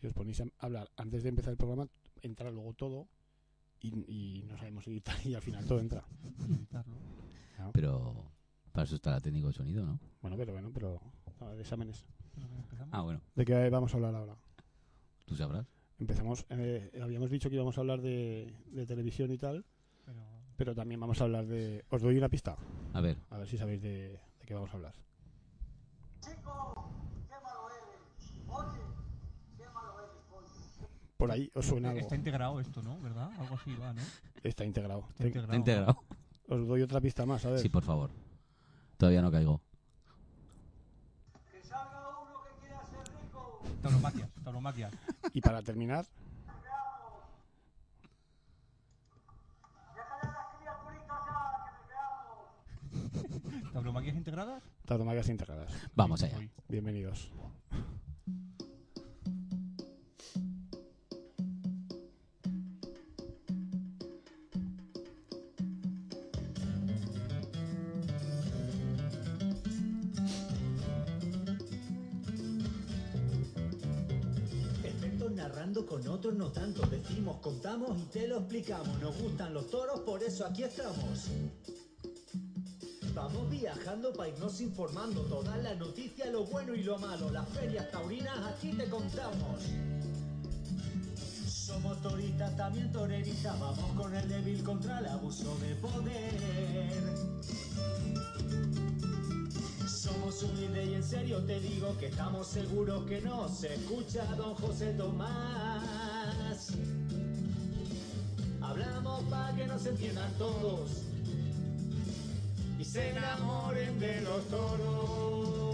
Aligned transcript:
Si 0.00 0.06
os 0.06 0.12
ponéis 0.14 0.40
a 0.40 0.46
hablar 0.58 0.90
antes 0.96 1.22
de 1.22 1.28
empezar 1.30 1.50
el 1.50 1.56
programa, 1.56 1.88
entra 2.22 2.50
luego 2.50 2.72
todo 2.74 3.08
y, 3.80 3.88
y 4.08 4.42
no 4.44 4.56
sabemos 4.56 4.86
editar 4.86 5.16
y 5.26 5.34
al 5.34 5.42
final 5.42 5.64
todo 5.66 5.80
entra. 5.80 6.04
Pero 7.72 8.30
para 8.72 8.84
eso 8.84 8.94
está 8.96 9.10
la 9.12 9.20
técnico 9.20 9.48
de 9.48 9.52
sonido, 9.54 9.84
¿no? 9.84 9.98
Bueno, 10.22 10.36
pero 10.36 10.52
bueno, 10.52 10.70
pero 10.72 11.00
nada, 11.40 11.54
de 11.54 11.62
exámenes. 11.62 12.04
Ah, 12.92 13.02
bueno, 13.02 13.20
¿De 13.34 13.44
qué 13.44 13.68
vamos 13.70 13.92
a 13.92 13.96
hablar 13.96 14.14
ahora? 14.14 14.36
tú 15.26 15.34
sabrás. 15.36 15.66
Empezamos, 15.98 16.46
eh, 16.50 16.90
habíamos 17.02 17.28
dicho 17.28 17.48
que 17.50 17.56
íbamos 17.56 17.76
a 17.76 17.80
hablar 17.80 18.00
de, 18.00 18.54
de 18.70 18.86
televisión 18.86 19.32
y 19.32 19.36
tal, 19.38 19.64
Pero 20.06 20.22
pero 20.56 20.74
también 20.74 21.00
vamos 21.00 21.20
a 21.20 21.24
hablar 21.24 21.46
de... 21.46 21.84
Os 21.90 22.00
doy 22.02 22.16
una 22.16 22.28
pista, 22.28 22.56
A 22.94 23.00
ver, 23.00 23.18
a 23.30 23.38
ver 23.38 23.48
si 23.48 23.58
sabéis 23.58 23.82
de, 23.82 24.10
de 24.38 24.46
qué 24.46 24.54
vamos 24.54 24.70
a 24.70 24.74
hablar. 24.76 24.94
Por 31.18 31.32
ahí 31.32 31.50
os 31.52 31.66
suena 31.66 31.88
algo. 31.90 32.00
está 32.00 32.14
integrado 32.14 32.60
esto, 32.60 32.80
¿no? 32.80 32.96
¿Verdad? 33.00 33.28
Algo 33.40 33.56
así 33.56 33.74
va, 33.74 33.92
¿no? 33.92 34.00
Está 34.44 34.64
integrado. 34.64 35.04
Está 35.10 35.26
integrado. 35.26 35.46
¿está 35.52 35.56
integrado? 35.56 36.04
Os 36.48 36.68
doy 36.68 36.82
otra 36.82 37.00
pista 37.00 37.26
más, 37.26 37.44
a 37.44 37.50
ver. 37.50 37.58
Sí, 37.58 37.68
por 37.68 37.82
favor. 37.82 38.10
Todavía 38.96 39.20
no 39.20 39.30
caigo. 39.32 39.60
Tauromaquias, 43.82 44.30
tauromaquias. 44.44 44.92
Y 45.32 45.40
para 45.40 45.60
terminar, 45.62 46.06
¿Tauromaquias 53.72 54.16
integradas? 54.16 54.62
tauromaquias 54.86 55.28
integradas. 55.28 55.72
Vamos 55.94 56.22
allá. 56.22 56.38
Bienvenidos. 56.68 57.30
Con 75.74 76.08
otros 76.08 76.34
no 76.34 76.50
tanto. 76.50 76.80
Decimos, 76.86 77.36
contamos 77.42 77.90
y 77.98 78.04
te 78.06 78.26
lo 78.26 78.38
explicamos. 78.38 78.98
Nos 79.02 79.20
gustan 79.20 79.52
los 79.52 79.68
toros, 79.68 80.00
por 80.00 80.22
eso 80.22 80.46
aquí 80.46 80.62
estamos. 80.62 81.26
Vamos 83.14 83.50
viajando 83.50 84.14
para 84.14 84.30
irnos 84.30 84.62
informando. 84.62 85.20
Todas 85.24 85.62
las 85.62 85.76
noticias, 85.76 86.32
lo 86.32 86.46
bueno 86.46 86.74
y 86.74 86.82
lo 86.82 86.98
malo. 86.98 87.30
Las 87.30 87.46
ferias 87.50 87.90
taurinas 87.90 88.38
aquí 88.46 88.72
te 88.72 88.88
contamos. 88.88 89.62
Somos 91.46 92.00
toristas, 92.00 92.56
también 92.56 92.90
toreristas. 92.90 93.60
Vamos 93.60 93.92
con 93.94 94.16
el 94.16 94.26
débil 94.26 94.64
contra 94.64 95.00
el 95.00 95.06
abuso 95.06 95.54
de 95.58 95.74
poder. 95.74 97.28
Somos 100.08 100.42
humildes 100.42 100.88
y 100.88 100.94
en 100.94 101.02
serio 101.02 101.44
te 101.44 101.60
digo 101.60 101.94
que 101.98 102.06
estamos 102.06 102.46
seguros 102.46 103.04
que 103.04 103.20
nos 103.20 103.62
escucha 103.62 104.24
don 104.36 104.54
José 104.54 104.94
Tomás. 104.94 106.72
Hablamos 108.62 109.22
para 109.24 109.54
que 109.54 109.66
nos 109.66 109.84
entiendan 109.84 110.32
todos 110.38 111.02
y 112.78 112.84
se 112.84 113.10
enamoren 113.10 113.98
de 113.98 114.20
los 114.22 114.44
toros. 114.48 115.66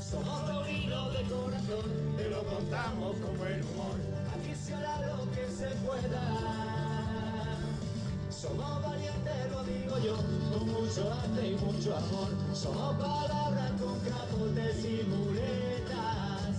Somos 0.00 0.46
taurinos 0.46 1.12
de 1.12 1.22
corazón, 1.24 2.16
te 2.16 2.30
lo 2.30 2.42
contamos 2.44 3.16
con 3.16 3.36
buen 3.36 3.62
humor. 3.62 3.96
Aquí 4.34 4.54
se 4.54 4.74
hará 4.74 5.14
lo 5.14 5.30
que 5.32 5.46
se 5.50 5.66
pueda. 5.84 6.73
Somos 8.44 8.82
valientes, 8.82 9.50
lo 9.50 9.64
digo 9.64 9.98
yo, 9.98 10.16
con 10.52 10.68
mucho 10.68 11.12
arte 11.12 11.48
y 11.50 11.54
mucho 11.56 11.96
amor. 11.96 12.30
Somos 12.54 12.96
palabras 12.96 13.72
con 13.80 13.98
capotes 14.00 14.84
y 14.84 15.02
muletas. 15.04 16.54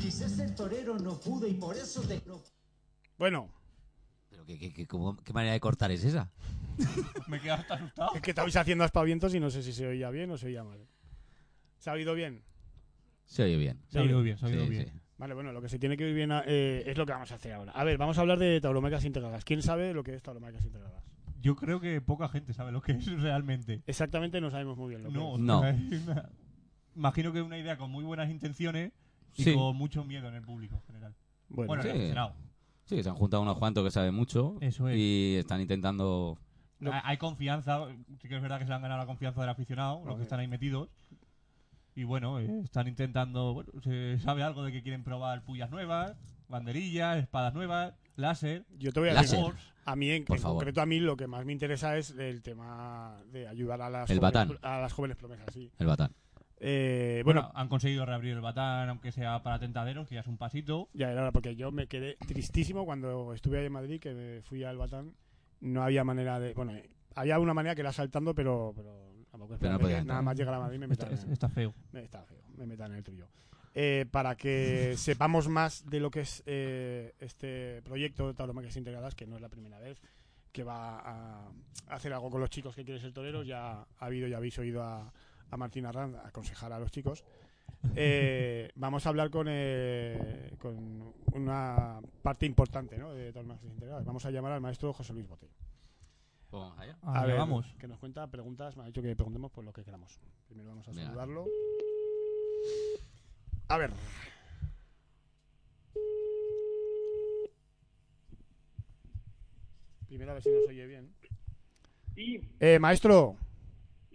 Quise 0.00 0.28
ser 0.28 0.54
torero, 0.54 0.98
no 0.98 1.18
pude 1.20 1.48
y 1.48 1.54
por 1.54 1.76
eso 1.76 2.00
te... 2.02 2.20
no 2.26 2.40
Bueno, 3.18 3.50
¿Pero 4.30 4.44
qué, 4.44 4.58
qué- 4.58 4.72
qué- 4.72 4.86
cómo- 4.86 5.16
qué 5.16 5.32
manera 5.32 5.52
de 5.52 5.60
cortar 5.60 5.90
es 5.90 6.04
esa? 6.04 6.30
Me 7.26 7.38
he 7.38 7.40
quedado 7.40 7.60
hasta 7.62 7.74
asustado. 7.74 8.10
es 8.14 8.22
que 8.22 8.30
estabais 8.30 8.56
haciendo 8.56 8.84
aspavientos 8.84 9.34
y 9.34 9.40
no 9.40 9.50
sé 9.50 9.62
si 9.62 9.72
se 9.72 9.86
oía 9.86 10.10
bien 10.10 10.30
o 10.30 10.38
se 10.38 10.46
oía 10.46 10.64
mal. 10.64 10.86
¿Se 11.78 11.90
ha 11.90 11.92
oído 11.92 12.14
bien? 12.14 12.42
Se 13.28 13.42
oye 13.44 13.56
bien. 13.56 13.78
Se 13.88 13.98
ha 13.98 14.02
oído 14.02 14.22
bien, 14.22 14.36
se 14.38 14.46
ha 14.46 14.48
oído 14.48 14.64
Sí, 14.64 14.70
bien. 14.70 14.86
sí. 14.86 14.92
Vale, 15.18 15.34
bueno, 15.34 15.52
lo 15.52 15.60
que 15.60 15.68
se 15.68 15.78
tiene 15.78 15.96
que 15.96 16.04
oír 16.04 16.14
bien 16.14 16.30
eh, 16.46 16.82
es 16.86 16.96
lo 16.96 17.04
que 17.04 17.12
vamos 17.12 17.30
a 17.32 17.34
hacer 17.36 17.52
ahora. 17.52 17.72
A 17.72 17.84
ver, 17.84 17.98
vamos 17.98 18.16
a 18.18 18.20
hablar 18.22 18.38
de 18.38 18.60
tauromaquias 18.60 19.04
integradas. 19.04 19.44
¿Quién 19.44 19.62
sabe 19.62 19.92
lo 19.92 20.02
que 20.02 20.14
es 20.14 20.22
tauromaquias 20.22 20.64
integradas? 20.64 21.02
Yo 21.40 21.54
creo 21.54 21.80
que 21.80 22.00
poca 22.00 22.28
gente 22.28 22.52
sabe 22.52 22.72
lo 22.72 22.80
que 22.80 22.92
es 22.92 23.06
realmente. 23.20 23.82
Exactamente 23.86 24.40
no 24.40 24.50
sabemos 24.50 24.76
muy 24.78 24.90
bien 24.90 25.02
lo 25.04 25.10
que 25.10 25.14
No, 25.18 25.34
es. 25.34 25.40
No. 25.40 25.60
una- 26.12 26.30
Imagino 26.96 27.32
que 27.32 27.38
es 27.38 27.44
una 27.44 27.58
idea 27.58 27.76
con 27.76 27.90
muy 27.90 28.04
buenas 28.04 28.28
intenciones 28.30 28.92
y 29.36 29.44
Sí. 29.44 29.54
con 29.54 29.76
mucho 29.76 30.04
miedo 30.04 30.26
en 30.28 30.34
el 30.34 30.42
público 30.42 30.74
en 30.76 30.82
general. 30.82 31.14
Bueno, 31.48 31.68
Bueno, 31.68 31.82
sí. 31.82 31.88
en 31.90 31.94
el 31.94 32.00
aficionado. 32.00 32.34
Sí, 32.86 33.02
se 33.02 33.08
han 33.08 33.14
juntado 33.16 33.42
unos 33.42 33.58
cuantos 33.58 33.84
que 33.84 33.90
saben 33.90 34.14
mucho 34.14 34.56
Eso 34.60 34.88
es. 34.88 34.96
y 34.96 35.36
están 35.38 35.60
intentando... 35.60 36.38
Lo- 36.80 36.92
Hay- 37.04 37.18
confianza, 37.18 37.86
sí 38.20 38.28
que 38.28 38.36
es 38.36 38.42
verdad 38.42 38.58
que 38.60 38.66
se 38.66 38.72
han 38.72 38.80
ganado 38.82 39.00
la 39.00 39.06
confianza 39.06 39.40
del 39.40 39.50
aficionado, 39.50 39.98
los 40.04 40.12
Ok. 40.14 40.16
que 40.18 40.22
están 40.22 40.40
ahí 40.40 40.48
metidos. 40.48 40.88
Y 41.98 42.04
bueno, 42.04 42.38
eh, 42.38 42.60
están 42.62 42.86
intentando, 42.86 43.54
bueno, 43.54 43.72
se 43.82 44.20
sabe 44.20 44.44
algo 44.44 44.62
de 44.62 44.70
que 44.70 44.82
quieren 44.82 45.02
probar 45.02 45.44
pullas 45.44 45.68
nuevas, 45.68 46.16
banderillas, 46.48 47.18
espadas 47.18 47.54
nuevas, 47.54 47.92
láser. 48.14 48.64
yo 48.78 48.92
te 48.92 49.00
voy 49.00 49.08
a 49.08 49.14
Láser. 49.14 49.36
decir, 49.40 49.54
a 49.84 49.96
mí 49.96 50.08
en, 50.12 50.24
Por 50.24 50.36
en 50.36 50.42
favor. 50.44 50.58
concreto 50.58 50.80
a 50.80 50.86
mí 50.86 51.00
lo 51.00 51.16
que 51.16 51.26
más 51.26 51.44
me 51.44 51.52
interesa 51.52 51.96
es 51.98 52.10
el 52.12 52.40
tema 52.42 53.16
de 53.32 53.48
ayudar 53.48 53.82
a 53.82 53.90
las, 53.90 54.08
El 54.10 54.20
jóvenes, 54.20 54.46
batán. 54.48 54.58
a 54.62 54.80
las 54.80 54.92
jóvenes 54.92 55.16
promesas, 55.16 55.46
sí. 55.52 55.72
El 55.76 55.88
batán. 55.88 56.12
Eh, 56.60 57.22
Bueno, 57.24 57.40
bueno, 57.42 57.58
han 57.58 57.68
conseguido 57.68 58.06
reabrir 58.06 58.34
el 58.34 58.40
batán, 58.42 58.88
aunque 58.90 59.10
sea 59.10 59.42
para 59.42 59.58
tentaderos, 59.58 60.06
que 60.06 60.14
ya 60.14 60.20
es 60.20 60.26
un 60.28 60.38
pasito. 60.38 60.88
ya 60.94 61.10
era 61.10 61.22
hora, 61.22 61.32
porque 61.32 61.56
yo 61.56 61.72
me 61.72 61.88
quedé 61.88 62.16
tristísimo 62.28 62.84
cuando 62.84 63.34
estuve 63.34 63.58
ahí 63.58 63.66
en 63.66 63.72
Madrid, 63.72 64.00
que 64.00 64.14
me 64.14 64.42
fui 64.42 64.62
al 64.62 64.76
batán. 64.78 65.14
No 65.60 65.82
había 65.82 66.04
manera 66.04 66.38
de... 66.38 66.54
Bueno, 66.54 66.74
eh, 66.76 66.88
había 67.16 67.40
una 67.40 67.54
manera 67.54 67.74
que 67.74 67.80
era 67.80 67.92
saltando, 67.92 68.36
pero... 68.36 68.72
pero 68.76 69.08
tampoco 69.30 69.56
Pero 69.58 69.72
no 69.74 69.78
podía 69.80 70.02
nada 70.04 70.22
más 70.22 70.36
llegar 70.36 70.54
a 70.54 70.60
Madrid 70.60 70.76
y 70.76 70.78
me 70.80 70.86
Está, 70.92 71.04
metan 71.06 71.18
es- 71.18 71.24
en- 71.24 71.32
está 71.32 71.48
feo. 71.48 71.74
Me 71.92 72.02
está 72.02 72.22
feo, 72.24 72.42
me 72.56 72.66
metan 72.66 72.92
en 72.92 72.98
el 72.98 73.04
tuyo. 73.04 73.26
Eh, 73.74 74.06
para 74.10 74.34
que 74.36 74.94
sepamos 74.96 75.48
más 75.48 75.84
de 75.88 76.00
lo 76.00 76.10
que 76.10 76.20
es 76.20 76.42
eh, 76.46 77.14
este 77.20 77.82
proyecto 77.82 78.26
de 78.28 78.34
tauromaquias 78.34 78.76
integradas, 78.76 79.14
que 79.14 79.26
no 79.26 79.36
es 79.36 79.42
la 79.42 79.48
primera 79.48 79.78
vez 79.78 80.00
que 80.52 80.64
va 80.64 80.98
a 80.98 81.50
hacer 81.88 82.12
algo 82.12 82.30
con 82.30 82.40
los 82.40 82.50
chicos 82.50 82.74
que 82.74 82.84
quieren 82.84 83.00
ser 83.00 83.12
toreros. 83.12 83.46
Ya 83.46 83.72
ha 83.82 83.86
habido, 84.06 84.26
ya 84.26 84.38
habéis 84.38 84.58
oído 84.58 84.82
a, 84.82 85.12
a 85.50 85.56
Martín 85.56 85.86
Arranz 85.86 86.16
aconsejar 86.24 86.72
a 86.72 86.78
los 86.78 86.90
chicos. 86.90 87.24
Eh, 87.94 88.70
vamos 88.74 89.06
a 89.06 89.10
hablar 89.10 89.30
con, 89.30 89.46
eh, 89.48 90.52
con 90.58 91.14
una 91.32 92.00
parte 92.22 92.44
importante 92.44 92.98
¿no? 92.98 93.12
de 93.12 93.32
tauromaquias 93.32 93.72
integradas. 93.72 94.04
Vamos 94.04 94.24
a 94.26 94.32
llamar 94.32 94.50
al 94.50 94.60
maestro 94.60 94.92
José 94.92 95.12
Luis 95.12 95.28
Bote. 95.28 95.46
Vamos 96.50 96.78
allá. 96.78 96.96
Allá 97.02 97.26
ver, 97.26 97.36
vamos. 97.36 97.66
que 97.78 97.86
nos 97.88 97.98
cuenta 97.98 98.26
preguntas. 98.30 98.76
Me 98.76 98.82
ha 98.82 98.86
dicho 98.86 99.02
que 99.02 99.14
preguntemos 99.14 99.50
por 99.52 99.64
lo 99.64 99.72
que 99.72 99.84
queramos. 99.84 100.18
Primero 100.46 100.70
vamos 100.70 100.88
a 100.88 100.90
Venga. 100.92 101.04
saludarlo. 101.04 101.46
A 103.68 103.76
ver. 103.76 103.90
Primero 110.06 110.30
a 110.30 110.34
ver 110.34 110.42
si 110.42 110.50
nos 110.50 110.66
oye 110.68 110.86
bien. 110.86 111.12
Sí, 112.14 112.40
Eh, 112.60 112.78
maestro, 112.78 113.36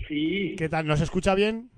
sí, 0.08 0.56
¿qué 0.58 0.68
tal? 0.70 0.86
¿Nos 0.88 1.00
escucha 1.02 1.36
bien? 1.36 1.70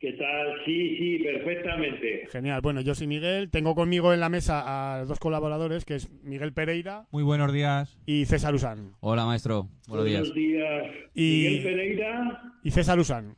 ¿Qué 0.00 0.12
tal? 0.12 0.54
Sí, 0.64 0.96
sí, 0.96 1.18
perfectamente. 1.24 2.28
Genial. 2.30 2.60
Bueno, 2.60 2.80
yo 2.80 2.94
soy 2.94 3.08
Miguel. 3.08 3.50
Tengo 3.50 3.74
conmigo 3.74 4.14
en 4.14 4.20
la 4.20 4.28
mesa 4.28 4.96
a 4.98 5.04
dos 5.04 5.18
colaboradores, 5.18 5.84
que 5.84 5.96
es 5.96 6.08
Miguel 6.22 6.52
Pereira 6.52 7.06
Muy 7.10 7.24
buenos 7.24 7.52
días. 7.52 7.98
y 8.06 8.24
César 8.26 8.54
Usán. 8.54 8.92
Hola, 9.00 9.26
maestro. 9.26 9.68
Buenos 9.88 10.06
días. 10.06 10.20
Buenos 10.20 10.34
días. 10.36 10.84
Y- 11.14 11.42
Miguel 11.48 11.62
Pereira 11.64 12.42
Y 12.62 12.70
César 12.70 12.98
Usán. 13.00 13.34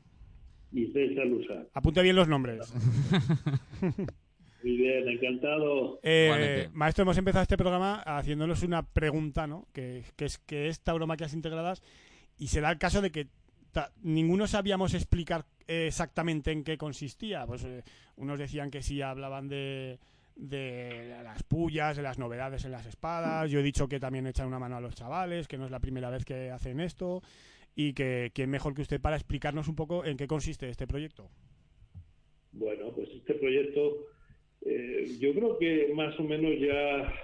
y 0.70 0.86
César 0.92 1.26
Lusa. 1.26 1.64
Apunte 1.72 2.02
bien 2.02 2.16
los 2.16 2.28
nombres. 2.28 2.74
Muy 4.62 4.76
bien, 4.76 5.08
encantado. 5.08 5.98
Eh, 6.02 6.68
maestro, 6.74 7.02
hemos 7.04 7.16
empezado 7.16 7.42
este 7.42 7.56
programa 7.56 8.02
haciéndonos 8.04 8.62
una 8.62 8.82
pregunta, 8.82 9.46
¿no? 9.46 9.66
Que, 9.72 10.04
que 10.16 10.26
es 10.26 10.36
que 10.36 10.68
es 10.68 10.82
tauromaquias 10.82 11.32
integradas 11.32 11.82
y 12.36 12.48
se 12.48 12.60
da 12.60 12.70
el 12.70 12.76
caso 12.76 13.00
de 13.00 13.10
que 13.10 13.28
ta- 13.72 13.90
ninguno 14.02 14.46
sabíamos 14.46 14.92
explicar 14.92 15.46
exactamente 15.70 16.52
en 16.52 16.64
qué 16.64 16.76
consistía. 16.76 17.46
Pues 17.46 17.64
eh, 17.64 17.82
unos 18.16 18.38
decían 18.38 18.70
que 18.70 18.82
sí 18.82 19.00
hablaban 19.02 19.48
de, 19.48 19.98
de 20.36 21.16
las 21.22 21.42
pullas, 21.42 21.96
de 21.96 22.02
las 22.02 22.18
novedades 22.18 22.64
en 22.64 22.72
las 22.72 22.86
espadas. 22.86 23.50
Yo 23.50 23.60
he 23.60 23.62
dicho 23.62 23.88
que 23.88 24.00
también 24.00 24.26
echan 24.26 24.46
una 24.46 24.58
mano 24.58 24.76
a 24.76 24.80
los 24.80 24.94
chavales, 24.94 25.48
que 25.48 25.58
no 25.58 25.64
es 25.64 25.70
la 25.70 25.80
primera 25.80 26.10
vez 26.10 26.24
que 26.24 26.50
hacen 26.50 26.80
esto 26.80 27.22
y 27.74 27.92
que, 27.92 28.32
que 28.34 28.46
mejor 28.46 28.74
que 28.74 28.82
usted 28.82 29.00
para 29.00 29.16
explicarnos 29.16 29.68
un 29.68 29.76
poco 29.76 30.04
en 30.04 30.16
qué 30.16 30.26
consiste 30.26 30.68
este 30.68 30.86
proyecto. 30.86 31.30
Bueno, 32.52 32.92
pues 32.92 33.08
este 33.10 33.34
proyecto, 33.34 34.06
eh, 34.62 35.06
yo 35.20 35.32
creo 35.32 35.56
que 35.56 35.92
más 35.94 36.18
o 36.18 36.24
menos 36.24 36.52
ya, 36.58 37.14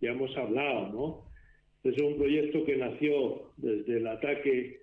ya 0.00 0.10
hemos 0.10 0.34
hablado, 0.36 0.88
¿no? 0.92 1.26
Es 1.82 2.00
un 2.00 2.16
proyecto 2.16 2.64
que 2.64 2.76
nació 2.76 3.52
desde 3.56 3.98
el 3.98 4.06
ataque 4.06 4.80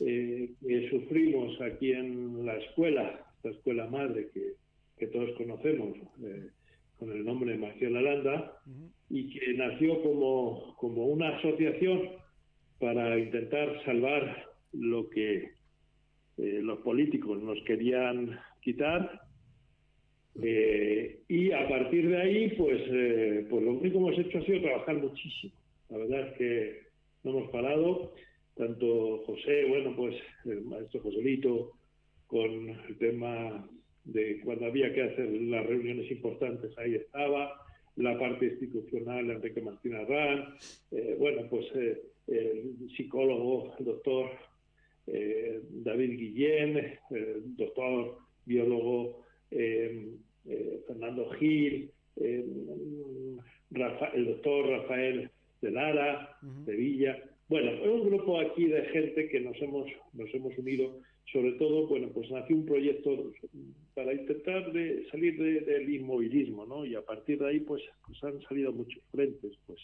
eh, 0.00 0.50
que 0.66 0.90
sufrimos 0.90 1.60
aquí 1.60 1.92
en 1.92 2.44
la 2.44 2.56
escuela, 2.56 3.24
la 3.42 3.50
escuela 3.50 3.86
madre 3.86 4.28
que, 4.32 4.54
que 4.98 5.06
todos 5.08 5.30
conocemos, 5.36 5.96
eh, 6.22 6.48
con 6.98 7.10
el 7.10 7.24
nombre 7.24 7.52
de 7.52 7.58
Marcial 7.58 7.96
Aranda, 7.96 8.60
y 9.10 9.28
que 9.30 9.54
nació 9.54 10.02
como, 10.02 10.74
como 10.76 11.06
una 11.06 11.36
asociación 11.36 12.10
para 12.78 13.18
intentar 13.18 13.84
salvar 13.84 14.46
lo 14.72 15.08
que 15.10 15.50
eh, 16.38 16.60
los 16.62 16.78
políticos 16.80 17.42
nos 17.42 17.62
querían 17.64 18.38
quitar 18.60 19.24
eh, 20.42 21.20
y 21.28 21.52
a 21.52 21.68
partir 21.68 22.08
de 22.08 22.20
ahí, 22.20 22.48
pues, 22.56 22.80
eh, 22.88 23.46
pues 23.48 23.62
lo 23.62 23.72
único 23.72 23.92
que 23.92 23.96
hemos 23.98 24.18
hecho 24.18 24.38
ha 24.38 24.44
sido 24.44 24.62
trabajar 24.62 24.96
muchísimo. 24.96 25.54
La 25.90 25.98
verdad 25.98 26.28
es 26.28 26.36
que 26.38 26.78
no 27.22 27.30
hemos 27.30 27.50
parado. 27.50 28.14
Tanto 28.54 29.18
José, 29.26 29.64
bueno, 29.66 29.94
pues 29.96 30.14
el 30.44 30.62
maestro 30.62 31.00
Joselito, 31.00 31.72
con 32.26 32.68
el 32.70 32.96
tema 32.98 33.68
de 34.04 34.40
cuando 34.44 34.66
había 34.66 34.92
que 34.92 35.02
hacer 35.02 35.28
las 35.30 35.66
reuniones 35.66 36.10
importantes, 36.10 36.76
ahí 36.78 36.94
estaba. 36.94 37.60
La 37.96 38.18
parte 38.18 38.46
institucional, 38.46 39.30
Enrique 39.30 39.60
Martín 39.60 39.94
Arran. 39.94 40.54
Eh, 40.90 41.16
bueno, 41.18 41.46
pues 41.48 41.66
eh, 41.76 42.02
el 42.26 42.74
psicólogo, 42.96 43.72
el 43.78 43.84
doctor 43.84 44.30
eh, 45.06 45.60
David 45.70 46.18
Guillén, 46.18 46.76
eh, 46.78 46.98
doctor 47.56 48.18
biólogo 48.46 49.22
eh, 49.50 50.10
Fernando 50.86 51.30
Gil, 51.38 51.90
Rafa- 53.70 54.12
el 54.14 54.26
doctor 54.26 54.66
Rafael 54.68 55.30
de 55.60 55.70
Lara, 55.70 56.36
de 56.66 56.74
Villa. 56.76 57.22
Bueno, 57.48 57.70
es 57.72 57.86
un 57.86 58.08
grupo 58.08 58.40
aquí 58.40 58.66
de 58.66 58.82
gente 58.86 59.28
que 59.28 59.40
nos 59.40 59.60
hemos, 59.60 59.86
nos 60.14 60.32
hemos 60.34 60.56
unido, 60.56 61.00
sobre 61.30 61.52
todo, 61.52 61.86
bueno, 61.86 62.08
pues 62.12 62.30
nació 62.30 62.56
un 62.56 62.64
proyecto 62.64 63.32
para 63.94 64.14
intentar 64.14 64.72
de 64.72 65.06
salir 65.10 65.38
de- 65.38 65.60
del 65.60 65.88
inmovilismo, 65.94 66.64
¿no? 66.64 66.86
Y 66.86 66.94
a 66.94 67.02
partir 67.02 67.38
de 67.38 67.48
ahí, 67.48 67.60
pues, 67.60 67.82
pues 68.06 68.22
han 68.24 68.40
salido 68.42 68.72
muchos 68.72 69.02
frentes, 69.10 69.52
pues, 69.66 69.78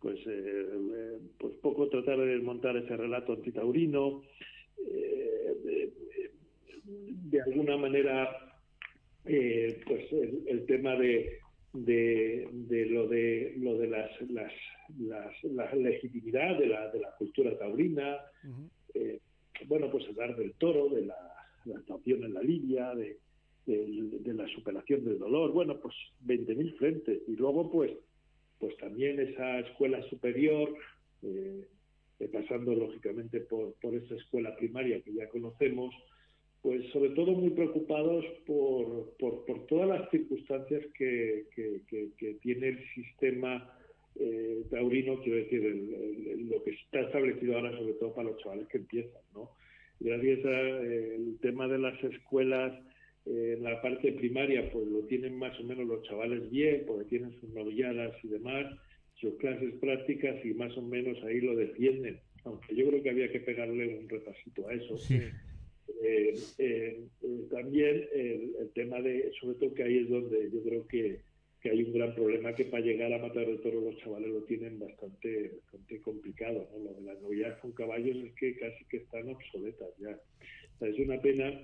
pues, 0.00 0.18
eh, 0.26 0.66
eh, 0.96 1.18
pues 1.38 1.54
poco 1.62 1.88
tratar 1.88 2.18
de 2.18 2.26
desmontar 2.26 2.76
ese 2.76 2.96
relato 2.96 3.32
antitaurino, 3.32 4.22
eh, 4.90 5.90
de, 7.30 7.40
alguna 7.42 7.76
manera 7.76 8.44
pues 9.24 10.10
el 10.46 10.64
tema 10.66 10.96
de, 10.96 11.38
de, 11.84 12.48
de 12.52 12.86
lo 12.86 13.06
de 13.08 13.54
lo 13.58 13.76
de 13.78 13.86
las, 13.88 14.10
las, 14.30 14.52
las- 14.98 15.44
la 15.44 15.74
legitimidad 15.74 16.58
de 16.58 16.66
la, 16.66 16.90
de 16.90 17.00
la 17.00 17.10
cultura 17.16 17.56
taurina 17.58 18.18
eh, 18.94 19.18
bueno 19.66 19.90
pues 19.90 20.06
hablar 20.08 20.36
del 20.36 20.52
toro 20.54 20.88
de 20.88 21.02
la, 21.06 21.16
la 21.64 21.76
actuación 21.78 22.24
en 22.24 22.34
la 22.34 22.42
línea 22.42 22.94
de, 22.94 23.18
de 23.66 24.34
la 24.34 24.48
superación 24.48 25.04
del 25.04 25.18
dolor 25.18 25.52
bueno 25.52 25.78
pues 25.80 25.94
20.000 26.26 26.76
frentes. 26.78 27.20
Y 27.28 27.36
luego 27.36 27.70
pues 27.70 27.92
pues 28.58 28.76
también 28.78 29.20
esa 29.20 29.60
escuela 29.60 30.02
superior 30.10 30.74
eh, 31.22 31.64
pasando 32.32 32.74
lógicamente 32.74 33.40
por, 33.40 33.74
por 33.74 33.94
esa 33.94 34.14
escuela 34.16 34.56
primaria 34.56 35.00
que 35.02 35.12
ya 35.14 35.28
conocemos 35.28 35.94
pues 36.62 36.84
sobre 36.92 37.10
todo 37.10 37.32
muy 37.32 37.50
preocupados 37.50 38.24
por, 38.46 39.14
por, 39.18 39.44
por 39.46 39.66
todas 39.66 39.88
las 39.88 40.10
circunstancias 40.10 40.84
que, 40.96 41.44
que, 41.54 41.82
que- 41.88 42.08
que 42.18 42.34
tiene 42.42 42.68
el 42.68 42.78
sistema 42.94 43.72
eh, 44.20 44.64
taurino, 44.70 45.20
quiero 45.22 45.38
decir, 45.38 45.64
el- 45.64 45.94
el- 45.94 46.48
lo 46.48 46.62
que 46.64 46.70
está 46.72 47.00
establecido 47.02 47.54
ahora, 47.56 47.70
sobre 47.78 47.92
todo 47.94 48.12
para 48.14 48.30
los 48.30 48.38
chavales 48.42 48.66
que 48.68 48.78
empiezan, 48.78 49.22
¿no? 49.32 49.50
Gracias 50.00 50.44
al 50.44 51.36
tema 51.40 51.68
de 51.68 51.78
las 51.78 52.02
escuelas, 52.02 52.72
eh, 53.26 53.54
en 53.56 53.62
la 53.62 53.80
parte 53.80 54.10
primaria, 54.12 54.70
pues 54.72 54.86
lo 54.88 55.00
tienen 55.06 55.36
más 55.36 55.58
o 55.60 55.64
menos 55.64 55.86
los 55.86 56.02
chavales 56.02 56.50
bien, 56.50 56.84
porque 56.86 57.04
tienen 57.08 57.32
sus 57.40 57.50
novilladas 57.50 58.12
y 58.24 58.28
demás, 58.28 58.66
sus 59.14 59.34
clases 59.36 59.74
prácticas 59.80 60.44
y 60.44 60.54
más 60.54 60.76
o 60.76 60.82
menos 60.82 61.16
ahí 61.24 61.40
lo 61.40 61.54
defienden. 61.54 62.20
Aunque 62.44 62.74
yo 62.74 62.88
creo 62.88 63.02
que 63.02 63.10
había 63.10 63.30
que 63.30 63.40
pegarle 63.40 63.98
un 63.98 64.08
repasito 64.08 64.66
a 64.68 64.74
eso. 64.74 64.96
Sí. 64.98 65.20
Eh, 66.02 66.34
eh, 66.58 67.06
eh, 67.22 67.46
también 67.50 68.06
el, 68.14 68.54
el 68.60 68.70
tema 68.74 69.00
de, 69.00 69.30
sobre 69.40 69.56
todo 69.58 69.74
que 69.74 69.82
ahí 69.84 69.98
es 69.98 70.08
donde 70.10 70.50
yo 70.52 70.62
creo 70.62 70.86
que, 70.86 71.20
que 71.60 71.70
hay 71.70 71.82
un 71.82 71.92
gran 71.92 72.14
problema 72.14 72.54
que 72.54 72.66
para 72.66 72.84
llegar 72.84 73.12
a 73.12 73.18
matar 73.18 73.44
el 73.44 73.60
toro 73.60 73.80
los 73.80 73.96
chavales 73.98 74.28
lo 74.28 74.42
tienen 74.44 74.78
bastante, 74.78 75.58
bastante 75.62 76.00
complicado. 76.02 76.68
¿no? 76.72 76.84
Lo 76.84 76.94
de 76.94 77.02
las 77.02 77.20
novilladas 77.22 77.58
con 77.60 77.72
caballos 77.72 78.16
es 78.16 78.32
que 78.34 78.56
casi 78.58 78.84
que 78.86 78.98
están 78.98 79.28
obsoletas 79.28 79.88
ya. 79.98 80.10
O 80.10 80.78
sea, 80.78 80.88
es 80.88 80.98
una 81.00 81.20
pena. 81.20 81.60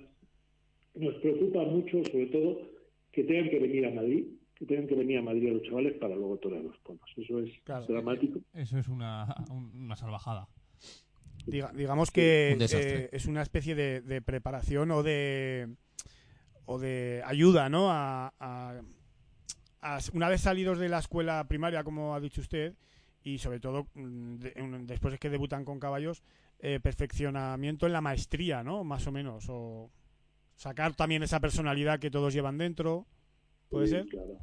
Nos 0.95 1.15
preocupa 1.15 1.63
mucho, 1.63 2.03
sobre 2.05 2.27
todo, 2.27 2.61
que 3.11 3.23
tengan 3.23 3.49
que 3.49 3.59
venir 3.59 3.85
a 3.85 3.91
Madrid, 3.91 4.25
que 4.55 4.65
tengan 4.65 4.87
que 4.87 4.95
venir 4.95 5.17
a 5.17 5.21
Madrid 5.21 5.49
a 5.49 5.53
los 5.53 5.63
chavales 5.63 5.93
para 5.97 6.15
luego 6.15 6.37
torear 6.37 6.63
los 6.63 6.81
toros. 6.83 7.01
Eso 7.17 7.39
es 7.39 7.51
Claro. 7.63 7.85
dramático. 7.85 8.39
Eso 8.53 8.77
es 8.79 8.87
una, 8.87 9.25
un- 9.51 9.71
una 9.75 9.95
salvajada. 9.95 10.47
Diga- 11.47 11.71
digamos 11.73 12.11
que 12.11 12.53
Un 12.55 12.65
eh, 12.71 13.09
es 13.11 13.25
una 13.25 13.41
especie 13.41 13.75
de, 13.75 14.01
de 14.01 14.21
preparación 14.21 14.91
o 14.91 15.03
de 15.03 15.67
o 16.65 16.79
de 16.79 17.21
ayuda, 17.25 17.69
¿no? 17.69 17.91
A, 17.91 18.33
a- 18.39 18.81
a- 19.81 19.99
una 20.13 20.29
vez 20.29 20.41
salidos 20.41 20.79
de 20.79 20.89
la 20.89 20.97
escuela 20.99 21.47
primaria, 21.47 21.83
como 21.83 22.15
ha 22.15 22.19
dicho 22.19 22.41
usted, 22.41 22.73
y 23.23 23.37
sobre 23.37 23.59
todo 23.59 23.87
mm, 23.93 24.35
de- 24.37 24.53
un- 24.61 24.87
después 24.87 25.11
de 25.11 25.17
que 25.19 25.29
debutan 25.29 25.63
con 25.65 25.79
caballos, 25.79 26.23
eh, 26.59 26.79
perfeccionamiento 26.81 27.85
en 27.85 27.93
la 27.93 28.01
maestría, 28.01 28.63
¿no? 28.63 28.83
Más 28.83 29.05
o 29.05 29.11
menos, 29.11 29.45
o 29.49 29.91
sacar 30.55 30.95
también 30.95 31.21
esa 31.21 31.39
personalidad 31.39 31.99
que 31.99 32.09
todos 32.09 32.33
llevan 32.33 32.57
dentro, 32.57 33.05
¿puede 33.69 33.85
Sí, 33.87 33.91
ser? 33.93 34.05
Claro. 34.07 34.39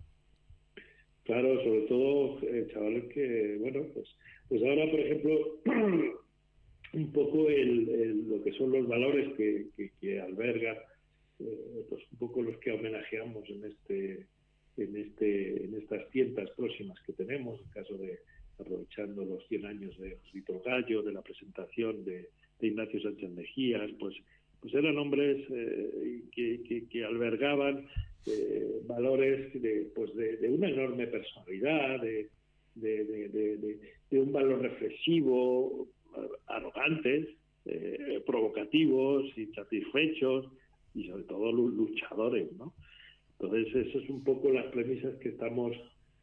Claro, 1.24 1.56
sobre 1.64 1.80
todo 1.82 2.38
eh, 2.42 2.66
chavales 2.72 3.04
que, 3.12 3.56
bueno, 3.60 3.80
pues, 3.94 4.08
pues 4.48 4.62
ahora, 4.62 4.90
por 4.90 5.00
ejemplo, 5.00 5.32
un 6.94 7.12
poco 7.12 7.48
el, 7.48 7.88
el- 7.88 8.28
lo 8.28 8.42
que 8.42 8.52
son 8.52 8.72
los 8.72 8.86
valores 8.86 9.32
que, 9.36 9.66
que, 9.76 9.90
que 10.00 10.20
eh, 11.40 11.84
pues 11.88 12.02
un 12.12 12.18
poco 12.18 12.42
los 12.42 12.56
que 12.58 12.72
homenajeamos 12.72 13.48
en 13.50 13.64
este 13.64 14.26
en 14.76 14.96
este 14.96 15.64
en 15.64 15.74
estas 15.74 16.08
tiendas 16.10 16.50
próximas 16.56 16.98
que 17.06 17.12
tenemos, 17.12 17.60
en 17.60 17.68
caso 17.70 17.96
de 17.98 18.18
aprovechando 18.58 19.24
los 19.24 19.46
100 19.48 19.66
años 19.66 19.98
de 19.98 20.16
Josito 20.16 20.60
Gallo, 20.64 21.02
de 21.02 21.12
la 21.12 21.22
presentación 21.22 22.04
de, 22.04 22.28
de 22.60 22.66
Ignacio 22.66 23.00
Sánchez 23.00 23.30
Mejías, 23.30 23.90
pues 23.98 24.14
pues 24.60 24.72
eran 24.74 24.96
hombres 24.96 25.44
eh, 25.50 26.22
que, 26.30 26.62
que- 26.62 26.86
que 26.88 27.04
albergaban 27.04 27.86
eh, 28.26 28.80
valores 28.86 29.52
de, 29.60 29.90
pues 29.94 30.14
de, 30.14 30.36
de 30.36 30.48
una 30.48 30.68
enorme 30.70 31.06
personalidad, 31.08 32.00
de- 32.00 32.28
de- 32.76 33.04
de 34.10 34.20
un 34.20 34.30
valor 34.32 34.60
reflexivo, 34.62 35.88
arrogantes, 36.46 37.28
eh, 37.64 38.22
provocativos, 38.26 39.26
insatisfechos 39.36 40.46
y 40.94 41.08
sobre 41.08 41.24
todo 41.24 41.52
lu- 41.52 41.68
luchadores, 41.70 42.52
¿no? 42.52 42.74
Entonces, 43.38 43.86
eso 43.86 43.98
es 44.00 44.08
un 44.10 44.22
poco 44.24 44.50
las 44.50 44.66
premisas 44.72 45.14
que 45.18 45.30
estamos 45.30 45.76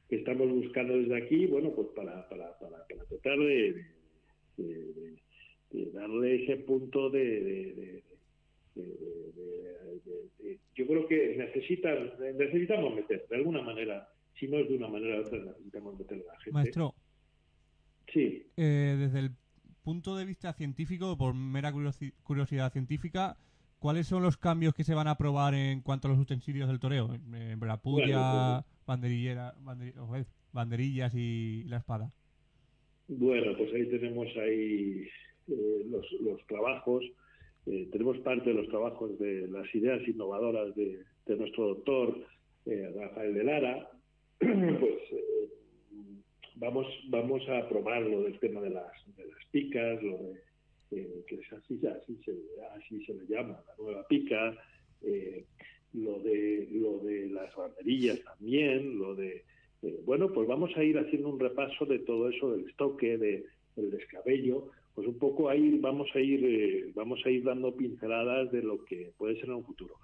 que 0.08 0.16
estamos 0.18 0.50
buscando 0.50 0.98
desde 0.98 1.16
aquí, 1.18 1.46
bueno, 1.46 1.72
pues 1.76 1.90
para, 1.96 2.28
para, 2.30 2.58
para, 2.58 2.84
para 2.88 3.06
tratar 3.06 3.38
de, 3.38 3.86
de- 4.58 4.94
de- 4.94 5.22
de 5.70 5.92
darle 5.92 6.44
ese 6.44 6.58
punto 6.58 7.12
de, 7.12 7.24
de 7.76 8.04
creo 10.74 11.08
que 11.08 11.36
necesitan, 11.38 12.12
necesitamos 12.38 12.96
meter, 12.96 13.28
de 13.30 13.36
alguna 13.36 13.62
manera, 13.62 14.08
si 14.34 14.48
no 14.48 14.58
es 14.60 14.68
de 14.70 14.76
una 14.78 14.88
manera 14.88 15.18
u 15.22 15.26
otra, 15.26 15.38
necesitamos 15.40 16.00
meter 16.00 16.18
a 16.28 16.34
la 16.34 16.40
gente. 16.40 16.52
Maestro, 16.54 16.96
Sí, 18.12 18.48
eh, 18.58 18.96
desde 18.98 19.20
el 19.20 19.30
punto 19.90 20.16
de 20.16 20.24
vista 20.24 20.54
científico, 20.54 21.18
por 21.18 21.34
mera 21.34 21.72
curiosi- 21.74 22.14
curiosidad 22.22 22.72
científica, 22.72 23.36
¿cuáles 23.80 24.06
son 24.06 24.22
los 24.22 24.38
cambios 24.38 24.76
que 24.76 24.84
se 24.84 24.94
van 24.94 25.08
a 25.08 25.12
aprobar 25.18 25.56
en 25.56 25.82
cuanto 25.82 26.08
a 26.08 26.12
los 26.12 26.20
utensilios 26.20 26.68
del 26.68 26.80
toreo? 26.80 27.16
Eh, 27.34 27.58
la 27.60 27.78
puya, 27.78 28.06
Bueno, 28.06 28.66
banderillera, 28.86 29.56
banderillas 30.54 31.12
y 31.16 31.64
la 31.64 31.78
espada. 31.78 32.12
Bueno, 33.08 33.58
pues 33.58 33.74
ahí 33.74 33.88
tenemos 33.90 34.28
ahí 34.38 35.08
eh, 35.48 35.86
los, 35.90 36.06
los 36.22 36.46
trabajos, 36.46 37.04
eh, 37.66 37.90
tenemos 37.92 38.20
parte 38.20 38.52
de 38.52 38.56
los 38.58 38.68
trabajos 38.68 39.18
de 39.18 39.48
las 39.48 39.74
ideas 39.74 40.08
innovadoras 40.08 40.76
de, 40.76 41.00
de 41.26 41.36
nuestro 41.36 41.70
doctor 41.70 42.16
eh, 42.68 42.94
Rafael 42.96 43.34
de 43.34 43.44
Lara, 43.44 43.90
pues 44.38 45.00
vamos 46.60 46.88
vamos 47.10 47.48
a 47.50 47.68
probar 47.68 48.02
lo 48.04 48.24
del 48.24 48.38
tema 48.40 48.62
de 48.62 48.70
las, 48.70 48.92
de 49.16 49.26
las 49.26 49.46
picas, 49.52 50.02
lo 50.04 50.18
de 50.18 50.50
eh, 50.92 51.24
que 51.28 51.36
es 51.36 51.54
así, 51.54 51.80
así, 51.86 52.18
se, 52.26 52.36
así 52.76 53.06
se 53.06 53.14
le 53.14 53.26
llama, 53.28 53.62
la 53.68 53.76
nueva 53.78 54.08
pica, 54.08 54.56
eh, 55.02 55.46
lo 55.94 56.20
de 56.20 56.68
lo 56.72 57.00
de 57.00 57.30
las 57.30 57.56
banderillas 57.56 58.22
también, 58.24 58.98
lo 58.98 59.16
de 59.16 59.44
eh, 59.82 60.00
bueno, 60.06 60.32
pues 60.34 60.48
vamos 60.48 60.76
a 60.76 60.84
ir 60.84 60.98
haciendo 60.98 61.30
un 61.30 61.40
repaso 61.40 61.86
de 61.86 62.00
todo 62.00 62.30
eso 62.30 62.52
del 62.52 62.68
estoque, 62.68 63.18
de, 63.18 63.46
del 63.76 63.92
descabello, 63.92 64.72
pues 64.94 65.08
un 65.08 65.18
poco 65.18 65.48
ahí 65.48 65.78
vamos 65.80 66.10
a 66.16 66.20
ir 66.20 66.44
eh, 66.44 66.92
vamos 66.96 67.22
a 67.26 67.30
ir 67.30 67.44
dando 67.44 67.76
pinceladas 67.76 68.52
de 68.52 68.64
lo 68.64 68.84
que 68.84 69.12
puede 69.18 69.36
ser 69.36 69.46
en 69.46 69.56
un 69.56 69.66
futuro. 69.66 69.96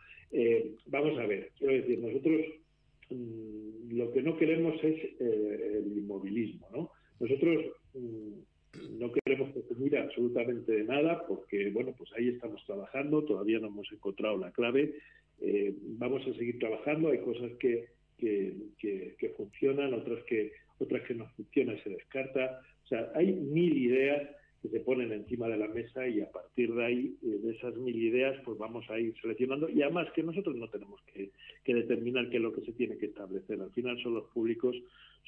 Vamos 0.87 1.17
a 1.17 1.25
ver, 1.25 1.51
quiero 1.57 1.73
decir, 1.73 1.99
nosotros 1.99 2.41
lo 3.09 4.11
que 4.11 4.21
no 4.21 4.37
queremos 4.37 4.75
es 4.83 5.03
eh, 5.19 5.81
el 5.83 5.97
inmovilismo, 5.97 6.67
¿no? 6.73 6.91
Nosotros 7.19 7.65
mm, 7.93 8.99
no 8.99 9.11
queremos 9.11 9.51
presumir 9.51 9.97
absolutamente 9.97 10.71
de 10.71 10.83
nada 10.83 11.25
porque, 11.27 11.69
bueno, 11.71 11.93
pues 11.97 12.11
ahí 12.17 12.29
estamos 12.29 12.63
trabajando, 12.65 13.23
todavía 13.23 13.59
no 13.59 13.67
hemos 13.67 13.91
encontrado 13.91 14.37
la 14.37 14.51
clave, 14.51 14.95
eh, 15.41 15.73
vamos 15.81 16.25
a 16.27 16.33
seguir 16.33 16.59
trabajando, 16.59 17.09
hay 17.09 17.19
cosas 17.19 17.51
que, 17.59 17.89
que, 18.17 18.53
que, 18.79 19.15
que 19.17 19.29
funcionan, 19.29 19.93
otras 19.93 20.23
que, 20.25 20.51
otras 20.79 21.03
que 21.03 21.15
no 21.15 21.27
funcionan, 21.35 21.81
se 21.83 21.89
descarta, 21.89 22.61
o 22.83 22.87
sea, 22.87 23.11
hay 23.15 23.33
mil 23.33 23.77
ideas 23.77 24.29
que 24.69 24.77
se 24.77 24.83
ponen 24.83 25.11
encima 25.11 25.47
de 25.47 25.57
la 25.57 25.67
mesa 25.67 26.07
y 26.07 26.21
a 26.21 26.31
partir 26.31 26.73
de 26.73 26.85
ahí, 26.85 27.15
eh, 27.23 27.39
de 27.43 27.51
esas 27.55 27.75
mil 27.77 27.95
ideas, 27.95 28.35
pues 28.45 28.57
vamos 28.57 28.83
a 28.89 28.99
ir 28.99 29.13
seleccionando 29.21 29.69
y 29.69 29.81
además 29.81 30.07
que 30.15 30.23
nosotros 30.23 30.55
no 30.55 30.69
tenemos 30.69 30.99
que, 31.13 31.31
que 31.63 31.73
determinar 31.75 32.29
qué 32.29 32.37
es 32.37 32.43
lo 32.43 32.53
que 32.53 32.61
se 32.61 32.73
tiene 32.73 32.97
que 32.97 33.07
establecer. 33.07 33.61
Al 33.61 33.71
final 33.71 34.01
son 34.01 34.15
los 34.15 34.25
públicos, 34.33 34.75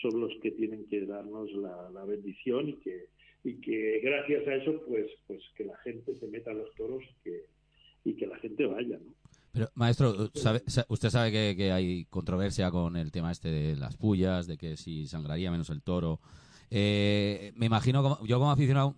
son 0.02 0.20
los 0.20 0.32
que 0.42 0.52
tienen 0.52 0.86
que 0.88 1.06
darnos 1.06 1.52
la, 1.54 1.90
la 1.92 2.06
bendición 2.06 2.70
y 2.70 2.74
que, 2.78 3.06
y 3.44 3.54
que 3.56 4.00
gracias 4.04 4.48
a 4.48 4.56
eso, 4.56 4.82
pues, 4.88 5.08
pues 5.28 5.42
que 5.56 5.66
la 5.66 5.78
gente 5.78 6.16
se 6.20 6.28
meta 6.28 6.52
a 6.52 6.56
los 6.56 6.74
toros 6.76 7.04
y 7.04 7.24
que, 7.24 7.42
y 8.06 8.14
que 8.14 8.28
la 8.28 8.38
gente 8.40 8.66
vaya, 8.66 8.98
¿no? 8.98 9.14
Pero, 9.54 9.70
maestro, 9.74 10.30
sabe- 10.36 10.62
sa- 10.68 10.86
usted 10.90 11.10
sabe 11.10 11.32
que, 11.32 11.56
que 11.58 11.72
hay 11.72 12.06
controversia 12.06 12.70
con 12.70 12.96
el 12.96 13.12
tema 13.12 13.32
este 13.32 13.50
de 13.50 13.76
las 13.76 13.98
pullas, 13.98 14.46
de 14.48 14.58
que 14.58 14.78
si 14.78 15.08
sangraría 15.08 15.50
menos 15.52 15.70
el 15.72 15.82
toro. 15.82 16.20
Eh, 16.70 17.54
me 17.56 17.66
imagino, 17.66 18.20
yo 18.26 18.38
como 18.40 18.52
aficionado, 18.52 18.96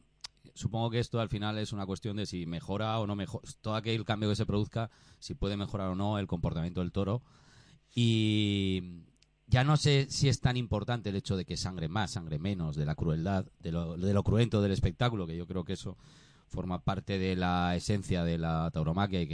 supongo 0.55 0.89
que 0.89 0.99
esto 0.99 1.19
al 1.19 1.29
final 1.29 1.57
es 1.57 1.73
una 1.73 1.85
cuestión 1.85 2.17
de 2.17 2.25
si 2.25 2.45
mejora 2.45 2.99
o 2.99 3.07
no 3.07 3.15
mejora, 3.15 3.47
todo 3.61 3.75
aquel 3.75 4.05
cambio 4.05 4.29
que 4.29 4.35
se 4.35 4.45
produzca, 4.45 4.89
si 5.19 5.35
puede 5.35 5.57
mejorar 5.57 5.89
o 5.89 5.95
no 5.95 6.19
el 6.19 6.27
comportamiento 6.27 6.81
del 6.81 6.91
toro. 6.91 7.21
Y 7.93 9.03
ya 9.47 9.63
no 9.63 9.77
sé 9.77 10.07
si 10.09 10.29
es 10.29 10.41
tan 10.41 10.57
importante 10.57 11.09
el 11.09 11.15
hecho 11.15 11.35
de 11.35 11.45
que 11.45 11.57
sangre 11.57 11.87
más, 11.87 12.11
sangre 12.11 12.39
menos, 12.39 12.75
de 12.75 12.85
la 12.85 12.95
crueldad, 12.95 13.45
de 13.59 13.71
lo, 13.71 13.97
de 13.97 14.13
lo 14.13 14.23
cruento 14.23 14.61
del 14.61 14.71
espectáculo, 14.71 15.25
que 15.25 15.35
yo 15.35 15.47
creo 15.47 15.63
que 15.63 15.73
eso 15.73 15.97
forma 16.47 16.83
parte 16.83 17.17
de 17.17 17.35
la 17.35 17.75
esencia 17.75 18.23
de 18.23 18.37
la 18.37 18.69
tauromaquia 18.71 19.21
y 19.21 19.27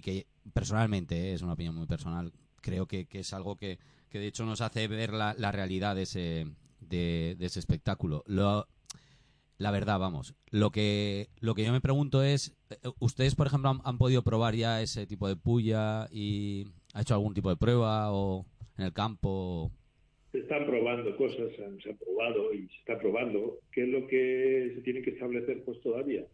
que 0.00 0.26
personalmente, 0.52 1.30
eh, 1.30 1.34
es 1.34 1.42
una 1.42 1.52
opinión 1.54 1.74
muy 1.74 1.86
personal, 1.86 2.32
creo 2.60 2.86
que, 2.86 3.06
es 3.10 3.32
algo 3.32 3.56
que, 3.56 3.78
que 4.08 4.18
de 4.18 4.26
hecho 4.26 4.44
nos 4.44 4.60
hace 4.60 4.88
ver 4.88 5.12
la, 5.12 5.52
realidad 5.52 5.94
de 5.94 6.02
ese, 6.02 6.46
de 6.80 7.36
ese 7.40 7.60
espectáculo. 7.60 8.24
Lo, 8.26 8.66
la 9.58 9.70
verdad, 9.70 9.98
vamos, 9.98 10.34
lo 10.50 10.70
que, 10.70 11.28
lo 11.40 11.54
que 11.54 11.64
yo 11.64 11.72
me 11.72 11.80
pregunto 11.80 12.22
es, 12.22 12.56
eh, 12.70 12.76
¿ustedes, 13.00 13.34
por 13.34 13.46
ejemplo, 13.46 13.70
han, 13.70 13.80
han 13.84 13.98
podido 13.98 14.22
probar 14.22 14.54
ya 14.54 14.80
ese 14.80 15.06
tipo 15.06 15.28
de 15.28 15.36
puya 15.36 16.08
y 16.10 16.66
ha 16.94 17.02
hecho 17.02 17.14
algún 17.14 17.34
tipo 17.34 17.50
de 17.50 17.56
prueba 17.56 18.12
o 18.12 18.46
en 18.76 18.84
el 18.84 18.92
campo? 18.92 19.72
se 20.32 20.40
están 20.40 20.66
probando 20.66 21.16
cosas, 21.16 21.54
se 21.56 21.64
han, 21.64 21.80
se 21.80 21.90
han 21.90 21.96
probado 21.96 22.52
y 22.52 22.68
se 22.68 22.76
está 22.80 22.98
probando. 22.98 23.58
¿Qué 23.72 23.82
es 23.82 23.88
lo 23.88 24.06
que 24.06 24.72
se 24.74 24.82
tiene 24.82 25.02
que 25.02 25.10
establecer? 25.10 25.62
Pues 25.64 25.80
todavía. 25.80 26.26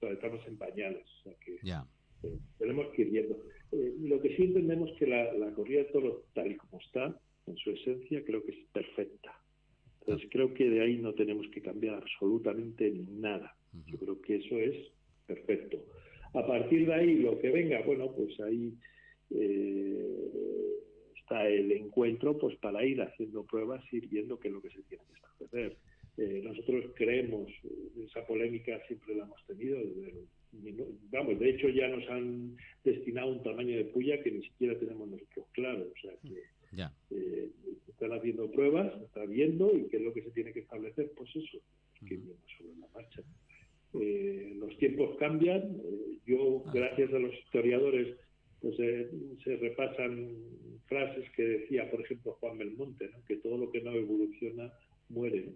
Estamos 0.00 0.46
en 0.46 0.56
pañales. 0.56 1.04
O 1.20 1.22
sea 1.24 1.34
que 1.44 1.58
Ya, 1.62 1.86
eh, 2.22 2.38
tenemos 2.58 2.86
que 2.94 3.02
ir 3.02 3.10
viendo. 3.10 3.36
Eh, 3.72 3.94
lo 4.00 4.20
que 4.20 4.34
sí 4.36 4.44
entendemos 4.44 4.90
que 4.98 5.06
la, 5.06 5.32
la 5.34 5.52
corrida 5.52 5.80
de 5.80 5.92
toros, 5.92 6.22
tal 6.34 6.50
y 6.50 6.56
como 6.56 6.80
está, 6.80 7.14
en 7.46 7.56
su 7.56 7.70
esencia, 7.70 8.24
creo 8.24 8.42
que 8.44 8.52
es 8.52 8.66
perfecta. 8.72 9.32
Entonces 10.02 10.28
creo 10.30 10.52
que 10.52 10.68
de 10.68 10.80
ahí 10.80 10.98
no 10.98 11.14
tenemos 11.14 11.46
que 11.48 11.62
cambiar 11.62 11.94
absolutamente 11.94 12.92
nada. 13.10 13.56
Yo 13.86 13.98
creo 13.98 14.20
que 14.20 14.36
eso 14.36 14.58
es 14.58 14.76
perfecto. 15.26 15.84
A 16.34 16.46
partir 16.46 16.86
de 16.86 16.94
ahí, 16.94 17.14
lo 17.18 17.38
que 17.38 17.50
venga, 17.50 17.82
bueno, 17.82 18.12
pues 18.12 18.38
ahí 18.40 18.72
eh, 19.30 20.32
está 21.16 21.48
el 21.48 21.70
encuentro 21.72 22.36
pues 22.38 22.56
para 22.56 22.84
ir 22.84 23.00
haciendo 23.00 23.44
pruebas, 23.44 23.82
ir 23.92 24.08
viendo 24.08 24.38
qué 24.38 24.48
es 24.48 24.54
lo 24.54 24.62
que 24.62 24.70
se 24.70 24.82
tiene 24.82 25.04
que 25.04 25.14
establecer. 25.14 25.76
Eh, 26.18 26.40
nosotros 26.42 26.84
creemos, 26.94 27.48
eh, 27.64 28.04
esa 28.04 28.26
polémica 28.26 28.78
siempre 28.86 29.14
la 29.14 29.24
hemos 29.24 29.44
tenido, 29.46 29.78
desde 29.78 30.26
vamos, 31.10 31.38
de 31.38 31.50
hecho 31.50 31.68
ya 31.70 31.88
nos 31.88 32.06
han 32.10 32.56
destinado 32.84 33.32
un 33.32 33.42
tamaño 33.42 33.76
de 33.76 33.86
puya 33.86 34.22
que 34.22 34.30
ni 34.30 34.42
siquiera 34.42 34.78
tenemos 34.78 35.08
nosotros 35.08 35.46
claro, 35.52 35.86
o 35.90 36.00
sea 36.02 36.12
que 36.20 36.42
ya. 36.76 36.92
eh, 37.10 37.48
están 38.02 38.18
haciendo 38.18 38.50
pruebas, 38.50 38.92
se 38.98 39.04
está 39.04 39.24
viendo 39.26 39.74
y 39.76 39.84
qué 39.88 39.98
es 39.98 40.02
lo 40.02 40.12
que 40.12 40.22
se 40.22 40.30
tiene 40.32 40.52
que 40.52 40.60
establecer, 40.60 41.10
pues 41.16 41.30
eso, 41.36 41.58
que 42.00 42.16
viene 42.16 42.34
sobre 42.58 42.76
la 42.80 42.88
marcha. 42.94 43.22
Eh, 44.00 44.54
los 44.58 44.76
tiempos 44.78 45.16
cambian, 45.18 45.80
eh, 45.84 46.18
yo 46.26 46.64
gracias 46.72 47.12
a 47.12 47.18
los 47.18 47.32
historiadores 47.34 48.16
pues 48.60 48.78
eh, 48.78 49.10
se 49.42 49.56
repasan 49.56 50.36
frases 50.86 51.28
que 51.36 51.42
decía, 51.42 51.90
por 51.90 52.00
ejemplo, 52.00 52.36
Juan 52.40 52.58
Belmonte, 52.58 53.10
¿no? 53.12 53.24
que 53.26 53.36
todo 53.36 53.58
lo 53.58 53.70
que 53.70 53.82
no 53.82 53.92
evoluciona 53.92 54.72
muere. 55.08 55.48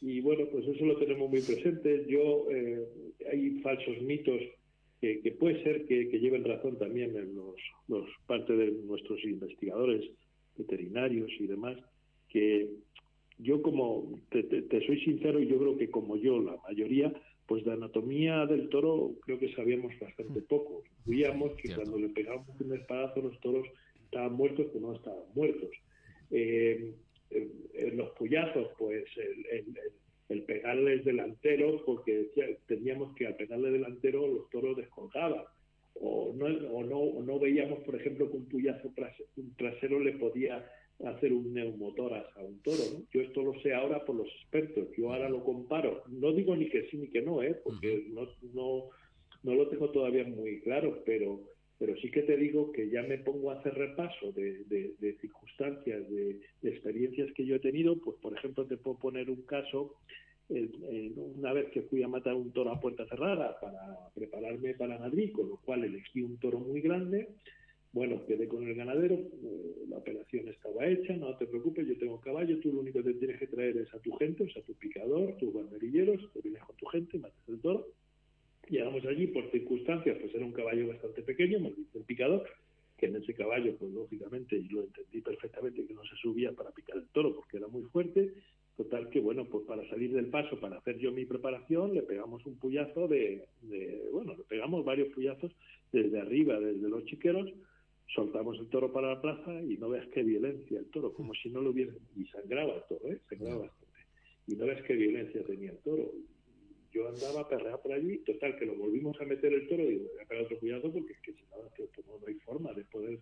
Y 0.00 0.20
bueno, 0.20 0.46
pues 0.52 0.68
eso 0.68 0.84
lo 0.84 0.96
tenemos 0.98 1.28
muy 1.30 1.40
presente. 1.40 2.04
Yo, 2.06 2.46
eh, 2.50 2.86
hay 3.32 3.58
falsos 3.60 4.00
mitos 4.02 4.40
que, 5.00 5.20
que 5.20 5.32
puede 5.32 5.62
ser 5.64 5.86
que, 5.86 6.08
que 6.08 6.20
lleven 6.20 6.44
razón 6.44 6.78
también 6.78 7.16
en 7.16 7.34
los, 7.34 7.56
los 7.88 8.08
parte 8.26 8.54
de 8.54 8.70
nuestros 8.70 9.24
investigadores 9.24 10.04
veterinarios 10.56 11.30
y 11.38 11.46
demás, 11.46 11.76
que 12.28 12.68
yo 13.38 13.62
como, 13.62 14.18
te, 14.30 14.42
te- 14.44 14.62
te 14.62 14.86
soy 14.86 15.00
sincero, 15.00 15.40
yo 15.40 15.58
creo 15.58 15.76
que 15.76 15.90
como 15.90 16.16
yo, 16.16 16.40
la 16.40 16.56
mayoría, 16.68 17.12
pues 17.46 17.64
de 17.64 17.72
anatomía 17.72 18.46
del 18.46 18.68
toro 18.68 19.12
creo 19.24 19.38
que 19.38 19.52
sabíamos 19.54 19.92
bastante 20.00 20.40
poco. 20.42 20.82
Veíamos 21.04 21.52
que 21.56 21.68
Cierto. 21.68 21.82
cuando 21.90 22.06
le 22.06 22.12
pegábamos 22.14 22.60
un 22.60 22.74
espadazo 22.74 23.20
los 23.20 23.38
toros 23.40 23.66
estaban 24.04 24.32
muertos 24.32 24.66
o 24.74 24.80
no 24.80 24.94
estaban 24.94 25.24
muertos. 25.34 25.70
Eh, 26.30 26.94
en 27.30 27.96
los 27.96 28.10
puyazos, 28.10 28.68
pues 28.78 29.04
el, 29.16 29.66
el- 30.28 30.42
pegarles 30.44 31.04
delantero, 31.04 31.84
porque 31.84 32.30
teníamos 32.66 33.14
que 33.14 33.26
al 33.26 33.36
pegarle 33.36 33.70
delantero 33.70 34.26
los 34.26 34.48
toros 34.50 34.76
descolgaban. 34.76 35.44
O 35.94 36.32
no, 36.34 36.46
o, 36.46 36.84
no, 36.84 36.98
o 36.98 37.22
no 37.22 37.38
veíamos, 37.38 37.80
por 37.84 37.94
ejemplo, 37.94 38.30
que 38.30 38.36
un 38.36 38.48
puyazo 38.48 38.88
trase- 38.94 39.26
un 39.36 39.54
trasero 39.56 40.00
le 40.00 40.12
podía 40.12 40.64
hacer 41.04 41.32
un 41.32 41.52
neumotoras 41.52 42.24
a 42.36 42.42
un 42.42 42.60
toro. 42.62 42.82
¿no? 42.92 43.04
Yo 43.12 43.20
esto 43.20 43.42
lo 43.42 43.58
sé 43.60 43.72
ahora 43.74 44.04
por 44.04 44.16
los 44.16 44.28
expertos. 44.42 44.88
Yo 44.96 45.12
ahora 45.12 45.28
lo 45.28 45.42
comparo. 45.44 46.02
No 46.08 46.32
digo 46.32 46.56
ni 46.56 46.68
que 46.68 46.88
sí 46.88 46.96
ni 46.98 47.08
que 47.10 47.22
no, 47.22 47.42
¿eh? 47.42 47.56
porque 47.64 48.06
no, 48.10 48.28
no, 48.52 48.90
no 49.42 49.54
lo 49.54 49.68
tengo 49.68 49.90
todavía 49.90 50.24
muy 50.24 50.60
claro, 50.62 51.02
pero, 51.04 51.48
pero 51.78 51.96
sí 51.96 52.10
que 52.10 52.22
te 52.22 52.36
digo 52.36 52.72
que 52.72 52.88
ya 52.90 53.02
me 53.02 53.18
pongo 53.18 53.50
a 53.50 53.58
hacer 53.60 53.74
repaso 53.74 54.32
de, 54.32 54.64
de- 54.64 54.94
de 54.98 55.16
circunstancias, 55.18 56.08
de, 56.10 56.40
de 56.62 56.70
experiencias 56.70 57.30
que 57.34 57.44
yo 57.46 57.56
he 57.56 57.60
tenido. 57.60 58.00
Pues, 58.00 58.16
por 58.20 58.36
ejemplo, 58.36 58.66
te 58.66 58.76
puedo 58.78 58.98
poner 58.98 59.30
un 59.30 59.42
caso 59.42 59.96
una 60.48 61.52
vez 61.52 61.70
que 61.70 61.82
fui 61.82 62.02
a 62.02 62.08
matar 62.08 62.34
un 62.34 62.52
toro 62.52 62.70
a 62.70 62.80
puerta 62.80 63.06
cerrada 63.06 63.58
para 63.60 64.10
prepararme 64.14 64.74
para 64.74 64.98
Madrid, 64.98 65.32
con 65.32 65.48
lo 65.48 65.56
cual 65.56 65.84
elegí 65.84 66.22
un 66.22 66.38
toro 66.38 66.58
muy 66.60 66.80
grande. 66.80 67.28
Bueno, 67.92 68.26
quedé 68.26 68.48
con 68.48 68.66
el 68.66 68.74
ganadero, 68.74 69.14
eh, 69.14 69.84
la 69.88 69.98
operación 69.98 70.48
estaba 70.48 70.84
hecha, 70.84 71.16
no 71.16 71.36
te 71.36 71.46
preocupes, 71.46 71.86
yo 71.86 71.96
tengo 71.96 72.20
caballo, 72.20 72.58
tú 72.58 72.72
lo 72.72 72.80
único 72.80 73.00
que 73.04 73.14
tienes 73.14 73.38
que 73.38 73.46
traer 73.46 73.76
es 73.76 73.94
a 73.94 74.00
tu 74.00 74.10
gente, 74.16 74.42
o 74.42 74.50
sea, 74.50 74.62
tu 74.62 74.74
picador, 74.74 75.36
tus 75.36 75.54
banderilleros, 75.54 76.20
te 76.32 76.40
vienes 76.40 76.60
con 76.64 76.76
tu 76.76 76.86
gente, 76.86 77.18
matas 77.18 77.48
el 77.48 77.60
toro. 77.60 77.86
Llegamos 78.68 79.04
allí 79.06 79.28
por 79.28 79.48
circunstancias, 79.52 80.18
pues 80.20 80.34
era 80.34 80.44
un 80.44 80.52
caballo 80.52 80.88
bastante 80.88 81.22
pequeño, 81.22 81.60
me 81.60 81.70
dice 81.70 81.98
el 81.98 82.04
picador, 82.04 82.44
que 82.96 83.06
en 83.06 83.14
ese 83.14 83.32
caballo, 83.32 83.76
pues 83.76 83.92
lógicamente, 83.92 84.56
y 84.56 84.68
lo 84.70 84.82
entendí 84.82 85.20
perfectamente, 85.20 85.86
que 85.86 85.94
no 85.94 86.02
se 86.02 86.16
subía 86.16 86.50
para 86.50 86.72
picar 86.72 86.96
el 86.96 87.06
toro 87.10 87.36
porque 87.36 87.58
era 87.58 87.68
muy 87.68 87.84
fuerte, 87.84 88.32
del 90.12 90.26
paso 90.30 90.58
para 90.58 90.78
hacer 90.78 90.98
yo 90.98 91.12
mi 91.12 91.24
preparación, 91.24 91.94
le 91.94 92.02
pegamos 92.02 92.44
un 92.46 92.58
puyazo 92.58 93.06
de, 93.06 93.46
de, 93.62 94.08
bueno, 94.12 94.34
le 94.36 94.44
pegamos 94.44 94.84
varios 94.84 95.08
puyazos 95.14 95.52
desde 95.92 96.20
arriba, 96.20 96.58
desde 96.58 96.88
los 96.88 97.04
chiqueros, 97.04 97.52
soltamos 98.14 98.58
el 98.58 98.68
toro 98.68 98.92
para 98.92 99.14
la 99.14 99.20
plaza 99.20 99.62
y 99.62 99.76
no 99.76 99.88
veas 99.88 100.06
qué 100.08 100.22
violencia 100.22 100.78
el 100.78 100.86
toro, 100.86 101.12
como 101.12 101.34
si 101.34 101.50
no 101.50 101.60
lo 101.60 101.70
hubiera, 101.70 101.92
y 102.16 102.24
sangraba 102.26 102.74
el 102.74 102.82
toro, 102.88 103.12
¿eh? 103.12 103.20
sangraba 103.28 103.62
bastante. 103.62 104.00
Y 104.46 104.56
no 104.56 104.66
veas 104.66 104.82
qué 104.82 104.94
violencia 104.94 105.42
tenía 105.44 105.70
el 105.70 105.78
toro. 105.78 106.12
Yo 106.92 107.08
andaba 107.08 107.40
a 107.40 107.48
perrear 107.48 107.80
por 107.80 107.92
allí, 107.92 108.18
total, 108.18 108.56
que 108.56 108.66
lo 108.66 108.76
volvimos 108.76 109.20
a 109.20 109.24
meter 109.24 109.52
el 109.52 109.66
toro 109.68 109.82
y 109.84 109.98
digo, 109.98 110.04
voy 110.12 110.22
a 110.22 110.26
pegar 110.26 110.44
otro 110.44 110.58
puyazo 110.58 110.92
porque 110.92 111.12
es 111.12 111.20
que 111.20 111.32
si 111.32 111.42
no, 111.50 111.74
que 111.74 112.02
no, 112.06 112.18
no 112.18 112.26
hay 112.26 112.34
forma 112.34 112.72
de 112.72 112.84
poder, 112.84 113.18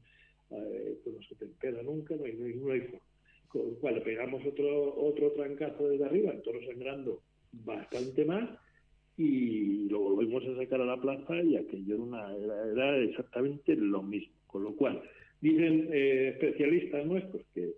eh, 0.50 0.98
pues 1.02 1.16
no 1.16 1.22
se 1.22 1.34
te 1.36 1.44
empeda 1.44 1.82
nunca, 1.82 2.16
no 2.16 2.24
hay, 2.24 2.34
no 2.34 2.46
hay, 2.46 2.54
no 2.54 2.72
hay 2.72 2.80
forma. 2.80 3.11
Con 3.52 3.66
lo 3.68 3.74
cual 3.80 3.96
le 3.96 4.00
pegamos 4.00 4.42
otro, 4.46 4.94
otro 4.96 5.30
trancazo 5.32 5.88
desde 5.88 6.06
arriba, 6.06 6.32
el 6.32 6.40
toro 6.42 6.58
sangrando 6.66 7.20
bastante 7.52 8.24
más 8.24 8.48
y 9.18 9.88
lo 9.90 10.00
volvimos 10.00 10.42
a 10.46 10.56
sacar 10.56 10.80
a 10.80 10.86
la 10.86 10.98
plaza 10.98 11.42
y 11.42 11.56
aquello 11.56 11.94
era, 11.94 12.02
una, 12.02 12.34
era, 12.36 12.66
era 12.72 12.96
exactamente 12.98 13.76
lo 13.76 14.02
mismo. 14.02 14.32
Con 14.46 14.64
lo 14.64 14.74
cual, 14.74 15.02
dicen 15.40 15.88
eh, 15.92 16.28
especialistas 16.30 17.04
nuestros 17.04 17.42
que, 17.54 17.72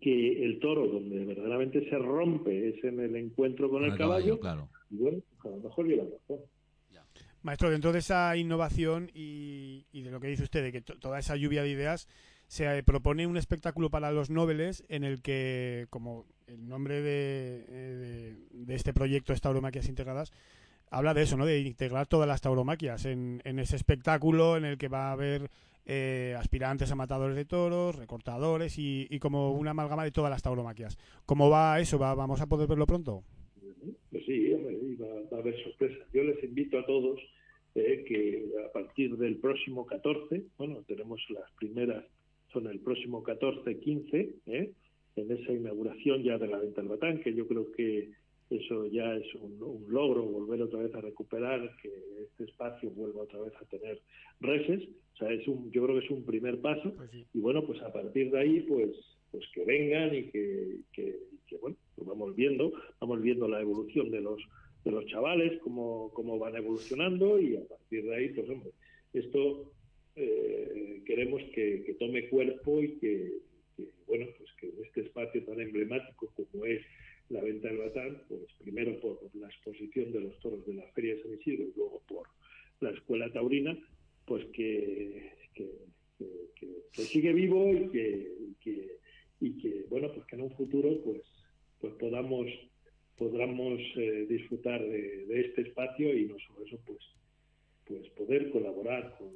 que 0.00 0.44
el 0.44 0.58
toro 0.60 0.86
donde 0.88 1.24
verdaderamente 1.24 1.88
se 1.88 1.96
rompe 1.98 2.68
es 2.68 2.84
en 2.84 3.00
el 3.00 3.16
encuentro 3.16 3.70
con 3.70 3.84
el, 3.84 3.92
el 3.92 3.98
caballo, 3.98 4.38
claro. 4.38 4.68
y 4.90 4.96
bueno, 4.96 5.18
pues 5.40 5.54
a 5.54 5.56
lo 5.56 5.62
mejor 5.62 5.86
lleva 5.86 6.04
razón. 6.04 6.44
Maestro, 7.42 7.70
dentro 7.70 7.92
de 7.92 8.00
esa 8.00 8.36
innovación 8.36 9.08
y, 9.14 9.86
y 9.92 10.02
de 10.02 10.10
lo 10.10 10.18
que 10.18 10.26
dice 10.26 10.42
usted, 10.42 10.64
de 10.64 10.72
que 10.72 10.80
to- 10.80 10.98
toda 10.98 11.20
esa 11.20 11.36
lluvia 11.36 11.62
de 11.62 11.70
ideas, 11.70 12.08
se 12.48 12.78
eh, 12.78 12.82
propone 12.82 13.26
un 13.26 13.36
espectáculo 13.36 13.90
para 13.90 14.12
los 14.12 14.30
nobles 14.30 14.84
en 14.88 15.04
el 15.04 15.20
que, 15.22 15.86
como 15.90 16.26
el 16.46 16.68
nombre 16.68 17.02
de, 17.02 17.64
eh, 17.68 18.34
de, 18.50 18.74
este 18.74 18.92
proyecto 18.94 19.32
es 19.32 19.40
Tauromaquias 19.40 19.88
Integradas, 19.88 20.32
habla 20.90 21.14
de 21.14 21.22
eso, 21.22 21.36
¿no? 21.36 21.44
De 21.46 21.60
integrar 21.60 22.06
todas 22.06 22.28
las 22.28 22.40
tauromaquias 22.40 23.04
en, 23.06 23.40
en 23.44 23.58
ese 23.58 23.76
espectáculo 23.76 24.56
en 24.56 24.64
el 24.64 24.78
que 24.78 24.88
va 24.88 25.08
a 25.08 25.12
haber 25.12 25.50
eh, 25.84 26.34
aspirantes 26.38 26.90
a 26.90 26.94
matadores 26.96 27.36
de 27.36 27.44
toros, 27.44 27.96
recortadores 27.96 28.78
y, 28.78 29.06
y 29.10 29.18
como 29.18 29.52
una 29.52 29.72
amalgama 29.72 30.04
de 30.04 30.12
todas 30.12 30.30
las 30.30 30.42
tauromaquias. 30.42 30.98
¿Cómo 31.26 31.50
va 31.50 31.80
eso? 31.80 31.98
¿Va- 31.98 32.14
¿Vamos 32.14 32.40
a 32.40 32.46
poder 32.46 32.68
verlo 32.68 32.86
pronto? 32.86 33.24
Pues 34.10 34.24
sí, 34.24 34.50
va, 34.50 35.06
va 35.32 35.36
a 35.38 35.40
haber 35.40 35.60
sorpresas. 35.64 36.06
Yo 36.12 36.22
les 36.22 36.42
invito 36.44 36.78
a 36.78 36.86
todos 36.86 37.20
eh, 37.74 38.04
que 38.08 38.46
a 38.68 38.72
partir 38.72 39.16
del 39.16 39.36
próximo 39.36 39.84
14, 39.86 40.42
bueno, 40.58 40.82
tenemos 40.88 41.20
las 41.30 41.50
primeras, 41.58 42.04
son 42.56 42.66
el 42.68 42.80
próximo 42.80 43.22
14-15, 43.22 44.34
¿eh? 44.46 44.72
en 45.16 45.30
esa 45.30 45.52
inauguración 45.52 46.22
ya 46.22 46.38
de 46.38 46.48
la 46.48 46.58
venta 46.58 46.80
del 46.80 46.88
Batán, 46.88 47.20
que 47.20 47.34
yo 47.34 47.46
creo 47.46 47.70
que 47.72 48.10
eso 48.48 48.86
ya 48.86 49.14
es 49.14 49.34
un, 49.34 49.62
un 49.62 49.84
logro, 49.92 50.22
volver 50.22 50.62
otra 50.62 50.80
vez 50.80 50.94
a 50.94 51.00
recuperar, 51.00 51.70
que 51.82 51.90
este 52.22 52.44
espacio 52.44 52.90
vuelva 52.90 53.22
otra 53.22 53.40
vez 53.40 53.52
a 53.60 53.64
tener 53.66 54.00
reses. 54.40 54.88
O 55.14 55.16
sea, 55.18 55.32
es 55.32 55.46
un, 55.48 55.70
yo 55.70 55.84
creo 55.84 55.98
que 55.98 56.04
es 56.04 56.10
un 56.10 56.24
primer 56.24 56.60
paso. 56.60 56.94
Pues 56.94 57.10
sí. 57.10 57.26
Y 57.34 57.40
bueno, 57.40 57.66
pues 57.66 57.82
a 57.82 57.92
partir 57.92 58.30
de 58.30 58.38
ahí, 58.38 58.60
pues, 58.60 58.90
pues 59.32 59.44
que 59.52 59.64
vengan 59.64 60.14
y 60.14 60.24
que, 60.30 60.76
que, 60.92 61.16
que, 61.46 61.56
bueno, 61.58 61.76
pues 61.94 62.08
vamos 62.08 62.36
viendo, 62.36 62.72
vamos 63.00 63.20
viendo 63.20 63.48
la 63.48 63.60
evolución 63.60 64.10
de 64.10 64.20
los 64.20 64.40
de 64.84 64.92
los 64.92 65.06
chavales, 65.06 65.60
cómo, 65.64 66.12
cómo 66.14 66.38
van 66.38 66.54
evolucionando 66.54 67.40
y 67.40 67.56
a 67.56 67.64
partir 67.66 68.04
de 68.04 68.14
ahí, 68.14 68.28
pues 68.28 68.48
hombre, 68.48 68.70
esto 69.14 69.72
eh, 70.16 71.02
queremos 71.04 71.42
que, 71.54 71.96
tome 71.98 72.28
cuerpo 72.28 72.82
y 72.82 72.98
que, 72.98 73.38
que, 73.76 73.90
bueno, 74.06 74.26
pues 74.38 74.50
que 74.58 74.68
en 74.68 74.84
este 74.84 75.02
espacio 75.02 75.44
tan 75.44 75.60
emblemático 75.60 76.32
como 76.34 76.64
es 76.64 76.82
la 77.28 77.42
venta 77.42 77.68
del 77.68 77.78
Batán, 77.78 78.22
pues 78.28 78.42
primero 78.58 78.98
por 79.00 79.18
la 79.34 79.46
exposición 79.46 80.12
de 80.12 80.20
los 80.20 80.38
toros 80.40 80.64
de 80.66 80.74
la 80.74 80.86
Feria 80.92 81.14
de 81.14 81.22
San 81.22 81.34
Isidro 81.34 81.64
y 81.64 81.72
luego 81.76 82.02
por 82.08 82.26
la 82.80 82.90
Escuela 82.90 83.32
Taurina, 83.32 83.76
pues 84.24 84.44
que, 84.46 85.32
que, 85.54 85.70
sigue 86.92 87.32
vivo 87.32 87.72
y 87.72 87.88
que, 87.90 88.32
y 88.60 88.86
y 89.38 89.58
que, 89.58 89.84
bueno, 89.90 90.10
pues 90.12 90.26
que 90.26 90.36
en 90.36 90.42
un 90.42 90.50
futuro 90.52 90.98
pues, 91.04 91.22
pues 91.78 91.92
podamos 91.94 92.46
podamos 93.16 93.80
eh, 93.96 94.26
disfrutar 94.28 94.80
de, 94.82 95.26
de 95.26 95.40
este 95.40 95.62
espacio 95.62 96.14
y 96.14 96.26
no 96.26 96.36
solo 96.38 96.66
eso, 96.66 96.78
pues, 96.86 96.98
pues 97.86 98.08
poder 98.10 98.50
colaborar 98.50 99.16
con 99.18 99.30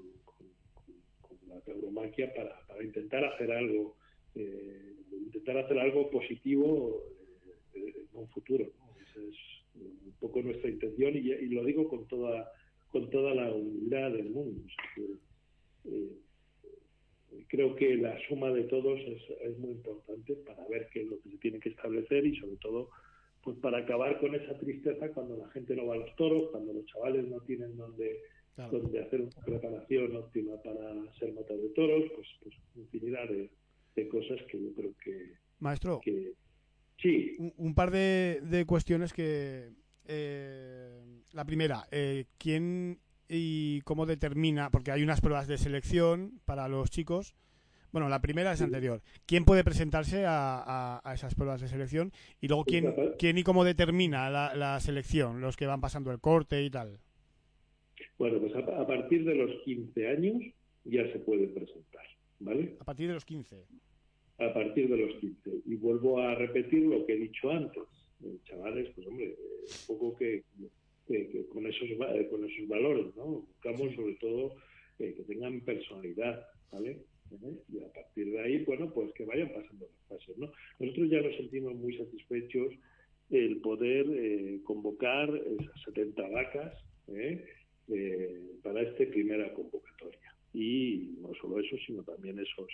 la 1.50 1.60
tauromaquia 1.60 2.32
para, 2.34 2.66
para 2.66 2.82
intentar 2.82 3.24
hacer 3.24 3.52
algo, 3.52 3.96
eh, 4.34 4.94
intentar 5.12 5.58
hacer 5.58 5.78
algo 5.78 6.10
positivo 6.10 7.04
eh, 7.74 8.06
en 8.12 8.18
un 8.18 8.28
futuro. 8.28 8.64
¿no? 8.78 9.00
Esa 9.00 9.20
es 9.20 9.36
un 9.82 10.14
poco 10.18 10.42
nuestra 10.42 10.70
intención 10.70 11.14
y, 11.14 11.30
y 11.30 11.46
lo 11.48 11.64
digo 11.64 11.88
con 11.88 12.06
toda 12.08 12.50
con 12.90 13.08
toda 13.10 13.34
la 13.34 13.52
humildad 13.52 14.10
del 14.10 14.30
mundo. 14.30 14.62
Eh, 15.84 16.18
creo 17.46 17.76
que 17.76 17.96
la 17.96 18.18
suma 18.28 18.50
de 18.50 18.64
todos 18.64 18.98
es, 19.00 19.22
es 19.42 19.58
muy 19.58 19.70
importante 19.72 20.34
para 20.46 20.66
ver 20.68 20.88
qué 20.92 21.02
es 21.02 21.06
lo 21.06 21.20
que 21.20 21.30
se 21.30 21.38
tiene 21.38 21.60
que 21.60 21.68
establecer 21.70 22.26
y 22.26 22.36
sobre 22.36 22.56
todo 22.56 22.90
pues 23.42 23.56
para 23.58 23.78
acabar 23.78 24.20
con 24.20 24.34
esa 24.34 24.58
tristeza 24.58 25.10
cuando 25.12 25.36
la 25.36 25.48
gente 25.48 25.74
no 25.74 25.86
va 25.86 25.94
a 25.94 25.98
los 25.98 26.14
toros, 26.16 26.50
cuando 26.50 26.74
los 26.74 26.84
chavales 26.86 27.26
no 27.26 27.40
tienen 27.40 27.76
donde, 27.76 28.20
Claro. 28.54 28.78
donde 28.80 29.00
hacer 29.02 29.20
una 29.22 29.30
preparación 29.44 30.16
óptima 30.16 30.60
para 30.62 31.12
ser 31.18 31.32
matador 31.32 31.62
de 31.62 31.68
toros, 31.70 32.02
pues, 32.14 32.26
pues 32.42 32.54
infinidad 32.76 33.28
de, 33.28 33.50
de 33.96 34.08
cosas 34.08 34.38
que 34.50 34.60
yo 34.62 34.74
creo 34.74 34.92
que, 35.02 35.32
Maestro, 35.60 36.00
que 36.02 36.32
sí, 37.00 37.36
un, 37.38 37.54
un 37.56 37.74
par 37.74 37.90
de, 37.90 38.40
de 38.42 38.66
cuestiones 38.66 39.12
que... 39.12 39.70
eh, 40.04 41.00
la 41.32 41.44
primera, 41.44 41.86
eh, 41.92 42.26
¿quién 42.38 42.98
y 43.28 43.80
cómo 43.82 44.04
determina? 44.06 44.70
Porque 44.70 44.90
hay 44.90 45.02
unas 45.04 45.20
pruebas 45.20 45.46
de 45.46 45.56
selección 45.56 46.40
para 46.44 46.66
los 46.68 46.90
chicos. 46.90 47.34
Bueno, 47.92 48.08
la 48.08 48.20
primera 48.20 48.52
es 48.52 48.60
anterior. 48.62 49.00
¿Quién 49.26 49.44
puede 49.44 49.64
presentarse 49.64 50.24
a, 50.26 50.58
a- 50.58 51.00
a 51.04 51.14
esas 51.14 51.34
pruebas 51.34 51.60
de 51.60 51.68
selección? 51.68 52.12
Y 52.40 52.48
luego, 52.48 52.64
¿quién, 52.64 52.94
quién 53.18 53.38
y 53.38 53.42
cómo 53.44 53.64
determina 53.64 54.28
la, 54.30 54.54
la 54.54 54.78
selección? 54.80 55.40
Los 55.40 55.56
que 55.56 55.66
van 55.66 55.80
pasando 55.80 56.10
el 56.12 56.20
corte 56.20 56.62
y 56.62 56.70
tal. 56.70 56.98
Bueno, 58.20 58.38
pues 58.38 58.54
a, 58.54 58.59
a 58.59 58.87
partir 58.87 59.24
de 59.24 59.35
los 59.35 59.50
15 59.64 60.06
años 60.06 60.42
ya 60.85 61.11
se 61.12 61.18
puede 61.20 61.46
presentar, 61.48 62.04
¿vale? 62.38 62.76
A 62.78 62.85
partir 62.85 63.09
de 63.09 63.14
los 63.14 63.24
15. 63.24 63.56
a 64.38 64.52
partir 64.54 64.88
de 64.88 64.96
los 64.96 65.14
15. 65.20 65.50
Y 65.66 65.74
vuelvo 65.76 66.18
a 66.20 66.35
repetir 66.35 66.83
lo 66.85 67.04
que 67.06 67.14
he 67.14 67.18
dicho 67.18 67.50
antes. 67.50 67.83
Eh, 68.22 68.37
chavales, 68.44 68.90
pues 68.94 69.06
hombre, 69.06 69.26
eh, 69.26 69.37
un 69.64 69.87
poco 69.96 70.16
que, 70.18 70.42
que- 71.09 71.28
que 71.30 71.46
con, 71.48 71.66
esos, 71.66 71.88
eh, 71.90 72.28
con 72.30 72.44
esos 72.44 72.68
valores, 72.68 73.06
¿no? 73.16 73.24
Buscamos 73.48 73.94
sobre 73.94 74.14
todo 74.16 74.54
eh, 74.98 75.14
que 75.16 75.22
tengan 75.24 75.61
personalidad, 75.62 76.44
¿vale? 76.70 76.90
¿Eh? 77.33 77.54
Y 77.72 77.83
a 77.83 77.92
partir 77.92 78.30
de 78.33 78.40
ahí, 78.40 78.64
bueno, 78.64 78.92
pues 78.92 79.12
que 79.14 79.24
vayan 79.24 79.48
pasando 79.52 79.87
las 79.87 80.09
fases, 80.09 80.37
¿no? 80.37 80.52
Nosotros 80.78 81.09
ya 81.11 81.20
nos 81.22 81.37
sentimos 81.37 81.74
muy 81.74 81.96
satisfechos 81.96 82.74
el 83.30 83.61
poder 83.62 84.06
eh, 84.11 84.61
convocar 84.64 85.30
esas 85.61 85.83
70 85.85 86.28
vacas 86.28 86.74
¿eh? 87.09 87.44
Eh, 87.92 88.40
para 88.62 88.83
esta 88.83 89.05
primera 89.11 89.53
convocatoria. 89.55 90.35
Y 90.53 91.14
no 91.20 91.33
solo 91.40 91.59
eso, 91.59 91.76
sino 91.87 92.03
también 92.03 92.38
esos 92.38 92.68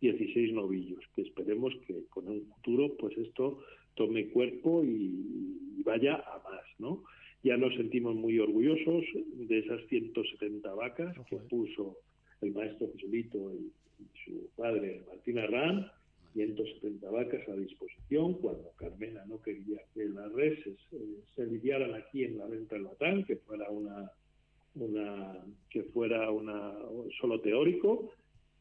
16 0.00 0.52
novillos, 0.52 1.00
que 1.14 1.22
esperemos 1.22 1.74
que 1.86 2.04
con 2.10 2.28
un 2.28 2.46
futuro 2.46 2.96
pues 2.96 3.16
esto 3.18 3.60
tome 3.94 4.28
cuerpo 4.28 4.82
y, 4.84 5.76
y 5.78 5.82
vaya 5.82 6.14
a 6.14 6.42
más, 6.42 6.64
¿no? 6.78 7.04
Ya 7.42 7.56
nos 7.56 7.74
sentimos 7.74 8.14
muy 8.14 8.38
orgullosos 8.38 9.04
de 9.34 9.58
esas 9.58 9.80
170 9.88 10.74
vacas 10.74 11.14
que 11.28 11.36
eh. 11.36 11.40
puso 11.50 11.98
el 12.40 12.52
maestro 12.52 12.88
Joselito 12.88 13.52
y, 13.54 13.72
y 14.00 14.24
su 14.24 14.48
padre 14.56 15.02
Martín 15.08 15.38
Arrán, 15.38 15.90
170 16.32 17.10
vacas 17.10 17.46
a 17.48 17.56
disposición 17.56 18.34
cuando 18.34 18.70
Carmena 18.76 19.24
no 19.26 19.40
quería 19.42 19.80
que 19.92 20.06
las 20.06 20.32
reses 20.32 20.78
eh, 20.92 21.20
se 21.34 21.46
lidiaran 21.46 21.94
aquí 21.94 22.24
en 22.24 22.38
la 22.38 22.46
venta 22.46 22.74
del 22.74 22.84
Batán, 22.84 23.24
que 23.24 23.36
fuera 23.36 23.68
una 23.70 24.10
una 24.74 25.44
que 25.70 25.82
fuera 25.84 26.30
una 26.30 26.74
solo 27.20 27.40
teórico 27.40 28.10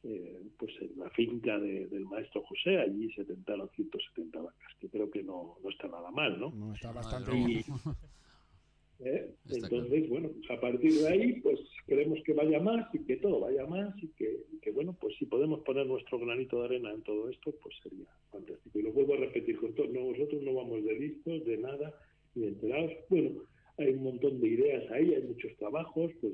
eh, 0.04 0.42
pues 0.58 0.72
en 0.82 0.98
la 0.98 1.10
finca 1.12 1.60
de- 1.60 1.86
del 1.88 2.06
maestro 2.06 2.42
José 2.44 2.78
allí 2.80 3.12
se 3.14 3.24
tentaron 3.24 3.70
170 3.76 4.42
vacas 4.42 4.74
que 4.80 4.90
creo 4.90 5.10
que 5.12 5.24
no, 5.24 5.58
no 5.64 5.70
está 5.70 5.88
nada 5.88 6.10
mal 6.12 6.40
¿no? 6.40 6.52
No, 6.52 6.74
está 6.74 6.92
bastante 6.92 7.32
bien. 7.32 7.64
¿Eh? 9.04 9.34
Está 9.50 9.68
entonces 9.68 10.10
bueno 10.10 10.30
pues 10.30 10.52
a 10.52 10.62
partir 10.62 10.94
de 10.94 11.08
ahí 11.08 11.34
pues 11.42 11.60
queremos 11.88 12.20
que 12.24 12.34
vaya 12.34 12.60
más 12.60 12.94
y 12.94 13.00
que 13.06 13.18
todo 13.18 13.40
vaya 13.40 13.66
más 13.66 13.96
y 14.04 14.08
que, 14.10 14.44
y 14.54 14.58
que, 14.60 14.72
bueno 14.72 14.96
pues 15.00 15.16
si 15.18 15.26
podemos 15.26 15.62
poner 15.62 15.88
nuestro 15.88 16.20
granito 16.20 16.60
de 16.60 16.66
arena 16.66 16.92
en 16.92 17.02
todo 17.02 17.28
esto 17.30 17.52
pues 17.64 17.74
sería 17.82 18.06
fantástico 18.30 18.78
y 18.78 18.84
lo 18.84 18.92
vuelvo 18.92 19.14
a 19.16 19.18
repetir 19.18 19.58
con 19.60 19.74
todo, 19.74 19.88
no, 19.88 20.12
nosotros 20.12 20.44
no 20.44 20.54
vamos 20.54 20.84
de 20.84 21.00
listos 21.00 21.46
de 21.46 21.58
nada 21.58 21.96
ni 22.36 22.44
de 22.44 22.48
enterados 22.50 22.92
bueno 23.10 23.42
hay 23.82 23.94
un 23.94 24.04
montón 24.04 24.40
de 24.40 24.48
ideas 24.48 24.92
ahí 24.92 25.14
hay 25.14 25.24
muchos 25.24 25.56
trabajos 25.58 26.12
pues 26.22 26.34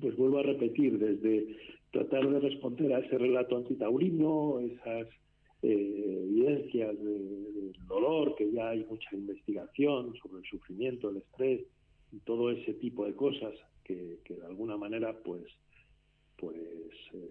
pues 0.00 0.16
vuelvo 0.16 0.38
a 0.38 0.42
repetir 0.44 0.98
desde 0.98 1.56
tratar 1.90 2.28
de 2.28 2.40
responder 2.40 2.92
a 2.92 3.00
ese 3.00 3.18
relato 3.18 3.56
antitaurino 3.56 4.60
esas 4.60 5.08
eh, 5.62 6.24
evidencias 6.24 6.98
de, 6.98 7.18
de 7.18 7.72
dolor, 7.86 8.34
que 8.36 8.50
ya 8.50 8.70
hay 8.70 8.84
mucha 8.84 9.08
investigación 9.12 10.14
sobre 10.22 10.38
el 10.38 10.48
sufrimiento, 10.48 11.10
el 11.10 11.18
estrés 11.18 11.66
y 12.12 12.18
todo 12.20 12.50
ese 12.50 12.74
tipo 12.74 13.04
de 13.04 13.14
cosas 13.14 13.52
que, 13.84 14.20
que 14.24 14.36
de 14.36 14.46
alguna 14.46 14.76
manera 14.76 15.12
pues 15.22 15.44
pues 16.36 16.56
eh, 17.12 17.30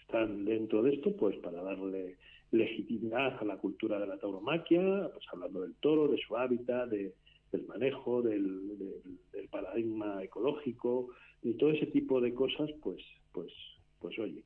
están 0.00 0.44
dentro 0.44 0.82
de 0.82 0.94
esto 0.94 1.16
pues 1.16 1.36
para 1.38 1.62
darle 1.62 2.18
legitimidad 2.50 3.38
a 3.40 3.44
la 3.44 3.56
cultura 3.56 3.98
de 3.98 4.06
la 4.06 4.18
tauromaquia, 4.18 5.08
pues 5.10 5.24
hablando 5.32 5.62
del 5.62 5.74
toro, 5.76 6.08
de 6.08 6.18
su 6.18 6.36
hábitat, 6.36 6.90
de, 6.90 7.14
del 7.52 7.66
manejo, 7.66 8.22
del, 8.22 8.78
del, 8.78 9.18
del 9.32 9.48
paradigma 9.48 10.22
ecológico 10.24 11.10
y 11.42 11.54
todo 11.54 11.70
ese 11.70 11.86
tipo 11.86 12.20
de 12.20 12.32
cosas, 12.34 12.70
pues, 12.82 13.02
pues, 13.32 13.52
pues 14.00 14.18
oye, 14.18 14.42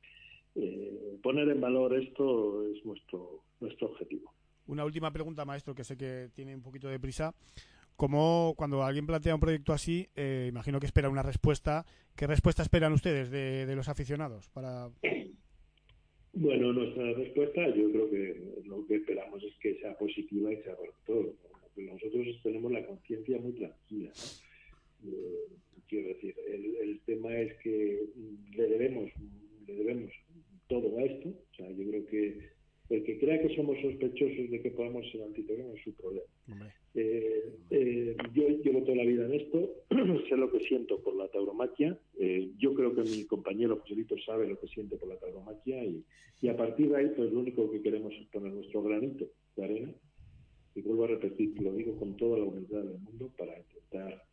eh, 0.55 1.17
poner 1.23 1.47
en 1.49 1.61
valor 1.61 1.93
esto 1.95 2.67
es 2.67 2.83
nuestro 2.85 3.41
nuestro 3.59 3.87
objetivo. 3.87 4.33
Una 4.67 4.85
última 4.85 5.11
pregunta, 5.11 5.45
maestro, 5.45 5.73
que 5.73 5.83
sé 5.83 5.97
que 5.97 6.29
tiene 6.33 6.55
un 6.55 6.61
poquito 6.61 6.87
de 6.87 6.99
prisa. 6.99 7.33
¿Cómo, 7.95 8.53
cuando 8.57 8.83
alguien 8.83 9.07
plantea 9.07 9.33
un 9.33 9.39
proyecto 9.39 9.73
así, 9.73 10.07
eh, 10.15 10.47
imagino 10.49 10.79
que 10.79 10.85
espera 10.85 11.09
una 11.09 11.23
respuesta? 11.23 11.85
¿Qué 12.15 12.27
respuesta 12.27 12.61
esperan 12.61 12.93
ustedes 12.93 13.31
de, 13.31 13.65
de 13.65 13.75
los 13.75 13.89
aficionados? 13.89 14.49
para 14.49 14.89
Bueno, 16.33 16.73
nuestra 16.73 17.13
respuesta 17.13 17.67
yo 17.69 17.89
creo 17.89 18.09
que 18.09 18.61
lo 18.65 18.85
que 18.85 18.97
esperamos 18.97 19.41
es 19.41 19.53
que 19.59 19.79
sea 19.79 19.97
positiva 19.97 20.53
y 20.53 20.61
sea 20.61 20.75
para 20.75 20.91
todos. 21.07 21.33
Nosotros 21.81 22.25
tenemos 22.43 22.71
la 22.71 22.85
conciencia 22.85 23.39
muy 23.39 23.53
tranquila. 23.53 24.11
¿no? 25.03 25.11
Eh, 25.11 25.47
quiero 25.87 26.09
decir, 26.09 26.35
el, 26.47 26.75
el, 26.75 26.99
tema 27.01 27.35
es 27.37 27.53
que 27.59 28.05
le 28.55 28.67
debemos, 28.67 29.11
le 29.67 29.73
debemos 29.75 30.11
todo 30.67 30.97
a 30.97 31.03
esto. 31.03 31.29
O 31.29 31.55
sea, 31.55 31.69
yo 31.71 31.87
creo 31.89 32.05
que 32.07 32.57
el 32.89 33.03
que 33.03 33.19
crea 33.19 33.41
que 33.41 33.53
somos 33.55 33.77
sospechosos 33.81 34.49
de 34.49 34.61
que 34.61 34.71
podamos 34.71 35.09
ser 35.11 35.21
antitorino 35.21 35.73
es 35.73 35.83
su 35.83 35.93
problema. 35.93 36.27
Eh, 36.95 37.53
eh, 37.69 38.15
yo 38.33 38.47
llevo 38.47 38.83
toda 38.83 38.97
la 38.97 39.03
vida 39.03 39.25
en 39.25 39.33
esto, 39.33 39.83
sé 40.29 40.37
lo 40.37 40.51
que 40.51 40.59
siento 40.61 40.99
por 41.01 41.15
la 41.15 41.27
tauromaquia, 41.27 41.99
eh, 42.17 42.49
yo 42.57 42.73
creo 42.73 42.95
que 42.95 43.01
mi 43.01 43.25
compañero 43.25 43.77
Joselito 43.81 44.15
sabe 44.25 44.47
lo 44.47 44.59
que 44.59 44.67
siente 44.67 44.95
por 44.95 45.09
la 45.09 45.17
tauromaquia 45.17 45.83
y, 45.83 46.03
y, 46.41 46.47
a 46.47 46.55
partir 46.55 46.89
de 46.89 46.97
ahí 46.97 47.11
pues 47.15 47.31
lo 47.31 47.41
único 47.41 47.69
que 47.69 47.81
queremos 47.81 48.13
es 48.13 48.25
poner 48.27 48.53
nuestro 48.53 48.81
granito 48.81 49.27
de 49.55 49.63
arena 49.63 49.93
y 50.77 50.81
vuelvo 50.81 51.05
a 51.05 51.07
repetir, 51.07 51.59
lo 51.59 51.73
digo 51.73 51.97
con 51.97 52.15
toda 52.15 52.37
la 52.37 52.45
humildad 52.45 52.83
del 52.83 52.99
mundo 52.99 53.31
para 53.35 53.57
intentar, 53.57 54.23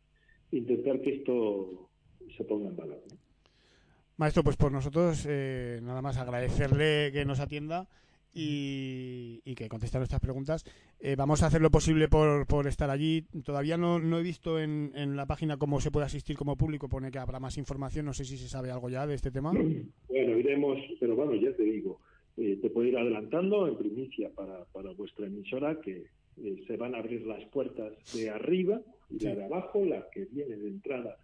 intentar 0.51 1.01
que 1.01 1.15
esto 1.15 1.89
se 2.37 2.43
ponga 2.43 2.69
en 2.69 2.75
valor. 2.75 3.01
¿no? 3.09 3.17
Maestro, 4.17 4.43
pues 4.43 4.55
por 4.55 4.71
nosotros 4.71 5.25
eh, 5.27 5.79
nada 5.81 6.03
más 6.03 6.17
agradecerle 6.17 7.11
que 7.11 7.25
nos 7.25 7.39
atienda 7.39 7.89
y, 8.31 9.41
y, 9.43 9.55
que 9.55 9.67
conteste 9.67 9.97
nuestras 9.97 10.21
preguntas. 10.21 10.63
Eh, 10.99 11.15
vamos 11.17 11.41
a 11.41 11.47
hacer 11.47 11.61
lo 11.61 11.71
posible 11.71 12.09
por, 12.09 12.45
por 12.45 12.67
estar 12.67 12.91
allí. 12.91 13.23
Todavía 13.43 13.77
no, 13.77 13.97
no 13.97 14.19
he 14.19 14.23
visto 14.23 14.59
en, 14.59 14.91
en, 14.93 15.15
la 15.15 15.25
página 15.25 15.57
cómo 15.57 15.79
se 15.79 15.89
puede 15.89 16.05
asistir 16.05 16.37
como 16.37 16.57
público. 16.57 16.87
Pone 16.87 17.09
que 17.09 17.17
habrá 17.17 17.39
más 17.39 17.57
información. 17.57 18.05
No 18.05 18.13
sé 18.13 18.23
si 18.23 18.37
se 18.37 18.49
sabe 18.49 18.69
algo 18.69 18.89
ya 18.89 19.07
de 19.07 19.15
este 19.15 19.31
tema. 19.31 19.51
Bueno, 20.07 20.37
iremos, 20.37 20.77
pero 20.97 21.13
bueno, 21.13 21.35
ya 21.35 21.53
te 21.57 21.63
digo, 21.63 21.99
eh, 22.37 22.57
te 22.61 22.69
puedo 22.69 22.87
ir 22.87 22.97
adelantando 22.97 23.67
en 23.67 23.77
primicia 23.77 24.29
para, 24.33 24.63
para 24.65 24.93
vuestra 24.93 25.25
emisora 25.25 25.81
que 25.81 26.05
eh, 26.43 26.63
se 26.67 26.77
van 26.77 26.95
a 26.95 26.99
abrir 26.99 27.25
las 27.25 27.43
puertas 27.45 27.93
de 28.13 28.29
arriba 28.29 28.81
y 29.09 29.19
sí. 29.19 29.25
la 29.25 29.35
de 29.35 29.43
abajo, 29.45 29.83
la 29.85 30.07
que 30.11 30.25
viene 30.25 30.55
de 30.57 30.67
entrada 30.67 31.17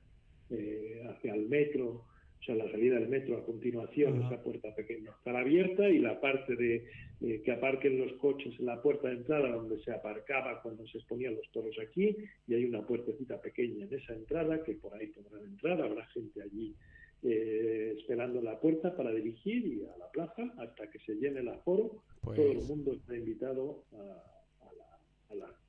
eh, 0.49 1.03
hacia 1.09 1.33
el 1.33 1.47
metro 1.47 2.05
o 2.41 2.43
sea, 2.43 2.55
la 2.55 2.71
salida 2.71 2.95
del 2.95 3.07
metro 3.07 3.37
a 3.37 3.45
continuación, 3.45 4.13
uh 4.13 4.23
-huh. 4.23 4.25
esa 4.25 4.43
puerta 4.43 4.73
pequeña 4.73 5.11
estará 5.11 5.41
abierta 5.41 5.87
y 5.87 5.99
la 5.99 6.19
parte 6.19 6.55
de 6.55 6.87
eh, 7.21 7.41
que 7.43 7.51
aparquen 7.51 7.99
los 7.99 8.13
coches 8.13 8.59
en 8.59 8.65
la 8.65 8.81
puerta 8.81 9.09
de 9.09 9.17
entrada 9.17 9.51
donde 9.51 9.79
se 9.83 9.91
aparcaba 9.91 10.59
cuando 10.63 10.87
se 10.87 10.97
exponían 10.97 11.35
los 11.35 11.47
toros 11.51 11.77
aquí 11.79 12.17
y 12.47 12.53
hay 12.55 12.65
una 12.65 12.81
puertecita 12.81 13.39
pequeña 13.39 13.85
en 13.85 13.93
esa 13.93 14.13
entrada 14.13 14.63
que 14.63 14.73
por 14.73 14.91
ahí 14.95 15.07
podrán 15.07 15.43
entrar, 15.45 15.79
habrá 15.81 16.03
gente 16.07 16.41
allí 16.41 16.73
eh, 17.21 17.93
esperando 17.95 18.41
la 18.41 18.59
puerta 18.59 18.95
para 18.97 19.11
dirigir 19.11 19.67
y 19.67 19.85
a 19.85 19.95
la 19.97 20.09
plaza 20.09 20.51
hasta 20.57 20.89
que 20.89 20.97
se 21.05 21.13
llene 21.13 21.41
el 21.41 21.49
aforo. 21.49 22.01
Pues... 22.23 22.37
Todo 22.37 22.51
el 22.53 22.61
mundo 22.63 22.93
está 22.93 23.15
invitado 23.15 23.83
a 23.93 24.30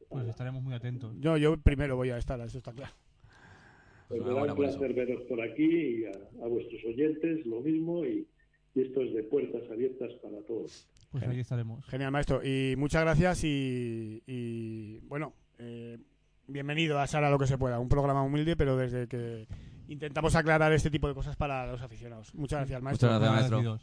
pues 0.08 0.28
estaremos 0.28 0.62
muy 0.62 0.74
atentos. 0.74 1.14
Yo, 1.18 1.36
yo 1.36 1.56
primero 1.56 1.96
voy 1.96 2.10
a 2.10 2.18
estar, 2.18 2.38
eso 2.40 2.58
está 2.58 2.72
claro. 2.72 2.92
Pues 4.08 4.22
me 4.22 4.34
da 4.34 4.42
un 4.44 4.54
placer 4.54 4.92
veros 4.92 5.22
por 5.22 5.40
aquí 5.40 5.64
y 5.64 6.04
a, 6.04 6.44
a 6.44 6.48
vuestros 6.48 6.84
oyentes 6.84 7.46
lo 7.46 7.60
mismo 7.60 8.04
y, 8.04 8.28
y, 8.74 8.80
esto 8.82 9.00
es 9.00 9.14
de 9.14 9.22
puertas 9.22 9.62
abiertas 9.70 10.12
para 10.22 10.42
todos. 10.42 10.86
Pues 11.10 11.24
ahí 11.24 11.40
estaremos. 11.40 11.84
Genial, 11.86 12.12
maestro. 12.12 12.42
Y 12.44 12.74
muchas 12.76 13.02
gracias 13.02 13.44
y, 13.44 14.22
y 14.26 14.98
bueno, 15.00 15.32
eh, 15.58 15.98
bienvenido 16.46 16.98
a 16.98 17.06
Sara 17.06 17.30
lo 17.30 17.38
que 17.38 17.46
se 17.46 17.56
pueda. 17.56 17.78
Un 17.80 17.88
programa 17.88 18.22
humilde, 18.22 18.54
pero 18.54 18.76
desde 18.76 19.08
que 19.08 19.46
intentamos 19.88 20.36
aclarar 20.36 20.72
este 20.72 20.90
tipo 20.90 21.08
de 21.08 21.14
cosas 21.14 21.36
para 21.36 21.70
los 21.70 21.80
aficionados. 21.80 22.34
Muchas 22.34 22.60
gracias, 22.60 22.82
maestro. 22.82 23.08
Muchas 23.08 23.20
gracias, 23.20 23.50
maestro. 23.50 23.80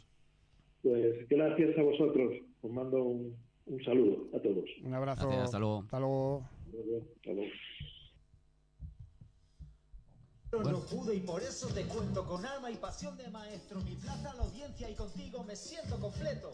Pues 0.82 1.28
gracias 1.28 1.76
a 1.76 1.82
vosotros. 1.82 2.34
Os 2.62 2.70
mando 2.70 3.02
un, 3.02 3.36
un 3.66 3.84
saludo 3.84 4.28
a 4.36 4.40
todos. 4.40 4.64
Un 4.82 4.94
abrazo. 4.94 5.26
Gracias, 5.26 5.44
hasta 5.44 5.58
luego. 5.58 5.82
Hasta 5.82 6.00
luego. 6.00 6.48
Hasta 6.66 7.32
luego. 7.32 7.52
Bueno. 10.52 10.70
No 10.70 10.80
pude 10.80 11.14
y 11.14 11.20
por 11.20 11.40
eso 11.42 11.68
te 11.68 11.84
cuento 11.84 12.26
con 12.26 12.44
alma 12.44 12.70
y 12.70 12.76
pasión 12.76 13.16
de 13.16 13.28
maestro. 13.28 13.80
Mi 13.82 13.94
plaza 13.94 14.32
a 14.32 14.34
la 14.34 14.42
audiencia 14.42 14.90
y 14.90 14.94
contigo 14.94 15.44
me 15.44 15.54
siento 15.54 16.00
completo. 16.00 16.50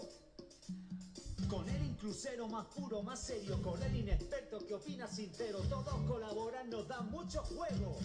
Con 1.48 1.68
el 1.68 1.82
inclusero 1.86 2.46
más 2.48 2.66
puro, 2.66 3.02
más 3.02 3.20
serio, 3.20 3.62
con 3.62 3.82
el 3.82 3.96
inexperto 3.96 4.58
que 4.66 4.74
opina 4.74 5.06
sincero, 5.06 5.60
todos 5.70 5.94
colaboran, 6.08 6.68
nos 6.68 6.86
dan 6.88 7.10
mucho 7.10 7.40
juego. 7.42 7.96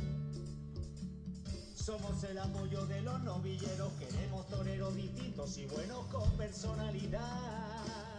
Somos 1.75 2.23
el 2.23 2.37
apoyo 2.37 2.85
de 2.85 3.01
los 3.01 3.19
novilleros, 3.23 3.91
queremos 3.93 4.47
toreros 4.47 4.95
distintos 4.95 5.57
y 5.57 5.65
buenos 5.65 6.05
con 6.05 6.29
personalidad. 6.37 8.10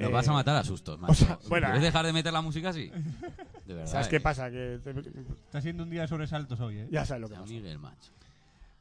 Nos 0.00 0.08
eh, 0.08 0.12
vas 0.12 0.28
a 0.28 0.32
matar 0.32 0.56
a 0.56 0.64
sustos, 0.64 0.98
macho. 0.98 1.12
O 1.12 1.14
sea, 1.14 1.38
bueno, 1.48 1.66
¿Quieres 1.66 1.82
dejar 1.82 2.06
de 2.06 2.12
meter 2.14 2.32
la 2.32 2.40
música 2.40 2.70
así? 2.70 2.90
De 3.66 3.74
verdad. 3.74 3.86
¿Sabes 3.86 4.06
eh. 4.06 4.10
qué 4.10 4.20
pasa? 4.20 4.50
Que 4.50 4.80
te... 4.82 4.90
Está 4.90 5.60
siendo 5.60 5.82
un 5.82 5.90
día 5.90 6.02
de 6.02 6.08
sobresaltos 6.08 6.58
hoy, 6.60 6.78
¿eh? 6.78 6.88
Ya 6.90 7.04
sabes 7.04 7.20
lo 7.20 7.28
que 7.28 7.34
pasa. 7.34 7.46
Miguel, 7.46 7.78
macho. 7.78 8.10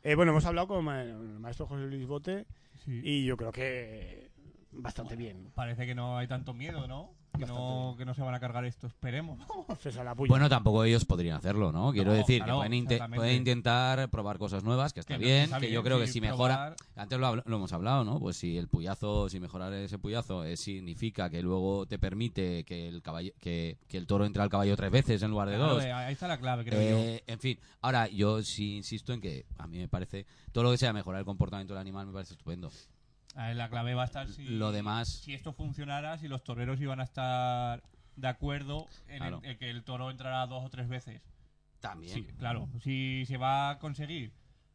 Eh, 0.03 0.15
bueno, 0.15 0.31
hemos 0.31 0.45
hablado 0.45 0.69
con 0.69 0.87
el 0.87 1.39
maestro 1.39 1.65
José 1.67 1.87
Luis 1.87 2.07
Bote 2.07 2.45
sí. 2.85 3.01
y 3.03 3.25
yo 3.25 3.35
creo 3.35 3.51
que 3.51 4.29
bastante 4.71 5.15
bueno, 5.15 5.39
bien. 5.39 5.51
Parece 5.53 5.85
que 5.85 5.93
no 5.93 6.17
hay 6.17 6.27
tanto 6.27 6.53
miedo, 6.53 6.87
¿no? 6.87 7.11
Que 7.37 7.45
no, 7.45 7.95
que 7.97 8.05
no, 8.05 8.13
se 8.13 8.21
van 8.21 8.33
a 8.33 8.39
cargar 8.39 8.65
esto, 8.65 8.87
esperemos. 8.87 9.39
bueno, 10.27 10.49
tampoco 10.49 10.83
ellos 10.83 11.05
podrían 11.05 11.37
hacerlo, 11.37 11.71
¿no? 11.71 11.91
Quiero 11.93 12.11
no, 12.11 12.17
decir 12.17 12.43
claro, 12.43 12.53
que 12.53 12.57
pueden, 12.57 12.73
inte 12.73 12.99
pueden, 13.15 13.35
intentar 13.35 14.09
probar 14.09 14.37
cosas 14.37 14.63
nuevas, 14.63 14.93
que 14.93 14.99
está 14.99 15.17
que 15.17 15.23
bien, 15.23 15.43
está 15.43 15.59
que 15.59 15.67
bien, 15.67 15.73
yo 15.75 15.83
creo 15.83 15.99
sí, 15.99 16.05
que 16.05 16.11
si 16.11 16.21
mejora... 16.21 16.75
Antes 16.95 17.19
lo, 17.19 17.35
lo, 17.35 17.55
hemos 17.55 17.71
hablado, 17.71 18.03
¿no? 18.03 18.19
Pues 18.19 18.35
si 18.35 18.57
el 18.57 18.67
puyazo, 18.67 19.29
si 19.29 19.39
mejorar 19.39 19.71
ese 19.73 19.97
puyazo 19.97 20.43
eh, 20.43 20.57
significa 20.57 21.29
que 21.29 21.41
luego 21.41 21.85
te 21.85 21.97
permite 21.97 22.63
que 22.65 22.87
el 22.87 23.01
caballo, 23.01 23.31
que, 23.39 23.77
que, 23.87 23.97
el 23.97 24.05
toro 24.05 24.25
entre 24.25 24.41
al 24.43 24.49
caballo 24.49 24.75
tres 24.75 24.91
veces 24.91 25.21
en 25.21 25.31
lugar 25.31 25.49
de 25.49 25.55
claro, 25.55 25.75
dos. 25.75 25.83
Ahí 25.83 26.13
está 26.13 26.27
la 26.27 26.39
clave, 26.39 26.65
creo 26.65 26.79
eh, 26.79 27.23
yo. 27.25 27.33
En 27.33 27.39
fin, 27.39 27.59
ahora 27.81 28.07
yo 28.07 28.41
sí 28.41 28.75
insisto 28.77 29.13
en 29.13 29.21
que 29.21 29.45
a 29.57 29.67
mí 29.67 29.77
me 29.77 29.87
parece, 29.87 30.25
todo 30.51 30.65
lo 30.65 30.71
que 30.71 30.77
sea 30.77 30.91
mejorar 30.91 31.19
el 31.19 31.25
comportamiento 31.25 31.73
del 31.73 31.81
animal 31.81 32.07
me 32.07 32.13
parece 32.13 32.33
estupendo. 32.33 32.69
La 33.35 33.69
clave 33.69 33.93
va 33.93 34.03
a 34.03 34.05
estar 34.05 34.27
si, 34.27 34.43
lo 34.45 34.71
demás. 34.71 35.07
si 35.07 35.33
esto 35.33 35.53
funcionara, 35.53 36.17
si 36.17 36.27
los 36.27 36.43
toreros 36.43 36.81
iban 36.81 36.99
a 36.99 37.03
estar 37.03 37.83
de 38.15 38.27
acuerdo 38.27 38.87
en, 39.07 39.19
claro. 39.19 39.39
el, 39.43 39.51
en 39.51 39.57
que 39.57 39.69
el 39.69 39.83
toro 39.83 40.11
entrara 40.11 40.45
dos 40.47 40.65
o 40.65 40.69
tres 40.69 40.89
veces. 40.89 41.21
También. 41.79 42.13
Sí, 42.13 42.23
claro, 42.37 42.67
si 42.81 43.23
se 43.25 43.37
va 43.37 43.69
a 43.69 43.79
conseguir 43.79 44.33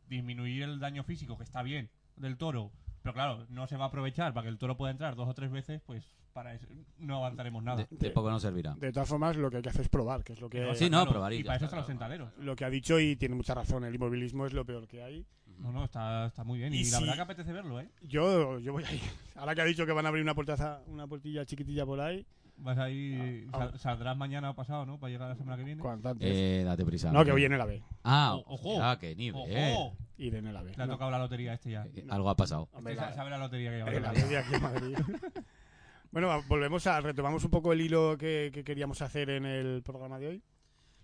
disminuir 0.08 0.62
el 0.62 0.80
daño 0.80 1.04
físico, 1.04 1.36
que 1.36 1.44
está 1.44 1.62
bien, 1.62 1.90
del 2.16 2.38
toro, 2.38 2.72
pero 3.02 3.12
claro, 3.12 3.46
no 3.50 3.66
se 3.66 3.76
va 3.76 3.84
a 3.84 3.88
aprovechar 3.88 4.32
para 4.32 4.44
que 4.44 4.48
el 4.48 4.58
toro 4.58 4.76
pueda 4.76 4.92
entrar 4.92 5.14
dos 5.14 5.28
o 5.28 5.34
tres 5.34 5.50
veces, 5.50 5.82
pues 5.84 6.16
para 6.32 6.54
eso 6.54 6.66
no 6.96 7.18
avanzaremos 7.18 7.62
nada. 7.62 7.86
De, 7.90 7.96
de 7.96 8.10
poco 8.10 8.30
no 8.30 8.40
servirá. 8.40 8.74
De 8.76 8.92
todas 8.92 9.08
formas, 9.08 9.36
lo 9.36 9.50
que 9.50 9.58
hay 9.58 9.62
que 9.62 9.68
hacer 9.68 9.82
es 9.82 9.88
probar, 9.88 10.24
que 10.24 10.32
es 10.32 10.40
lo 10.40 10.48
que... 10.48 10.74
Sí, 10.74 10.84
no, 10.84 10.98
claro, 10.98 11.10
probar. 11.10 11.32
Y, 11.34 11.36
y 11.36 11.44
para 11.44 11.56
eso 11.56 11.66
están 11.66 11.80
los 11.80 11.86
sentaderos. 11.86 12.32
Lo 12.38 12.56
que 12.56 12.64
ha 12.64 12.70
dicho 12.70 12.98
y 12.98 13.16
tiene 13.16 13.34
mucha 13.34 13.54
razón, 13.54 13.84
el 13.84 13.94
inmovilismo 13.94 14.46
es 14.46 14.52
lo 14.52 14.64
peor 14.64 14.88
que 14.88 15.02
hay. 15.02 15.26
No, 15.58 15.72
no, 15.72 15.84
está, 15.84 16.26
está 16.26 16.44
muy 16.44 16.58
bien. 16.58 16.72
Y, 16.74 16.78
y 16.78 16.84
la 16.90 16.98
si 16.98 17.02
verdad 17.04 17.16
que 17.16 17.22
apetece 17.22 17.52
verlo, 17.52 17.80
¿eh? 17.80 17.88
Yo, 18.02 18.58
yo 18.58 18.72
voy 18.72 18.84
ahí. 18.84 19.00
Ahora 19.34 19.54
que 19.54 19.62
ha 19.62 19.64
dicho 19.64 19.86
que 19.86 19.92
van 19.92 20.06
a 20.06 20.08
abrir 20.08 20.22
una 20.22 20.34
puertaza, 20.34 20.82
una 20.86 21.06
puertilla 21.06 21.44
chiquitilla 21.44 21.86
por 21.86 22.00
ahí. 22.00 22.26
Vas 22.56 22.78
ahí, 22.78 23.48
ah, 23.52 23.58
sal, 23.58 23.78
saldrás 23.80 24.16
mañana 24.16 24.50
o 24.50 24.54
pasado, 24.54 24.86
¿no? 24.86 24.98
Para 25.00 25.10
llegar 25.10 25.28
la 25.28 25.34
semana 25.34 25.56
que 25.56 25.64
viene. 25.64 25.82
Eh, 26.20 26.62
date 26.64 26.84
prisa. 26.84 27.10
No, 27.10 27.24
que 27.24 27.32
hoy 27.32 27.44
en 27.44 27.52
el 27.52 27.60
AVE. 27.60 27.82
Ah, 28.04 28.36
ojo. 28.46 28.80
Ah, 28.80 28.96
qué 29.00 29.16
nivel. 29.16 29.40
Ojo. 29.40 29.96
Ir 30.18 30.36
en 30.36 30.46
el 30.46 30.56
AVE. 30.56 30.72
Le 30.76 30.82
ha 30.82 30.86
tocado 30.86 31.10
no. 31.10 31.16
la 31.16 31.24
lotería 31.24 31.54
este 31.54 31.72
ya. 31.72 31.84
Eh, 31.94 32.06
algo 32.08 32.30
ha 32.30 32.36
pasado. 32.36 32.68
Hombre, 32.72 32.94
este 32.94 33.12
sabe 33.14 33.30
la 33.30 33.38
lotería 33.38 33.70
que 33.70 33.76
lleva. 33.78 33.90
La 33.90 34.12
lotería 34.12 34.40
aquí 34.40 34.54
en 34.54 34.62
Madrid. 34.62 34.96
bueno, 36.12 36.42
volvemos 36.46 36.86
a 36.86 37.00
retomamos 37.00 37.44
un 37.44 37.50
poco 37.50 37.72
el 37.72 37.80
hilo 37.80 38.16
que, 38.16 38.50
que, 38.54 38.62
queríamos 38.62 39.02
hacer 39.02 39.30
en 39.30 39.46
el 39.46 39.82
programa 39.82 40.20
de 40.20 40.28
hoy. 40.28 40.42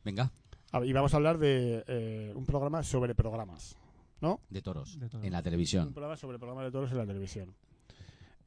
Venga. 0.04 0.30
Y 0.84 0.92
vamos 0.92 1.12
a 1.12 1.16
hablar 1.16 1.38
de 1.38 1.82
eh, 1.88 2.32
un 2.36 2.46
programa 2.46 2.84
sobre 2.84 3.14
programas. 3.16 3.76
¿No? 4.20 4.40
De 4.48 4.62
toros, 4.62 4.98
de 4.98 5.08
toros, 5.08 5.26
en 5.26 5.32
la 5.32 5.42
televisión. 5.42 5.88
Un 5.88 5.94
programa 5.94 6.16
sobre 6.16 6.38
programas 6.38 6.64
de 6.64 6.70
toros 6.70 6.90
en 6.90 6.98
la 6.98 7.06
televisión. 7.06 7.54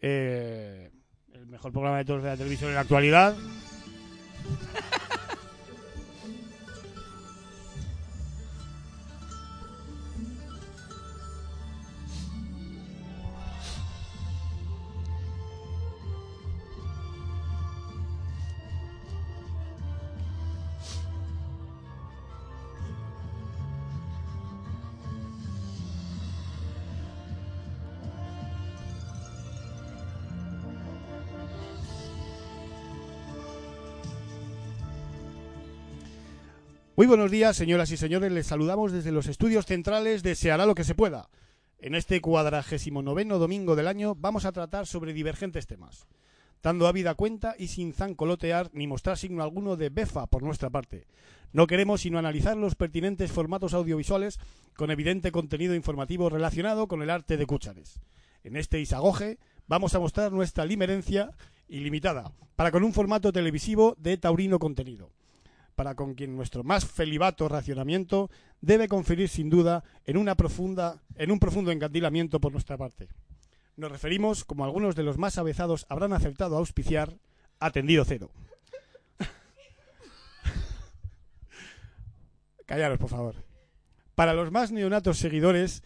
Eh, 0.01 0.91
el 1.33 1.47
mejor 1.47 1.71
programa 1.71 1.97
de 1.97 2.05
todos 2.05 2.23
de 2.23 2.29
la 2.29 2.37
televisión 2.37 2.69
en 2.69 2.75
la 2.75 2.81
actualidad. 2.81 3.35
Muy 36.95 37.07
buenos 37.07 37.31
días, 37.31 37.57
señoras 37.57 37.89
y 37.89 37.97
señores. 37.97 38.31
Les 38.31 38.45
saludamos 38.45 38.91
desde 38.91 39.11
los 39.11 39.25
estudios 39.25 39.65
centrales 39.65 40.21
de 40.21 40.37
lo 40.63 40.75
que 40.75 40.83
se 40.83 40.93
pueda. 40.93 41.27
En 41.79 41.95
este 41.95 42.21
cuadragésimo 42.21 43.01
noveno 43.01 43.39
domingo 43.39 43.75
del 43.75 43.87
año 43.87 44.13
vamos 44.13 44.45
a 44.45 44.51
tratar 44.51 44.85
sobre 44.85 45.11
divergentes 45.11 45.65
temas, 45.65 46.05
dando 46.61 46.85
ávida 46.85 47.15
cuenta 47.15 47.55
y 47.57 47.69
sin 47.69 47.93
zancolotear 47.93 48.69
ni 48.73 48.85
mostrar 48.85 49.17
signo 49.17 49.41
alguno 49.41 49.75
de 49.75 49.89
befa 49.89 50.27
por 50.27 50.43
nuestra 50.43 50.69
parte. 50.69 51.07
No 51.51 51.65
queremos 51.65 52.01
sino 52.01 52.19
analizar 52.19 52.57
los 52.57 52.75
pertinentes 52.75 53.31
formatos 53.31 53.73
audiovisuales 53.73 54.37
con 54.75 54.91
evidente 54.91 55.31
contenido 55.31 55.73
informativo 55.73 56.29
relacionado 56.29 56.87
con 56.87 57.01
el 57.01 57.09
arte 57.09 57.37
de 57.37 57.47
cúchares. 57.47 58.01
En 58.43 58.55
este 58.55 58.79
isagoje 58.79 59.39
vamos 59.65 59.95
a 59.95 59.99
mostrar 59.99 60.31
nuestra 60.31 60.63
limerencia 60.63 61.31
ilimitada, 61.67 62.33
para 62.55 62.69
con 62.69 62.83
un 62.83 62.93
formato 62.93 63.33
televisivo 63.33 63.95
de 63.97 64.17
taurino 64.17 64.59
contenido 64.59 65.09
para 65.75 65.95
con 65.95 66.13
quien 66.13 66.35
nuestro 66.35 66.63
más 66.63 66.85
felibato 66.85 67.47
racionamiento 67.49 68.29
debe 68.61 68.87
conferir 68.87 69.29
sin 69.29 69.49
duda 69.49 69.83
en 70.05 70.17
una 70.17 70.35
profunda 70.35 71.01
en 71.15 71.31
un 71.31 71.39
profundo 71.39 71.71
encandilamiento 71.71 72.39
por 72.39 72.51
nuestra 72.51 72.77
parte. 72.77 73.09
Nos 73.75 73.91
referimos, 73.91 74.45
como 74.45 74.65
algunos 74.65 74.95
de 74.95 75.01
los 75.03 75.17
más 75.17 75.39
avezados 75.39 75.87
habrán 75.89 76.13
acertado 76.13 76.55
a 76.55 76.59
auspiciar, 76.59 77.17
a 77.59 77.71
tendido 77.71 78.05
cero. 78.05 78.29
Callaros, 82.67 82.99
por 82.99 83.09
favor. 83.09 83.35
Para 84.13 84.35
los 84.35 84.51
más 84.51 84.71
neonatos 84.71 85.17
seguidores, 85.17 85.81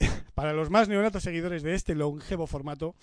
para 0.34 0.54
los 0.54 0.70
más 0.70 0.88
neonatos 0.88 1.22
seguidores 1.22 1.62
de 1.62 1.74
este 1.74 1.94
longevo 1.94 2.46
formato, 2.46 2.94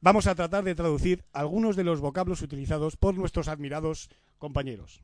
vamos 0.00 0.26
a 0.26 0.34
tratar 0.34 0.64
de 0.64 0.74
traducir 0.74 1.24
algunos 1.32 1.76
de 1.76 1.84
los 1.84 2.00
vocablos 2.00 2.40
utilizados 2.40 2.96
por 2.96 3.14
nuestros 3.14 3.48
admirados 3.48 4.08
compañeros. 4.38 5.02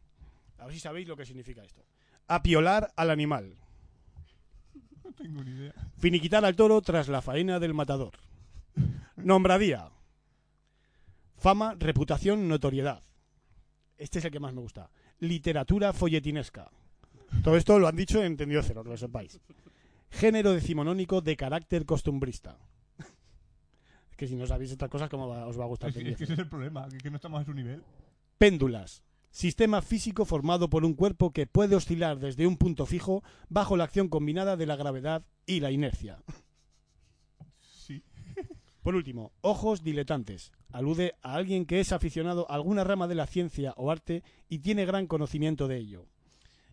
A 0.58 0.64
ver 0.66 0.74
si 0.74 0.80
sabéis 0.80 1.06
lo 1.08 1.16
que 1.16 1.24
significa 1.26 1.62
esto. 1.64 1.84
Apiolar 2.26 2.92
al 2.96 3.10
animal. 3.10 3.56
No 5.04 5.12
tengo 5.12 5.42
ni 5.44 5.50
idea. 5.52 5.74
Finiquitar 5.98 6.44
al 6.44 6.56
toro 6.56 6.80
tras 6.82 7.08
la 7.08 7.22
faena 7.22 7.58
del 7.58 7.74
matador. 7.74 8.12
Nombradía. 9.16 9.90
Fama, 11.36 11.74
reputación, 11.78 12.48
notoriedad. 12.48 13.02
Este 13.96 14.18
es 14.18 14.24
el 14.24 14.30
que 14.30 14.40
más 14.40 14.52
me 14.52 14.60
gusta. 14.60 14.90
Literatura 15.20 15.92
folletinesca. 15.92 16.70
Todo 17.42 17.56
esto 17.56 17.78
lo 17.78 17.88
han 17.88 17.96
dicho 17.96 18.20
en 18.20 18.26
entendido 18.26 18.62
cero, 18.62 18.82
que 18.82 18.90
lo 18.90 18.96
sepáis. 18.96 19.40
Género 20.10 20.52
decimonónico 20.52 21.20
de 21.20 21.36
carácter 21.36 21.84
costumbrista. 21.84 22.56
Es 24.10 24.16
que 24.16 24.26
si 24.26 24.34
no 24.36 24.46
sabéis 24.46 24.70
estas 24.72 24.88
cosas, 24.88 25.08
¿cómo 25.10 25.28
va- 25.28 25.46
os 25.46 25.58
va 25.58 25.64
a 25.64 25.68
gustar? 25.68 25.90
Es, 25.90 25.96
es 25.96 26.16
que 26.16 26.24
ese 26.24 26.32
es 26.32 26.38
el 26.38 26.48
problema, 26.48 26.88
que, 26.88 26.98
que 26.98 27.10
no 27.10 27.16
estamos 27.16 27.40
a 27.40 27.44
su 27.44 27.52
nivel. 27.54 27.82
Péndulas. 28.38 29.02
Sistema 29.30 29.82
físico 29.82 30.24
formado 30.24 30.68
por 30.70 30.84
un 30.84 30.94
cuerpo 30.94 31.32
que 31.32 31.46
puede 31.46 31.76
oscilar 31.76 32.18
desde 32.18 32.46
un 32.46 32.56
punto 32.56 32.86
fijo 32.86 33.22
bajo 33.48 33.76
la 33.76 33.84
acción 33.84 34.08
combinada 34.08 34.56
de 34.56 34.66
la 34.66 34.76
gravedad 34.76 35.22
y 35.46 35.60
la 35.60 35.70
inercia. 35.70 36.22
Sí. 37.60 38.02
Por 38.82 38.94
último, 38.96 39.32
ojos 39.42 39.82
diletantes. 39.82 40.50
Alude 40.72 41.14
a 41.22 41.34
alguien 41.34 41.66
que 41.66 41.80
es 41.80 41.92
aficionado 41.92 42.50
a 42.50 42.54
alguna 42.54 42.84
rama 42.84 43.06
de 43.06 43.14
la 43.14 43.26
ciencia 43.26 43.74
o 43.76 43.90
arte 43.90 44.22
y 44.48 44.58
tiene 44.60 44.86
gran 44.86 45.06
conocimiento 45.06 45.68
de 45.68 45.76
ello. 45.76 46.06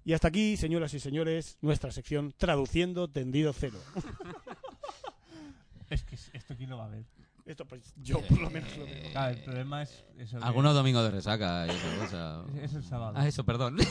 Y 0.03 0.13
hasta 0.13 0.27
aquí, 0.29 0.55
señoras 0.55 0.93
y 0.93 0.99
señores, 0.99 1.57
nuestra 1.61 1.91
sección 1.91 2.33
Traduciendo 2.37 3.09
Tendido 3.09 3.53
Cero. 3.53 3.79
Es 5.89 6.03
que 6.03 6.15
es- 6.15 6.31
esto 6.33 6.55
quién 6.57 6.69
lo 6.71 6.77
va 6.77 6.85
a 6.85 6.89
ver. 6.89 7.05
Esto, 7.45 7.65
pues 7.65 7.93
yo 7.97 8.21
por 8.21 8.39
lo 8.41 8.49
menos 8.49 8.75
lo 8.75 8.85
veo. 8.85 9.11
Claro, 9.11 9.35
el 9.35 9.43
problema 9.43 9.83
es 9.83 10.03
eso. 10.17 10.39
que- 10.39 10.43
Algunos 10.45 10.73
domingos 10.73 11.03
de 11.03 11.11
resaca 11.11 11.67
y 11.67 11.69
esa 11.69 11.97
cosa. 11.99 12.43
Es, 12.55 12.63
es 12.71 12.73
el 12.73 12.83
sábado. 12.83 13.13
Ah, 13.15 13.27
eso, 13.27 13.43
perdón. 13.43 13.77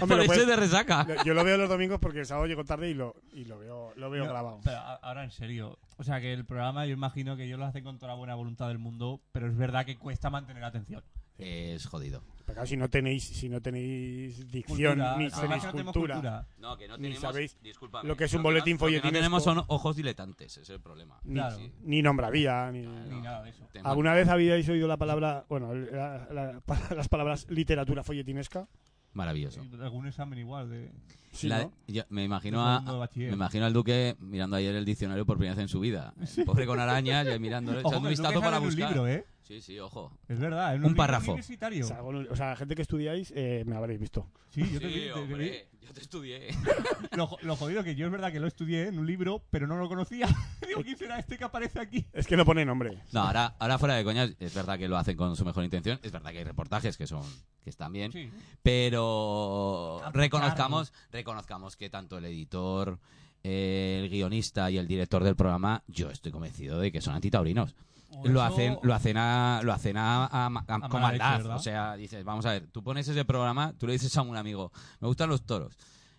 Por 0.00 0.08
lo 0.08 0.14
eso 0.22 0.26
puedes- 0.26 0.42
es 0.42 0.46
de 0.48 0.56
resaca. 0.56 1.06
Yo 1.24 1.34
lo 1.34 1.42
veo 1.44 1.56
los 1.56 1.68
domingos 1.68 1.98
porque 2.00 2.20
el 2.20 2.26
sábado 2.26 2.46
llego 2.46 2.64
tarde 2.64 2.90
y 2.90 2.94
lo, 2.94 3.16
y 3.32 3.44
lo 3.44 3.58
veo, 3.58 3.92
lo 3.96 4.08
veo 4.10 4.24
No, 4.24 4.30
grabado. 4.30 4.60
pero 4.62 4.76
a- 4.78 4.94
ahora 4.96 5.24
en 5.24 5.30
serio. 5.32 5.78
O 5.96 6.04
sea, 6.04 6.20
que 6.20 6.32
el 6.32 6.44
programa 6.44 6.86
yo 6.86 6.92
imagino 6.92 7.36
que 7.36 7.44
ellos 7.44 7.58
lo 7.58 7.64
hacen 7.66 7.82
con 7.82 7.98
toda 7.98 8.12
la 8.12 8.18
buena 8.18 8.34
voluntad 8.36 8.68
del 8.68 8.78
mundo, 8.78 9.20
pero 9.32 9.48
es 9.48 9.56
verdad 9.56 9.84
que 9.84 9.96
cuesta 9.98 10.30
mantener 10.30 10.62
la 10.62 10.68
atención. 10.68 11.02
Es 11.38 11.86
jodido. 11.86 12.22
Pero 12.46 12.54
claro, 12.56 12.66
si 12.66 12.76
no 12.76 12.88
tenéis, 12.90 13.24
si 13.24 13.48
no 13.48 13.60
tenéis 13.62 14.50
dicción 14.50 14.98
Cultura. 14.98 15.16
ni 15.16 15.30
tenéis 15.30 15.64
no 15.64 15.72
cultura, 15.72 16.14
cultura. 16.14 16.46
No, 16.58 16.76
que 16.76 16.86
no 16.86 16.96
Ni 16.98 17.02
tenemos. 17.04 17.20
sabéis 17.22 17.56
discúlpame, 17.62 18.06
lo 18.08 18.16
que 18.16 18.24
es 18.24 18.32
un 18.34 18.38
no, 18.38 18.42
boletín 18.44 18.74
no, 18.74 18.74
lo 18.74 18.78
que 18.78 18.84
folletinesco. 18.84 19.12
No 19.12 19.18
tenemos 19.18 19.44
son 19.44 19.64
ojos 19.68 19.96
diletantes, 19.96 20.52
ese 20.52 20.60
es 20.62 20.70
el 20.70 20.80
problema. 20.80 21.18
ni, 21.24 21.34
Claro. 21.34 21.56
ni 21.82 22.02
nombradía, 22.02 22.70
ni... 22.70 22.82
Ni 22.82 23.20
nada 23.22 23.42
de 23.42 23.50
eso. 23.50 23.66
¿Alguna 23.82 24.12
vez 24.12 24.28
habíais 24.28 24.68
oído 24.68 24.86
la 24.86 24.98
palabra, 24.98 25.46
bueno, 25.48 25.74
la- 25.74 26.28
la- 26.30 26.62
las 26.94 27.08
palabras 27.08 27.46
literatura 27.48 28.04
folletinesca? 28.04 28.68
Maravilloso. 29.14 29.62
Algún 29.80 30.06
examen 30.08 30.38
igual 30.40 30.68
de. 30.68 30.90
Sí, 31.32 31.48
La- 31.48 31.62
¿no? 31.64 31.72
yo 31.86 32.02
me 32.10 32.24
imagino 32.24 32.64
a, 32.66 32.80
me 33.14 33.28
imagino 33.32 33.64
al 33.64 33.72
Duque 33.72 34.16
mirando 34.20 34.56
ayer 34.56 34.74
el 34.74 34.84
diccionario 34.84 35.24
por 35.24 35.36
primera 35.38 35.54
vez 35.54 35.62
en 35.62 35.68
su 35.68 35.80
vida. 35.80 36.14
El 36.36 36.44
Pobre 36.44 36.66
con 36.66 36.78
arañas 36.78 37.26
y 37.26 37.30
echando 37.46 37.72
un 37.98 38.08
vistazo 38.08 38.40
para 38.40 38.56
en 38.58 38.62
un 38.62 38.68
buscar. 38.68 38.88
libro, 38.90 39.08
¿eh? 39.08 39.24
Sí, 39.46 39.60
sí, 39.60 39.78
ojo. 39.78 40.10
Es 40.26 40.38
verdad. 40.40 40.74
en 40.74 40.84
Un 40.84 40.94
párrafo. 40.94 41.32
universitario. 41.32 41.84
O 41.84 41.88
sea, 41.88 42.02
o 42.02 42.34
sea, 42.36 42.48
la 42.50 42.56
gente 42.56 42.74
que 42.74 42.82
estudiáis 42.82 43.30
eh, 43.36 43.62
me 43.66 43.76
habréis 43.76 44.00
visto. 44.00 44.26
Sí, 44.50 44.62
yo 44.72 44.80
te, 44.80 44.88
sí, 44.88 44.94
vi- 44.94 45.00
te- 45.00 45.00
te 45.00 45.04
vi. 45.04 45.10
hombre, 45.32 45.68
yo 45.82 45.92
te 45.92 46.00
estudié. 46.00 46.48
Lo, 47.16 47.26
jo- 47.26 47.36
lo 47.42 47.54
jodido 47.54 47.84
que 47.84 47.94
yo 47.94 48.06
es 48.06 48.12
verdad 48.12 48.32
que 48.32 48.40
lo 48.40 48.46
estudié 48.46 48.88
en 48.88 48.98
un 48.98 49.06
libro, 49.06 49.44
pero 49.50 49.66
no 49.66 49.76
lo 49.76 49.86
conocía. 49.88 50.26
Digo, 50.66 50.82
¿quién 50.82 50.96
será 50.96 51.18
este 51.18 51.36
que 51.36 51.44
aparece 51.44 51.78
aquí? 51.78 52.06
Es 52.14 52.26
que 52.26 52.36
no 52.38 52.44
pone 52.46 52.64
nombre. 52.64 53.02
No, 53.12 53.20
ahora, 53.20 53.54
ahora 53.58 53.78
fuera 53.78 53.94
de 53.96 54.04
coñas, 54.04 54.34
es 54.40 54.54
verdad 54.54 54.78
que 54.78 54.88
lo 54.88 54.96
hacen 54.96 55.16
con 55.16 55.36
su 55.36 55.44
mejor 55.44 55.62
intención. 55.62 56.00
Es 56.02 56.10
verdad 56.10 56.32
que 56.32 56.38
hay 56.38 56.44
reportajes 56.44 56.96
que 56.96 57.06
son 57.06 57.22
que 57.62 57.68
están 57.70 57.92
bien. 57.92 58.12
Sí. 58.12 58.30
Pero 58.62 60.00
reconozcamos, 60.12 60.92
reconozcamos 61.12 61.76
que 61.76 61.90
tanto 61.90 62.18
el 62.18 62.24
editor, 62.26 62.98
el 63.42 64.08
guionista 64.08 64.70
y 64.70 64.78
el 64.78 64.86
director 64.88 65.22
del 65.22 65.36
programa, 65.36 65.82
yo 65.86 66.10
estoy 66.10 66.32
convencido 66.32 66.78
de 66.78 66.90
que 66.90 67.00
son 67.00 67.14
antitaurinos. 67.14 67.74
Lo 68.24 68.42
hacen, 68.42 68.78
lo 68.82 68.94
hacen 68.94 69.16
a, 69.16 69.60
lo 69.62 69.72
hacen 69.72 69.96
a, 69.96 70.26
a- 70.26 70.46
a- 70.46 71.54
o 71.54 71.58
sea, 71.58 71.96
dices, 71.96 72.24
vamos 72.24 72.46
a 72.46 72.52
ver, 72.52 72.66
tú 72.68 72.82
pones 72.82 73.06
ese 73.08 73.24
programa, 73.24 73.72
tú 73.78 73.86
le 73.86 73.94
dices 73.94 74.16
a 74.16 74.22
un 74.22 74.36
amigo, 74.36 74.70
me 75.00 75.08
gustan 75.08 75.28
los 75.28 75.44
toros. 75.44 75.76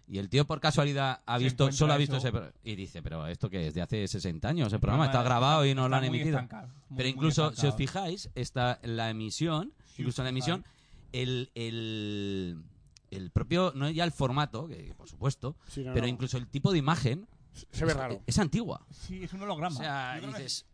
Y 0.07 0.19
el 0.19 0.29
tío 0.29 0.45
por 0.45 0.59
casualidad 0.59 1.21
ha 1.25 1.37
Se 1.39 1.45
visto, 1.45 1.71
solo 1.71 1.93
ha 1.93 1.97
visto 1.97 2.17
eso. 2.17 2.27
ese 2.27 2.37
pro- 2.37 2.51
y 2.63 2.75
dice, 2.75 3.01
pero 3.01 3.25
esto 3.27 3.49
que 3.49 3.67
es 3.67 3.73
de 3.73 3.81
hace 3.81 4.07
60 4.07 4.47
años, 4.47 4.71
el 4.71 4.79
programa 4.79 5.05
está 5.07 5.23
grabado 5.23 5.65
y 5.65 5.73
no 5.73 5.89
lo 5.89 5.95
han 5.95 6.03
emitido. 6.03 6.37
estancado, 6.37 6.67
muy, 6.89 6.97
Pero 6.97 7.09
incluso, 7.09 7.53
si 7.55 7.65
os 7.65 7.75
fijáis, 7.75 8.29
está 8.35 8.79
la 8.83 9.09
emisión, 9.09 9.73
Sí, 9.85 10.01
incluso 10.03 10.21
en 10.21 10.25
la 10.25 10.29
emisión, 10.29 10.65
el, 11.11 11.49
el, 11.55 12.61
el 13.09 13.31
propio, 13.31 13.71
no 13.75 13.89
ya 13.89 14.03
el 14.03 14.11
formato, 14.11 14.67
que 14.67 14.93
por 14.95 15.09
supuesto, 15.09 15.55
Sí, 15.67 15.83
no, 15.83 15.93
pero 15.93 16.05
no. 16.05 16.11
incluso 16.11 16.37
el 16.37 16.47
tipo 16.47 16.71
de 16.71 16.77
imagen 16.77 17.27
Se 17.71 17.85
ve 17.85 17.91
es, 17.91 17.97
raro. 17.97 18.21
es 18.27 18.37
antigua. 18.37 18.85
Sí, 18.91 19.23
es 19.23 19.33
un 19.33 19.41
holograma. 19.41 19.75
O 19.75 19.79
sea, 19.79 20.19
dices, 20.21 20.65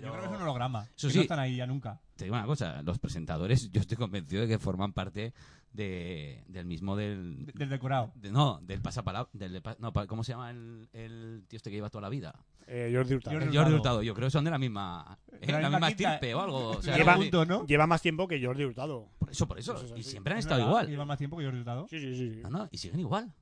pero 0.00 0.06
Yo 0.06 0.12
creo 0.12 0.22
que 0.28 0.34
es 0.34 0.36
un 0.36 0.42
holograma. 0.42 0.84
Eso 0.96 1.08
que 1.08 1.12
sí. 1.12 1.18
No 1.18 1.22
están 1.22 1.38
ahí 1.38 1.56
ya 1.56 1.66
nunca. 1.66 2.00
te 2.16 2.24
digo 2.24 2.36
una 2.36 2.46
cosa, 2.46 2.82
los 2.82 2.98
presentadores, 2.98 3.70
yo 3.70 3.80
estoy 3.80 3.96
convencido 3.96 4.42
de 4.42 4.48
que 4.48 4.58
forman 4.58 4.92
parte 4.92 5.32
de, 5.72 6.42
del 6.48 6.64
mismo 6.64 6.96
del... 6.96 7.44
De- 7.46 7.52
Del 7.52 7.68
decorado. 7.68 8.12
de- 8.14 8.30
no, 8.32 8.58
del 8.62 8.80
pasapalabra, 8.80 9.28
del 9.34 9.62
no, 9.78 9.92
¿cómo 10.06 10.24
se 10.24 10.32
llama 10.32 10.50
el, 10.50 10.88
el 10.92 11.44
tío 11.48 11.56
este 11.58 11.70
que 11.70 11.76
lleva 11.76 11.90
toda 11.90 12.02
la 12.02 12.08
vida? 12.08 12.34
Eh, 12.68 12.90
Jordi 12.94 13.14
Hurtado. 13.14 13.38
Jordi 13.38 13.56
Jordi 13.56 13.74
Hurtado. 13.74 14.02
Yo 14.02 14.14
creo 14.14 14.26
que 14.26 14.30
son 14.32 14.44
de 14.44 14.50
la 14.50 14.58
misma, 14.58 15.18
eh, 15.40 15.46
De 15.46 15.52
la 15.52 15.60
la 15.60 15.70
misma 15.70 15.88
estirpe 15.90 16.34
o 16.34 16.40
algo. 16.40 16.68
o 16.70 16.82
sea, 16.82 16.96
Lleva- 16.96 17.16
¿no? 17.46 17.64
Lleva 17.66 17.86
más 17.86 18.02
tiempo 18.02 18.26
que 18.26 18.44
Jordi 18.44 18.64
Hurtado. 18.64 19.08
Por 19.18 19.30
eso, 19.30 19.46
por 19.46 19.58
eso. 19.58 19.74
Eso 19.76 19.94
es 19.94 20.00
y 20.00 20.02
siempre 20.02 20.32
han 20.32 20.38
Es 20.40 20.46
estado 20.46 20.60
verdad, 20.62 20.70
igual. 20.72 20.88
Lleva 20.88 21.04
más 21.04 21.18
tiempo 21.18 21.36
que 21.36 21.44
Jordi 21.44 21.58
Hurtado. 21.60 21.86
Sí, 21.88 22.00
sí, 22.00 22.16
sí. 22.16 22.40
No, 22.42 22.50
no, 22.50 22.68
y 22.72 22.78
siguen 22.78 23.00
igual. 23.00 23.32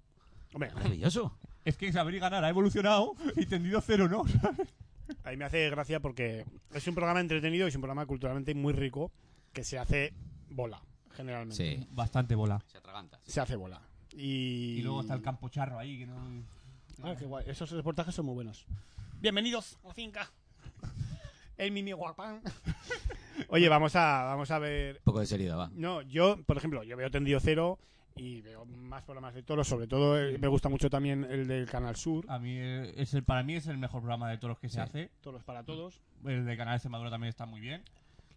Hombre, 0.53 0.71
Maravilloso. 0.75 1.37
Es 1.65 1.77
que 1.79 1.91
saber 1.93 2.15
y 2.15 2.19
ganar 2.19 2.45
ha 2.45 2.49
evolucionado 2.51 3.15
y 3.37 3.47
tendido 3.47 3.81
cero, 3.81 4.09
¿no? 4.09 4.25
a 5.25 5.31
mí 5.31 5.37
me 5.37 5.45
hace 5.45 5.69
gracia 5.71 6.01
porque 6.01 6.45
es 6.73 6.87
un 6.87 6.95
programa 6.95 7.21
entretenido 7.21 7.67
y 7.67 7.69
es 7.69 7.75
un 7.75 7.83
programa 7.83 8.07
culturalmente 8.07 8.55
muy 8.55 8.73
rico 8.73 9.11
que 9.53 9.65
se 9.65 9.79
hace 9.79 10.13
bola, 10.51 10.83
generalmente. 11.13 11.57
Sí. 11.57 11.87
Bastante 11.91 12.35
bola. 12.35 12.63
Se 12.67 12.79
atraganta. 12.79 13.19
sí. 13.25 13.33
Se 13.33 13.41
hace 13.41 13.57
bola. 13.57 13.81
Y, 14.13 14.77
Y 14.79 14.83
luego 14.83 15.01
está 15.01 15.15
el 15.15 15.23
campo 15.23 15.49
charro 15.49 15.79
ahí, 15.79 15.99
que 15.99 16.07
no... 16.07 16.45
Ah, 17.03 17.15
qué 17.19 17.25
guay. 17.27 17.45
Esos 17.49 17.71
reportajes 17.73 18.15
son 18.15 18.27
muy 18.27 18.35
buenos. 18.35 18.67
Bienvenidos 19.21 19.79
a 19.85 19.89
la 19.89 19.95
finca. 19.95 20.31
el 21.57 21.73
mimi 21.73 21.93
guapán. 21.93 22.41
Oye, 23.49 23.69
vamos 23.69 23.97
a, 23.97 24.23
vamos 24.23 24.51
a 24.51 24.59
ver. 24.59 24.97
Un 24.99 25.05
poco 25.05 25.21
de 25.21 25.27
seriedad, 25.27 25.59
va. 25.59 25.71
No, 25.75 26.03
yo, 26.03 26.41
por 26.45 26.57
ejemplo, 26.57 26.83
yo 26.85 26.97
veo 26.97 27.11
Tendido 27.11 27.41
Cero 27.41 27.79
y 28.17 28.41
veo 28.43 28.65
más 28.65 29.03
programas 29.03 29.35
de 29.35 29.43
toros, 29.43 29.67
sobre 29.67 29.87
todo 29.89 30.19
eh, 30.21 30.39
me 30.39 30.47
gusta 30.49 30.69
mucho 30.69 30.89
también 30.89 31.25
el 31.29 31.47
del 31.49 31.69
Canal 31.69 31.97
Sur, 31.97 32.25
A 32.29 32.39
mí 32.39 32.57
eh, 32.57 32.93
es 32.97 33.13
el, 33.15 33.25
para 33.25 33.43
mí 33.43 33.55
es 33.55 33.67
el 33.67 33.77
mejor 33.79 34.01
programa 34.03 34.31
de 34.31 34.39
todos 34.39 34.51
los 34.51 34.59
que 34.61 34.69
se 34.69 34.75
Sí. 34.77 34.81
hace. 34.81 35.11
Toros 35.21 35.43
para 35.43 35.65
Todos. 35.65 36.01
El 36.25 36.45
de 36.47 36.57
Canal 36.57 36.75
Extremadura 36.75 37.11
también 37.11 37.29
está 37.31 37.47
muy 37.47 37.61
bien. 37.61 37.83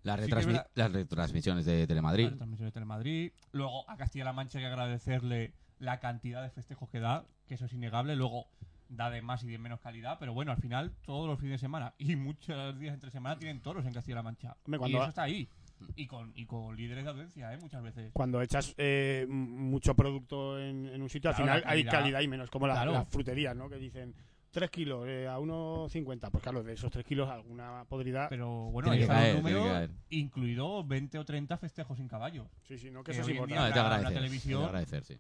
Las, 0.04 0.20
Sí 0.22 0.28
retransmi- 0.32 0.46
verdad. 0.48 0.68
las 0.76 0.92
retransmisiones 0.92 1.66
de 1.66 1.86
Telemadrid. 1.86 2.30
La 2.30 2.38
transmisión 2.38 2.68
de 2.68 2.72
Telemadrid. 2.72 3.32
Luego 3.52 3.90
a 3.90 3.98
Castilla-La 3.98 4.34
Mancha 4.34 4.58
hay 4.58 4.64
que 4.64 4.68
agradecerle 4.68 5.54
la 5.80 6.00
cantidad 6.00 6.42
de 6.42 6.50
festejos 6.50 6.90
que 6.90 7.00
da, 7.00 7.26
que 7.46 7.56
eso 7.56 7.66
es 7.66 7.74
innegable. 7.74 8.16
Luego 8.16 8.48
da 8.90 9.10
de 9.10 9.22
más 9.22 9.44
y 9.44 9.48
de 9.48 9.58
menos 9.58 9.80
calidad, 9.82 10.18
pero 10.20 10.34
bueno, 10.34 10.52
al 10.52 10.58
final 10.60 10.94
todos 11.06 11.28
los 11.28 11.38
fines 11.40 11.54
de 11.54 11.58
semana 11.60 11.94
y 11.98 12.16
muchos 12.16 12.80
días 12.80 12.94
entre 12.94 13.12
semana 13.12 13.38
tienen 13.38 13.62
toros 13.62 13.86
en 13.86 13.94
Castilla-La 13.94 14.24
Mancha. 14.24 14.56
Hombre, 14.66 14.78
y 14.78 14.80
cuando- 14.80 14.98
eso 15.00 15.10
está 15.10 15.24
ahí. 15.24 15.50
Y 15.96 16.08
con, 16.08 16.32
y 16.36 16.46
con 16.46 16.76
líderes 16.76 17.04
de 17.04 17.10
audiencia, 17.12 17.54
¿eh? 17.54 17.58
Muchas 17.58 17.82
veces. 17.84 18.12
Cuando 18.14 18.42
echas 18.42 18.74
eh, 18.78 19.26
mucho 19.30 19.96
producto 19.96 20.60
en, 20.60 20.88
en 20.88 21.02
un 21.02 21.10
sitio, 21.10 21.30
al 21.30 21.36
Claro, 21.36 21.52
final 21.52 21.62
la 21.66 21.70
hay 21.72 21.84
calidad. 21.84 21.92
calidad 22.02 22.22
y 22.22 22.28
menos, 22.28 22.50
como 22.50 22.68
la- 22.68 22.74
Claro. 22.76 22.92
las 22.94 23.08
fruterías, 23.10 23.56
¿no? 23.56 23.70
Que 23.70 23.78
dicen 23.78 24.14
3 24.52 24.70
kilos 24.72 25.06
eh, 25.08 25.28
a 25.28 25.38
1,50. 25.40 26.32
Pues 26.32 26.42
claro, 26.44 26.64
de 26.64 26.74
esos 26.74 26.92
3 26.92 27.06
kilos 27.06 27.30
alguna 27.30 27.86
podrida. 27.90 28.28
Pero 28.30 28.50
bueno, 28.72 28.92
ahí 28.92 29.02
está 29.02 29.20
un 29.32 29.36
número 29.44 29.88
incluido 30.10 30.84
20 30.84 31.20
o 31.20 31.26
30 31.26 31.58
festejos 31.58 31.98
sin 31.98 32.08
caballos. 32.08 32.48
Sí, 32.68 32.78
sí, 32.78 32.90
no, 32.92 33.04
que 33.04 33.12
que 33.12 33.20
eso 33.20 33.22
es 33.22 33.30
importante. 33.30 33.56
No, 33.76 33.82
Una 33.82 33.96
agradecer. 33.96 34.14
televisión. 34.16 34.60
es 34.60 34.64
de 34.64 34.66
agradecer, 34.68 35.04
sí. 35.04 35.18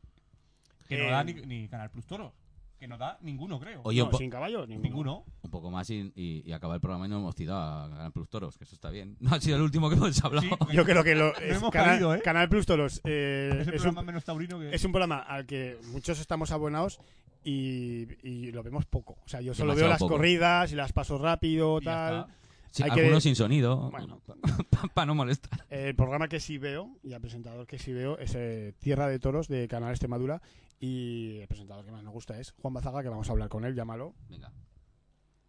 Que 0.87 0.95
Eh, 0.95 1.03
no 1.03 1.09
da 1.11 1.23
ni, 1.23 1.33
ni 1.33 1.67
Canal 1.67 1.89
Plus 1.91 2.05
Toros. 2.05 2.31
Que 2.79 2.87
no 2.87 2.97
da 2.97 3.17
ninguno, 3.21 3.59
creo. 3.59 3.81
Oye, 3.85 4.03
un, 4.03 4.11
No, 4.11 4.17
sin 4.17 4.29
caballos, 4.29 4.67
ninguno. 4.67 4.87
ninguno. 4.87 5.25
un 5.41 5.49
poco 5.49 5.71
más 5.71 5.89
y, 5.89 6.11
y, 6.15 6.43
y 6.45 6.51
acaba 6.51 6.75
el 6.75 6.81
programa 6.81 7.07
y 7.07 7.09
no 7.09 7.17
hemos 7.17 7.35
tirado 7.35 7.59
a 7.59 7.89
Canal 7.89 8.11
Plus 8.11 8.29
Toros, 8.29 8.57
que 8.57 8.65
eso 8.65 8.75
está 8.75 8.89
bien. 8.91 9.17
No 9.21 9.33
ha 9.33 9.41
sido 9.41 9.55
el 9.57 9.63
último 9.63 9.89
que 9.89 9.95
hemos 9.95 10.23
hablado. 10.23 10.47
Sí, 10.47 10.75
Yo 10.75 10.85
creo 10.85 11.03
que 11.03 11.15
lo, 11.15 11.35
es 11.37 11.57
hemos 11.57 11.71
Canal, 11.71 11.89
caído, 11.89 12.13
¿eh? 12.15 12.21
Canal 12.21 12.49
Plus 12.49 12.65
Toros 12.67 13.01
eh, 13.03 13.49
es 13.61 13.67
el 13.67 13.73
es, 13.73 13.81
programa 13.81 14.01
un, 14.01 14.05
menos 14.07 14.23
taurino 14.25 14.59
que... 14.59 14.75
es 14.75 14.83
un 14.85 14.91
programa 14.91 15.19
al 15.19 15.45
que 15.47 15.79
muchos 15.91 16.19
estamos 16.19 16.51
abonados 16.51 16.99
y, 17.43 18.07
y 18.27 18.51
lo 18.51 18.61
vemos 18.61 18.85
poco. 18.85 19.17
O 19.25 19.27
sea, 19.27 19.41
yo 19.41 19.53
solo 19.55 19.73
veo 19.73 19.87
las 19.87 19.99
poco. 19.99 20.13
corridas 20.15 20.71
y 20.71 20.75
las 20.75 20.91
paso 20.93 21.17
rápido, 21.17 21.79
y 21.81 21.85
ya 21.85 21.91
tal. 21.91 22.19
está. 22.19 22.33
Sí, 22.71 22.83
hay 22.83 22.91
que- 22.91 22.99
algunos 23.01 23.23
sin 23.23 23.35
sonido, 23.35 23.89
Bueno. 23.91 24.21
para 24.93 25.05
no 25.05 25.15
molestar. 25.15 25.65
El 25.69 25.95
programa 25.95 26.27
que 26.27 26.39
sí 26.39 26.57
veo 26.57 26.97
y 27.03 27.13
el 27.13 27.21
presentador 27.21 27.65
que 27.67 27.79
sí 27.79 27.93
veo 27.93 28.17
es 28.19 28.35
eh, 28.35 28.73
Tierra 28.79 29.07
de 29.07 29.19
Toros 29.19 29.47
de 29.47 29.67
Canal 29.67 29.91
Extremadura 29.91 30.41
y 30.79 31.37
el 31.39 31.47
presentador 31.47 31.85
que 31.85 31.91
más 31.91 32.03
me 32.03 32.09
gusta 32.11 32.39
es 32.39 32.51
Juan 32.51 32.73
Bazaga, 32.73 33.01
que 33.01 33.09
vamos 33.09 33.27
a 33.29 33.31
hablar 33.31 33.49
con 33.49 33.65
él, 33.65 33.73
llámalo. 33.75 34.13
Venga. 34.29 34.51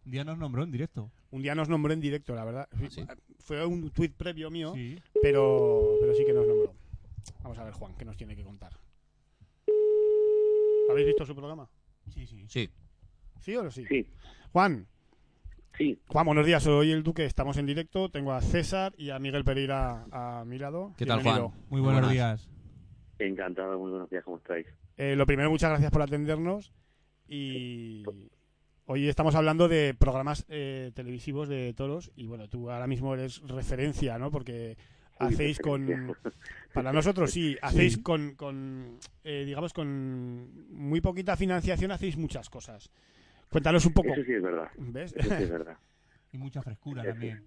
Un 0.05 0.11
día 0.11 0.23
nos 0.23 0.37
nombró 0.39 0.63
en 0.63 0.71
directo. 0.71 1.11
Un 1.31 1.41
día 1.43 1.53
nos 1.53 1.69
nombró 1.69 1.93
en 1.93 1.99
directo, 1.99 2.33
la 2.33 2.43
verdad. 2.45 2.67
¿Ah, 2.71 2.77
sí? 2.89 3.03
Fue 3.39 3.63
un 3.65 3.91
tuit 3.91 4.15
previo 4.15 4.49
mío, 4.49 4.73
Sí. 4.73 4.99
pero, 5.21 5.97
pero 6.01 6.15
sí 6.15 6.25
que 6.25 6.33
nos 6.33 6.47
nombró. 6.47 6.73
Vamos 7.43 7.57
a 7.59 7.63
ver, 7.63 7.73
Juan, 7.73 7.93
qué 7.95 8.05
nos 8.05 8.17
tiene 8.17 8.35
que 8.35 8.43
contar. 8.43 8.73
¿Habéis 10.89 11.07
visto 11.07 11.25
su 11.25 11.35
programa? 11.35 11.69
Sí, 12.11 12.25
sí. 12.25 12.45
Sí, 12.47 12.69
¿Sí 13.41 13.55
o 13.55 13.63
no 13.63 13.69
sí? 13.71 13.85
Sí, 13.87 14.07
Juan, 14.51 14.87
sí. 15.79 15.97
Juan, 16.07 16.25
buenos 16.25 16.45
días, 16.45 16.61
soy 16.61 16.91
el 16.91 17.01
Duque, 17.01 17.25
estamos 17.25 17.57
en 17.57 17.65
directo. 17.65 18.09
Tengo 18.09 18.33
a 18.33 18.41
César 18.41 18.93
y 18.97 19.09
a 19.09 19.17
Miguel 19.19 19.43
Pereira 19.43 20.05
a 20.11 20.43
mi 20.45 20.59
lado. 20.59 20.93
¿Qué 20.97 21.05
tal, 21.05 21.21
Bienvenido. 21.21 21.49
Juan? 21.49 21.65
Muy 21.69 21.81
buenos 21.81 22.01
Buenas. 22.01 22.11
días. 22.11 22.49
Encantado, 23.17 23.79
muy 23.79 23.89
buenos 23.91 24.09
días, 24.09 24.23
¿cómo 24.23 24.37
estáis? 24.37 24.67
Eh, 24.97 25.15
lo 25.15 25.25
primero, 25.25 25.49
muchas 25.49 25.69
gracias 25.69 25.91
por 25.91 26.01
atendernos. 26.01 26.73
Y 27.27 28.03
hoy 28.85 29.07
estamos 29.07 29.35
hablando 29.35 29.67
de 29.67 29.95
programas 29.97 30.45
eh, 30.49 30.91
televisivos 30.93 31.47
de 31.47 31.73
toros. 31.73 32.11
Y 32.15 32.27
bueno, 32.27 32.47
tú 32.49 32.69
ahora 32.69 32.87
mismo 32.87 33.13
eres 33.13 33.41
referencia, 33.47 34.17
¿no? 34.17 34.31
Porque 34.31 34.77
hacéis 35.19 35.59
con. 35.59 36.15
Para 36.73 36.91
nosotros 36.91 37.31
sí, 37.31 37.57
hacéis 37.61 37.97
con. 37.97 38.35
con 38.35 38.99
eh, 39.23 39.43
digamos, 39.45 39.73
con 39.73 40.67
muy 40.69 41.01
poquita 41.01 41.37
financiación, 41.37 41.91
hacéis 41.91 42.17
muchas 42.17 42.49
cosas. 42.49 42.89
Cuéntanos 43.49 43.85
un 43.85 43.93
poco. 43.93 44.09
Eso 44.13 44.23
sí 44.23 44.33
es 44.33 44.41
verdad, 44.41 44.69
¿Ves? 44.77 45.13
eso 45.15 45.35
sí 45.37 45.43
es 45.43 45.49
verdad. 45.49 45.77
Y 46.31 46.37
mucha 46.37 46.61
frescura 46.61 47.01
Eso. 47.01 47.09
también. 47.11 47.43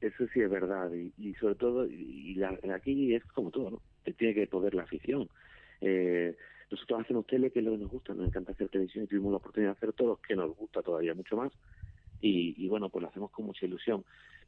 Eso 0.00 0.26
sí 0.32 0.40
es 0.40 0.48
verdad. 0.50 0.90
Y, 0.94 1.12
y 1.18 1.34
sobre 1.34 1.54
todo, 1.54 1.86
y, 1.86 1.92
y 2.30 2.34
la- 2.36 2.58
aquí 2.74 3.14
es 3.14 3.22
como 3.26 3.50
todo, 3.50 3.70
¿no? 3.70 3.82
Te 4.04 4.14
tiene 4.14 4.32
que 4.34 4.46
poder 4.46 4.74
la 4.74 4.84
afición. 4.84 5.28
Eh, 5.82 6.34
nosotros 6.70 7.02
hacemos 7.02 7.26
tele, 7.26 7.50
que 7.50 7.58
es 7.58 7.64
lo 7.66 7.72
que 7.72 7.76
nos 7.78 7.90
gusta, 7.90 8.14
nos 8.14 8.26
encanta 8.26 8.52
hacer 8.52 8.70
televisión 8.70 9.04
y 9.04 9.08
tuvimos 9.08 9.32
la 9.32 9.36
oportunidad 9.36 9.72
de 9.72 9.76
hacer 9.76 9.92
todos, 9.92 10.18
que 10.20 10.34
nos 10.34 10.56
gusta 10.56 10.80
todavía 10.80 11.12
mucho 11.14 11.36
más. 11.36 11.52
Y, 12.22 12.54
y 12.56 12.68
bueno, 12.68 12.88
pues 12.88 13.02
lo 13.02 13.08
hacemos 13.10 13.30
con 13.30 13.44
mucha 13.44 13.66
ilusión. 13.66 14.02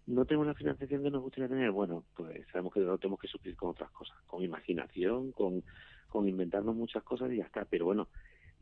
¿No 0.06 0.24
tenemos 0.24 0.46
la 0.46 0.54
financiación 0.54 1.02
que 1.02 1.10
nos 1.10 1.20
gustaría 1.20 1.48
tener? 1.48 1.70
Bueno, 1.70 2.04
pues 2.16 2.46
sabemos 2.50 2.72
que 2.72 2.80
lo 2.80 2.96
tenemos 2.96 3.20
que 3.20 3.28
suplir 3.28 3.54
con 3.54 3.68
otras 3.68 3.90
cosas, 3.90 4.16
con 4.26 4.42
imaginación, 4.42 5.32
con, 5.32 5.62
con 6.08 6.26
inventarnos 6.26 6.74
muchas 6.74 7.02
cosas 7.02 7.30
y 7.32 7.36
ya 7.36 7.44
está. 7.44 7.66
Pero 7.66 7.84
bueno, 7.84 8.08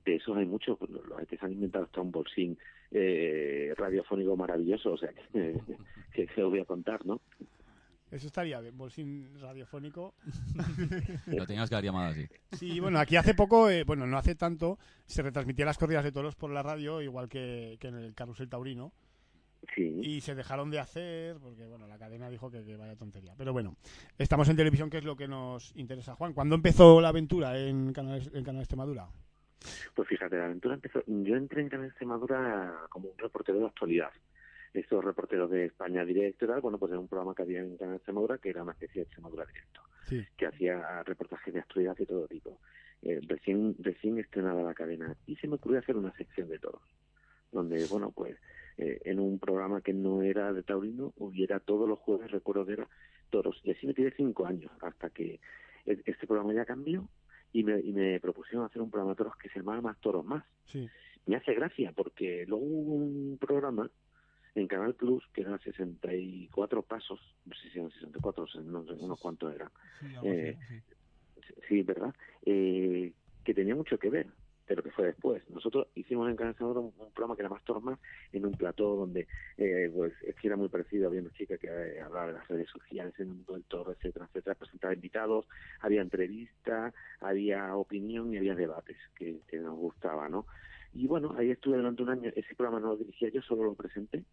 de 0.04 0.16
esos 0.16 0.36
hay 0.36 0.46
muchos. 0.46 0.78
pues, 0.78 0.90
Los 0.90 1.26
que 1.26 1.36
se 1.36 1.44
han 1.44 1.52
inventado 1.52 1.84
hasta 1.84 2.00
un 2.00 2.10
bolsín 2.10 2.58
eh, 2.90 3.74
radiofónico 3.76 4.36
maravilloso, 4.36 4.92
o 4.92 4.98
sea, 4.98 5.10
que, 5.32 5.60
que, 6.12 6.26
que 6.26 6.42
os 6.42 6.50
voy 6.50 6.60
a 6.60 6.64
contar, 6.64 7.04
¿no? 7.06 7.20
Eso 8.12 8.26
estaría 8.26 8.60
bien, 8.60 8.76
bolsín 8.76 9.26
radiofónico. 9.40 10.14
lo 11.26 11.46
teníamos 11.46 11.70
que 11.70 11.76
haber 11.76 11.86
llamado 11.86 12.10
así. 12.10 12.26
Sí, 12.52 12.78
bueno, 12.78 12.98
aquí 12.98 13.16
hace 13.16 13.32
poco, 13.32 13.70
eh, 13.70 13.84
bueno, 13.84 14.06
no 14.06 14.18
hace 14.18 14.34
tanto, 14.34 14.78
se 15.06 15.22
retransmitían 15.22 15.64
las 15.64 15.78
corridas 15.78 16.04
de 16.04 16.12
toros 16.12 16.36
por 16.36 16.50
la 16.50 16.62
radio, 16.62 17.00
igual 17.00 17.30
que, 17.30 17.78
que 17.80 17.88
en 17.88 17.94
el 17.96 18.14
Carrusel 18.14 18.50
Taurino. 18.50 18.92
Sí. 19.76 20.00
y 20.02 20.20
se 20.22 20.34
dejaron 20.34 20.72
de 20.72 20.80
hacer 20.80 21.38
porque 21.38 21.64
bueno 21.68 21.86
la 21.86 21.96
cadena 21.96 22.28
dijo 22.28 22.50
que, 22.50 22.64
que 22.64 22.76
vaya 22.76 22.96
tontería 22.96 23.32
pero 23.38 23.52
bueno 23.52 23.76
estamos 24.18 24.48
en 24.48 24.56
televisión 24.56 24.90
que 24.90 24.98
es 24.98 25.04
lo 25.04 25.14
que 25.14 25.28
nos 25.28 25.72
interesa 25.76 26.16
Juan 26.16 26.32
¿cuándo 26.32 26.56
empezó 26.56 27.00
la 27.00 27.10
aventura 27.10 27.56
en 27.56 27.92
Canal 27.92 28.28
en 28.34 28.42
Canal 28.42 28.62
Extremadura? 28.62 29.08
Pues 29.94 30.08
fíjate, 30.08 30.36
la 30.36 30.46
aventura 30.46 30.74
empezó. 30.74 31.02
Yo 31.06 31.36
entré 31.36 31.62
en 31.62 31.68
Canal 31.68 31.86
Extremadura 31.86 32.74
como 32.88 33.08
un 33.10 33.18
reportero 33.18 33.58
de 33.58 33.66
actualidad. 33.66 34.10
Estos 34.74 35.04
reporteros 35.04 35.50
de 35.50 35.66
España 35.66 36.04
Directo 36.04 36.44
y 36.44 36.48
tal, 36.48 36.60
bueno, 36.62 36.78
pues 36.78 36.90
era 36.92 36.98
un 37.00 37.08
programa 37.08 37.34
que 37.34 37.42
había 37.42 37.60
en 37.60 37.76
Canal 37.76 37.96
Extremadura 37.96 38.38
que 38.38 38.48
era 38.50 38.62
una 38.62 38.72
especie 38.72 39.00
de 39.00 39.02
Extremadura 39.02 39.44
Directo, 39.44 39.80
Sí. 40.08 40.24
que 40.36 40.46
hacía 40.46 41.02
reportajes 41.04 41.52
de 41.52 41.60
actualidad 41.60 41.96
de 41.96 42.06
todo 42.06 42.26
tipo. 42.26 42.58
Eh, 43.02 43.20
recién, 43.28 43.74
recién 43.80 44.18
estrenada 44.18 44.62
la 44.62 44.74
cadena. 44.74 45.14
Y 45.26 45.36
se 45.36 45.46
me 45.48 45.56
ocurrió 45.56 45.78
hacer 45.80 45.96
una 45.96 46.12
sección 46.14 46.48
de 46.48 46.58
toros, 46.58 46.82
donde, 47.50 47.84
bueno, 47.86 48.12
pues 48.12 48.36
eh, 48.78 49.00
en 49.04 49.20
un 49.20 49.38
programa 49.38 49.82
que 49.82 49.92
no 49.92 50.22
era 50.22 50.52
de 50.54 50.62
taurino, 50.62 51.12
hubiera 51.18 51.60
todos 51.60 51.86
los 51.88 51.98
jueves, 51.98 52.30
recuerdo 52.30 52.66
era 52.70 52.88
toros. 53.28 53.60
Y 53.64 53.72
así 53.72 53.86
me 53.86 53.92
tiré 53.94 54.12
cinco 54.16 54.46
años, 54.46 54.70
hasta 54.80 55.10
que 55.10 55.40
e- 55.84 56.02
este 56.06 56.26
programa 56.26 56.54
ya 56.54 56.64
cambió 56.64 57.06
y 57.52 57.64
me, 57.64 57.80
y 57.80 57.92
me 57.92 58.18
propusieron 58.20 58.64
hacer 58.64 58.80
un 58.82 58.90
programa 58.90 59.12
de 59.12 59.16
toros 59.16 59.36
que 59.36 59.48
se 59.48 59.58
llamaba 59.60 59.80
Más 59.80 59.98
Toros 60.00 60.24
Más. 60.24 60.44
Sí. 60.66 60.88
Me 61.26 61.36
hace 61.36 61.54
gracia 61.54 61.92
porque 61.92 62.44
luego 62.46 62.64
hubo 62.64 62.94
un 62.94 63.38
programa 63.38 63.88
en 64.54 64.66
Canal 64.66 64.94
Plus 64.94 65.24
que 65.32 65.42
era 65.42 65.56
64 65.58 66.82
pasos, 66.82 67.20
no 67.46 67.54
sé 67.54 67.70
si 67.70 67.78
eran 67.78 67.90
64, 67.90 68.46
no 68.64 68.84
sé, 68.84 68.92
unos 68.94 69.20
cuantos 69.20 69.54
eran. 69.54 69.70
Sí, 70.00 70.06
Eh, 70.24 70.58
sí. 70.68 70.82
Sí, 71.68 71.82
¿verdad? 71.82 72.14
Eh, 72.46 73.12
que 73.44 73.54
tenía 73.54 73.74
mucho 73.74 73.98
que 73.98 74.08
ver, 74.10 74.26
pero 74.66 74.82
que 74.82 74.90
fue 74.90 75.06
después. 75.06 75.42
Nosotros 75.50 75.88
hicimos 75.94 76.28
en 76.30 76.36
Canal 76.36 76.54
un, 76.60 76.92
un 76.96 77.12
programa 77.12 77.36
que 77.36 77.42
era 77.42 77.48
Más 77.48 77.64
Toros 77.64 77.82
Más 77.82 77.98
en 78.32 78.46
un 78.46 78.52
plató 78.52 78.96
donde 78.96 79.26
eh, 79.56 79.90
pues 79.94 80.12
es 80.22 80.34
que 80.36 80.48
era 80.48 80.56
muy 80.56 80.68
parecido, 80.68 81.08
había 81.08 81.20
una 81.20 81.32
chica 81.32 81.58
que 81.58 81.68
eh, 81.68 82.00
hablaba 82.00 82.28
de 82.28 82.32
las 82.34 82.48
redes 82.48 82.68
sociales 82.70 83.14
en 83.18 83.28
el 83.28 83.34
mundo 83.34 83.54
del 83.54 83.64
etcétera, 83.94 84.26
etcétera, 84.26 84.54
presentaba 84.54 84.94
invitados, 84.94 85.46
había 85.80 86.00
entrevista, 86.00 86.92
había 87.20 87.74
opinión 87.76 88.32
y 88.32 88.38
había 88.38 88.54
debates 88.54 88.96
que, 89.14 89.40
que 89.48 89.58
nos 89.58 89.76
gustaba, 89.76 90.28
¿no? 90.28 90.46
Y 90.94 91.06
bueno, 91.06 91.34
ahí 91.38 91.50
estuve 91.50 91.76
durante 91.76 92.02
un 92.02 92.10
año, 92.10 92.30
ese 92.34 92.54
programa 92.54 92.80
no 92.80 92.88
lo 92.88 92.96
dirigía 92.96 93.30
yo, 93.30 93.40
solo 93.42 93.64
lo 93.64 93.74
presenté, 93.74 94.24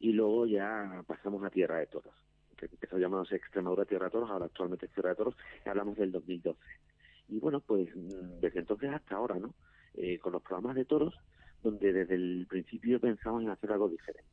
y 0.00 0.12
luego 0.12 0.46
ya 0.46 1.04
pasamos 1.06 1.42
a 1.44 1.50
Tierra 1.50 1.78
de 1.78 1.86
Toros, 1.86 2.14
que 2.56 2.66
empezó 2.66 2.98
llamándose 2.98 3.36
Extremadura 3.36 3.84
Tierra 3.84 4.06
de 4.06 4.10
Toros, 4.10 4.30
ahora 4.30 4.46
actualmente 4.46 4.86
es 4.86 4.92
Tierra 4.92 5.10
de 5.10 5.16
Toros, 5.16 5.36
y 5.64 5.68
hablamos 5.68 5.96
del 5.96 6.10
2012. 6.10 6.58
Y 7.28 7.38
bueno, 7.38 7.60
pues 7.60 7.88
mm, 7.94 8.40
desde 8.40 8.60
entonces 8.60 8.90
hasta 8.90 9.16
ahora, 9.16 9.38
¿no? 9.38 9.54
Eh, 9.94 10.18
con 10.18 10.32
los 10.32 10.42
programas 10.42 10.76
de 10.76 10.84
toros, 10.84 11.14
donde 11.62 11.92
desde 11.92 12.14
el 12.14 12.46
principio 12.48 13.00
pensamos 13.00 13.42
en 13.42 13.50
hacer 13.50 13.72
algo 13.72 13.88
diferente, 13.88 14.28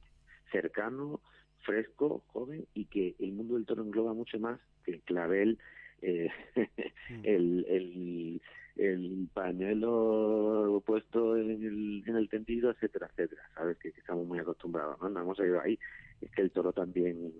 cercano, 0.51 1.21
fresco, 1.59 2.23
joven, 2.27 2.65
y 2.73 2.85
que 2.85 3.15
el 3.19 3.33
mundo 3.33 3.55
del 3.55 3.65
toro 3.65 3.83
engloba 3.83 4.13
mucho 4.13 4.39
más 4.39 4.59
que 4.83 4.91
el 4.91 5.01
clavel, 5.01 5.59
eh, 6.01 6.29
el, 7.23 7.65
el, 7.69 8.41
el 8.75 9.29
pañuelo 9.33 10.81
puesto 10.85 11.37
en 11.37 11.51
el, 11.51 12.03
en 12.05 12.15
el 12.15 12.29
tendido, 12.29 12.71
etcétera, 12.71 13.07
etcétera, 13.11 13.43
sabes 13.53 13.77
que, 13.77 13.91
que 13.91 13.99
estamos 13.99 14.25
muy 14.25 14.39
acostumbrados, 14.39 14.99
¿no? 15.01 15.09
No 15.09 15.21
hemos 15.21 15.39
ido 15.39 15.61
ahí, 15.61 15.77
es 16.21 16.31
que 16.31 16.41
el 16.41 16.51
toro 16.51 16.73
también, 16.73 17.31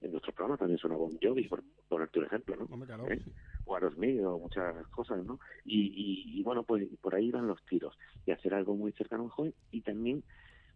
en 0.00 0.10
nuestro 0.12 0.32
programa 0.32 0.56
también 0.56 0.78
suena 0.78 0.96
Bon 0.96 1.16
Jovi, 1.22 1.46
por 1.48 1.62
ponerte 1.88 2.18
un 2.18 2.26
ejemplo, 2.26 2.56
¿no? 2.56 2.64
Hombre, 2.64 2.86
claro. 2.86 3.10
¿Eh? 3.10 3.20
o 3.66 3.74
Aerosmith 3.74 4.20
o 4.24 4.38
muchas 4.38 4.86
cosas, 4.88 5.24
¿no? 5.24 5.38
Y, 5.64 5.80
y, 5.80 6.40
y, 6.40 6.42
bueno, 6.42 6.62
pues 6.62 6.86
por 7.00 7.14
ahí 7.14 7.30
van 7.30 7.46
los 7.46 7.62
tiros 7.66 7.96
y 8.26 8.30
hacer 8.30 8.54
algo 8.54 8.74
muy 8.74 8.92
cercano 8.92 9.22
a 9.22 9.24
un 9.26 9.30
joven 9.30 9.54
y 9.70 9.82
también 9.82 10.24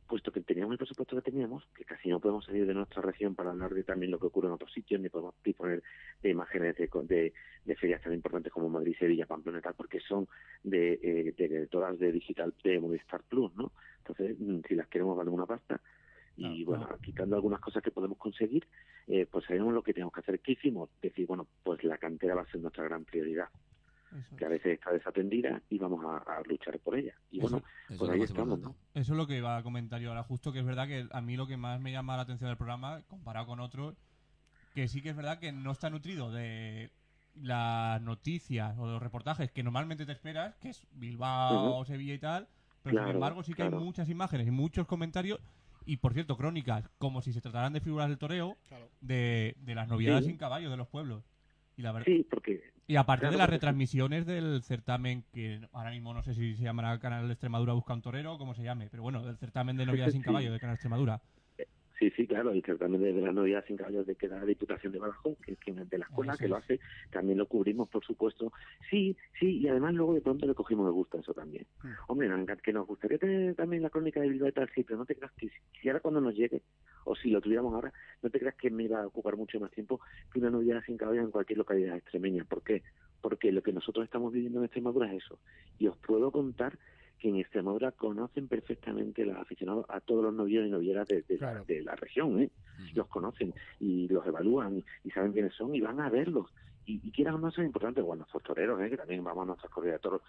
puesto 0.06 0.30
que 0.30 0.40
teníamos 0.40 0.72
el 0.72 0.78
presupuesto 0.78 1.16
que 1.16 1.30
teníamos, 1.30 1.66
que 1.74 1.84
casi 1.84 2.08
no 2.08 2.20
podemos 2.20 2.44
salir 2.44 2.66
de 2.66 2.74
nuestra 2.74 3.02
región 3.02 3.34
para 3.34 3.50
hablar 3.50 3.72
de 3.72 3.84
también 3.84 4.10
lo 4.12 4.18
que 4.18 4.26
ocurre 4.26 4.48
en 4.48 4.54
otros 4.54 4.72
sitios, 4.72 5.00
ni 5.00 5.08
podemos 5.08 5.34
disponer 5.42 5.82
de 6.22 6.30
imágenes 6.30 6.76
de, 6.76 6.88
de, 7.04 7.32
de 7.64 7.76
ferias 7.76 8.02
tan 8.02 8.12
importantes 8.12 8.52
como 8.52 8.68
Madrid, 8.68 8.94
Sevilla, 8.98 9.26
Pamplona 9.26 9.58
y 9.58 9.62
tal, 9.62 9.74
porque 9.74 10.00
son 10.00 10.28
de, 10.62 11.00
eh, 11.02 11.34
de 11.36 11.66
todas 11.68 11.98
de 11.98 12.12
digital 12.12 12.52
de 12.62 12.80
Movistar 12.80 13.22
Plus, 13.22 13.54
¿no? 13.56 13.72
Entonces, 13.98 14.36
mm, 14.38 14.60
si 14.68 14.74
las 14.74 14.88
queremos 14.88 15.16
vale 15.16 15.30
una 15.30 15.46
pasta. 15.46 15.80
Y 16.36 16.64
bueno, 16.64 16.88
quitando 17.02 17.36
algunas 17.36 17.60
cosas 17.60 17.82
que 17.82 17.90
podemos 17.90 18.18
conseguir, 18.18 18.66
eh, 19.06 19.26
pues 19.30 19.44
sabemos 19.44 19.72
lo 19.72 19.82
que 19.82 19.92
tenemos 19.94 20.12
que 20.12 20.20
hacer. 20.20 20.40
¿Qué 20.40 20.52
hicimos? 20.52 20.90
Decir, 21.00 21.26
bueno, 21.26 21.46
pues 21.62 21.82
la 21.84 21.98
cantera 21.98 22.34
va 22.34 22.42
a 22.42 22.46
ser 22.50 22.60
nuestra 22.60 22.84
gran 22.84 23.04
prioridad. 23.04 23.48
Eso. 24.16 24.36
que 24.36 24.44
a 24.44 24.48
veces 24.48 24.74
está 24.74 24.92
desatendida 24.92 25.60
y 25.68 25.76
vamos 25.76 26.04
a, 26.04 26.18
a 26.18 26.40
luchar 26.44 26.78
por 26.78 26.96
ella. 26.96 27.14
Y 27.32 27.38
Eso- 27.40 27.48
bueno, 27.50 27.66
eso 27.88 27.92
es 27.94 27.98
pues 27.98 28.08
lo 28.08 28.14
ahí 28.14 28.22
estamos, 28.22 28.58
importante. 28.58 28.78
¿no? 28.94 29.00
Eso 29.00 29.12
es 29.12 29.16
lo 29.16 29.26
que 29.26 29.36
iba 29.38 29.56
a 29.56 29.62
comentar 29.64 30.00
yo 30.00 30.10
ahora, 30.10 30.22
justo 30.22 30.52
que 30.52 30.60
es 30.60 30.64
verdad 30.64 30.86
que 30.86 31.08
a 31.10 31.20
mí 31.20 31.36
lo 31.36 31.48
que 31.48 31.56
más 31.56 31.80
me 31.80 31.90
llama 31.90 32.14
la 32.14 32.22
atención 32.22 32.48
del 32.48 32.56
programa, 32.56 33.02
comparado 33.08 33.46
con 33.46 33.58
otros, 33.58 33.96
que 34.72 34.86
sí 34.86 35.02
que 35.02 35.08
es 35.08 35.16
verdad 35.16 35.40
que 35.40 35.50
no 35.50 35.72
está 35.72 35.90
nutrido 35.90 36.30
de 36.30 36.92
las 37.34 38.00
noticias 38.02 38.78
o 38.78 38.86
de 38.86 38.92
los 38.92 39.02
reportajes 39.02 39.50
que 39.50 39.64
normalmente 39.64 40.06
te 40.06 40.12
esperas, 40.12 40.54
que 40.58 40.68
es 40.68 40.86
Bilbao, 40.92 41.78
Ujú. 41.80 41.84
Sevilla 41.86 42.14
y 42.14 42.18
tal, 42.20 42.46
pero 42.84 43.00
sin 43.04 43.14
embargo 43.16 43.42
sí 43.42 43.50
que 43.52 43.62
claro. 43.62 43.78
hay 43.78 43.84
muchas 43.84 44.08
imágenes 44.08 44.46
y 44.46 44.52
muchos 44.52 44.86
comentarios 44.86 45.40
y 45.86 45.98
por 45.98 46.14
cierto 46.14 46.36
crónicas 46.36 46.88
como 46.98 47.20
si 47.22 47.32
se 47.32 47.40
trataran 47.40 47.72
de 47.72 47.80
figuras 47.80 48.08
del 48.08 48.18
toreo 48.18 48.56
Claro. 48.68 48.88
de, 49.00 49.54
de 49.58 49.74
las 49.74 49.88
novedades 49.88 50.24
Sí. 50.24 50.30
sin 50.30 50.38
caballos 50.38 50.70
de 50.70 50.76
los 50.76 50.88
pueblos 50.88 51.24
y 51.76 51.82
la 51.82 51.92
verdad 51.92 52.06
Sí, 52.06 52.26
porque 52.30 52.62
y 52.86 52.96
aparte 52.96 53.22
Claro, 53.22 53.32
de 53.32 53.38
las 53.38 53.46
sí. 53.46 53.50
retransmisiones 53.52 54.26
del 54.26 54.62
certamen, 54.62 55.24
que 55.32 55.60
ahora 55.72 55.90
mismo 55.90 56.12
no 56.12 56.22
sé 56.22 56.34
si 56.34 56.54
se 56.54 56.62
llamará 56.64 56.98
Canal 57.00 57.26
de 57.26 57.32
Extremadura 57.32 57.72
Busca 57.72 57.94
un 57.94 58.02
Torero 58.02 58.34
o 58.34 58.38
como 58.38 58.54
se 58.54 58.62
llame, 58.62 58.88
pero 58.90 59.02
bueno, 59.02 59.22
del 59.24 59.38
certamen 59.38 59.76
de 59.76 59.86
novedades 59.86 60.12
sin 60.12 60.22
caballo 60.22 60.52
de 60.52 60.60
Canal 60.60 60.74
Extremadura. 60.74 61.20
Sí, 61.98 62.10
sí, 62.10 62.26
claro, 62.26 62.54
y 62.54 62.60
que 62.60 62.74
también 62.74 63.02
desde 63.02 63.20
la 63.20 63.32
novedad 63.32 63.64
sin 63.66 63.76
caballos 63.76 64.04
de 64.06 64.16
que 64.16 64.28
da 64.28 64.38
la 64.38 64.44
Diputación 64.44 64.92
de 64.92 64.98
Badajoz, 64.98 65.38
que, 65.38 65.52
es 65.52 65.90
de 65.90 65.98
la 65.98 66.04
escuela, 66.04 66.36
que 66.36 66.48
lo 66.48 66.56
hace, 66.56 66.80
también 67.10 67.38
lo 67.38 67.46
cubrimos, 67.46 67.88
por 67.88 68.04
supuesto. 68.04 68.52
Sí, 68.90 69.16
sí, 69.38 69.58
y 69.58 69.68
además 69.68 69.94
luego 69.94 70.14
de 70.14 70.20
pronto 70.20 70.44
le 70.46 70.54
cogimos 70.54 70.86
el 70.88 70.92
gusto 70.92 71.18
a 71.18 71.20
eso 71.20 71.32
también. 71.32 71.66
Mm. 71.82 71.88
Hombre, 72.08 72.28
que 72.62 72.72
nos 72.72 72.86
gustaría 72.86 73.18
tener 73.18 73.54
también 73.54 73.82
la 73.82 73.90
crónica 73.90 74.20
de 74.20 74.28
Bilbao 74.28 74.48
y 74.48 74.52
tal, 74.52 74.68
sí, 74.74 74.82
pero 74.82 74.98
no 74.98 75.06
te 75.06 75.14
creas 75.14 75.32
que 75.32 75.50
si, 75.80 75.88
ahora 75.88 76.00
cuando 76.00 76.20
nos 76.20 76.34
llegue, 76.34 76.62
o 77.04 77.14
si 77.14 77.30
lo 77.30 77.40
tuviéramos 77.40 77.72
ahora, 77.74 77.92
no 78.22 78.30
te 78.30 78.40
creas 78.40 78.56
que 78.56 78.70
me 78.70 78.84
iba 78.84 79.00
a 79.00 79.06
ocupar 79.06 79.36
mucho 79.36 79.60
más 79.60 79.70
tiempo 79.70 80.00
que 80.32 80.40
una 80.40 80.50
novedad 80.50 80.82
sin 80.84 80.96
caballos 80.96 81.24
en 81.24 81.30
cualquier 81.30 81.58
localidad 81.58 81.96
extremeña. 81.96 82.44
¿Por 82.44 82.62
qué? 82.62 82.82
Porque 83.20 83.52
lo 83.52 83.62
que 83.62 83.72
nosotros 83.72 84.04
estamos 84.04 84.32
viviendo 84.32 84.58
en 84.58 84.64
Extremadura 84.64 85.12
es 85.12 85.24
eso. 85.24 85.38
Y 85.78 85.86
os 85.86 85.96
puedo 85.98 86.30
contar 86.30 86.78
que 87.24 87.30
en 87.30 87.36
Extremadura 87.36 87.90
conocen 87.92 88.48
perfectamente 88.48 89.24
los 89.24 89.36
aficionados 89.38 89.86
a 89.88 90.00
todos 90.00 90.22
los 90.24 90.34
novios 90.34 90.66
y 90.66 90.70
novieras 90.70 91.08
de, 91.08 91.22
de 91.22 91.34
la- 91.38 91.38
Claro. 91.38 91.64
de 91.64 91.82
la 91.82 91.96
región, 91.96 92.38
¿eh? 92.38 92.50
Los 92.94 93.08
conocen 93.08 93.54
y 93.80 94.06
los 94.08 94.26
evalúan 94.26 94.84
y 95.04 95.10
saben 95.10 95.32
quiénes 95.32 95.54
son 95.54 95.74
y 95.74 95.80
van 95.80 96.00
a 96.00 96.10
verlos. 96.10 96.52
Y, 96.84 97.00
y 97.02 97.10
quieran 97.12 97.36
o 97.36 97.38
no, 97.38 97.48
eso 97.48 97.62
es 97.62 97.66
importante, 97.66 98.02
bueno, 98.02 98.20
nuestros 98.20 98.42
toreros, 98.42 98.78
¿eh? 98.82 98.90
que 98.90 98.98
también 98.98 99.24
vamos 99.24 99.44
a 99.44 99.46
nuestras 99.46 99.72
corridas 99.72 99.94
de 99.94 100.00
toros. 100.02 100.20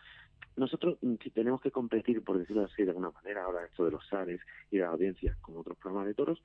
Nosotros, 0.55 0.97
mm, 1.01 1.15
si 1.21 1.29
tenemos 1.31 1.59
que 1.59 1.69
competir, 1.69 2.23
por 2.23 2.37
decirlo 2.37 2.63
así 2.63 2.83
de 2.83 2.91
alguna 2.91 3.11
manera, 3.11 3.43
ahora 3.43 3.65
esto 3.65 3.83
de 3.83 3.91
los 3.91 4.07
SARES 4.07 4.39
y 4.71 4.77
de 4.77 4.83
las 4.83 4.93
audiencias 4.93 5.35
con 5.39 5.57
otros 5.57 5.77
programas 5.77 6.07
de 6.07 6.13
toros, 6.13 6.41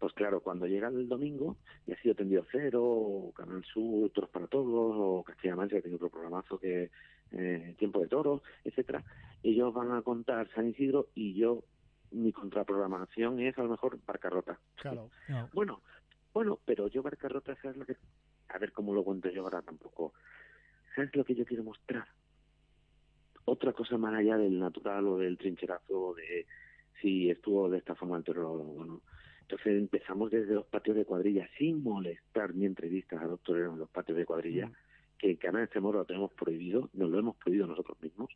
pues 0.00 0.12
claro, 0.12 0.40
cuando 0.40 0.66
llega 0.66 0.88
el 0.88 1.08
domingo, 1.08 1.56
y 1.86 1.92
ha 1.92 2.02
sido 2.02 2.16
Tendido 2.16 2.44
Cero, 2.50 2.82
o 2.84 3.32
Canal 3.32 3.62
Sur, 3.64 4.10
Toros 4.10 4.28
para 4.30 4.48
Todos, 4.48 4.92
o 4.98 5.22
Castilla-La 5.22 5.54
Mancha, 5.56 5.76
que 5.76 5.82
tiene 5.82 5.94
otro 5.96 6.10
programazo 6.10 6.58
que 6.58 6.90
eh, 7.36 7.74
Tiempo 7.78 8.00
de 8.00 8.08
Toros, 8.08 8.42
etcétera, 8.64 9.04
ellos 9.42 9.72
van 9.74 9.92
a 9.92 10.02
contar 10.02 10.48
San 10.54 10.68
Isidro 10.68 11.08
y 11.14 11.34
yo, 11.34 11.64
mi 12.10 12.32
contraprogramación 12.32 13.40
es 13.40 13.56
a 13.58 13.62
lo 13.62 13.70
mejor 13.70 13.98
Barcarrota. 14.06 14.58
Claro. 14.76 15.10
No, 15.28 15.48
Bueno, 15.52 15.82
bueno, 16.32 16.58
pero 16.64 16.88
yo 16.88 17.02
Barcarrota, 17.02 17.54
¿sabes 17.60 17.76
lo 17.76 17.84
que...? 17.86 17.96
A 18.48 18.58
ver 18.58 18.72
cómo 18.72 18.94
lo 18.94 19.02
cuento 19.02 19.30
yo 19.30 19.42
ahora 19.42 19.62
tampoco. 19.62 20.14
¿Sabes 20.94 21.14
lo 21.16 21.24
que 21.24 21.34
yo 21.34 21.44
quiero 21.44 21.64
mostrar? 21.64 22.06
Otra 23.46 23.72
cosa 23.72 23.98
más 23.98 24.14
allá 24.14 24.36
del 24.38 24.58
natural 24.58 25.06
o 25.08 25.18
del 25.18 25.36
trincherazo 25.36 26.00
o 26.08 26.14
de 26.14 26.46
si 27.00 27.30
estuvo 27.30 27.68
de 27.68 27.78
esta 27.78 27.94
forma 27.94 28.16
el 28.16 28.24
toro 28.24 28.52
o 28.52 28.84
no. 28.84 29.02
Entonces 29.42 29.76
empezamos 29.76 30.30
desde 30.30 30.54
los 30.54 30.64
patios 30.66 30.96
de 30.96 31.04
cuadrilla, 31.04 31.46
sin 31.58 31.82
molestar 31.82 32.54
ni 32.54 32.64
entrevistas 32.64 33.20
a 33.20 33.26
los 33.26 33.40
toreros 33.42 33.74
en 33.74 33.80
los 33.80 33.90
patios 33.90 34.16
de 34.16 34.24
cuadrilla, 34.24 34.66
Mm. 34.68 34.72
Que 35.24 35.30
en 35.30 35.36
Canal 35.36 35.62
Extremoro 35.62 36.00
lo 36.00 36.04
tenemos 36.04 36.32
prohibido, 36.34 36.90
nos 36.92 37.08
lo 37.10 37.18
hemos 37.18 37.36
prohibido 37.36 37.66
nosotros 37.66 37.96
mismos. 38.02 38.30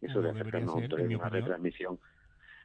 Eso 0.00 0.22
de 0.22 0.30
acercarnos 0.30 0.74
a 0.76 0.78
un 0.78 0.88
torero 0.88 1.10
en 1.10 1.16
una 1.16 1.28
retransmisión. 1.28 1.98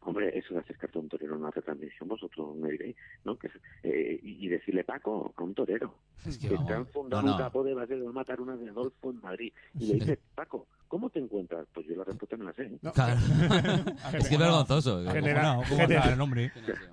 Hombre, 0.02 0.38
eso 0.38 0.54
de 0.54 0.60
acercarte 0.60 1.00
a 1.00 1.02
un 1.02 1.10
torero 1.10 1.34
en 1.34 1.42
una 1.42 1.50
retransmisión, 1.50 2.08
vosotros 2.08 2.56
me 2.56 2.70
diréis, 2.70 2.96
¿no? 3.24 3.40
Que, 3.40 3.50
eh, 3.84 4.20
y 4.22 4.48
decirle 4.48 4.84
Paco 4.84 5.34
a 5.36 5.44
un 5.44 5.56
torero 5.56 5.96
Es 6.26 6.38
que 6.38 6.50
que 6.50 6.54
están 6.54 6.86
fundando 6.86 7.24
no, 7.24 7.28
no. 7.30 7.32
un 7.38 7.38
capo 7.40 7.64
de 7.64 7.74
base 7.74 7.96
de 7.96 8.08
matar 8.10 8.40
una 8.40 8.56
de 8.56 8.70
Adolfo 8.70 9.10
en 9.10 9.20
Madrid. 9.20 9.52
Y 9.74 9.88
le 9.88 9.94
dice, 9.96 10.20
Paco, 10.36 10.68
¿cómo 10.90 11.10
te 11.10 11.20
encuentras? 11.20 11.66
Pues 11.74 11.88
yo 11.88 11.96
la 11.96 12.04
respuesta 12.04 12.36
me 12.36 12.44
la 12.46 12.54
sé. 12.54 12.64
¿eh? 12.64 12.78
No, 12.82 12.92
Claro. 12.92 13.18
es 14.18 14.28
que 14.28 14.34
es 14.36 14.40
vergonzoso. 14.40 15.02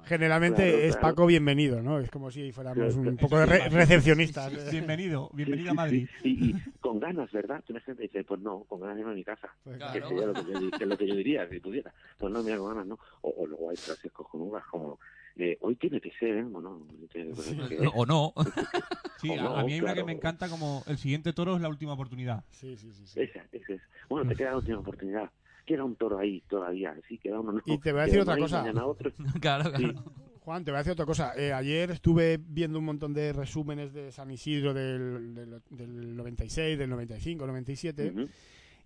Generalmente 0.04 0.62
Claro, 0.70 0.78
es. 0.86 0.96
Paco 0.96 1.26
bienvenido, 1.26 1.82
¿no? 1.82 1.98
Es 1.98 2.10
como 2.10 2.30
si 2.30 2.52
fuéramos 2.52 2.76
Claro, 2.78 2.94
un 2.96 3.02
claro. 3.02 3.16
poco 3.18 3.38
de 3.40 3.46
re- 3.46 3.68
recepcionistas. 3.70 4.70
Bienvenido, 4.70 5.28
Sí, 5.30 5.36
bienvenido 5.36 5.64
sí, 5.64 5.70
a 5.70 5.74
Madrid. 5.74 6.08
sí. 6.22 6.38
Y, 6.40 6.50
y 6.50 6.54
con 6.80 7.00
ganas, 7.00 7.30
¿verdad? 7.32 7.62
Tú 7.66 7.72
la 7.72 7.80
gente 7.80 8.02
dice, 8.02 8.22
pues 8.24 8.40
no, 8.40 8.60
con 8.64 8.80
ganas 8.80 8.94
de 8.96 9.00
irme 9.00 9.12
a 9.12 9.16
mi 9.16 9.24
casa. 9.24 9.48
Pues, 9.64 9.76
Claro. 9.78 9.92
Que 9.92 10.08
sería 10.08 10.26
lo 10.26 10.34
que, 10.34 10.52
yo, 10.52 10.70
que 10.70 10.84
es 10.84 10.88
lo 10.88 10.96
que 10.98 11.06
yo 11.08 11.14
diría, 11.16 11.48
si 11.48 11.58
pudiera. 11.60 11.92
Pues 12.18 12.32
no, 12.32 12.42
mira, 12.42 12.58
con 12.58 12.68
ganas, 12.68 12.86
¿no? 12.86 12.98
O, 13.22 13.30
o 13.38 13.46
luego 13.46 13.70
hay 13.70 13.76
frases 13.76 14.12
cojonudas 14.12 14.64
como, 14.66 14.98
eh, 15.36 15.58
hoy 15.60 15.76
tiene 15.76 16.00
que 16.00 16.10
ser, 16.18 16.38
¿eh? 16.38 16.42
Bueno, 16.44 16.86
tiene 17.12 17.32
que- 17.68 17.88
o 17.94 18.06
no. 18.06 18.32
Sí, 19.20 19.30
O 19.30 19.32
a, 19.32 19.36
no, 19.42 19.56
a 19.56 19.64
mí 19.64 19.72
hay 19.72 19.80
una 19.80 19.94
que 19.94 20.04
me 20.04 20.12
encanta 20.12 20.48
como 20.48 20.82
el 20.86 20.98
siguiente 20.98 21.32
toro 21.32 21.56
es 21.56 21.62
la 21.62 21.68
última 21.70 21.94
oportunidad. 21.94 22.44
Sí, 22.50 22.76
sí, 22.76 22.92
sí. 22.92 23.06
sí. 23.06 23.20
Esa, 23.22 23.46
esa 23.50 23.72
es. 23.74 23.80
Bueno, 24.10 24.28
te 24.28 24.36
queda 24.36 24.50
la 24.50 24.56
última 24.58 24.78
oportunidad. 24.78 25.30
Queda 25.64 25.84
un 25.84 25.96
toro 25.96 26.18
ahí 26.18 26.42
todavía, 26.48 26.94
sí, 27.08 27.16
queda 27.18 27.40
uno. 27.40 27.52
no. 27.52 27.62
Y 27.64 27.78
te 27.78 27.92
voy 27.92 28.02
a 28.02 28.04
decir 28.06 28.20
otra 28.20 28.36
cosa. 28.36 28.60
mañana 28.60 28.86
otro. 28.86 29.10
claro, 29.40 29.70
Sí. 29.76 29.84
claro. 29.84 30.04
Juan, 30.40 30.64
te 30.64 30.70
voy 30.70 30.76
a 30.76 30.78
decir 30.80 30.92
otra 30.92 31.06
cosa. 31.06 31.32
Eh, 31.36 31.52
ayer 31.52 31.90
estuve 31.90 32.38
viendo 32.38 32.78
un 32.78 32.84
montón 32.84 33.12
de 33.14 33.32
resúmenes 33.32 33.92
de 33.92 34.12
San 34.12 34.30
Isidro 34.30 34.72
del, 34.74 35.34
del, 35.34 35.60
del 35.70 36.14
96, 36.16 36.78
del 36.78 36.90
95, 36.90 37.46
97. 37.46 38.10
Ujú, 38.14 38.28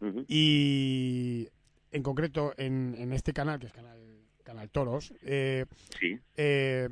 ujú. 0.09 0.25
Y 0.29 1.49
en 1.91 2.03
concreto 2.03 2.55
en, 2.57 2.95
en 2.97 3.13
este 3.13 3.33
canal, 3.35 3.59
que 3.59 3.67
es 3.67 3.73
Canal, 3.73 3.99
canal 4.51 4.69
Toros, 4.71 5.13
eh, 5.23 5.65
Sí, 5.99 6.19
eh, 6.37 6.89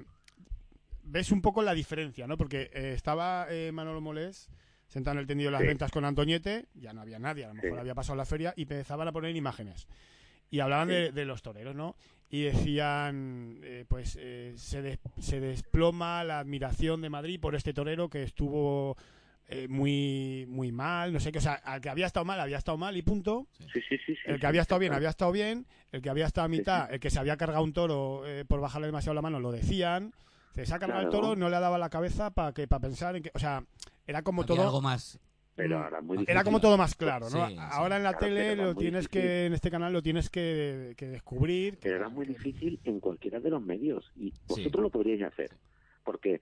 ves 1.03 1.33
un 1.33 1.43
poco 1.43 1.63
la 1.63 1.75
diferencia, 1.75 2.27
¿no? 2.27 2.37
Porque 2.37 2.71
eh, 2.73 2.93
estaba 2.95 3.47
Manolo 3.73 4.01
Molés 4.01 4.49
sentado 4.87 5.15
en 5.17 5.21
el 5.21 5.27
tendido 5.27 5.49
de 5.49 5.53
las 5.53 5.61
Sí. 5.63 5.67
ventas 5.67 5.91
con 5.91 6.05
Antoñete, 6.05 6.67
ya 6.75 6.93
no 6.93 7.01
había 7.03 7.19
nadie, 7.19 7.45
a 7.45 7.49
lo 7.49 7.55
mejor 7.55 7.75
Sí. 7.75 7.79
había 7.81 7.95
pasado 7.95 8.17
la 8.17 8.25
feria, 8.25 8.55
y 8.57 8.63
empezaban 8.63 9.09
a 9.09 9.13
poner 9.13 9.35
imágenes. 9.37 9.87
Y 10.51 10.61
hablaban 10.61 10.89
Sí. 10.89 10.95
de, 10.95 11.13
de 11.13 11.25
los 11.27 11.43
toreros, 11.43 11.75
¿no? 11.75 11.95
Y 12.31 12.43
decían, 12.43 13.61
pues 13.89 14.19
se 14.57 15.41
desploma 15.41 16.25
la 16.25 16.39
admiración 16.39 17.01
de 17.03 17.11
Madrid 17.11 17.41
por 17.41 17.55
este 17.55 17.73
torero 17.75 18.09
que 18.09 18.23
estuvo 18.23 18.97
eh, 19.49 19.67
muy 19.69 20.45
muy 20.49 20.73
mal, 20.73 21.13
no 21.13 21.21
sé 21.21 21.33
qué, 21.33 21.39
o 21.39 21.41
sea, 21.41 21.55
al 21.55 21.81
que 21.81 21.89
había 21.89 22.07
estado 22.07 22.25
mal, 22.25 22.39
había 22.39 22.59
estado 22.59 22.77
mal 22.79 22.97
y 22.97 23.03
punto. 23.03 23.47
sí, 23.73 23.81
sí, 23.89 23.97
sí. 24.05 24.15
sí, 24.15 24.19
El 24.27 24.39
que 24.39 24.47
había 24.47 24.61
estado 24.63 24.79
bien, 24.79 24.93
había 24.93 25.09
estado 25.09 25.33
bien. 25.33 25.67
El 25.91 26.03
que 26.03 26.11
había 26.11 26.27
estado 26.27 26.45
a 26.45 26.49
mitad, 26.49 26.93
el 26.93 27.01
que 27.01 27.09
se 27.11 27.19
había 27.19 27.37
cargado 27.39 27.65
un 27.65 27.73
toro 27.73 28.27
eh, 28.27 28.45
por 28.47 28.61
bajarle 28.61 28.87
demasiado 28.89 29.15
la 29.15 29.23
mano, 29.23 29.41
lo 29.41 29.51
decían. 29.53 30.13
Se 30.55 30.67
se 30.67 30.75
ha 30.75 30.79
cargado 30.79 31.01
el 31.03 31.09
Claro. 31.09 31.23
toro, 31.29 31.37
no 31.37 31.49
le 31.49 31.59
daba 31.61 31.79
la 31.79 31.89
cabeza 31.89 32.31
para 32.31 32.53
que 32.53 32.67
para 32.69 32.81
pensar 32.81 33.17
en 33.17 33.23
que. 33.23 33.31
O 33.35 33.39
sea, 33.39 33.65
era 34.07 34.23
como 34.23 34.43
Había 34.43 34.55
todo. 34.57 34.65
algo 34.65 34.81
más. 34.83 35.19
Pero 35.55 35.83
ahora 35.83 36.01
muy 36.01 36.25
Era 36.29 36.45
como 36.45 36.61
todo 36.61 36.77
más 36.79 36.95
claro, 36.95 37.29
¿no? 37.31 37.47
Sí, 37.49 37.55
sí. 37.55 37.59
Ahora 37.59 37.97
en 37.97 38.05
la 38.05 38.11
Claro, 38.13 38.27
tele 38.27 38.53
era 38.53 38.63
lo 38.65 38.75
tienes 38.77 39.09
difícil. 39.09 39.23
que, 39.23 39.47
en 39.47 39.55
este 39.55 39.71
canal 39.73 39.93
lo 39.93 40.03
tienes 40.03 40.31
que, 40.31 40.95
que 40.97 41.07
descubrir. 41.09 41.79
Pero 41.83 41.97
era 41.97 42.09
muy 42.09 42.27
difícil 42.27 42.79
en 42.85 43.01
cualquiera 43.01 43.41
de 43.41 43.51
los 43.51 43.61
medios. 43.63 44.13
Y 44.15 44.33
vosotros 44.47 44.75
Sí. 44.77 44.83
lo 44.83 44.91
podríais 44.91 45.23
hacer. 45.23 45.51
porque 46.05 46.41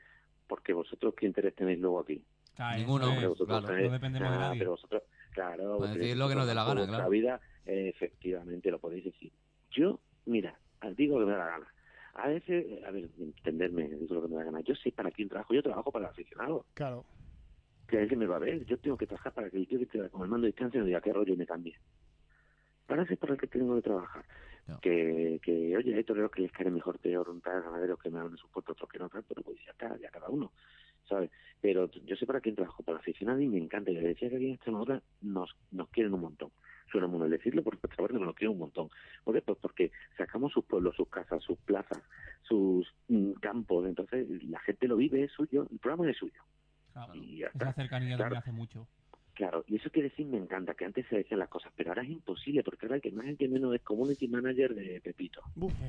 Porque 0.48 0.72
vosotros, 0.74 1.14
¿qué 1.16 1.26
interés 1.26 1.54
tenéis 1.54 1.78
luego 1.78 2.00
aquí? 2.00 2.22
Claro, 2.56 2.78
Ninguno, 2.78 3.12
es. 3.12 3.28
vosotros 3.28 3.46
claro. 3.60 3.66
tenéis- 3.74 3.86
No 3.86 3.92
dependemos 3.92 4.30
de 4.30 4.34
Ah, 4.36 4.40
nadie. 4.40 4.58
Pero 4.58 4.70
vosotros, 4.72 5.02
claro, 5.32 5.64
vosotros 5.74 5.94
decir 5.98 6.16
lo 6.16 6.28
que 6.28 6.34
nos 6.34 6.46
dé 6.46 6.54
la 6.54 6.64
gana, 6.64 6.86
claro. 6.86 7.10
vida, 7.10 7.40
eh, 7.66 7.88
efectivamente, 7.94 8.70
lo 8.70 8.78
podéis 8.78 9.04
decir. 9.04 9.32
Yo, 9.70 10.00
mira, 10.24 10.58
digo 10.96 11.18
lo 11.20 11.26
que 11.26 11.32
me 11.32 11.36
da 11.38 11.44
la 11.44 11.50
gana. 11.52 11.66
A 12.14 12.28
veces, 12.28 12.82
a 12.84 12.90
ver, 12.90 13.10
entenderme, 13.18 13.88
digo 13.88 14.14
lo 14.14 14.22
que 14.22 14.28
me 14.28 14.34
da 14.36 14.40
la 14.40 14.50
gana. 14.50 14.60
Yo 14.62 14.74
sé 14.74 14.90
para 14.90 15.10
quién 15.10 15.28
trabajo, 15.28 15.52
yo 15.52 15.62
trabajo 15.62 15.92
para 15.92 16.06
el 16.06 16.10
aficionado. 16.10 16.64
Claro. 16.74 17.04
que 17.88 18.08
que 18.08 18.16
me 18.16 18.26
va 18.26 18.34
a 18.36 18.40
ver. 18.40 18.64
Yo 18.66 18.78
tengo 18.78 18.96
que 18.96 19.06
trabajar 19.06 19.32
para 19.32 19.48
que 19.48 19.58
el 19.58 19.68
tío 19.68 19.78
que 19.78 19.84
esté 19.84 20.08
con 20.10 20.22
el 20.22 20.28
mando 20.28 20.46
de 20.46 20.48
distancia 20.52 20.80
no 20.80 20.86
diga 20.86 21.00
qué 21.00 21.12
rollo 21.12 21.34
y 21.34 21.36
me 21.36 21.46
cambie. 21.46 21.78
Para 22.86 23.02
eso 23.04 23.12
es 23.12 23.18
para 23.20 23.34
el 23.34 23.38
que 23.40 23.46
tengo 23.46 23.76
que 23.76 23.82
trabajar. 23.82 24.24
No. 24.66 24.80
Que, 24.80 25.38
que, 25.40 25.76
oye, 25.76 25.94
hay 25.94 26.02
toreros 26.02 26.32
que 26.32 26.42
les 26.42 26.50
cae 26.50 26.68
mejor 26.68 26.98
peor, 26.98 27.28
un 27.30 27.40
tal 27.40 27.62
ganaderos 27.62 28.00
que 28.00 28.10
me 28.10 28.18
dan 28.18 28.36
su 28.36 28.48
puesto, 28.48 28.72
otros 28.72 28.90
que 28.90 28.98
no 28.98 29.08
pero 29.08 29.42
pues 29.42 29.58
ya 29.64 29.70
está, 29.70 29.96
ya 29.98 30.10
cada 30.10 30.28
uno, 30.28 30.50
¿sabes? 31.08 31.30
Pero 31.60 31.90
yo 31.90 32.16
sé 32.16 32.26
para 32.26 32.40
quién 32.40 32.54
trabajo, 32.54 32.82
para 32.82 32.96
el 32.96 33.00
aficionado 33.00 33.40
y 33.40 33.46
me 33.48 33.58
encanta. 33.58 33.90
Y 33.90 33.94
le 33.94 34.00
decía 34.08 34.28
que 34.28 34.36
aquí 34.36 34.46
en 34.46 34.54
Extremadura 34.54 35.02
nos, 35.22 35.54
nos 35.70 35.88
quieren 35.90 36.14
un 36.14 36.20
montón. 36.20 36.50
suena 36.92 37.06
muy 37.08 37.18
mal 37.18 37.30
decirlo, 37.30 37.62
porque 37.62 37.78
porque 37.88 38.12
me 38.18 38.24
lo 38.24 38.34
quiero 38.34 38.52
un 38.52 38.58
montón. 38.58 38.88
¿Por 39.24 39.34
qué? 39.34 39.42
Pues 39.42 39.58
porque 39.60 39.90
sacamos 40.16 40.52
sus 40.52 40.64
pueblos, 40.64 40.94
sus 40.96 41.08
casas, 41.08 41.42
sus 41.42 41.58
plazas, 41.58 42.00
sus 42.42 42.86
mm, 43.08 43.32
campos, 43.40 43.86
entonces 43.86 44.26
la 44.44 44.60
gente 44.60 44.86
lo 44.86 44.96
vive, 44.96 45.24
es 45.24 45.32
suyo, 45.32 45.66
el 45.70 45.78
programa 45.78 46.08
es 46.10 46.16
suyo. 46.16 46.40
Claro, 46.92 47.14
Y 47.14 47.38
ya 47.38 47.48
esa 47.54 47.72
cercanía 47.74 48.16
Claro. 48.16 48.34
también 48.34 48.38
hace 48.42 48.52
mucho. 48.52 48.86
Claro, 49.36 49.64
y 49.68 49.76
eso 49.76 49.90
quiere 49.90 50.08
decir, 50.08 50.26
me 50.26 50.38
encanta, 50.38 50.72
que 50.72 50.86
antes 50.86 51.06
se 51.08 51.16
decían 51.16 51.38
las 51.40 51.50
cosas, 51.50 51.70
pero 51.76 51.90
ahora 51.90 52.02
es 52.02 52.08
imposible, 52.08 52.62
porque 52.64 52.86
ahora 52.86 52.96
el 52.96 53.02
que 53.02 53.12
más 53.12 53.26
el 53.26 53.36
que 53.36 53.48
menos 53.48 53.74
es 53.74 53.82
community 53.82 54.28
manager 54.28 54.74
de 54.74 54.98
Pepito. 55.02 55.42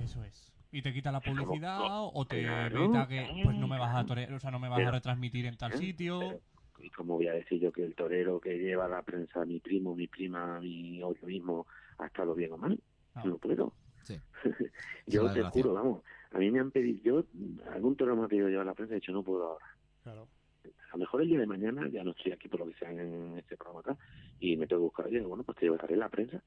Eso 0.04 0.22
es. 0.26 0.54
Y 0.70 0.82
te 0.82 0.92
quita 0.94 1.14
la 1.14 1.22
como, 1.22 1.46
publicidad 1.46 1.80
o 1.82 2.26
te 2.28 2.42
claro, 2.44 2.90
veta 2.92 3.08
que 3.08 3.26
pues 3.46 3.56
no 3.56 3.70
me 3.70 3.80
vas 3.80 3.96
a 3.96 4.06
tore- 4.06 4.30
o 4.36 4.40
sea, 4.40 4.52
no 4.52 4.60
me 4.60 4.68
vas 4.68 4.80
Pero- 4.80 4.90
a 4.90 4.92
retransmitir 4.92 5.46
en 5.46 5.56
tal 5.56 5.72
¿eh? 5.72 5.78
sitio. 5.78 6.20
Pero, 6.20 6.42
¿Y 6.80 6.90
cómo 6.90 7.16
voy 7.16 7.28
a 7.28 7.34
decir 7.34 7.60
yo 7.62 7.72
que 7.72 7.84
el 7.86 7.96
torero 7.96 8.40
que 8.42 8.58
lleva 8.58 8.86
a 8.86 8.90
la 8.90 9.02
prensa, 9.02 9.46
mi 9.46 9.60
primo, 9.62 9.96
mi 9.96 10.08
prima, 10.08 10.60
mi 10.60 11.02
o 11.02 11.16
yo 11.16 11.26
mismo, 11.26 11.66
ha 12.00 12.08
estado 12.08 12.36
bien 12.36 12.52
o 12.52 12.58
mal? 12.58 12.78
Claro. 13.14 13.30
No 13.30 13.38
puedo. 13.38 13.74
Sí. 14.04 14.20
yo 15.08 15.32
te 15.32 15.42
juro, 15.44 15.74
vamos, 15.74 16.04
a 16.32 16.38
mí 16.38 16.52
me 16.52 16.60
han 16.60 16.70
pedido, 16.72 17.02
yo, 17.24 17.24
algún 17.72 17.96
torero 17.96 18.18
me 18.18 18.26
ha 18.26 18.28
pedido 18.28 18.60
a 18.60 18.66
la 18.66 18.74
prensa 18.74 18.94
y 18.94 18.98
he 18.98 19.00
dicho, 19.00 19.14
no 19.14 19.24
puedo 19.24 19.44
ahora. 19.54 19.66
Claro. 20.04 20.28
A 20.92 20.94
lo 20.94 21.00
mejor 21.00 21.22
el 21.22 21.30
día 21.30 21.40
de 21.40 21.48
mañana 21.48 21.88
ya 21.90 22.04
no 22.04 22.12
estoy 22.12 22.32
aquí 22.32 22.48
por 22.48 22.60
lo 22.62 22.68
que 22.68 22.78
sea 22.78 22.92
en 22.92 23.38
este 23.38 23.58
programa 23.58 23.82
acá 23.82 23.98
y 24.40 24.56
me 24.58 24.68
tengo 24.68 24.82
que 24.82 24.86
buscar, 24.86 25.10
digo, 25.10 25.30
bueno, 25.30 25.44
pues 25.44 25.58
te 25.58 25.66
llevaré 25.66 25.96
la 25.96 26.10
prensa. 26.10 26.42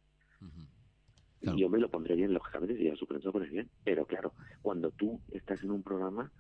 Claro. 1.41 1.57
y 1.57 1.63
yo 1.63 1.71
me 1.71 1.79
lo 1.79 1.89
pondré 1.89 2.15
bien, 2.17 2.35
lógicamente, 2.35 2.77
si 2.77 2.85
ya 2.85 2.95
su 2.97 3.07
prensa 3.07 3.29
lo 3.29 3.33
pones 3.33 3.51
bien. 3.51 3.71
Pero 3.83 4.05
claro, 4.05 4.35
cuando 4.61 4.91
tú 4.91 5.21
estás 5.33 5.63
en 5.63 5.71
un 5.71 5.83
programa, 5.83 6.31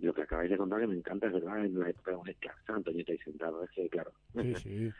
lo 0.00 0.12
que 0.12 0.22
acabáis 0.22 0.50
de 0.50 0.58
contar 0.58 0.80
que 0.80 0.86
me 0.86 0.96
encanta, 0.96 1.28
es 1.28 1.32
verdad, 1.32 1.64
en 1.64 1.78
la 1.78 1.88
época 1.88 2.12
de 2.24 2.34
claro, 2.34 2.58
estaba 2.58 2.76
Antoñeta 2.76 3.12
ahí 3.12 3.18
sentado, 3.18 3.64
es 3.64 3.70
que 3.70 3.88
claro, 3.88 4.12
Sí, 4.34 4.54
sí. 4.56 4.92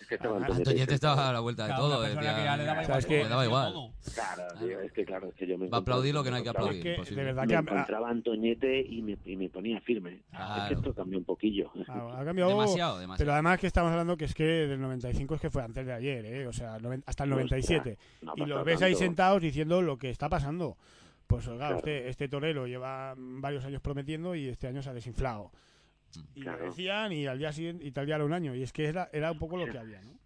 Es 0.00 0.06
que 0.06 0.14
estaba 0.16 0.38
Ah, 0.38 0.46
ahí 0.46 0.52
Antoñete 0.56 0.94
estaba 0.94 1.28
a 1.28 1.32
la 1.32 1.40
vuelta 1.40 1.62
de 1.64 1.68
Claro, 1.68 1.82
todo. 1.82 2.02
decía- 2.02 2.20
que 2.36 2.44
ya 2.44 2.56
le 2.56 2.64
daba 2.64 2.82
igual 2.84 2.98
es 2.98 3.06
que- 3.06 3.14
todo, 3.14 3.22
le 3.24 3.28
daba 3.28 3.42
decía 3.42 3.58
igual. 3.70 3.92
Claro, 4.14 4.42
tío, 4.60 4.80
es 4.80 4.92
que 4.92 5.04
claro, 5.04 5.28
es 5.28 5.34
que 5.34 5.46
yo 5.46 5.58
me 5.58 5.68
Va 5.68 5.78
a 5.78 5.80
aplaudir 5.80 6.14
lo 6.14 6.22
que 6.24 6.30
no 6.30 6.36
hay 6.36 6.42
que 6.42 6.48
aplaudir. 6.48 6.86
Es 6.86 7.08
que, 7.08 7.14
de 7.14 7.24
verdad 7.24 7.42
Me 7.42 7.48
que 7.48 7.56
ha, 7.56 7.60
encontraba 7.60 8.08
a 8.08 8.10
Antoñete 8.10 8.80
y 8.80 9.02
me, 9.02 9.16
y 9.24 9.36
me 9.36 9.48
ponía 9.48 9.80
firme. 9.80 10.10
Es 10.12 10.20
que 10.20 10.28
Claro. 10.36 10.74
esto 10.76 10.94
cambió 10.94 11.18
un 11.18 11.24
poquillo. 11.24 11.70
ha- 11.88 12.20
ha 12.20 12.24
cambiado. 12.24 12.50
Demasiado, 12.50 12.98
demasiado. 12.98 13.18
Pero 13.18 13.32
además 13.32 13.58
que 13.60 13.66
estamos 13.66 13.90
hablando 13.90 14.16
que 14.16 14.24
es 14.26 14.34
que 14.34 14.44
del 14.44 14.80
95 14.80 15.34
es 15.34 15.40
que 15.40 15.50
fue 15.50 15.62
antes 15.62 15.84
de 15.86 15.92
ayer, 15.92 16.24
¿eh? 16.26 16.46
O 16.46 16.52
sea, 16.52 16.78
hasta 17.06 17.24
el 17.24 17.30
97. 17.30 17.98
No 18.22 18.32
y 18.36 18.46
los 18.46 18.64
ves 18.64 18.82
ahí 18.82 18.92
tanto. 18.92 19.04
sentados 19.04 19.42
diciendo 19.42 19.82
lo 19.82 19.98
que 19.98 20.10
está 20.10 20.28
pasando. 20.28 20.76
Pues 21.26 21.46
oiga, 21.48 21.58
Claro. 21.66 21.76
usted, 21.78 22.06
este 22.06 22.28
torero 22.28 22.68
lleva 22.68 23.14
varios 23.16 23.64
años 23.64 23.80
prometiendo 23.82 24.36
y 24.36 24.46
este 24.48 24.68
año 24.68 24.80
se 24.82 24.90
ha 24.90 24.94
desinflado. 24.94 25.50
Y 26.34 26.40
Claro. 26.42 26.58
lo 26.60 26.64
decían 26.70 27.12
y 27.12 27.26
al 27.26 27.38
día 27.38 27.52
siguiente 27.52 27.84
y 27.86 27.90
tal 27.92 28.06
día 28.06 28.16
era 28.16 28.24
un 28.24 28.32
año. 28.32 28.54
Y 28.54 28.62
es 28.62 28.72
que 28.72 28.84
era, 28.86 29.08
era 29.12 29.32
un 29.32 29.38
poco 29.38 29.56
lo 29.56 29.66
que 29.66 29.78
había, 29.78 30.00
¿no? 30.02 30.16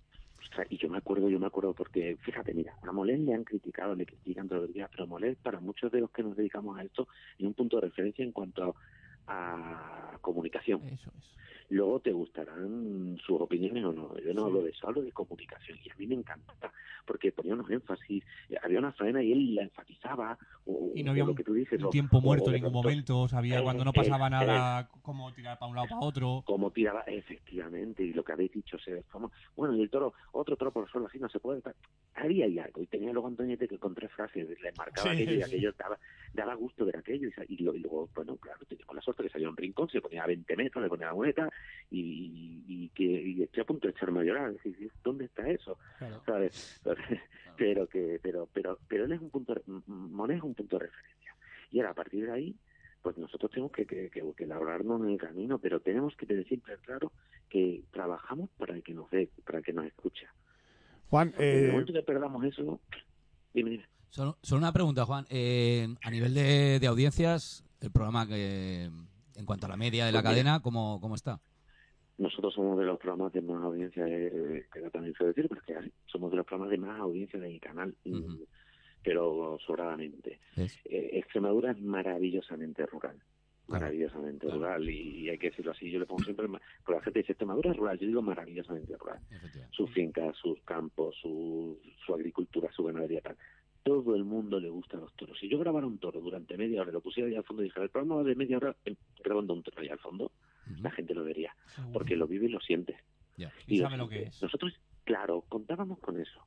Ostras, 0.40 0.66
y 0.70 0.78
yo 0.78 0.88
me 0.88 0.98
acuerdo, 0.98 1.28
yo 1.28 1.38
me 1.38 1.46
acuerdo 1.46 1.74
porque, 1.74 2.16
fíjate, 2.22 2.52
mira, 2.54 2.74
a 2.82 2.92
Molén 2.92 3.24
le 3.26 3.34
han 3.34 3.44
criticado, 3.44 3.94
le 3.94 4.06
critican 4.06 4.48
todos 4.48 4.62
los 4.62 4.72
días, 4.72 4.88
pero 4.90 5.06
Molén, 5.06 5.36
para 5.42 5.60
muchos 5.60 5.92
de 5.92 6.00
los 6.00 6.10
que 6.10 6.22
nos 6.22 6.36
dedicamos 6.36 6.78
a 6.78 6.82
esto, 6.82 7.06
es 7.38 7.44
un 7.44 7.54
punto 7.54 7.76
de 7.76 7.82
referencia 7.88 8.24
en 8.24 8.32
cuanto 8.32 8.74
a 9.26 10.18
comunicación. 10.20 10.82
Eso 10.86 11.10
es. 11.16 11.24
Luego 11.70 12.00
te 12.00 12.12
gustarán 12.12 13.16
sus 13.24 13.40
opiniones 13.40 13.84
o 13.84 13.92
no. 13.92 14.18
Yo 14.18 14.34
no 14.34 14.46
hablo 14.46 14.62
de 14.62 14.70
eso, 14.70 14.88
hablo 14.88 15.02
de 15.02 15.12
comunicación. 15.12 15.78
Y 15.84 15.90
a 15.90 15.94
mí 15.96 16.06
me 16.06 16.16
encanta, 16.16 16.72
porque 17.06 17.32
ponía 17.32 17.54
unos 17.54 17.70
énfasis. 17.70 18.24
Había 18.62 18.78
una 18.80 18.92
faena 18.92 19.22
y 19.22 19.32
él 19.32 19.54
la 19.54 19.62
enfatizaba. 19.62 20.38
O, 20.64 20.92
Y 20.94 21.02
no 21.02 21.10
o 21.10 21.12
había 21.12 21.24
lo 21.24 21.30
un, 21.30 21.36
que 21.36 21.44
tú 21.44 21.54
dices. 21.54 21.80
un 21.80 21.86
o- 21.86 21.90
tiempo 21.90 22.18
o- 22.18 22.20
muerto 22.20 22.46
o 22.46 22.48
en 22.50 22.56
ningún 22.56 22.72
momento, 22.72 23.28
sabía 23.28 23.60
Eh, 23.60 23.64
cuando 23.64 23.84
no 23.84 23.90
eh, 23.92 23.94
pasaba 23.94 24.26
eh, 24.26 24.30
nada 24.30 24.88
cómo 25.02 25.32
tirar 25.32 25.58
para 25.58 25.70
un 25.70 25.76
lado 25.76 25.88
para 25.88 26.00
otro. 26.00 26.42
Cómo 26.46 26.70
tiraba, 26.72 27.02
efectivamente, 27.06 28.02
y 28.02 28.12
lo 28.12 28.24
que 28.24 28.32
habéis 28.32 28.50
dicho, 28.52 28.78
se 28.78 29.04
como, 29.04 29.30
bueno, 29.56 29.74
y 29.76 29.82
el 29.82 29.90
toro, 29.90 30.12
otro 30.32 30.56
toro 30.56 30.72
por 30.72 30.90
solo 30.90 31.06
así 31.06 31.18
no 31.18 31.28
se 31.28 31.38
puede. 31.40 31.62
tal. 31.62 31.76
Había 32.14 32.46
ahí 32.46 32.58
algo, 32.58 32.82
y 32.82 32.86
tenía 32.88 33.12
luego 33.12 33.28
Antoñete 33.28 33.68
que 33.68 33.78
con 33.78 33.94
tres 33.94 34.10
frases 34.12 34.48
le 34.48 34.72
marcaba 34.72 35.10
Sí, 35.10 35.22
aquello 35.22 35.34
y 35.38 35.42
aquello 35.42 35.72
daba, 35.78 35.98
daba 36.32 36.54
gusto 36.54 36.84
ver 36.84 36.96
aquello, 36.96 37.28
y, 37.28 37.54
y, 37.54 37.62
lo- 37.62 37.74
y 37.74 37.78
luego, 37.78 38.10
bueno, 38.14 38.36
claro, 38.36 38.64
teníamos 38.66 38.96
la 38.96 39.02
suerte 39.02 39.22
que 39.22 39.28
salió 39.30 39.48
un 39.48 39.56
rincón, 39.56 39.88
se 39.88 40.00
ponía 40.00 40.24
a 40.24 40.26
20 40.26 40.56
metros, 40.56 40.82
le 40.82 40.88
ponía 40.88 41.06
la 41.06 41.14
muleta, 41.14 41.48
y, 41.90 42.00
y, 42.00 42.64
y 42.84 42.88
que 42.90 43.04
y 43.04 43.42
estoy 43.42 43.62
a 43.62 43.66
punto 43.66 43.88
de 43.88 43.92
echarme 43.92 44.20
a 44.20 44.24
llorar, 44.24 44.52
decir, 44.52 44.90
¿dónde 45.02 45.24
está 45.24 45.48
eso? 45.48 45.76
Claro. 45.98 46.22
¿sabes? 46.24 46.80
pero 47.56 47.86
que 47.88 48.20
pero 48.22 48.48
pero 48.52 48.78
pero 48.88 49.04
él 49.04 49.12
es 49.12 49.20
un 49.20 49.30
punto 49.30 49.54
Monet 49.86 50.38
es 50.38 50.42
un 50.42 50.54
punto 50.54 50.78
de 50.78 50.86
referencia 50.86 51.34
y 51.70 51.78
ahora 51.78 51.90
a 51.90 51.94
partir 51.94 52.26
de 52.26 52.32
ahí 52.32 52.56
pues 53.02 53.16
nosotros 53.16 53.50
tenemos 53.50 53.72
que, 53.72 53.86
que, 53.86 54.10
que, 54.10 54.22
que 54.36 54.44
elaborarnos 54.44 55.00
en 55.02 55.10
el 55.10 55.18
camino 55.18 55.58
pero 55.58 55.80
tenemos 55.80 56.16
que 56.16 56.26
tener 56.26 56.46
siempre 56.46 56.76
claro 56.78 57.12
que 57.48 57.82
trabajamos 57.90 58.50
para 58.56 58.74
el 58.74 58.82
que 58.82 58.94
nos 58.94 59.10
ve 59.10 59.28
para 59.44 59.58
el 59.58 59.64
que 59.64 59.72
nos 59.72 59.86
escucha 59.86 60.32
Juan, 61.08 61.34
en 61.38 61.58
el 61.58 61.64
eh, 61.68 61.72
momento 61.72 61.92
que 61.92 62.02
perdamos 62.02 62.44
eso 62.44 62.80
dime, 63.52 63.70
dime. 63.70 63.84
Solo, 64.10 64.38
solo 64.42 64.58
una 64.58 64.72
pregunta, 64.72 65.04
Juan. 65.04 65.24
Eh, 65.30 65.86
a 66.02 66.10
nivel 66.10 66.34
de, 66.34 66.80
de 66.80 66.86
audiencias, 66.88 67.64
el 67.80 67.92
programa 67.92 68.26
que, 68.26 68.90
en 69.36 69.46
cuanto 69.46 69.66
a 69.66 69.68
la 69.68 69.76
media 69.76 70.04
de 70.04 70.10
la 70.10 70.20
Pues 70.20 70.32
cadena, 70.32 70.60
¿cómo, 70.60 71.00
cómo 71.00 71.14
está? 71.14 71.40
Nosotros 72.20 72.54
somos 72.54 72.78
de 72.78 72.84
los 72.84 72.98
programas 72.98 73.32
de 73.32 73.42
más 73.42 73.62
audiencia 73.62 74.06
eh, 74.06 74.66
que 74.72 74.90
también 74.90 75.14
feo 75.14 75.28
decir 75.28 75.48
pero 75.48 75.62
que 75.62 75.90
somos 76.06 76.30
de 76.30 76.36
los 76.36 76.46
programas 76.46 76.70
de 76.70 76.78
más 76.78 77.00
audiencia 77.00 77.40
de 77.40 77.48
mi 77.48 77.58
canal 77.58 77.94
pero 79.02 79.58
sobradamente. 79.66 80.40
Eh, 80.56 81.10
Extremadura 81.14 81.72
es 81.72 81.80
maravillosamente 81.80 82.84
rural. 82.86 83.16
Claro, 83.66 83.84
Maravillosamente 83.84 84.46
claro. 84.46 84.58
rural 84.58 84.90
y, 84.90 85.28
hay 85.28 85.38
que 85.38 85.50
decirlo 85.50 85.72
así. 85.72 85.90
Yo 85.90 86.00
le 86.00 86.06
pongo 86.06 86.24
siempre, 86.24 86.46
porque 86.48 86.98
la 86.98 87.02
gente 87.02 87.20
dice 87.20 87.32
Extremadura 87.32 87.70
es 87.70 87.76
rural, 87.76 87.98
yo 87.98 88.06
digo 88.06 88.22
maravillosamente 88.22 88.96
rural. 88.96 89.20
Sus 89.70 89.90
fincas, 89.92 90.36
sus 90.36 90.60
campos, 90.62 91.16
su, 91.22 91.78
su 92.04 92.14
agricultura, 92.14 92.70
su 92.72 92.84
ganadería, 92.84 93.20
tal. 93.20 93.36
Todo 93.82 94.14
el 94.14 94.24
mundo 94.24 94.60
le 94.60 94.68
gusta 94.68 94.98
los 94.98 95.14
toros. 95.14 95.38
Si 95.38 95.48
yo 95.48 95.58
grabara 95.58 95.86
un 95.86 95.98
toro 95.98 96.20
durante 96.20 96.56
media 96.58 96.82
hora, 96.82 96.92
lo 96.92 97.00
pusiera 97.00 97.30
ahí 97.30 97.36
al 97.36 97.44
fondo 97.44 97.62
y 97.62 97.66
dijera, 97.66 97.84
el 97.84 97.90
programa 97.90 98.16
va 98.16 98.24
de 98.24 98.34
media 98.34 98.58
hora 98.58 98.76
eh, 98.84 98.94
grabando 99.24 99.54
un 99.54 99.62
toro 99.62 99.80
ahí 99.80 99.88
al 99.88 99.98
fondo, 99.98 100.32
La 100.78 100.90
gente 100.90 101.14
lo 101.14 101.24
vería, 101.24 101.54
seguro. 101.66 101.92
porque 101.92 102.16
lo 102.16 102.26
vive 102.26 102.46
y 102.46 102.50
lo 102.50 102.60
siente. 102.60 102.96
Ya. 103.36 103.52
Y 103.66 103.78
sabe 103.78 103.96
lo 103.96 104.08
que 104.08 104.24
es. 104.24 104.42
Nosotros, 104.42 104.72
claro, 105.04 105.44
contábamos 105.48 105.98
con 105.98 106.20
eso. 106.20 106.46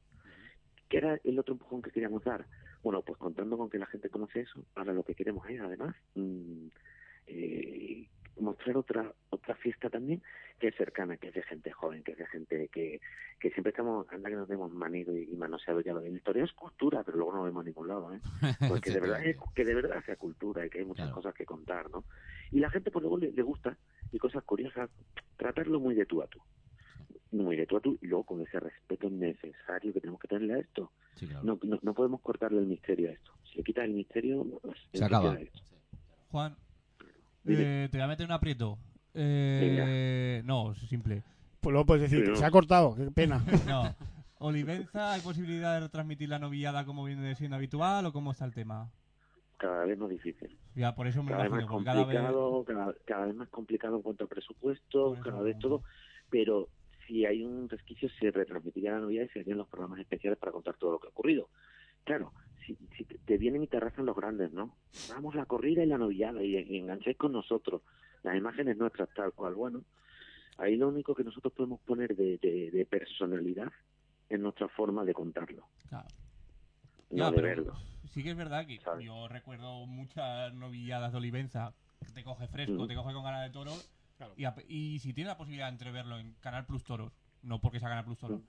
¿Qué 0.90 0.98
era 0.98 1.20
el 1.24 1.40
otro 1.40 1.54
empujón 1.54 1.82
que 1.82 1.92
queríamos 1.92 2.24
dar? 2.24 2.46
Bueno, 2.84 3.02
pues 3.02 3.18
contando 3.18 3.58
con 3.58 3.70
que 3.70 3.80
la 3.80 3.88
gente 3.88 4.10
conoce 4.10 4.42
eso, 4.42 4.64
ahora 4.76 4.94
lo 4.94 5.04
que 5.04 5.16
queremos 5.16 5.50
es, 5.50 5.60
además, 5.60 5.96
mm, 6.16 6.68
eh, 7.28 8.08
mostrar 8.40 8.78
otra 8.78 9.14
otra 9.30 9.56
fiesta 9.56 9.90
también 9.90 10.22
que 10.60 10.68
es 10.70 10.76
cercana, 10.76 11.18
que 11.18 11.28
es 11.28 11.34
de 11.34 11.44
gente 11.44 11.72
joven, 11.72 12.04
que 12.04 12.14
es 12.14 12.18
de 12.18 12.26
gente 12.28 12.70
que, 12.70 13.02
que 13.40 13.50
siempre 13.52 13.72
estamos, 13.72 14.08
anda 14.12 14.30
que 14.30 14.36
nos 14.36 14.48
vemos 14.48 14.72
manido 14.72 15.18
y, 15.18 15.24
y 15.32 15.36
manoseado 15.36 15.82
ya 15.82 15.94
lo 15.94 16.00
de 16.00 16.10
la 16.10 16.16
historia 16.18 16.44
es 16.44 16.54
cultura, 16.54 17.04
pero 17.04 17.18
luego 17.18 17.34
no 17.34 17.44
vemos 17.44 17.62
a 17.62 17.66
ningún 17.66 17.88
lado, 17.88 18.14
¿eh? 18.14 18.22
Porque 18.70 18.92
de 18.92 19.00
verdad 19.02 19.26
es, 19.26 19.36
que 19.54 19.66
de 19.66 19.74
verdad 19.74 20.04
sea 20.06 20.16
cultura 20.16 20.66
y 20.66 20.70
que 20.70 20.80
hay 20.80 20.86
muchas 20.86 21.08
Claro. 21.08 21.16
cosas 21.16 21.34
que 21.34 21.46
contar, 21.46 21.90
¿no? 21.92 22.06
Y 22.52 22.60
la 22.60 22.70
gente 22.70 22.92
pues 22.92 23.02
luego 23.02 23.18
le, 23.18 23.32
le 23.32 23.42
gusta 23.42 23.78
y 24.12 24.18
cosas 24.20 24.44
curiosas, 24.44 24.90
tratarlo 25.36 25.80
muy 25.80 25.96
de 25.96 26.06
tú 26.06 26.22
a 26.22 26.28
tú. 26.28 26.40
Muy 27.32 27.58
de 27.58 27.66
tú 27.66 27.78
a 27.78 27.82
tú 27.82 27.98
y 28.02 28.08
luego 28.08 28.24
con 28.24 28.42
ese 28.42 28.60
respeto 28.60 29.10
necesario 29.10 29.92
que 29.92 30.00
tenemos 30.00 30.22
que 30.22 30.28
tenerle 30.28 30.54
a 30.54 30.60
esto. 30.60 30.92
Sí, 31.16 31.28
claro. 31.28 31.44
No, 31.44 31.60
no, 31.64 31.80
no 31.82 31.94
podemos 31.94 32.22
cortarle 32.22 32.60
el 32.60 32.68
misterio 32.68 33.10
a 33.10 33.14
esto. 33.14 33.32
Si 33.44 33.58
le 33.58 33.64
quitas 33.64 33.86
el 33.86 33.94
misterio, 33.94 34.46
pues, 34.62 34.78
¿en 34.94 35.00
Se 35.00 35.06
acaba. 35.06 35.38
Juan. 36.30 36.56
Eh, 37.48 37.88
te 37.92 37.98
voy 37.98 38.04
a 38.06 38.08
meter 38.08 38.26
un 38.26 38.32
aprieto. 38.32 38.78
Eh, 39.14 40.42
no, 40.46 40.74
simple. 40.76 41.24
pues 41.62 41.72
luego 41.72 41.86
puedes 41.86 42.04
decir, 42.04 42.24
Pero- 42.26 42.36
se 42.36 42.46
ha 42.46 42.52
cortado, 42.52 42.96
qué 42.96 43.10
pena. 43.12 43.44
No. 43.68 43.96
Olivenza, 44.40 45.14
¿hay 45.14 45.22
posibilidad 45.22 45.76
de 45.76 45.80
retransmitir 45.82 46.28
la 46.28 46.38
novillada 46.40 46.84
como 46.86 47.06
viene 47.06 47.34
siendo 47.36 47.56
habitual 47.56 48.06
o 48.06 48.12
cómo 48.12 48.32
está 48.32 48.44
el 48.44 48.54
tema? 48.54 48.92
Cada 49.58 49.86
vez 49.86 49.98
más 49.98 50.10
difícil. 50.10 50.58
Ya, 50.76 50.94
por 50.96 51.08
eso 51.08 51.24
me 51.24 51.32
Cada 51.32 51.44
vez 51.44 51.52
más 51.52 51.62
imagino, 51.62 51.72
porque 51.78 51.86
cada 51.86 52.06
vez... 52.06 52.18
complicado, 52.18 52.64
cada, 52.66 52.96
cada 53.06 53.26
vez 53.28 53.36
más 53.36 53.48
complicado 53.50 53.96
en 53.96 54.02
cuanto 54.02 54.26
a 54.26 54.28
presupuesto, 54.28 55.10
Por 55.10 55.14
eso 55.20 55.24
cada 55.24 55.42
vez 55.44 55.58
todo. 55.60 55.84
Pero 56.30 56.68
si 57.08 57.26
hay 57.26 57.42
un 57.44 57.70
resquicio, 57.70 58.10
se 58.20 58.32
retransmitiría 58.32 58.92
la 58.94 59.00
novia 59.00 59.24
y 59.24 59.30
se 59.30 59.40
harían 59.40 59.60
los 59.60 59.68
programas 59.70 60.00
especiales 60.00 60.38
para 60.38 60.52
contar 60.52 60.76
todo 60.76 60.92
lo 60.92 61.00
que 61.00 61.08
ha 61.08 61.12
ocurrido. 61.12 61.48
Claro, 62.04 62.34
si, 62.66 62.78
si 62.98 63.04
te, 63.06 63.38
vienen 63.38 63.64
y 63.64 63.68
te 63.68 63.78
arrasan 63.78 64.06
los 64.06 64.16
grandes, 64.16 64.52
¿no? 64.52 64.76
Vamos 65.10 65.36
la 65.36 65.46
corrida 65.46 65.84
y 65.84 65.88
la 65.88 65.98
novillada 65.98 66.44
y, 66.44 66.56
y 66.58 66.78
engancháis 66.78 67.18
con 67.18 67.32
nosotros. 67.32 67.82
Las 68.24 68.36
imágenes 68.38 68.78
nuestras 68.78 69.10
tal 69.14 69.34
cual, 69.34 69.56
bueno. 69.56 69.84
Ahí 70.58 70.76
lo 70.78 70.88
único 70.90 71.16
que 71.16 71.24
nosotros 71.24 71.52
podemos 71.54 71.80
poner 71.82 72.16
de, 72.16 72.38
de, 72.38 72.70
de 72.72 72.86
personalidad 72.86 73.72
es 74.30 74.40
nuestra 74.40 74.68
forma 74.70 75.04
de 75.04 75.14
contarlo, 75.14 75.68
Claro. 75.90 76.08
no 77.10 77.30
de 77.32 77.36
pero 77.36 77.48
verlo. 77.48 77.74
Sí 78.14 78.24
que 78.24 78.30
es 78.32 78.38
verdad 78.38 78.66
que 78.68 78.80
¿Sabes? 78.80 79.06
yo 79.06 79.28
recuerdo 79.28 79.86
muchas 79.88 80.54
novilladas 80.54 81.12
de 81.12 81.18
Olivenza 81.18 81.74
que 82.06 82.12
te 82.12 82.24
coge 82.24 82.48
fresco, 82.48 82.76
Ujú. 82.76 82.88
te 82.88 82.96
coge 82.96 83.14
con 83.14 83.24
ganas 83.24 83.44
de 83.44 83.50
toros 83.52 83.90
Claro. 84.18 84.34
y, 84.38 84.46
ap- 84.46 84.64
y 84.70 85.00
si 85.00 85.14
tienes 85.14 85.32
la 85.32 85.38
posibilidad 85.38 85.66
de 85.68 85.72
entreverlo 85.74 86.18
en 86.20 86.34
Canal 86.36 86.66
Plus 86.68 86.84
Toros, 86.84 87.12
no 87.42 87.60
porque 87.60 87.80
sea 87.80 87.90
Canal 87.90 88.06
Plus 88.06 88.20
Toros, 88.20 88.42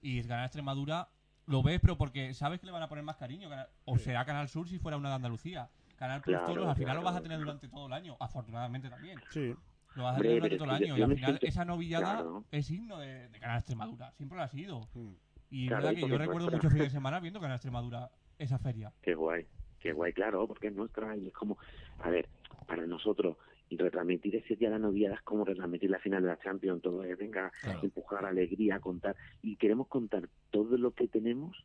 y 0.00 0.18
es 0.18 0.26
Canal 0.26 0.46
Extremadura, 0.46 1.08
lo 1.50 1.62
ves 1.62 1.80
pero 1.80 1.98
porque 1.98 2.32
sabes 2.34 2.60
que 2.60 2.66
le 2.66 2.72
van 2.72 2.82
a 2.82 2.88
poner 2.88 3.04
más 3.04 3.16
cariño, 3.16 3.48
Canal- 3.48 3.68
o 3.84 3.98
será 3.98 4.24
Canal 4.24 4.48
Sur 4.48 4.68
si 4.68 4.78
fuera 4.78 4.96
una 4.96 5.08
de 5.10 5.14
Andalucía. 5.16 5.68
Canal 5.96 6.22
Plus 6.22 6.36
Claro, 6.36 6.46
Toros 6.54 6.68
al 6.68 6.76
final 6.76 6.96
lo 6.96 7.02
vas 7.02 7.16
a 7.16 7.20
tener 7.20 7.38
durante 7.38 7.68
todo 7.68 7.86
el 7.88 7.92
año, 7.92 8.16
afortunadamente 8.20 8.88
también. 8.88 9.18
Sí. 9.30 9.54
Lo 9.96 10.04
vas 10.04 10.14
a 10.16 10.20
tener 10.20 10.34
durante 10.36 10.56
todo 10.56 10.64
el 10.66 10.70
año 10.70 10.96
y 10.96 11.02
al 11.02 11.14
final 11.14 11.38
esa 11.42 11.64
novillada 11.64 12.14
Claro. 12.14 12.44
es 12.52 12.70
himno 12.70 12.98
de, 12.98 13.28
de 13.28 13.38
Canal 13.40 13.58
Extremadura, 13.58 14.12
siempre 14.12 14.38
lo 14.38 14.44
ha 14.44 14.48
sido. 14.48 14.88
Mm. 14.94 15.08
Y 15.50 15.68
verdad 15.68 15.90
que 15.94 16.00
yo 16.00 16.16
recuerdo 16.16 16.48
nuestra- 16.48 16.56
muchos 16.56 16.72
fines 16.72 16.86
de 16.86 16.90
semana 16.90 17.18
viendo 17.20 17.44
en 17.44 17.50
Extremadura 17.52 18.08
esa 18.38 18.58
feria. 18.58 18.92
Qué 19.02 19.14
guay, 19.14 19.46
qué 19.80 19.92
guay, 19.92 20.12
claro, 20.12 20.46
porque 20.46 20.68
es 20.68 20.74
nuestra 20.74 21.16
y 21.16 21.26
es 21.26 21.32
como, 21.34 21.58
a 22.02 22.08
ver, 22.08 22.28
para 22.66 22.86
nosotros, 22.86 23.36
retransmitir 23.76 24.36
ese 24.36 24.56
día 24.56 24.68
de 24.68 24.74
la 24.74 24.78
novia 24.78 25.12
es 25.12 25.20
como 25.22 25.44
retransmitir 25.44 25.90
la 25.90 25.98
final 25.98 26.22
de 26.22 26.28
la 26.28 26.38
Champions, 26.38 26.82
todo 26.82 27.04
es, 27.04 27.16
venga, 27.16 27.52
Claro. 27.62 27.80
empujar 27.82 28.24
alegría, 28.24 28.80
contar, 28.80 29.16
y 29.42 29.56
queremos 29.56 29.88
contar 29.88 30.28
todo 30.50 30.76
lo 30.76 30.92
que 30.92 31.08
tenemos 31.08 31.56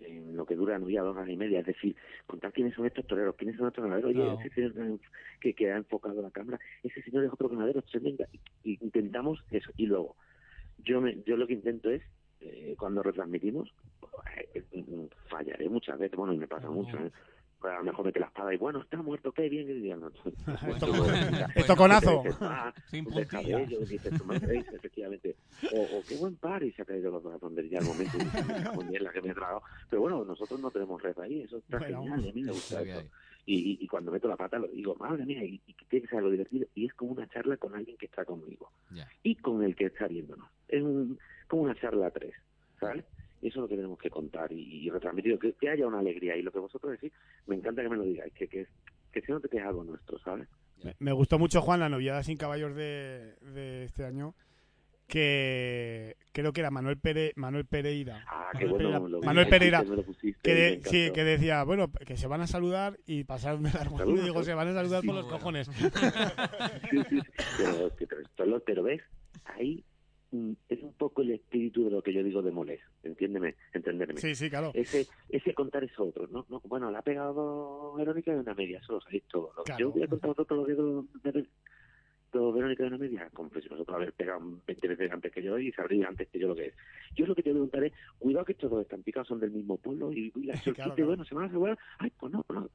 en 0.00 0.36
lo 0.36 0.46
que 0.46 0.54
dura 0.54 0.74
la 0.74 0.78
novia 0.78 1.02
dos 1.02 1.16
horas 1.16 1.28
y 1.28 1.36
media, 1.36 1.60
es 1.60 1.66
decir, 1.66 1.96
contar 2.26 2.52
quiénes 2.52 2.74
son 2.74 2.86
estos 2.86 3.06
toreros, 3.06 3.34
quiénes 3.36 3.56
son 3.56 3.68
estos 3.68 3.82
ganaderos, 3.82 4.10
oye, 4.10 4.46
ese 4.46 4.72
señor 4.72 5.00
que, 5.40 5.54
que 5.54 5.72
ha 5.72 5.76
enfocado 5.76 6.22
la 6.22 6.30
cámara, 6.30 6.58
ese 6.82 7.02
señor 7.02 7.24
es 7.24 7.32
otro 7.32 7.48
ganadero, 7.48 7.82
y, 8.64 8.78
intentamos 8.82 9.42
eso, 9.50 9.72
y 9.76 9.86
luego, 9.86 10.16
yo 10.84 11.00
me, 11.00 11.20
yo 11.26 11.36
lo 11.36 11.46
que 11.46 11.54
intento 11.54 11.90
es, 11.90 12.02
eh, 12.40 12.76
cuando 12.78 13.02
retransmitimos, 13.02 13.74
eh, 14.54 14.62
mm, 14.72 15.06
fallaré 15.28 15.68
muchas 15.68 15.98
veces, 15.98 16.16
bueno, 16.16 16.32
y 16.32 16.38
me 16.38 16.46
pasa 16.46 16.70
mucho, 16.70 16.96
¿eh? 16.98 17.10
A 17.60 17.78
lo 17.78 17.84
mejor 17.84 18.04
mete 18.06 18.20
la 18.20 18.26
espada 18.26 18.54
y 18.54 18.56
bueno, 18.56 18.80
está 18.82 19.02
muerto, 19.02 19.32
qué 19.32 19.48
bien, 19.48 19.68
y 19.68 19.88
no, 19.90 20.08
Esto- 21.56 21.76
conazo. 21.76 22.22
Sin 22.90 23.04
un 23.06 23.12
puntilla. 23.12 23.60
efectivamente. 24.74 25.36
O, 25.74 26.02
qué 26.08 26.16
buen 26.16 26.36
par 26.36 26.62
y 26.62 26.70
se 26.72 26.82
ha 26.82 26.84
caído 26.84 27.10
los 27.10 27.22
dos 27.22 27.34
a 27.34 27.62
ya 27.68 27.78
al 27.80 27.84
momento. 27.84 28.16
y 28.16 28.24
dices, 28.24 28.46
"Me 28.46 28.62
cago 28.62 28.82
en 28.82 28.88
diez, 28.90 29.02
la 29.02 29.10
que 29.12 29.22
me 29.22 29.30
he 29.30 29.34
tragado. 29.34 29.62
Pero 29.90 30.02
bueno, 30.02 30.24
nosotros 30.24 30.60
no 30.60 30.70
tenemos 30.70 31.02
red 31.02 31.18
ahí, 31.18 31.42
eso 31.42 31.58
está 31.58 31.80
genial, 31.80 32.12
a 32.28 32.32
mí 32.32 32.42
me 32.44 32.52
gusta 32.52 32.80
eso. 32.82 33.02
Y, 33.46 33.78
y, 33.82 33.86
cuando 33.88 34.12
meto 34.12 34.28
la 34.28 34.36
pata 34.36 34.58
lo 34.58 34.68
digo, 34.68 34.94
madre 34.96 35.24
mía, 35.24 35.42
y, 35.42 35.60
y 35.66 35.72
tiene 35.88 36.02
que 36.02 36.08
ser 36.10 36.18
algo 36.18 36.30
divertido. 36.30 36.66
Y 36.74 36.84
es 36.86 36.92
como 36.92 37.12
una 37.12 37.26
charla 37.28 37.56
con 37.56 37.74
alguien 37.74 37.96
que 37.96 38.04
está 38.06 38.24
conmigo 38.26 38.70
Ya. 38.90 39.08
y 39.22 39.36
con 39.36 39.62
el 39.64 39.74
que 39.74 39.86
está 39.86 40.06
viéndonos. 40.06 40.46
Es 40.68 40.82
un, 40.82 41.18
como 41.48 41.62
una 41.62 41.74
charla 41.74 42.08
a 42.08 42.10
tres, 42.10 42.34
¿sabes? 42.78 43.04
Y 43.40 43.48
eso 43.48 43.58
es 43.58 43.62
lo 43.62 43.68
que 43.68 43.76
tenemos 43.76 43.98
que 43.98 44.10
contar 44.10 44.50
y, 44.52 44.86
y 44.86 44.90
retransmitir, 44.90 45.38
que, 45.38 45.52
que 45.54 45.68
haya 45.70 45.86
una 45.86 46.00
alegría. 46.00 46.36
Y 46.36 46.42
lo 46.42 46.50
que 46.52 46.58
vosotros 46.58 46.92
decís, 46.92 47.12
me 47.46 47.56
encanta 47.56 47.82
que 47.82 47.88
me 47.88 47.96
lo 47.96 48.02
digáis, 48.04 48.32
que, 48.34 48.48
que, 48.48 48.66
que 49.12 49.22
note 49.28 49.48
que 49.48 49.58
es 49.58 49.64
algo 49.64 49.84
nuestro, 49.84 50.18
¿sabes? 50.20 50.48
Me, 50.82 50.94
me 50.98 51.12
gustó 51.12 51.38
mucho, 51.38 51.60
Juan, 51.60 51.80
la 51.80 51.88
noviada 51.88 52.22
sin 52.22 52.36
caballos 52.36 52.74
de, 52.74 53.34
de 53.40 53.84
este 53.84 54.04
año. 54.04 54.34
Que 55.06 56.16
creo 56.32 56.52
que 56.52 56.60
era 56.60 56.70
Manuel, 56.70 56.98
Pere, 56.98 57.32
Manuel 57.36 57.64
Pereira. 57.64 58.22
Ah, 58.28 58.50
Manuel 58.52 58.58
qué 58.58 58.66
bueno. 58.66 58.78
Pereira- 58.90 59.08
lo 59.08 59.20
Manuel 59.22 59.48
Pereira, 59.48 59.82
me 59.88 59.96
lo 59.96 60.02
pusiste 60.02 60.38
Que, 60.42 60.54
de- 60.54 60.80
sí, 60.84 61.10
decía, 61.24 61.64
bueno, 61.64 61.90
que 61.90 62.16
se 62.18 62.26
van 62.26 62.42
a 62.42 62.46
saludar 62.46 62.98
y 63.06 63.24
pasaron 63.24 63.62
de 63.62 63.70
Saludos, 63.70 64.20
Y 64.20 64.22
digo, 64.24 64.42
se 64.42 64.52
van 64.52 64.68
a 64.68 64.74
saludar 64.74 65.00
Sí, 65.00 65.06
por 65.06 65.16
los 65.16 65.24
bueno. 65.24 65.38
cojones. 65.38 65.70
Sí, 66.90 66.98
sí, 67.08 67.20
sí. 67.20 67.20
Pero, 67.56 67.96
que- 67.96 68.06
pero, 68.06 68.20
esto 68.20 68.44
lo- 68.44 68.60
pero 68.60 68.82
ves, 68.82 69.00
ahí 69.44 69.82
es 70.68 70.82
un 70.82 70.92
poco 70.92 71.22
el 71.22 71.30
espíritu 71.30 71.84
de 71.84 71.90
lo 71.90 72.02
que 72.02 72.12
yo 72.12 72.22
digo 72.22 72.42
de 72.42 72.50
Molés, 72.50 72.80
entiéndeme, 73.02 73.54
entenderme. 73.72 74.20
Sí, 74.20 74.34
sí, 74.34 74.50
claro. 74.50 74.70
Ese, 74.74 75.06
ese 75.30 75.54
contar 75.54 75.84
eso 75.84 76.04
otro, 76.04 76.26
¿no? 76.26 76.44
no 76.48 76.60
bueno, 76.64 76.90
le 76.90 76.98
ha 76.98 77.02
pegado 77.02 77.94
Verónica 77.94 78.32
de 78.32 78.40
una 78.40 78.54
media, 78.54 78.78
eso 78.78 78.92
lo 78.94 79.00
sabéis 79.00 79.24
todo. 79.28 79.52
Lo- 79.56 79.64
Claro. 79.64 79.80
Yo 79.80 79.90
voy 79.92 80.02
a 80.02 80.06
contar 80.08 80.28
vosotros 80.28 80.58
lo 80.58 80.66
que 80.66 81.32
de 81.32 81.48
Verónica 82.52 82.82
de 82.82 82.88
una 82.88 82.98
media, 82.98 83.30
como 83.32 83.48
si 83.50 83.68
vosotros 83.68 83.88
haber 83.96 84.12
pegado 84.12 84.40
20 84.66 84.88
veces 84.88 85.10
antes 85.10 85.32
que 85.32 85.42
yo 85.42 85.58
y 85.58 85.72
sabréis 85.72 86.04
antes 86.04 86.28
que 86.28 86.38
yo 86.38 86.48
lo 86.48 86.54
que 86.54 86.66
es. 86.66 86.74
Yo 87.16 87.26
lo 87.26 87.34
que 87.34 87.42
te 87.42 87.50
voy 87.50 87.58
a 87.60 87.62
contar 87.62 87.84
es, 87.84 87.92
cuidado 88.18 88.44
que 88.44 88.52
estos 88.52 88.70
dos 88.70 88.82
están 88.82 89.02
picados, 89.02 89.28
son 89.28 89.40
del 89.40 89.50
mismo 89.50 89.78
pueblo 89.78 90.12
y, 90.12 90.30
y 90.36 90.42
la 90.44 90.52
Claro, 90.62 90.74
claro. 90.94 91.06
bueno, 91.06 91.24
se 91.24 91.34
van 91.34 91.46
a 91.46 91.48
saludar, 91.48 91.78
ay, 91.98 92.12
pues 92.18 92.32
no, 92.32 92.42
pues 92.42 92.60
no. 92.60 92.68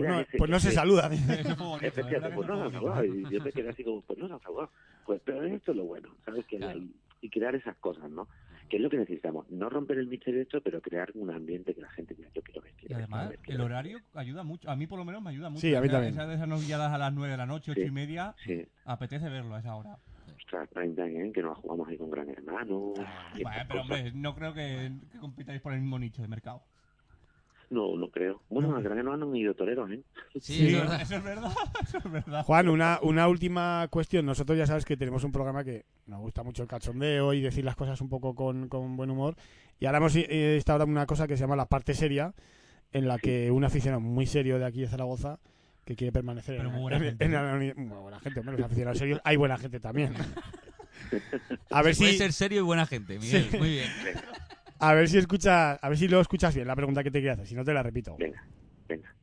Pues 0.00 0.08
no, 0.10 0.20
ese- 0.20 0.38
pues 0.38 0.50
no 0.50 0.60
se 0.60 0.68
ese- 0.68 0.76
fue 1.56 1.66
bonito. 1.66 1.86
Efectivamente, 1.86 2.12
¿verdad 2.12 2.30
que 2.30 2.34
pues 2.36 2.48
no 2.48 2.56
se 2.56 2.62
han 2.62 2.72
saludado. 2.72 3.04
Y 3.04 3.22
yo 3.30 3.40
me 3.42 3.52
quedé 3.52 3.68
así 3.68 3.84
como, 3.84 4.00
pues 4.02 4.18
no 4.18 4.28
se 4.28 4.34
han 4.34 4.40
saludado. 4.40 4.70
Pues, 5.06 5.20
pero 5.24 5.42
esto 5.44 5.70
es 5.72 5.76
lo 5.76 5.84
bueno, 5.84 6.08
¿sabes? 6.24 6.44
Que 6.46 6.56
Claro. 6.58 6.78
y, 6.78 6.94
y 7.22 7.30
crear 7.30 7.54
esas 7.54 7.76
cosas, 7.76 8.10
¿no? 8.10 8.28
Que 8.68 8.76
es 8.76 8.82
lo 8.82 8.88
que 8.90 8.98
necesitamos. 8.98 9.50
No 9.50 9.68
romper 9.68 9.98
el 9.98 10.06
misterio 10.06 10.36
de 10.38 10.42
esto, 10.44 10.60
pero 10.60 10.80
crear 10.80 11.10
un 11.14 11.30
ambiente 11.30 11.74
que 11.74 11.80
la 11.80 11.90
gente 11.90 12.14
diga, 12.14 12.28
yo 12.32 12.40
quiero 12.42 12.60
ver. 12.62 12.72
Y 12.88 12.92
además, 12.92 13.32
el 13.32 13.38
quiero 13.38 13.64
ver". 13.64 13.72
horario 13.72 13.98
ayuda 14.14 14.44
mucho. 14.44 14.70
A 14.70 14.76
mí, 14.76 14.86
por 14.86 14.98
lo 14.98 15.04
menos, 15.04 15.20
me 15.22 15.30
ayuda 15.30 15.50
mucho. 15.50 15.60
Sí, 15.62 15.74
a 15.74 15.80
mí 15.80 15.88
también. 15.88 16.12
Esas 16.14 16.28
de 16.28 16.34
esas 16.34 16.46
novilladas 16.48 16.92
a 16.92 16.98
las 16.98 17.12
9 17.12 17.32
de 17.32 17.36
la 17.36 17.46
noche, 17.46 17.72
8 17.72 17.80
Sí. 17.80 17.86
y 17.88 17.90
media, 17.90 18.34
Sí, 18.44 18.64
apetece 18.84 19.28
verlo 19.28 19.56
a 19.56 19.58
esa 19.60 19.74
hora. 19.74 19.98
ostras, 20.36 20.68
prime 20.72 20.94
time, 20.94 21.28
¿eh? 21.28 21.32
que 21.32 21.42
nos 21.42 21.58
jugamos 21.58 21.88
ahí 21.88 21.98
con 21.98 22.10
Gran 22.10 22.28
Hermano. 22.28 22.92
Vale, 22.96 23.08
estas 23.38 23.66
pero 23.66 23.80
cosas. 23.82 23.98
hombre, 23.98 24.12
no 24.14 24.34
creo 24.36 24.54
que, 24.54 24.92
que 25.12 25.18
compitáis 25.18 25.60
por 25.60 25.72
el 25.72 25.80
mismo 25.80 25.98
nicho 25.98 26.22
de 26.22 26.28
mercado. 26.28 26.62
No, 27.70 27.96
no 27.96 28.10
creo. 28.10 28.42
Bueno, 28.50 28.74
a 28.76 28.80
Gran 28.80 28.98
Hermano 28.98 29.26
han 29.26 29.36
ido 29.36 29.54
toreros, 29.54 29.88
¿eh? 29.92 30.02
Sí, 30.40 30.40
Sí. 30.40 30.66
es 30.74 30.80
verdad. 30.80 31.00
Eso 31.02 31.14
es 31.18 31.22
verdad. 31.24 31.52
Eso 31.84 31.98
es 31.98 32.10
verdad. 32.10 32.42
Juan, 32.44 32.68
una, 32.68 32.98
una 33.02 33.28
última 33.28 33.86
cuestión. 33.90 34.26
Nosotros 34.26 34.58
ya 34.58 34.66
sabes 34.66 34.84
que 34.84 34.96
tenemos 34.96 35.22
un 35.22 35.30
programa 35.30 35.62
que 35.62 35.84
nos 36.06 36.20
gusta 36.20 36.42
mucho 36.42 36.62
el 36.62 36.68
cachondeo 36.68 37.32
y 37.32 37.40
decir 37.40 37.64
las 37.64 37.76
cosas 37.76 38.00
un 38.00 38.08
poco 38.08 38.34
con, 38.34 38.68
con 38.68 38.96
buen 38.96 39.10
humor. 39.10 39.36
Y 39.78 39.86
ahora 39.86 39.98
hemos 39.98 40.16
eh, 40.16 40.54
instaurado 40.56 40.90
una 40.90 41.06
cosa 41.06 41.28
que 41.28 41.36
se 41.36 41.42
llama 41.44 41.54
la 41.54 41.66
parte 41.66 41.94
seria, 41.94 42.34
en 42.92 43.06
la 43.06 43.18
que 43.18 43.52
un 43.52 43.62
aficionado 43.64 44.00
muy 44.00 44.26
serio 44.26 44.58
de 44.58 44.64
aquí 44.66 44.80
de 44.80 44.88
Zaragoza, 44.88 45.38
que 45.84 45.94
quiere 45.94 46.10
permanecer 46.12 46.56
Pero 46.56 46.70
en, 46.70 46.74
muy 46.74 46.82
buena 46.82 46.96
en- 46.96 47.04
gente, 47.04 47.24
en 47.24 47.30
¿no? 47.30 47.42
la 47.42 47.54
anoni- 47.54 47.74
Muy 47.76 47.98
buena 47.98 48.18
gente, 48.18 48.40
hombre, 48.40 48.56
los 48.56 48.66
aficionados 48.66 48.98
serios. 48.98 49.20
Hay 49.22 49.36
buena 49.36 49.56
gente 49.56 49.78
también. 49.78 50.12
A 51.70 51.82
ver 51.82 51.96
Puede 51.96 52.12
si, 52.12 52.18
ser 52.18 52.32
serio 52.32 52.58
y 52.58 52.64
buena 52.64 52.84
gente, 52.84 53.16
Miguel. 53.18 53.46
Sí. 53.50 53.56
Muy 53.58 53.70
bien. 53.70 53.88
A 54.80 54.94
ver 54.94 55.08
si 55.08 55.18
escuchas, 55.18 55.78
a 55.80 55.88
ver 55.88 55.98
si 55.98 56.08
lo 56.08 56.20
escuchas 56.20 56.54
bien 56.54 56.66
la 56.66 56.76
pregunta 56.76 57.02
que 57.02 57.10
te 57.10 57.18
quería 57.18 57.32
hacer. 57.32 57.46
Si 57.46 57.54
no 57.54 57.64
te 57.64 57.72
la 57.72 57.82
repito. 57.82 58.16
Venga, 58.18 58.42
venga. 58.88 59.14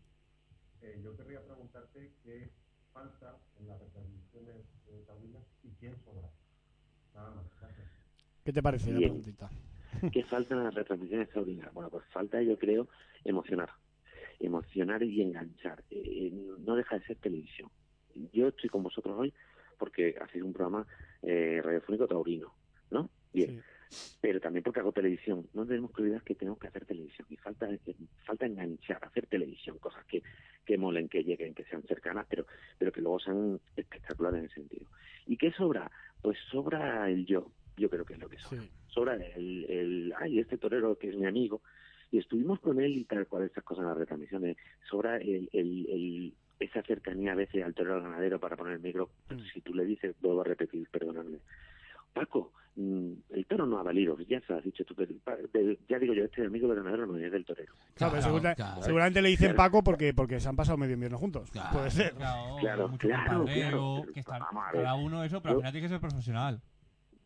Eh, 0.82 1.00
yo 1.04 1.16
querría 1.18 1.42
preguntarte 1.42 2.14
qué 2.24 2.50
falta 2.94 3.38
en 3.60 3.68
las 3.68 3.80
retransmisiones 3.80 4.56
de 4.86 5.00
taurinas 5.06 5.44
y 5.64 5.70
quién 5.80 5.96
sobra. 6.04 6.30
Nada 7.14 7.32
más. 7.32 7.46
Gracias. 7.60 7.88
¿Qué 8.44 8.54
te 8.54 8.62
parece 8.64 8.92
la 8.92 9.00
Bien. 9.00 9.10
preguntita? 9.10 9.50
¿Qué 10.12 10.24
falta 10.26 10.54
en 10.54 10.64
las 10.64 10.76
retransmisiones 10.76 11.30
taurinas? 11.30 11.74
Bueno, 11.74 11.90
pues 11.90 12.06
falta, 12.12 12.42
yo 12.42 12.58
creo, 12.58 12.88
emocionar. 13.24 13.70
Emocionar 14.40 15.02
y 15.02 15.22
enganchar. 15.22 15.84
Eh, 15.90 16.32
no 16.60 16.76
deja 16.76 17.00
de 17.00 17.06
ser 17.06 17.18
televisión. 17.18 17.70
Yo 18.32 18.48
estoy 18.50 18.70
con 18.70 18.84
vosotros 18.84 19.16
hoy 19.18 19.34
porque 19.78 20.16
hacéis 20.22 20.44
un 20.44 20.54
programa 20.54 20.86
eh, 21.22 21.62
radiofónico 21.64 22.08
taurino, 22.08 22.54
¿no? 22.92 23.10
Bien. 23.46 23.64
Sí. 23.90 24.18
Pero 24.20 24.42
también 24.42 24.64
porque 24.64 24.82
hago 24.82 24.92
televisión. 24.92 25.48
No 25.54 25.66
tenemos 25.66 25.92
que 25.92 26.02
olvidar 26.02 26.22
que 26.24 26.36
tenemos 26.36 26.60
que 26.60 26.68
hacer 26.68 26.86
televisión. 26.86 27.26
Y 27.30 27.38
falta, 27.38 27.70
eh, 27.72 27.80
falta 28.26 28.46
enganchar, 28.46 29.00
hacer 29.04 29.28
televisión. 29.28 29.78
Cosas 29.80 30.04
que, 30.06 30.22
que 30.66 30.78
molen, 30.78 31.08
que 31.08 31.24
lleguen, 31.24 31.54
que 31.54 31.64
sean 31.66 31.84
cercanas, 31.84 32.26
pero, 32.30 32.46
pero 32.78 32.92
que 32.92 33.02
luego 33.02 33.20
sean 33.20 33.60
espectaculares 33.78 34.40
en 34.40 34.46
ese 34.46 34.56
sentido. 34.56 34.88
¿Y 35.26 35.38
qué 35.38 35.52
sobra? 35.54 35.90
Pues 36.22 36.38
sobra 36.52 37.10
el 37.10 37.26
yo. 37.26 37.50
Yo 37.78 37.90
creo 37.90 38.04
que 38.04 38.14
es 38.16 38.20
lo 38.20 38.28
que 38.28 38.40
sobra 38.40 38.62
Sí. 38.62 38.70
sobra 38.88 39.16
el, 39.16 39.66
el 39.70 40.14
ay 40.18 40.40
este 40.40 40.58
torero 40.58 40.98
que 40.98 41.10
es 41.10 41.16
mi 41.16 41.28
amigo 41.28 41.62
y 42.12 42.18
estuvimos 42.18 42.60
con 42.60 42.82
él 42.82 42.98
y 42.98 43.04
tal 43.06 43.28
cual 43.28 43.44
estas 43.44 43.64
cosas 43.64 43.84
en 43.84 43.90
las 43.90 43.98
retransmisiones 44.00 44.58
sobra 44.90 45.18
el, 45.18 45.48
el, 45.54 45.86
el- 45.88 46.34
esa 46.60 46.82
cercanía 46.82 47.34
a 47.34 47.36
veces 47.36 47.64
al 47.64 47.76
torero 47.76 47.98
al 47.98 48.02
ganadero 48.02 48.40
para 48.40 48.56
poner 48.58 48.74
el 48.74 48.80
micro 48.80 49.12
Mm. 49.30 49.40
si 49.54 49.62
tú 49.62 49.76
le 49.76 49.86
dices 49.86 50.16
vuelvo 50.22 50.42
a 50.42 50.46
repetir 50.46 50.90
perdóname 50.90 51.38
Paco 52.14 52.54
el 52.78 53.46
toro 53.48 53.66
no 53.66 53.80
ha 53.80 53.84
valido 53.84 54.16
ya 54.20 54.40
se 54.42 54.54
lo 54.54 54.60
has 54.60 54.64
dicho 54.64 54.86
tú 54.86 54.96
ya 55.90 55.98
digo 56.00 56.14
yo 56.14 56.26
este 56.26 56.46
amigo 56.46 56.68
del 56.68 56.78
ganadero 56.84 57.08
no 57.08 57.18
es 57.18 57.32
del 57.32 57.44
torero 57.44 57.74
Claro, 57.96 58.12
pero 58.14 58.22
Claro, 58.22 58.22
segura- 58.24 58.56
claro. 58.56 58.82
seguramente 58.84 59.22
le 59.24 59.30
dicen 59.30 59.48
Claro. 59.54 59.58
Paco 59.58 59.84
porque, 59.84 60.14
porque 60.14 60.40
se 60.40 60.48
han 60.48 60.56
pasado 60.56 60.78
medio 60.78 60.94
invierno 60.94 61.18
juntos. 61.18 61.50
Claro. 61.50 61.70
Puede 61.78 61.90
ser. 61.92 62.14
Claro, 62.14 62.56
Claro, 62.60 62.88
mucho 62.90 63.08
claro, 63.08 63.46
que 64.14 64.20
está- 64.20 64.38
Vamos 64.40 64.64
a 64.68 64.72
ver. 64.72 64.84
cada 64.84 64.96
uno 64.96 65.24
eso, 65.24 65.42
pero 65.42 65.50
al 65.52 65.56
Yo- 65.56 65.60
final 65.62 65.72
tiene 65.72 65.86
que 65.88 65.90
ser 65.94 66.00
profesional. 66.00 66.62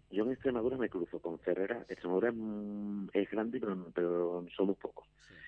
yo 0.10 0.24
en 0.26 0.32
Extremadura 0.32 0.78
me 0.78 0.88
cruzo 0.90 1.20
con 1.20 1.38
Ferrera 1.40 1.86
Extremadura 1.90 2.30
es, 2.30 2.36
mm, 2.38 3.08
es 3.14 3.30
grande 3.30 3.60
pero, 3.60 3.88
pero 3.94 4.46
somos 4.56 4.78
pocos 4.78 5.06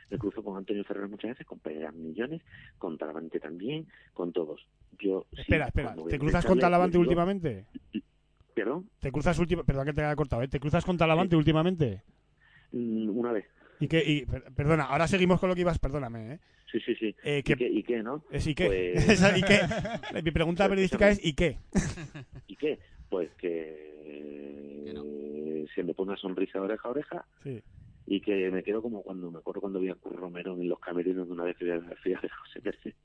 me 0.10 0.18
cruzo 0.18 0.44
con 0.44 0.58
Antonio 0.58 0.84
Ferreras 0.84 1.10
muchas 1.10 1.32
veces, 1.32 1.48
con 1.48 1.58
Pereira 1.60 1.92
Millones, 1.92 2.42
con 2.78 2.98
Talavante 3.00 3.40
también, 3.40 3.88
con 4.14 4.32
todos. 4.32 4.62
Yo 5.00 5.26
sí, 5.34 5.42
Espera, 5.42 5.68
espera. 5.68 5.96
¿Te 6.08 6.20
cruzas 6.20 6.46
con 6.46 6.60
Talavante 6.60 6.98
últimamente? 7.00 7.66
¿Perdón? 8.54 8.90
¿Te 9.00 9.12
cruzas 9.12 9.38
últimamente? 9.40 9.68
Perdón 9.68 9.86
que 9.88 9.94
te 9.94 10.02
haya 10.04 10.16
cortado, 10.16 10.42
¿eh? 10.44 10.48
¿Te 10.48 10.60
cruzas 10.60 10.86
con 10.86 10.98
Talavante 10.98 11.36
últimamente? 11.36 12.04
Mm, 12.72 13.10
Una 13.18 13.32
vez. 13.32 13.46
¿Y 13.80 13.88
qué? 13.88 14.04
Y, 14.06 14.26
per- 14.26 14.54
perdona, 14.56 14.84
ahora 14.86 15.08
seguimos 15.08 15.40
con 15.40 15.50
lo 15.50 15.56
que 15.56 15.62
ibas, 15.62 15.80
perdóname, 15.80 16.34
¿eh? 16.34 16.40
Sí, 16.72 16.80
sí, 16.86 16.96
sí. 16.96 17.16
Eh, 17.24 17.40
¿Y, 17.40 17.44
¿qué- 17.44 17.56
qué, 17.56 17.68
¿Y 17.70 17.84
qué, 17.84 18.02
no? 18.04 18.24
es 18.32 18.48
¿Y 18.48 18.56
qué? 18.56 18.66
Pues- 18.66 19.10
Esa, 19.10 19.38
¿Y 19.38 19.42
qué? 19.42 19.60
Mi 20.24 20.32
pregunta 20.32 20.64
Pues, 20.64 20.70
periodística 20.70 21.10
es 21.10 21.24
¿y 21.26 21.34
qué? 21.34 21.58
¿Y 22.48 22.56
qué? 22.56 22.80
Pues 23.10 23.30
que, 23.38 24.82
Que 24.86 24.94
no. 24.94 25.04
eh, 25.06 25.66
se 25.76 25.84
me 25.84 25.94
pone 25.94 26.12
una 26.12 26.20
sonrisa 26.20 26.60
de 26.60 26.66
oreja 26.66 26.88
a 26.88 26.92
oreja 26.92 27.26
Sí. 27.44 27.62
y 28.08 28.22
que 28.22 28.50
me 28.52 28.64
quedo 28.64 28.82
como 28.82 29.02
cuando 29.04 29.30
me 29.32 29.40
acuerdo 29.40 29.62
cuando 29.62 29.80
vi 29.80 29.90
a 29.90 29.96
Curro 29.96 30.18
Romero 30.18 30.54
en 30.54 30.70
los 30.70 30.80
camerinos 30.80 31.28
de 31.28 31.34
una 31.34 31.44
vez 31.44 31.58
que 31.58 31.80
fui 32.02 32.14
a 32.14 32.20
José. 32.20 32.96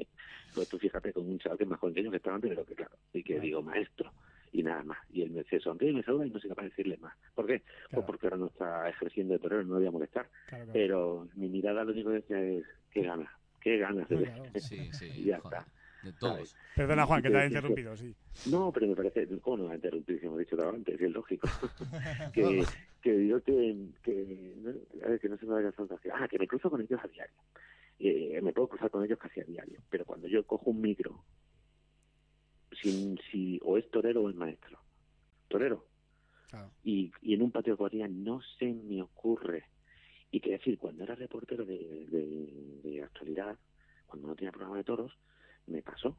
Pues 0.55 0.69
tú 0.69 0.79
fíjate 0.79 1.13
con 1.13 1.29
un 1.29 1.39
chaval 1.39 1.59
que 1.59 1.65
es 1.65 1.71
más 1.71 1.79
joven 1.79 1.95
que 1.95 2.03
yo, 2.05 2.11
que 2.11 2.17
estaba 2.19 2.37
antes 2.37 2.51
de 2.51 2.57
lo 2.57 2.65
que 2.65 2.75
claro. 2.75 2.97
Y 3.13 3.23
que 3.23 3.39
digo, 3.41 3.63
maestro, 3.63 4.13
y 4.53 4.63
nada 4.63 4.83
más. 4.85 4.99
Y 5.11 5.23
él 5.23 5.31
me 5.31 5.45
se 5.45 5.61
sonríe, 5.61 5.93
me 5.93 6.03
saluda 6.03 6.27
y 6.27 6.31
no 6.31 6.39
soy 6.39 6.49
capaz 6.51 6.63
de 6.63 6.69
decirle 6.71 6.97
más. 6.99 7.15
¿Por 7.35 7.47
qué? 7.47 7.61
Claro. 7.61 7.89
Pues 7.93 8.07
porque 8.07 8.27
ahora 8.27 8.37
no 8.39 8.47
está 8.47 8.89
ejerciendo 8.89 9.35
de 9.35 9.41
torero, 9.41 9.65
no 9.65 9.75
voy 9.77 9.87
a 9.87 9.91
molestar. 9.91 10.29
Claro, 10.49 10.65
claro. 10.65 10.73
Pero 10.73 11.29
mi 11.35 11.49
mirada 11.49 11.85
lo 11.85 11.93
único 11.93 12.11
que 12.11 12.17
decía 12.17 12.41
es, 12.41 12.65
qué 12.91 13.03
ganas, 13.03 13.29
qué 13.61 13.79
ganas 13.79 14.09
de 14.09 14.17
ver. 14.17 14.33
Claro. 14.33 14.51
Sí, 14.57 14.91
sí. 14.93 15.09
Ya 15.25 15.41
joder. 15.41 15.59
está. 15.61 15.73
De 16.03 16.13
todos. 16.13 16.57
Perdona, 16.77 17.07
Juan, 17.07 17.21
que 17.23 17.29
te 17.29 17.35
y 17.35 17.37
ha 17.39 17.41
que- 17.41 17.47
interrumpido, 17.49 17.97
sí. 17.97 18.15
No, 18.49 18.71
pero 18.73 18.87
me 18.87 18.95
parece, 18.95 19.27
¿cómo 19.41 19.57
no 19.57 19.65
me 19.67 19.73
ha 19.73 19.75
interrumpido? 19.77 20.21
Si 20.21 20.27
hemos 20.27 20.39
dicho 20.39 20.57
todo 20.57 20.69
antes, 20.71 21.01
y 21.01 21.05
es 21.05 21.11
lógico. 21.11 21.49
que, 22.33 22.65
que 23.03 23.13
digo 23.17 23.41
que, 23.41 23.77
que, 24.05 24.55
no, 24.59 24.71
a 25.05 25.09
ver, 25.11 25.19
que 25.21 25.29
no 25.29 25.37
se 25.37 25.47
me 25.47 25.55
vaya 25.55 25.69
a 25.71 25.73
saltar. 25.73 25.99
Ah, 26.15 26.29
que 26.29 26.39
me 26.39 26.47
cruzo 26.47 26.71
con 26.71 26.81
ellos 26.81 27.01
a 27.03 27.09
diario. 27.09 27.35
Eh, 27.99 28.41
me 28.43 28.53
puedo 28.53 28.69
cruzar 28.69 28.91
con 28.91 29.05
ellos 29.05 29.19
casi 29.19 29.41
a 29.41 29.45
diario. 29.45 29.81
Pero 29.91 30.05
cuando 30.05 30.29
yo 30.29 30.45
cojo 30.47 30.71
un 30.71 30.81
micro, 30.81 31.25
sin, 32.81 33.19
si 33.31 33.61
o 33.63 33.79
es 33.79 33.91
torero 33.91 34.23
o 34.23 34.31
es 34.31 34.37
maestro. 34.37 34.79
Torero. 35.49 35.87
Claro. 36.51 36.71
Y, 36.83 37.13
y 37.23 37.35
en 37.35 37.43
un 37.43 37.51
patio 37.51 37.75
de 37.75 37.77
cuadrilla 37.79 38.09
no 38.09 38.41
se 38.59 38.73
me 38.73 39.03
ocurre. 39.03 39.65
Y 40.31 40.41
que 40.41 40.51
decir, 40.51 40.79
cuando 40.79 41.05
era 41.05 41.15
reportero 41.15 41.65
de, 41.65 42.07
de, 42.11 42.81
de 42.83 43.03
actualidad, 43.03 43.57
cuando 44.07 44.29
no 44.29 44.35
tenía 44.35 44.53
programa 44.53 44.77
de 44.77 44.85
toros, 44.85 45.13
me 45.67 45.83
pasó. 45.83 46.17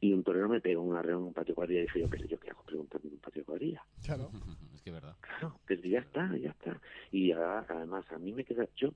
Y 0.00 0.12
un 0.12 0.24
torero 0.24 0.48
me 0.48 0.60
pegó 0.60 0.82
una 0.82 1.02
reunión 1.02 1.22
en 1.22 1.28
un 1.28 1.34
patio 1.34 1.52
de 1.52 1.56
cuadrilla 1.56 1.80
y 1.80 1.82
dije 1.84 2.00
yo, 2.00 2.08
pero 2.08 2.24
yo 2.26 2.40
qué 2.40 2.50
hago 2.50 2.64
preguntando 2.64 3.06
en 3.06 3.14
un 3.14 3.20
patio 3.20 3.42
de 3.42 3.46
cuadrilla. 3.46 3.84
Claro. 4.02 4.30
es 4.74 4.80
que 4.82 4.90
es 4.90 4.94
verdad. 4.94 5.16
Claro, 5.20 5.60
pero 5.66 5.82
ya 5.82 5.98
está, 6.00 6.36
ya 6.36 6.50
está. 6.50 6.80
Y 7.12 7.32
además, 7.32 8.10
a 8.10 8.18
mí 8.18 8.32
me 8.32 8.44
queda. 8.44 8.66
Yo 8.76 8.94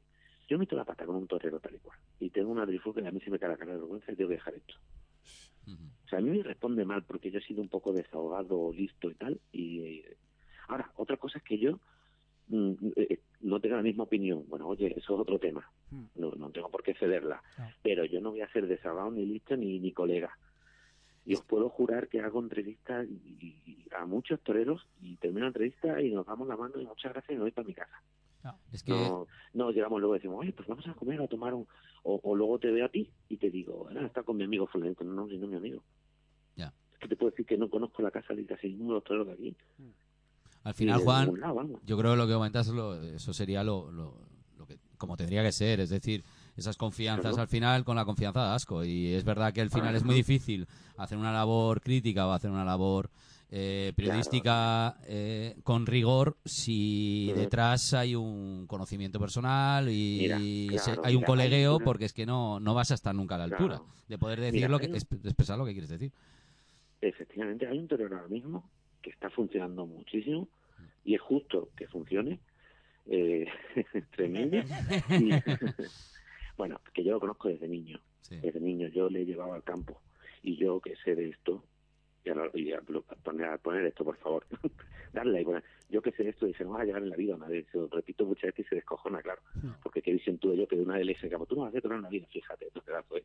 yo 0.49 0.59
meto 0.59 0.77
la 0.77 0.85
pata 0.85 1.07
con 1.07 1.17
un 1.17 1.27
torero 1.27 1.59
tal 1.61 1.75
y 1.75 1.79
cual. 1.79 1.99
Y 2.21 2.31
tengo 2.31 2.51
una 2.51 2.67
trifulca 2.67 3.01
que 3.01 3.09
a 3.09 3.13
mí 3.13 3.21
se 3.21 3.31
me 3.31 3.39
cae 3.39 3.49
la 3.49 3.57
cara 3.57 3.73
de 3.73 3.79
vergüenza 3.79 4.13
y 4.13 4.17
tengo 4.17 4.29
que 4.29 4.37
dejar 4.37 4.55
esto. 4.55 4.75
O 6.05 6.09
sea, 6.09 6.19
a 6.19 6.23
mí 6.23 6.31
me 6.31 6.43
responde 6.43 6.85
mal 6.85 7.03
porque 7.05 7.31
yo 7.31 7.39
he 7.39 7.43
sido 7.43 7.63
un 7.63 7.69
poco 7.69 7.93
desahogado, 7.93 8.73
listo 8.73 9.11
y 9.11 9.15
tal. 9.15 9.41
Y 9.53 9.81
eh, 9.81 10.17
ahora, 10.69 10.93
otra 10.97 11.17
cosa 11.17 11.39
es 11.39 11.45
que 11.45 11.59
yo 11.59 11.81
mm, 12.49 12.73
eh, 12.97 13.21
no 13.41 13.61
tenga 13.61 13.77
la 13.77 13.83
misma 13.83 14.05
opinión. 14.05 14.45
Bueno, 14.49 14.69
oye, 14.69 14.89
eso 14.97 15.15
es 15.15 15.21
otro 15.21 15.39
tema. 15.39 15.69
Mm. 15.91 16.05
No, 16.17 16.33
no 16.33 16.51
tengo 16.51 16.71
por 16.71 16.83
qué 16.83 16.95
cederla. 16.95 17.43
Pero 17.83 18.05
yo 18.05 18.21
no 18.21 18.31
voy 18.31 18.43
a 18.43 18.53
ser 18.53 18.67
desahogado 18.67 19.11
ni 19.11 19.25
listo 19.27 19.57
ni, 19.57 19.79
ni 19.81 19.93
colega. 19.93 20.37
Y 21.27 21.35
os 21.35 21.43
puedo 21.43 21.71
jurar 21.71 22.09
que 22.09 22.21
hago 22.21 22.39
entrevistas 22.41 23.07
y- 23.09 23.57
y 23.65 23.87
a 23.97 24.05
muchos 24.05 24.41
toreros 24.43 24.87
y 25.01 25.17
termino 25.17 25.43
la 25.47 25.49
entrevista 25.49 26.01
y 26.03 26.11
nos 26.13 26.27
damos 26.27 26.47
la 26.47 26.57
mano 26.57 26.79
y 26.79 26.85
muchas 26.87 27.13
gracias 27.13 27.31
y 27.31 27.37
me 27.37 27.43
voy 27.45 27.51
para 27.51 27.67
mi 27.67 27.73
casa. 27.75 28.03
Es 28.73 28.83
que 28.83 28.93
No, 28.93 29.27
no 29.53 29.71
llegamos 29.71 30.01
luego 30.01 30.15
y 30.17 30.19
decimos, 30.19 30.39
oye, 30.41 30.53
pues 30.53 30.69
vamos 30.69 30.87
a 30.87 30.95
comer 30.95 31.21
o 31.21 31.25
a 31.25 31.29
tomar 31.29 31.55
un... 31.55 31.67
O, 32.03 32.21
o 32.23 32.35
luego 32.35 32.59
te 32.59 32.71
veo 32.71 32.85
a 32.85 32.89
ti 32.91 33.11
y 33.29 33.37
te 33.39 33.51
digo, 33.51 33.89
ah, 33.91 34.05
está 34.05 34.23
con 34.23 34.37
mi 34.37 34.45
amigo 34.45 34.67
fulanito. 34.67 35.05
No, 35.05 35.13
no, 35.15 35.27
no 35.27 35.47
mi 35.47 35.57
amigo. 35.57 35.83
Ya. 36.57 36.73
Es 36.93 36.99
que 36.99 37.09
te 37.09 37.17
puedo 37.17 37.31
decir 37.31 37.47
que 37.47 37.57
no 37.57 37.71
conozco 37.71 38.03
la 38.03 38.11
casa 38.11 38.35
de 38.35 38.45
casi 38.45 38.69
ninguno 38.69 38.91
de 38.91 38.95
los 38.97 39.05
toreros 39.05 39.27
de 39.29 39.33
aquí. 39.33 39.57
al 40.65 40.75
final, 40.75 41.01
Juan, 41.01 41.41
lado, 41.41 41.81
yo 41.85 41.97
creo 41.99 42.13
que 42.13 42.17
lo 42.19 42.27
que 42.27 42.33
comentas, 42.35 42.69
lo- 42.69 43.03
eso 43.03 43.33
sería 43.33 43.65
lo, 43.65 43.91
lo, 43.91 44.19
lo 44.59 44.67
que 44.67 44.79
como 44.99 45.17
tendría 45.17 45.43
que 45.43 45.53
ser, 45.53 45.81
es 45.81 45.91
decir, 45.91 46.25
esas 46.57 46.77
confianzas 46.77 47.31
Claro. 47.33 47.43
al 47.43 47.49
final 47.49 47.85
con 47.85 47.97
la 47.97 48.05
confianza 48.05 48.43
de 48.49 48.55
asco. 48.55 48.85
Y 48.85 49.09
es 49.15 49.25
verdad 49.25 49.53
que 49.55 49.61
al 49.63 49.71
final 49.71 49.95
es 49.95 50.05
muy 50.05 50.15
difícil 50.15 50.67
hacer 50.99 51.17
una 51.19 51.33
labor 51.33 51.81
crítica 51.81 52.27
o 52.27 52.33
hacer 52.33 52.51
una 52.51 52.65
labor 52.65 53.11
eh, 53.57 53.93
periodística 53.95 54.97
eh, 55.07 55.55
con 55.63 55.87
rigor 55.87 56.37
si 56.45 57.29
Ujú. 57.31 57.41
detrás 57.41 57.95
hay 57.95 58.17
un 58.17 58.67
conocimiento 58.67 59.21
personal 59.21 59.89
y 59.89 60.19
Mira, 60.19 60.39
se- 60.81 60.91
claro, 60.93 61.03
hay 61.05 61.15
un 61.15 61.21
mira, 61.21 61.27
colegueo 61.29 61.79
hay 61.79 61.85
porque 61.85 62.05
es 62.07 62.13
que 62.13 62.27
no, 62.27 62.59
no 62.59 62.75
vas 62.75 62.91
a 62.91 62.95
estar 62.95 63.15
nunca 63.15 63.37
a 63.37 63.39
la 63.39 63.45
altura 63.45 63.77
Claro. 63.79 63.95
de 64.09 64.19
poder 64.19 64.41
decir 64.41 64.55
Mira, 64.63 64.69
lo 64.69 64.81
que 64.81 64.87
expresar 64.87 65.57
lo 65.57 65.65
que 65.65 65.71
quieres 65.73 65.89
decir. 65.91 66.11
Efectivamente, 67.01 67.67
hay 67.69 67.79
un 67.79 67.87
torero 67.87 68.17
ahora 68.17 68.29
mismo 68.29 68.69
que 69.01 69.11
está 69.11 69.31
funcionando 69.31 69.87
muchísimo 69.87 70.49
y 71.05 71.15
es 71.15 71.21
justo 71.21 71.69
que 71.77 71.87
funcione 71.87 72.41
eh, 73.07 73.47
tremendo. 74.17 74.57
Y, 75.21 75.31
bueno, 76.57 76.81
que 76.93 77.05
yo 77.05 77.13
lo 77.13 77.21
conozco 77.21 77.49
desde 77.49 77.69
niño. 77.69 78.01
Sí. 78.23 78.37
desde 78.37 78.59
niño 78.59 78.89
yo 78.89 79.11
le 79.11 79.25
llevaba 79.27 79.55
al 79.55 79.63
campo 79.63 80.01
y 80.43 80.57
yo 80.57 80.81
que 80.81 80.97
sé 81.05 81.15
de 81.15 81.29
esto 81.29 81.63
y 82.25 82.31
a, 82.31 82.35
la- 82.35 82.51
y 82.55 82.73
a- 82.73 82.79
a 82.79 83.15
poner, 83.23 83.47
a 83.49 83.59
poner 83.59 83.85
esto 83.85 84.05
por 84.05 84.17
favor 84.17 84.47
darle 85.13 85.39
ahí, 85.39 85.45
poner, 85.45 85.63
yo 85.89 86.01
que 86.03 86.13
sé 86.13 86.25
de 86.25 86.31
esto 86.31 86.47
dice 86.47 86.65
no 86.65 86.71
vas 86.71 86.83
a 86.83 86.85
llegar 86.85 87.03
en 87.03 87.11
la 87.11 87.17
vida 87.17 87.35
una 87.35 87.47
vez 87.49 87.67
se 87.71 87.79
lo 87.79 87.89
repito 87.89 88.25
muchas 88.25 88.45
veces 88.51 88.67
y 88.67 88.69
se 88.71 88.75
descojona 88.77 89.23
claro 89.23 89.43
porque 89.83 90.03
qué 90.03 90.13
visión 90.13 90.39
tuve 90.39 90.57
yo 90.57 90.67
que 90.67 90.77
de 90.77 90.83
una 90.83 90.97
dije 90.99 91.31
como 91.31 91.47
tú 91.47 91.55
no 91.57 91.63
vas 91.63 91.75
a 91.75 91.79
hacer 91.79 91.93
en 91.93 92.03
la 92.03 92.09
vida 92.09 92.27
fíjate 92.31 92.69
no 92.75 92.81
pedazo 92.81 93.17
eh 93.17 93.25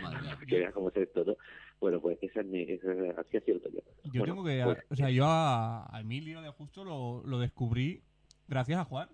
Madre 0.00 0.20
mía. 0.22 0.38
que 0.48 0.58
veas 0.58 0.72
cómo 0.72 0.88
es 0.88 0.96
esto 0.96 1.24
¿no? 1.24 1.36
bueno 1.80 2.00
pues 2.00 2.18
esa 2.22 2.40
es 2.40 2.46
mi 2.46 2.62
esa, 2.62 2.90
así 3.20 3.36
ha 3.36 3.40
sido 3.40 3.58
yo 3.70 3.80
Yo 4.04 4.20
Bueno, 4.20 4.34
tengo 4.34 4.44
que. 4.44 4.62
pues, 4.64 4.78
o 4.90 4.96
sea, 4.96 5.10
yo 5.10 5.24
a, 5.26 5.88
Emilio 6.00 6.40
de 6.42 6.48
Justo 6.50 6.84
lo, 6.84 7.22
lo 7.26 7.38
descubrí 7.38 8.02
gracias 8.48 8.80
a 8.80 8.84
Juan. 8.84 9.08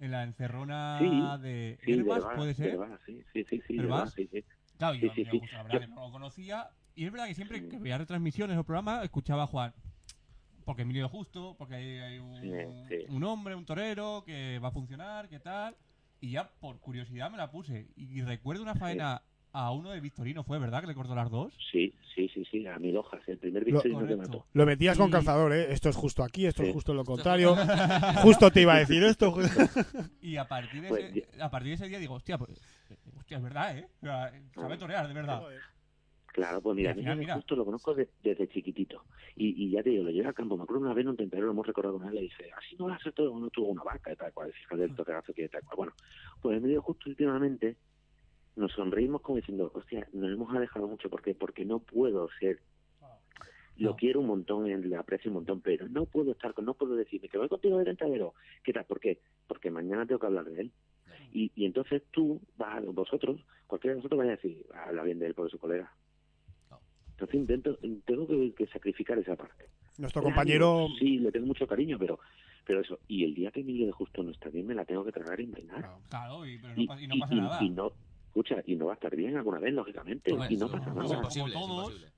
En 0.00 0.12
la 0.12 0.22
encerrona 0.22 0.98
Sí, 1.00 1.42
de 1.42 1.78
sí, 1.84 1.92
Herbas, 1.92 2.18
Herbás, 2.18 2.36
puede 2.36 2.54
ser. 2.54 2.68
Herbás, 2.74 3.00
sí 3.04 3.20
sí 3.32 3.44
sí 3.44 3.60
sí. 3.66 3.78
Herbás, 3.78 4.12
sí, 4.12 4.28
sí. 4.30 4.44
Claro, 4.76 4.94
yo 4.94 5.08
Sí, 5.12 5.24
sí, 5.24 5.30
sí. 5.30 5.40
De 5.72 5.80
que 5.80 5.86
no 5.88 6.06
lo 6.06 6.12
conocía. 6.12 6.68
Y 6.98 7.04
es 7.06 7.12
verdad 7.12 7.28
que 7.28 7.34
siempre 7.36 7.68
que 7.68 7.78
veía 7.78 7.96
retransmisiones 7.96 8.58
o 8.58 8.64
programas, 8.64 9.04
escuchaba 9.04 9.44
a 9.44 9.46
Juan. 9.46 9.72
Porque 10.64 10.82
Emilio 10.82 11.08
Justo, 11.08 11.54
porque 11.56 11.76
hay, 11.76 11.98
hay 11.98 12.18
un, 12.18 12.40
Sí, 12.40 12.50
sí. 12.88 13.04
un 13.08 13.22
hombre, 13.22 13.54
un 13.54 13.64
torero 13.64 14.24
que 14.26 14.58
va 14.58 14.68
a 14.68 14.72
funcionar, 14.72 15.28
qué 15.28 15.38
tal. 15.38 15.76
Y 16.20 16.32
ya 16.32 16.50
por 16.60 16.80
curiosidad 16.80 17.30
me 17.30 17.36
la 17.36 17.52
puse. 17.52 17.86
Y 17.96 18.20
recuerdo 18.22 18.62
una 18.64 18.74
faena 18.74 19.22
a 19.52 19.70
uno 19.70 19.90
de 19.90 20.00
Victorino, 20.00 20.42
¿fue 20.42 20.58
verdad 20.58 20.80
que 20.80 20.88
le 20.88 20.94
cortó 20.96 21.14
las 21.14 21.30
dos? 21.30 21.52
sí 21.70 21.94
sí 22.14 22.28
sí 22.34 22.44
sí 22.50 22.66
a 22.66 22.78
mil 22.80 22.96
hojas 22.96 23.20
el 23.28 23.38
primer 23.38 23.62
Lo- 23.62 23.66
victorino 23.66 24.00
que 24.00 24.04
Correcto. 24.16 24.38
mató 24.38 24.46
Lo 24.52 24.66
metías 24.66 24.98
con 24.98 25.08
calzador, 25.10 25.52
¿eh? 25.52 25.72
Esto 25.72 25.88
es 25.88 25.94
justo 25.96 26.24
aquí, 26.24 26.46
esto 26.46 26.64
es 26.64 26.72
justo 26.72 26.92
lo 26.94 27.04
contrario. 27.04 27.54
justo 28.22 28.50
te 28.50 28.62
iba 28.62 28.74
a 28.74 28.78
decir 28.80 29.04
esto. 29.04 29.32
Y 30.20 30.36
a 30.36 30.48
partir 30.48 30.82
de, 30.82 30.88
Pues, 30.88 31.04
ese, 31.16 31.42
a 31.42 31.48
partir 31.48 31.68
de 31.68 31.74
ese 31.76 31.88
día 31.88 31.98
digo, 32.00 32.14
hostia, 32.14 32.36
pues, 32.38 32.60
eh, 32.90 32.96
hostia, 33.16 33.36
es 33.36 33.42
verdad, 33.44 33.78
¿eh? 33.78 33.88
O 34.02 34.06
sea, 34.06 34.32
sabe 34.52 34.76
torear, 34.76 35.06
de 35.06 35.14
verdad. 35.14 35.42
Claro, 36.32 36.60
pues 36.60 36.76
mira, 36.76 36.94
yo 36.94 37.16
mira. 37.16 37.34
justo 37.34 37.56
lo 37.56 37.64
conozco 37.64 37.94
de- 37.94 38.10
desde 38.22 38.48
chiquitito. 38.48 39.04
Y, 39.34 39.64
y 39.64 39.70
ya 39.70 39.82
te 39.82 39.90
digo, 39.90 40.04
lo 40.04 40.10
llevé 40.10 40.28
al 40.28 40.34
campo. 40.34 40.56
Me 40.56 40.62
acuerdo 40.62 40.82
una 40.84 40.94
vez 40.94 41.02
en 41.02 41.08
un 41.08 41.16
tentadero, 41.16 41.46
lo 41.46 41.52
hemos 41.52 41.66
recordado 41.66 41.98
con 41.98 42.06
él, 42.08 42.14
le 42.14 42.20
dice, 42.22 42.50
así 42.56 42.76
no 42.76 42.88
a 42.88 42.98
ser 43.00 43.12
todo, 43.12 43.32
uno 43.32 43.50
tuvo 43.50 43.68
una 43.68 43.82
vaca 43.82 44.12
y 44.12 44.16
tal 44.16 44.32
cual, 44.32 44.52
fíjate 44.52 44.84
el 44.84 44.94
toquerazo 44.94 45.32
que 45.32 45.48
tal 45.48 45.62
cual. 45.64 45.76
Bueno, 45.76 45.92
pues 46.40 46.56
en 46.56 46.62
medio 46.62 46.82
justo 46.82 47.08
últimamente 47.10 47.76
nos 48.56 48.72
sonreímos 48.72 49.20
como 49.22 49.36
diciendo, 49.36 49.70
hostia, 49.74 50.06
nos 50.12 50.30
hemos 50.32 50.54
alejado 50.54 50.86
mucho. 50.86 51.08
¿Por 51.10 51.22
qué? 51.22 51.34
Porque 51.34 51.64
no 51.64 51.80
puedo 51.80 52.28
ser. 52.38 52.60
Lo 53.76 53.90
No. 53.90 53.96
quiero 53.96 54.20
un 54.20 54.26
montón, 54.26 54.66
eh, 54.66 54.76
le 54.76 54.96
aprecio 54.96 55.30
un 55.30 55.36
montón, 55.36 55.60
pero 55.60 55.88
no 55.88 56.04
puedo 56.06 56.32
estar 56.32 56.52
con, 56.52 56.64
no 56.64 56.74
puedo 56.74 56.96
decirme 56.96 57.28
que 57.28 57.38
voy 57.38 57.48
contigo 57.48 57.78
de 57.78 57.84
tentadero. 57.84 58.34
¿Qué 58.64 58.72
tal? 58.72 58.84
¿Por 58.84 58.98
qué? 58.98 59.20
Porque 59.46 59.70
mañana 59.70 60.04
tengo 60.04 60.18
que 60.18 60.26
hablar 60.26 60.44
de 60.46 60.60
él. 60.62 60.72
Y, 61.32 61.52
y 61.54 61.64
entonces 61.66 62.02
tú, 62.10 62.40
vas, 62.56 62.84
vosotros, 62.86 63.40
cualquiera 63.66 63.92
de 63.94 63.98
vosotros 63.98 64.18
vaya 64.18 64.32
a 64.32 64.36
decir, 64.36 64.66
habla 64.74 65.02
bien 65.04 65.18
de 65.20 65.26
él 65.26 65.34
por 65.34 65.48
su 65.50 65.58
colega. 65.58 65.92
Entonces 67.18 67.34
intento, 67.40 67.76
tengo 68.04 68.28
que, 68.28 68.54
que 68.54 68.66
sacrificar 68.68 69.18
esa 69.18 69.34
parte. 69.34 69.70
Nuestro 69.98 70.20
Era 70.22 70.28
compañero, 70.30 70.84
amigo, 70.84 70.96
Sí, 71.00 71.18
le 71.18 71.32
tengo 71.32 71.46
mucho 71.46 71.66
cariño, 71.66 71.98
pero 71.98 72.20
pero 72.64 72.80
eso. 72.80 73.00
Y 73.08 73.24
el 73.24 73.34
día 73.34 73.50
que 73.50 73.60
Emilio 73.60 73.86
de 73.86 73.92
Justo 73.92 74.22
no 74.22 74.30
está 74.30 74.50
bien, 74.50 74.66
me 74.66 74.74
la 74.74 74.84
tengo 74.84 75.04
que 75.04 75.10
tragar 75.10 75.40
y 75.40 75.44
envainar. 75.44 75.80
Claro. 75.80 76.02
Claro, 76.08 76.46
y, 76.46 76.58
pero 76.58 76.76
no, 76.76 76.82
Y, 76.82 76.86
pa- 76.86 77.00
y 77.02 77.06
no 77.08 77.14
y- 77.16 77.20
pasa 77.20 77.34
y- 77.34 77.38
nada. 77.40 77.58
y 77.64 77.70
no, 77.70 77.92
escucha, 78.28 78.62
y 78.66 78.76
no 78.76 78.86
va 78.86 78.92
a 78.92 78.94
estar 78.94 79.16
bien 79.16 79.36
alguna 79.36 79.58
vez, 79.58 79.74
lógicamente. 79.74 80.30
Y 80.48 80.56
no 80.56 80.68
pasa 80.70 80.92
nada. 80.94 81.04
es 81.06 81.12
imposible, 81.12 81.52
Como 81.54 81.64
es 81.64 81.68
todos. 81.70 81.84
imposible. 81.88 82.12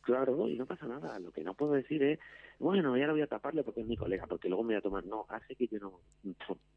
Claro, 0.00 0.48
y 0.48 0.56
no 0.56 0.64
pasa 0.64 0.86
nada. 0.86 1.18
Lo 1.18 1.30
que 1.32 1.42
no 1.44 1.52
puedo 1.52 1.72
decir 1.72 2.02
es, 2.02 2.18
bueno, 2.58 2.96
ya 2.96 3.06
lo 3.06 3.12
voy 3.12 3.20
a 3.22 3.26
taparle 3.26 3.62
porque 3.64 3.82
es 3.82 3.86
mi 3.86 3.96
colega, 3.96 4.26
porque 4.26 4.48
luego 4.48 4.62
me 4.62 4.68
voy 4.74 4.78
a 4.78 4.80
tomar. 4.80 5.04
No, 5.04 5.26
hace 5.28 5.54
que 5.56 5.66
yo 5.66 5.78
no. 5.80 6.00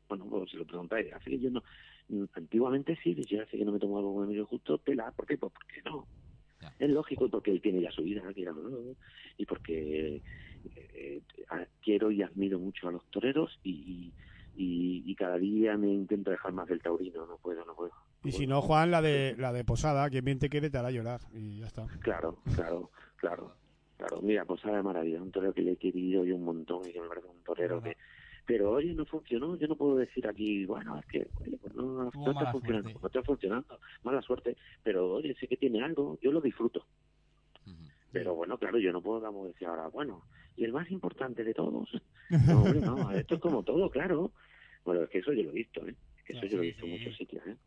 Bueno, 0.09 0.25
pues 0.29 0.49
si 0.51 0.57
lo 0.57 0.65
preguntáis, 0.65 1.13
hace 1.13 1.29
que 1.29 1.39
yo 1.39 1.49
no. 1.51 1.63
mm, 2.09 2.25
Antiguamente 2.33 2.97
sí, 3.01 3.15
yo 3.29 3.41
hace 3.41 3.57
que 3.57 3.63
no 3.63 3.71
me 3.71 3.79
tomo 3.79 3.97
algo 3.99 4.13
con 4.15 4.25
Emilio 4.25 4.45
Justo, 4.47 4.79
tela. 4.79 5.11
¿Por 5.15 5.25
qué? 5.25 5.37
Pues 5.37 5.53
porque 5.53 5.81
no. 5.89 6.07
Ya. 6.61 6.73
Es 6.79 6.89
lógico, 6.89 7.29
porque 7.29 7.51
él 7.51 7.61
tiene 7.61 7.81
ya 7.81 7.91
su 7.91 8.03
vida, 8.03 8.21
y 9.37 9.45
porque 9.45 10.21
eh, 10.75 11.21
a- 11.49 11.65
quiero 11.81 12.11
y 12.11 12.21
admiro 12.21 12.59
mucho 12.59 12.87
a 12.87 12.91
los 12.91 13.05
toreros 13.09 13.59
y, 13.63 14.13
y, 14.55 15.03
y 15.05 15.15
cada 15.15 15.37
día 15.37 15.77
me 15.77 15.87
intento 15.87 16.29
dejar 16.31 16.53
más 16.53 16.67
del 16.67 16.81
taurino. 16.81 17.25
No 17.25 17.37
puedo, 17.37 17.65
no 17.65 17.73
puedo. 17.75 17.91
y 18.23 18.31
si 18.31 18.45
no, 18.47 18.61
Juan, 18.61 18.91
la 18.91 19.01
de 19.01 19.35
la 19.37 19.51
de 19.53 19.63
Posada, 19.63 20.09
quien 20.09 20.23
bien 20.25 20.39
te 20.39 20.49
quiere 20.49 20.69
te 20.69 20.77
hará 20.77 20.91
llorar. 20.91 21.21
Y 21.33 21.59
ya 21.59 21.67
está. 21.67 21.87
Claro, 22.01 22.37
claro, 22.55 22.91
claro. 23.17 23.55
Claro, 23.97 24.19
mira, 24.23 24.45
pues 24.45 24.61
sabe 24.61 24.81
maravilla, 24.81 25.21
un 25.21 25.31
torero 25.31 25.53
que 25.53 25.61
le 25.61 25.73
he 25.73 25.77
querido 25.77 26.25
yo 26.25 26.35
un 26.35 26.43
montón 26.43 26.87
y 26.89 26.91
que 26.91 26.99
me 26.99 27.07
parece 27.07 27.27
un 27.27 27.43
torero 27.43 27.79
que... 27.83 27.95
Pero 28.45 28.71
oye, 28.71 28.93
no 28.93 29.05
funcionó, 29.05 29.55
yo 29.55 29.67
no 29.67 29.75
puedo 29.75 29.95
decir 29.95 30.27
aquí, 30.27 30.65
bueno, 30.65 30.97
es 30.99 31.05
que 31.05 31.27
oye, 31.41 31.57
pues 31.61 31.73
no, 31.75 32.09
está 32.09 32.51
funcionando, 32.51 32.89
suerte. 32.89 32.99
no 33.01 33.07
está 33.07 33.23
funcionando, 33.23 33.79
mala 34.03 34.21
suerte, 34.21 34.57
pero 34.83 35.13
oye, 35.13 35.35
sé 35.35 35.47
que 35.47 35.57
tiene 35.57 35.83
algo, 35.83 36.17
yo 36.21 36.31
lo 36.31 36.41
disfruto. 36.41 36.85
Pero 38.11 38.35
bueno, 38.35 38.57
claro, 38.57 38.77
yo 38.79 38.91
no 38.91 39.01
puedo 39.01 39.21
como 39.21 39.47
decir 39.47 39.67
ahora, 39.67 39.87
bueno, 39.87 40.25
y 40.55 40.65
el 40.65 40.73
más 40.73 40.89
importante 40.91 41.43
de 41.43 41.53
todos. 41.53 41.89
No, 42.47 42.63
hombre, 42.63 42.79
no, 42.81 43.11
esto 43.11 43.35
es 43.35 43.41
como 43.41 43.63
todo, 43.63 43.89
claro. 43.89 44.31
Bueno, 44.85 45.03
es 45.03 45.09
que 45.09 45.19
eso 45.19 45.33
yo 45.33 45.43
lo 45.43 45.49
he 45.49 45.53
visto, 45.53 45.85
¿eh? 45.87 45.95
Es 46.17 46.23
que 46.23 46.33
eso 46.33 46.45
yo 46.47 46.57
lo 46.57 46.63
he 46.63 46.67
sí, 46.67 46.71
visto 46.71 46.85
en 46.85 46.91
muchos 46.91 47.15
sitios, 47.17 47.45
¿eh? 47.45 47.57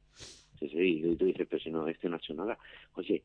Sí, 0.59 0.69
sí, 0.69 1.03
y 1.05 1.17
tú 1.17 1.27
dices, 1.27 1.47
pero 1.49 1.63
si 1.63 1.71
no, 1.71 1.87
este 1.87 2.09
no 2.09 2.17
ha 2.17 2.19
hecho 2.19 2.35
nada. 2.35 2.59
Oye, 2.95 3.23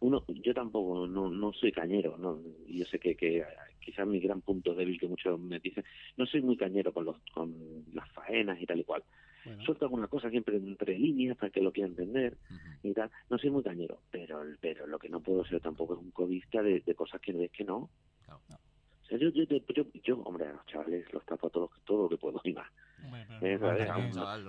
uno, 0.00 0.24
yo 0.28 0.54
tampoco, 0.54 1.06
no, 1.06 1.30
no 1.30 1.52
soy 1.52 1.72
cañero, 1.72 2.16
no, 2.18 2.40
y 2.66 2.78
yo 2.78 2.86
sé 2.86 2.98
que, 2.98 3.16
que 3.16 3.44
quizás 3.80 4.06
mi 4.06 4.20
gran 4.20 4.40
punto 4.40 4.74
débil 4.74 4.98
que 4.98 5.08
muchos 5.08 5.38
me 5.38 5.58
dicen, 5.58 5.84
no 6.16 6.26
soy 6.26 6.42
muy 6.42 6.56
cañero 6.56 6.92
con 6.92 7.04
los, 7.04 7.16
con 7.32 7.54
las 7.92 8.10
faenas 8.12 8.60
y 8.60 8.66
tal 8.66 8.80
y 8.80 8.84
cual. 8.84 9.02
Bueno. 9.44 9.64
Suelto 9.64 9.86
alguna 9.86 10.06
cosa 10.06 10.28
siempre 10.28 10.56
entre 10.56 10.98
líneas 10.98 11.36
para 11.36 11.50
que 11.50 11.62
lo 11.62 11.72
quiera 11.72 11.88
entender 11.88 12.36
y 12.82 12.92
tal. 12.92 13.10
No 13.30 13.38
soy 13.38 13.50
muy 13.50 13.62
cañero, 13.62 14.00
pero 14.10 14.42
pero 14.60 14.86
lo 14.86 14.98
que 14.98 15.08
no 15.08 15.20
puedo 15.20 15.44
ser 15.46 15.60
tampoco 15.60 15.94
es 15.94 16.00
un 16.00 16.10
codista 16.10 16.62
de, 16.62 16.80
de 16.80 16.94
cosas 16.94 17.20
que 17.22 17.32
ves 17.32 17.50
que 17.50 17.64
no. 17.64 17.88
O 18.28 19.06
sea, 19.06 19.18
yo, 19.18 19.30
yo, 19.30 19.44
yo, 20.04 20.20
hombre, 20.22 20.46
a 20.46 20.52
los 20.52 20.66
chavales 20.66 21.10
los 21.12 21.24
tapo 21.24 21.46
a 21.48 21.50
todos 21.50 21.70
todo 21.84 22.02
lo 22.02 22.08
que 22.10 22.18
puedo 22.18 22.40
y 22.44 22.52
más. 22.52 22.70
Pero 23.40 23.72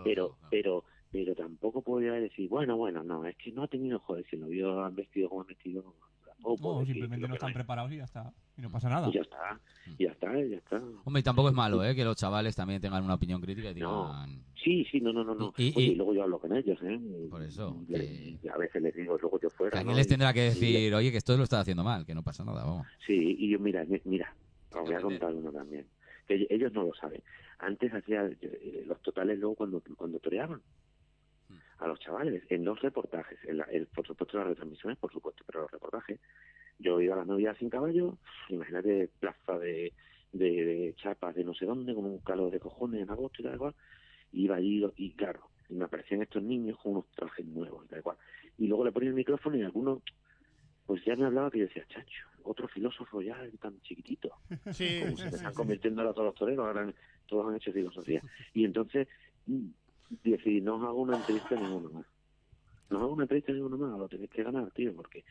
Eh, 0.03 0.27
pero, 0.49 0.83
pero 1.11 1.35
tampoco 1.35 1.81
podría 1.81 2.13
decir, 2.13 2.47
bueno, 2.49 2.77
bueno, 2.77 3.03
no, 3.03 3.25
es 3.25 3.35
que 3.37 3.51
no 3.51 3.63
ha 3.63 3.67
tenido, 3.67 3.99
joder, 3.99 4.25
si 4.29 4.37
lo 4.37 4.47
vio 4.47 4.83
han 4.83 4.95
vestido 4.95 5.29
como 5.29 5.41
han 5.41 5.47
vestido, 5.47 5.93
tampoco 6.25 6.79
No, 6.79 6.85
simplemente 6.85 7.27
no 7.27 7.33
están 7.33 7.49
hay. 7.49 7.53
preparados 7.55 7.91
y 7.91 7.97
ya 7.97 8.05
está. 8.05 8.31
Y 8.57 8.61
no 8.61 8.71
pasa 8.71 8.89
nada. 8.89 9.09
Y 9.09 9.13
ya 9.13 9.21
está, 9.21 9.59
y 9.97 10.03
ya 10.05 10.11
está, 10.11 10.39
y 10.39 10.49
ya 10.49 10.57
está. 10.57 10.81
Hombre, 11.03 11.19
y 11.19 11.23
tampoco 11.23 11.49
es 11.49 11.53
malo, 11.55 11.83
¿eh? 11.83 11.95
Que 11.95 12.03
los 12.03 12.15
chavales 12.15 12.55
también 12.55 12.79
tengan 12.81 13.03
una 13.03 13.15
opinión 13.15 13.41
crítica 13.41 13.71
y 13.71 13.75
No. 13.75 14.07
digan... 14.07 14.43
Sí, 14.63 14.85
sí, 14.91 15.01
no, 15.01 15.11
no, 15.11 15.23
no, 15.23 15.33
no. 15.35 15.53
Y- 15.57 15.69
y- 15.69 15.73
Oye, 15.75 15.85
y- 15.87 15.91
y 15.91 15.95
luego 15.95 16.13
yo 16.13 16.23
hablo 16.23 16.39
con 16.39 16.55
ellos, 16.55 16.79
¿eh? 16.83 16.99
Por 17.29 17.41
eso, 17.41 17.83
Le- 17.87 17.97
que- 17.99 18.37
y 18.43 18.47
a 18.47 18.57
veces 18.57 18.81
les 18.81 18.95
digo, 18.95 19.17
luego 19.19 19.39
yo 19.41 19.49
fuera, 19.49 19.79
alguien 19.79 19.93
¿no? 19.93 19.97
les 19.97 20.07
tendrá 20.07 20.31
que 20.33 20.45
y- 20.45 20.49
decir, 20.49 20.93
oye, 20.93 21.11
que 21.11 21.17
esto 21.17 21.35
lo 21.35 21.43
estás 21.43 21.61
haciendo 21.61 21.83
mal, 21.83 22.05
que 22.05 22.13
no 22.13 22.21
pasa 22.23 22.43
nada, 22.45 22.63
vamos. 22.63 22.87
Sí, 23.05 23.35
y 23.39 23.49
yo, 23.49 23.59
mira, 23.59 23.83
mi- 23.85 24.01
mira, 24.05 24.33
os 24.73 24.81
voy 24.85 24.93
a 24.93 25.01
contar 25.01 25.33
uno 25.33 25.51
también. 25.51 25.85
Que 26.27 26.35
ell- 26.35 26.47
ellos 26.51 26.71
no 26.73 26.83
lo 26.83 26.93
saben. 26.93 27.21
Antes 27.59 27.91
hacía 27.93 28.25
eh, 28.41 28.83
los 28.87 29.01
totales 29.01 29.39
luego 29.39 29.55
cuando, 29.55 29.81
cuando 29.97 30.19
toreaban. 30.19 30.61
A 31.81 31.87
los 31.87 31.99
chavales, 31.99 32.43
en 32.49 32.63
los 32.63 32.79
reportajes, 32.81 33.39
en 33.43 33.57
la- 33.57 33.65
el- 33.65 33.87
por 33.87 34.05
supuesto 34.07 34.37
las 34.37 34.47
retransmisiones, 34.47 34.97
por 34.99 35.11
supuesto, 35.11 35.43
pero 35.45 35.61
los 35.61 35.71
reportajes. 35.71 36.19
Yo 36.77 36.99
iba 37.01 37.15
a 37.15 37.17
las 37.17 37.27
novias 37.27 37.57
sin 37.57 37.69
caballo, 37.69 38.17
imagínate 38.49 39.09
plaza 39.19 39.57
de, 39.59 39.93
de, 40.31 40.65
de 40.65 40.93
chapas 40.95 41.35
de 41.35 41.43
no 41.43 41.53
sé 41.53 41.65
dónde, 41.65 41.93
con 41.93 42.05
un 42.05 42.19
calor 42.19 42.51
de 42.51 42.59
cojones 42.59 43.01
en 43.01 43.09
agosto 43.09 43.41
y 43.41 43.45
tal 43.45 43.57
cual, 43.57 43.75
y 44.31 44.45
iba 44.45 44.55
allí 44.55 44.83
y 44.95 45.13
claro, 45.15 45.51
y 45.69 45.75
me 45.75 45.85
aparecían 45.85 46.21
estos 46.21 46.41
niños 46.43 46.77
con 46.79 46.93
unos 46.93 47.09
trajes 47.11 47.45
nuevos 47.45 47.85
y 47.85 47.89
tal 47.89 48.01
cual. 48.03 48.17
Y 48.57 48.67
luego 48.67 48.85
le 48.85 48.91
ponía 48.91 49.09
el 49.09 49.15
micrófono 49.15 49.57
y 49.57 49.63
algunos 49.63 50.01
pues 50.85 51.03
ya 51.05 51.15
me 51.15 51.25
hablaba 51.25 51.49
que 51.51 51.59
yo 51.59 51.65
decía, 51.67 51.85
chacho, 51.87 52.23
otro 52.43 52.67
filósofo 52.67 53.21
ya 53.21 53.37
tan 53.59 53.79
chiquitito. 53.81 54.33
Sí, 54.71 54.99
Como 54.99 55.15
se 55.17 55.29
sí, 55.29 55.35
están 55.35 55.51
sí. 55.51 55.55
convirtiendo 55.55 56.01
ahora 56.01 56.13
todos 56.13 56.25
los 56.27 56.35
toreros, 56.35 56.65
ahora 56.65 56.93
todos 57.27 57.47
han 57.47 57.55
hecho 57.55 57.71
filosofía. 57.71 58.21
Y 58.53 58.65
entonces 58.65 59.07
mm, 60.11 60.29
decidí, 60.29 60.61
no 60.61 60.75
os 60.75 60.83
hago 60.83 61.01
una 61.01 61.17
entrevista 61.17 61.55
a 61.55 61.59
ninguno 61.59 61.89
más. 61.89 62.05
No 62.89 62.97
os 62.97 63.03
hago 63.03 63.13
una 63.13 63.23
entrevista 63.23 63.51
a 63.51 63.55
ninguno 63.55 63.77
más, 63.77 63.97
lo 63.97 64.07
tenéis 64.07 64.29
que 64.29 64.43
ganar, 64.43 64.71
tío, 64.71 64.93
porque 64.95 65.23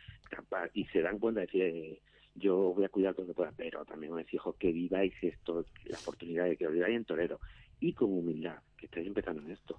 y 0.74 0.84
se 0.86 1.02
dan 1.02 1.18
cuenta 1.18 1.40
de 1.40 1.46
decir, 1.46 1.62
eh, 1.62 2.00
yo 2.34 2.72
voy 2.74 2.84
a 2.84 2.88
cuidar 2.88 3.14
todo 3.14 3.26
lo 3.26 3.32
que 3.32 3.36
pueda, 3.36 3.52
pero 3.56 3.84
también 3.84 4.12
os 4.12 4.20
exijo 4.20 4.54
que 4.54 4.72
viváis 4.72 5.14
esto, 5.22 5.64
la 5.84 5.98
oportunidad 5.98 6.44
de 6.44 6.56
que 6.56 6.64
lo 6.64 6.70
viváis 6.70 6.96
en 6.96 7.04
torero, 7.04 7.40
y 7.80 7.92
con 7.92 8.12
humildad, 8.12 8.58
que 8.76 8.86
estáis 8.86 9.06
empezando 9.06 9.42
en 9.42 9.50
esto. 9.50 9.78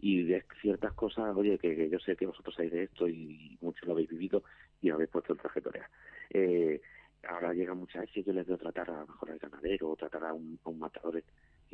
Y 0.00 0.24
de 0.24 0.44
ciertas 0.60 0.92
cosas, 0.94 1.36
oye, 1.36 1.58
que, 1.58 1.88
yo 1.88 1.98
sé 2.00 2.16
que 2.16 2.26
vosotros 2.26 2.54
sabéis 2.54 2.72
de 2.72 2.82
esto 2.84 3.08
y 3.08 3.56
mucho 3.60 3.86
lo 3.86 3.92
habéis 3.92 4.10
vivido 4.10 4.42
y 4.80 4.90
habéis 4.90 5.10
puesto 5.10 5.32
el 5.32 5.38
traje 5.38 5.60
torear. 5.60 5.88
Eh, 6.30 6.80
ahora 7.28 7.52
llega 7.52 7.74
muchas 7.74 8.02
veces 8.02 8.24
yo 8.24 8.32
les 8.32 8.46
veo 8.46 8.58
tratar 8.58 8.90
a 8.90 9.00
lo 9.00 9.06
mejor 9.06 9.30
al 9.30 9.38
ganadero 9.38 9.90
o 9.90 9.96
tratar 9.96 10.24
a 10.24 10.32
un, 10.32 10.58
a 10.64 10.70
un 10.70 10.78
matador 10.78 11.22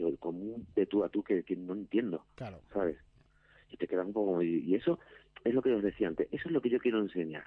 digo, 0.04 0.16
como 0.18 0.38
un 0.40 0.66
de 0.74 0.86
tú 0.86 1.04
a 1.04 1.08
tú 1.08 1.22
que, 1.22 1.42
que 1.44 1.56
no 1.56 1.74
entiendo, 1.74 2.26
Claro. 2.36 2.62
¿sabes? 2.72 2.98
Y 3.70 3.76
te 3.76 3.86
queda 3.88 4.02
un 4.04 4.12
poco... 4.12 4.42
Y, 4.42 4.60
y 4.64 4.74
eso 4.74 4.98
es 5.44 5.54
lo 5.54 5.62
que 5.62 5.72
os 5.74 5.82
decía 5.82 6.08
antes, 6.08 6.28
eso 6.32 6.48
es 6.48 6.52
lo 6.52 6.60
que 6.60 6.70
yo 6.70 6.78
quiero 6.78 6.98
enseñar 7.00 7.44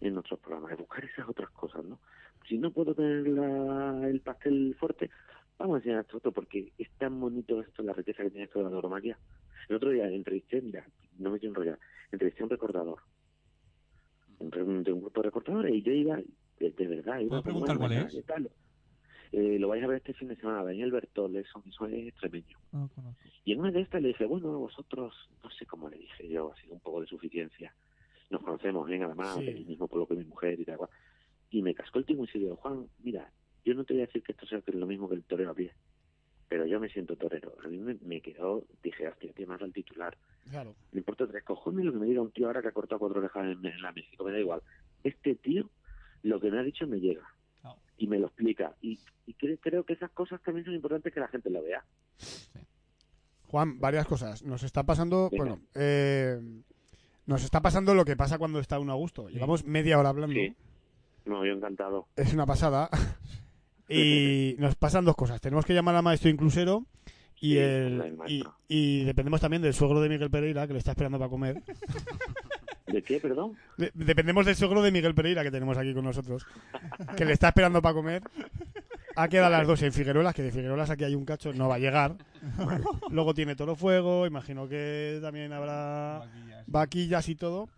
en 0.00 0.14
nuestros 0.14 0.40
programas, 0.40 0.70
de 0.70 0.76
buscar 0.76 1.04
esas 1.04 1.28
otras 1.28 1.50
cosas, 1.50 1.84
¿no? 1.84 2.00
Si 2.48 2.58
no 2.58 2.72
puedo 2.72 2.94
tener 2.94 3.26
la- 3.28 4.06
el 4.08 4.20
pastel 4.20 4.76
fuerte, 4.78 5.10
vamos 5.58 5.76
a 5.76 5.78
enseñar 5.78 6.00
esto 6.02 6.18
otro, 6.18 6.32
porque 6.32 6.72
es 6.76 6.90
tan 6.98 7.18
bonito 7.20 7.60
esto, 7.60 7.82
la 7.82 7.92
riqueza 7.94 8.22
que 8.22 8.30
tiene 8.30 8.44
esto 8.44 8.58
de 8.58 8.66
la 8.66 8.70
tauromaquia. 8.72 9.18
El 9.68 9.76
otro 9.76 9.90
día 9.90 10.06
entrevisté, 10.08 10.60
mira, 10.60 10.86
no 11.18 11.30
me 11.30 11.38
quiero 11.38 11.52
enrollar, 11.52 11.78
entrevisté 12.12 12.42
a 12.42 12.44
un 12.44 12.50
recordador, 12.50 12.98
de 14.40 14.62
un 14.92 15.00
grupo 15.00 15.20
de 15.22 15.26
recordadores, 15.28 15.74
y 15.74 15.82
yo 15.82 15.92
iba, 15.92 16.16
de, 16.16 16.70
de 16.70 16.86
verdad, 16.86 17.20
iba 17.20 17.28
¿Puedo 17.30 17.42
como 17.44 17.64
preguntar 17.64 17.78
cuál 17.78 17.92
es? 17.92 18.26
tal. 18.26 18.50
Eh, 19.32 19.58
lo 19.58 19.68
vais 19.68 19.82
a 19.82 19.86
ver 19.86 19.96
este 19.98 20.14
fin 20.14 20.28
de 20.28 20.36
semana, 20.36 20.62
Daniel 20.62 20.92
Bertol, 20.92 21.34
eso 21.36 21.62
es 21.66 22.06
extremeño. 22.08 22.58
No. 22.72 22.88
Y 23.44 23.52
en 23.52 23.60
una 23.60 23.70
de 23.72 23.80
estas 23.80 24.00
le 24.02 24.08
dije, 24.08 24.24
bueno, 24.26 24.56
vosotros, 24.58 25.14
no 25.42 25.50
sé 25.50 25.66
cómo 25.66 25.88
le 25.88 25.98
dije 25.98 26.28
yo, 26.28 26.52
así 26.52 26.66
un 26.70 26.80
poco 26.80 27.00
de 27.00 27.06
suficiencia. 27.06 27.74
Nos 28.30 28.42
conocemos 28.42 28.86
bien, 28.86 29.02
además, 29.02 29.36
Sí. 29.38 29.44
del 29.46 29.66
mismo 29.66 29.88
pueblo 29.88 30.06
que 30.06 30.14
mi 30.14 30.24
mujer 30.24 30.58
y 30.60 30.64
tal 30.64 30.78
cual. 30.78 30.90
Y 31.50 31.62
me 31.62 31.74
cascó 31.74 31.98
el 31.98 32.04
timo 32.06 32.24
y 32.24 32.28
se 32.28 32.38
dijo, 32.38 32.56
Juan, 32.56 32.86
mira, 33.02 33.30
yo 33.64 33.74
no 33.74 33.84
te 33.84 33.94
voy 33.94 34.02
a 34.02 34.06
decir 34.06 34.22
que 34.22 34.32
esto 34.32 34.46
sea 34.46 34.62
lo 34.66 34.86
mismo 34.86 35.08
que 35.08 35.14
el 35.16 35.24
torero 35.24 35.50
a 35.50 35.54
pie, 35.54 35.72
pero 36.48 36.66
yo 36.66 36.80
me 36.80 36.88
siento 36.88 37.16
torero. 37.16 37.54
A 37.64 37.68
mí 37.68 37.78
me, 37.78 37.94
me 38.02 38.20
quedó, 38.20 38.64
dije, 38.82 39.08
hostia, 39.08 39.32
tío, 39.32 39.46
más 39.46 39.60
al 39.62 39.72
titular. 39.72 40.16
Claro. 40.50 40.74
Me 40.92 40.98
importa 40.98 41.26
tres 41.26 41.42
cojones 41.44 41.84
lo 41.84 41.92
que 41.92 41.98
me 41.98 42.06
diga 42.06 42.22
un 42.22 42.30
tío 42.30 42.46
ahora 42.46 42.62
que 42.62 42.68
ha 42.68 42.72
cortado 42.72 42.98
cuatro 42.98 43.20
orejas 43.20 43.44
en, 43.44 43.64
en 43.64 43.82
la 43.82 43.92
México, 43.92 44.24
me 44.24 44.32
da 44.32 44.38
igual. 44.40 44.62
Este 45.02 45.34
tío, 45.36 45.68
lo 46.22 46.40
que 46.40 46.50
me 46.50 46.58
ha 46.58 46.62
dicho 46.62 46.86
me 46.86 46.98
llega. 47.00 47.26
Y 47.96 48.06
me 48.06 48.18
lo 48.18 48.26
explica. 48.26 48.74
Y, 48.82 48.98
y 49.26 49.34
cre- 49.34 49.58
creo 49.60 49.84
que 49.84 49.92
esas 49.94 50.10
cosas 50.10 50.40
también 50.42 50.64
son 50.64 50.74
importantes 50.74 51.12
que 51.12 51.20
la 51.20 51.28
gente 51.28 51.48
lo 51.50 51.62
vea. 51.62 51.84
Juan, 53.48 53.78
varias 53.78 54.06
cosas. 54.06 54.42
Nos 54.42 54.62
está 54.64 54.82
pasando, 54.82 55.28
Venga. 55.30 55.44
bueno, 55.44 55.60
eh, 55.74 56.40
nos 57.26 57.44
está 57.44 57.60
pasando 57.62 57.94
lo 57.94 58.04
que 58.04 58.16
pasa 58.16 58.38
cuando 58.38 58.58
está 58.58 58.78
uno 58.78 58.92
a 58.92 58.96
gusto. 58.96 59.28
Llevamos 59.28 59.64
media 59.64 59.98
hora 59.98 60.08
hablando. 60.08 60.34
Sí. 60.34 60.54
No, 61.24 61.44
yo 61.46 61.52
encantado. 61.52 62.08
Es 62.16 62.34
una 62.34 62.46
pasada. 62.46 62.88
y 63.88 64.56
nos 64.58 64.74
pasan 64.74 65.04
dos 65.04 65.14
cosas. 65.16 65.40
Tenemos 65.40 65.64
que 65.64 65.74
llamar 65.74 65.94
al 65.94 66.02
maestro 66.02 66.30
inclusero 66.30 66.84
y, 67.36 67.52
Sí, 67.52 67.58
el, 67.58 68.16
y, 68.26 68.42
y 68.68 69.04
dependemos 69.04 69.40
también 69.40 69.62
del 69.62 69.74
suegro 69.74 70.00
de 70.00 70.08
Miguel 70.08 70.30
Pereira, 70.30 70.66
que 70.66 70.72
le 70.72 70.78
está 70.80 70.90
esperando 70.92 71.18
para 71.18 71.30
comer. 71.30 71.62
¿De 72.86 73.02
qué, 73.02 73.18
perdón? 73.20 73.56
De- 73.78 73.90
dependemos 73.94 74.44
del 74.46 74.56
suegro 74.56 74.82
de 74.82 74.90
Miguel 74.92 75.14
Pereira, 75.14 75.42
que 75.42 75.50
tenemos 75.50 75.76
aquí 75.78 75.94
con 75.94 76.04
nosotros, 76.04 76.46
que 77.16 77.24
le 77.24 77.32
está 77.32 77.48
esperando 77.48 77.80
para 77.80 77.94
comer. 77.94 78.22
Ha 79.16 79.28
quedado 79.28 79.46
a 79.54 79.58
las 79.58 79.66
dos 79.66 79.80
en 79.82 79.92
Figuerolas, 79.92 80.34
que 80.34 80.42
de 80.42 80.50
Figuerolas 80.52 80.90
aquí 80.90 81.04
hay 81.04 81.14
un 81.14 81.24
cacho, 81.24 81.52
no 81.52 81.68
va 81.68 81.76
a 81.76 81.78
llegar. 81.78 82.16
Luego 83.10 83.32
tiene 83.32 83.54
Toro 83.56 83.76
Fuego, 83.76 84.26
imagino 84.26 84.68
que 84.68 85.18
también 85.22 85.52
habrá 85.52 86.18
Vaquillas. 86.18 86.64
vaquillas 86.66 87.28
y 87.28 87.34
todo. 87.36 87.68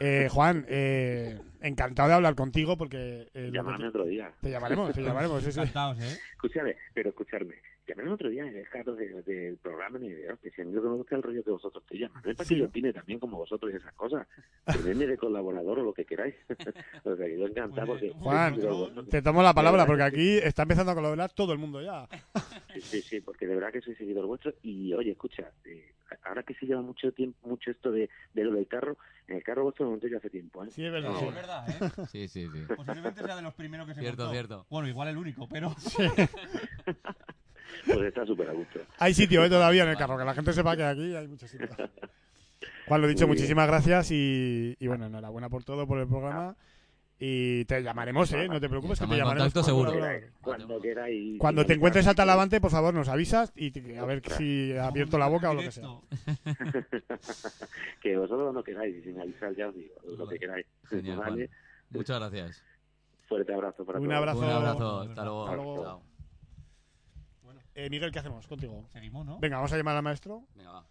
Eh, 0.00 0.28
Juan, 0.30 0.64
eh, 0.68 1.38
encantado 1.60 2.08
de 2.08 2.14
hablar 2.16 2.34
contigo 2.34 2.76
porque... 2.76 3.28
eh, 3.34 3.50
otro 3.88 4.04
día. 4.04 4.32
te 4.40 4.50
llamaremos, 4.50 4.92
te 4.92 5.02
llamaremos. 5.02 5.46
Encantados, 5.46 5.98
¿eh? 6.00 6.18
Escúchame, 6.32 6.76
pero 6.92 7.10
escucharme. 7.10 7.54
Llamarme 7.86 8.12
otro 8.12 8.28
día 8.30 8.46
y 8.46 8.50
dejaros 8.50 8.96
de- 8.96 9.22
del 9.22 9.56
programa 9.58 9.98
ni 9.98 10.08
de 10.10 10.36
que 10.40 10.50
si 10.52 10.62
a 10.62 10.64
mí 10.64 10.72
lo 10.72 10.82
que 10.82 10.88
me 10.88 10.94
gusta 10.94 11.16
el 11.16 11.22
rollo 11.22 11.42
que 11.42 11.50
vosotros 11.50 11.84
te 11.88 11.98
llaman. 11.98 12.22
No 12.24 12.30
es 12.30 12.36
para 12.36 12.46
Sí. 12.48 12.54
que 12.54 12.60
yo 12.60 12.66
opine 12.66 12.92
también 12.92 13.18
como 13.18 13.38
vosotros 13.38 13.72
y 13.72 13.76
esas 13.76 13.92
cosas. 13.94 14.26
Tenedme 14.66 15.06
de 15.08 15.16
colaborador 15.18 15.80
o 15.80 15.82
lo 15.82 15.92
que 15.92 16.04
queráis. 16.04 16.34
o 17.04 17.16
sea, 17.16 17.26
que 17.26 17.38
yo 17.38 17.46
encantado 17.46 17.86
porque... 17.88 18.10
Juan, 18.10 18.54
pero 18.54 18.76
bueno, 18.76 19.04
Te 19.06 19.20
tomo 19.20 19.42
la 19.42 19.52
palabra 19.52 19.82
De 19.82 19.86
porque 19.88 20.02
que 20.02 20.06
aquí 20.06 20.38
está 20.38 20.62
empezando 20.62 20.92
a 20.92 20.94
colaborar 20.94 21.32
todo 21.32 21.52
el 21.52 21.58
mundo 21.58 21.82
ya. 21.82 22.06
Sí, 22.72 22.80
sí, 22.82 23.02
sí, 23.02 23.20
porque 23.20 23.46
de 23.48 23.54
verdad 23.56 23.72
que 23.72 23.80
soy 23.80 23.96
seguidor 23.96 24.26
vuestro. 24.26 24.54
Y 24.62 24.94
oye, 24.94 25.10
escucha, 25.10 25.50
eh, 25.64 25.92
ahora 26.22 26.44
que 26.44 26.54
se 26.54 26.66
lleva 26.66 26.82
mucho 26.82 27.10
tiempo, 27.12 27.48
mucho 27.48 27.72
esto 27.72 27.90
de, 27.90 28.08
de 28.32 28.44
lo 28.44 28.52
del 28.52 28.68
carro, 28.68 28.96
en 29.26 29.36
el 29.36 29.42
carro 29.42 29.64
vuestro 29.64 29.86
lo 29.86 29.90
monté 29.92 30.08
yo 30.08 30.18
hace 30.18 30.30
tiempo, 30.30 30.64
¿eh? 30.64 30.68
Sí, 30.70 30.84
es 30.84 30.92
verdad. 30.92 31.10
No, 31.10 31.18
sí. 31.18 31.24
es 31.26 31.34
verdad, 31.34 31.68
¿eh? 31.68 31.72
Sí, 32.12 32.28
sí, 32.28 32.48
sí. 32.48 32.64
Posiblemente 32.76 33.22
sea 33.24 33.34
de 33.36 33.42
los 33.42 33.54
primeros 33.54 33.88
que 33.88 33.94
se 33.94 34.00
Cierto, 34.00 34.22
montó. 34.22 34.32
cierto. 34.34 34.66
Bueno, 34.70 34.88
igual 34.88 35.08
el 35.08 35.16
único, 35.16 35.48
pero... 35.48 35.74
Pues 37.86 38.02
está 38.02 38.26
súper 38.26 38.50
a 38.50 38.52
gusto. 38.52 38.80
Hay 38.98 39.14
sitio 39.14 39.44
eh, 39.44 39.48
todavía 39.50 39.84
en 39.84 39.90
el 39.90 39.96
carro, 39.96 40.18
que 40.18 40.24
la 40.24 40.34
gente 40.34 40.52
sepa 40.52 40.76
que 40.76 40.84
aquí 40.84 41.14
hay 41.14 41.28
mucho 41.28 41.46
sitio. 41.48 41.68
Juan, 42.86 43.00
lo 43.00 43.08
dicho, 43.08 43.26
Muy 43.26 43.34
bien. 43.34 43.42
muchísimas 43.42 43.66
gracias 43.66 44.10
y, 44.10 44.76
y 44.78 44.86
bueno, 44.86 45.06
enhorabuena 45.06 45.48
por 45.48 45.64
todo, 45.64 45.86
por 45.86 45.98
el 45.98 46.06
programa. 46.08 46.56
Y 47.24 47.64
te 47.66 47.80
llamaremos, 47.82 48.32
¿eh? 48.32 48.48
No 48.48 48.60
te 48.60 48.68
preocupes, 48.68 48.98
que 48.98 49.06
te 49.06 49.16
llamaremos. 49.16 49.52
contacto 49.52 49.74
cuando- 49.74 49.92
seguro. 49.92 50.20
Cuando 50.40 50.80
queráis. 50.80 51.38
Cuando 51.38 51.64
te 51.64 51.74
encuentres 51.74 52.06
a 52.08 52.14
Talavante, 52.14 52.60
por 52.60 52.72
favor, 52.72 52.92
nos 52.92 53.08
avisas 53.08 53.52
y 53.54 53.70
te- 53.70 53.96
a 53.96 54.04
ver 54.04 54.18
Ostras. 54.18 54.38
si 54.38 54.72
ha 54.76 54.88
abierto 54.88 55.18
la 55.18 55.28
boca 55.28 55.50
o 55.50 55.54
lo 55.54 55.60
que 55.62 55.70
sea. 55.70 55.86
Que 58.02 58.16
vosotros 58.16 58.52
no 58.52 58.64
queráis, 58.64 58.96
y 58.96 59.02
sin 59.02 59.20
avisar 59.20 59.54
ya 59.54 59.68
os 59.68 59.74
digo, 59.76 59.94
lo 60.18 60.26
que 60.28 60.38
queráis. 60.38 60.66
Genial, 60.88 61.16
Juan. 61.18 61.30
Vale, 61.30 61.50
Muchas 61.90 62.18
gracias. 62.18 62.64
fuerte 63.28 63.54
abrazo 63.54 63.84
para 63.84 64.00
Un 64.00 64.06
todos. 64.08 64.18
abrazo. 64.18 64.38
Un 64.40 64.44
abrazo. 64.50 65.00
Hasta 65.02 65.24
luego. 65.24 65.44
Hasta 65.44 65.56
luego. 65.56 65.82
Chao. 65.84 66.02
Eh, 67.74 67.88
Miguel, 67.90 68.12
¿qué 68.12 68.18
hacemos 68.18 68.46
contigo? 68.46 68.86
Seguimos, 68.92 69.24
¿no? 69.24 69.38
Venga, 69.38 69.56
vamos 69.56 69.72
a 69.72 69.76
llamar 69.76 69.96
al 69.96 70.02
maestro, 70.02 70.44
Venga, 70.54 70.72
va. 70.72 70.86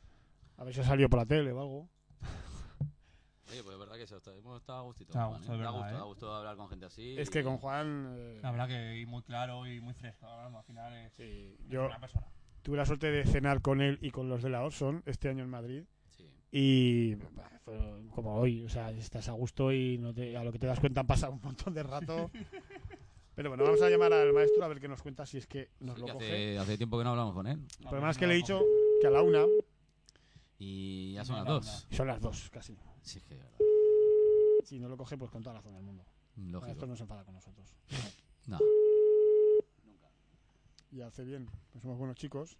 a 0.57 0.63
ver 0.63 0.73
si 0.73 0.79
ha 0.81 0.83
salido 0.83 1.09
por 1.09 1.19
la 1.19 1.25
tele 1.25 1.51
o 1.51 1.61
algo. 1.61 1.89
Oye, 3.51 3.61
pues 3.63 3.73
es 3.73 3.79
verdad 3.79 3.95
que 3.95 4.03
eso, 4.03 4.17
está- 4.17 4.33
hemos 4.35 4.59
estado 4.59 4.79
a 4.79 4.81
gustito. 4.83 5.09
Está 5.11 5.23
a 5.23 5.27
Juan, 5.27 5.37
gusto, 5.39 5.51
¿eh? 5.53 5.55
es 5.55 5.61
Da 5.61 5.71
verdad, 5.71 5.79
gusto, 5.79 5.95
¿eh? 5.95 5.97
da 5.99 6.03
gusto 6.05 6.35
hablar 6.35 6.55
con 6.57 6.69
gente 6.69 6.85
así. 6.85 7.15
Es 7.19 7.29
que 7.29 7.43
con 7.43 7.57
Juan... 7.57 8.15
eh, 8.17 8.39
La 8.41 8.51
verdad 8.51 8.67
que 8.67 8.99
y 8.99 9.05
muy 9.05 9.21
claro 9.21 9.67
y 9.67 9.79
muy 9.79 9.93
fresco. 9.93 10.25
Hablando, 10.25 10.57
al 10.59 10.63
final 10.63 10.93
es 10.93 11.13
sí, 11.13 11.55
es 11.59 11.67
yo 11.69 11.85
una 11.85 11.99
persona. 11.99 12.25
tuve 12.63 12.77
la 12.77 12.85
suerte 12.85 13.11
de 13.11 13.25
cenar 13.25 13.61
con 13.61 13.81
él 13.81 13.99
y 14.01 14.09
con 14.11 14.29
los 14.29 14.41
de 14.41 14.49
la 14.49 14.63
Orson 14.63 15.03
este 15.05 15.29
año 15.29 15.43
en 15.43 15.49
Madrid. 15.49 15.83
Sí. 16.17 16.25
Y 16.51 17.15
bah, 17.35 17.49
fue 17.63 17.77
como 18.15 18.35
hoy, 18.35 18.63
o 18.63 18.69
sea, 18.69 18.89
estás 18.91 19.27
a 19.29 19.33
gusto 19.33 19.71
y 19.71 19.97
no 19.99 20.13
te- 20.13 20.35
a 20.35 20.43
lo 20.43 20.51
que 20.51 20.57
te 20.59 20.67
das 20.67 20.79
cuenta 20.79 21.01
han 21.01 21.07
pasado 21.07 21.33
un 21.33 21.41
montón 21.41 21.73
de 21.75 21.83
rato. 21.83 22.31
Pero 23.35 23.49
bueno, 23.49 23.63
vamos 23.63 23.81
a 23.81 23.89
llamar 23.89 24.11
al 24.13 24.33
maestro 24.33 24.63
a 24.63 24.67
ver 24.67 24.79
qué 24.79 24.87
nos 24.87 25.01
cuenta 25.01 25.25
si 25.25 25.37
es 25.37 25.47
que 25.47 25.69
nos 25.79 25.95
Sí, 25.95 26.01
lo 26.01 26.07
que 26.07 26.13
coge. 26.13 26.25
hace, 26.25 26.57
hace 26.59 26.77
tiempo 26.77 26.97
que 26.97 27.03
no 27.05 27.11
hablamos 27.11 27.33
con 27.33 27.47
él. 27.47 27.59
El 27.79 27.85
problema 27.87 28.11
es 28.11 28.17
que 28.17 28.27
le 28.27 28.33
he 28.33 28.37
dicho 28.37 28.61
que 28.99 29.07
a 29.07 29.09
la 29.09 29.21
una, 29.21 29.45
Y 30.59 31.13
ya 31.13 31.23
son 31.25 31.37
las 31.37 31.45
dos. 31.45 31.87
son 31.91 32.07
las 32.07 32.19
dos 32.21 32.49
casi. 32.49 32.77
Sí, 33.01 33.19
es 33.19 33.23
que 33.25 33.35
de 33.35 33.41
verdad. 33.41 33.57
Si 34.63 34.79
no 34.79 34.87
lo 34.89 34.97
coge, 34.97 35.17
pues 35.17 35.31
con 35.31 35.41
toda 35.41 35.53
la 35.53 35.59
razón 35.59 35.73
del 35.73 35.83
mundo. 35.83 36.05
Lógico. 36.37 36.71
Esto 36.71 36.85
no 36.87 36.95
se 36.95 37.03
enfada 37.03 37.23
con 37.23 37.33
nosotros. 37.33 37.73
No. 38.47 38.59
y 40.91 41.01
hace 41.01 41.23
bien. 41.23 41.49
Pues 41.71 41.81
somos 41.81 41.97
buenos 41.97 42.17
chicos. 42.17 42.57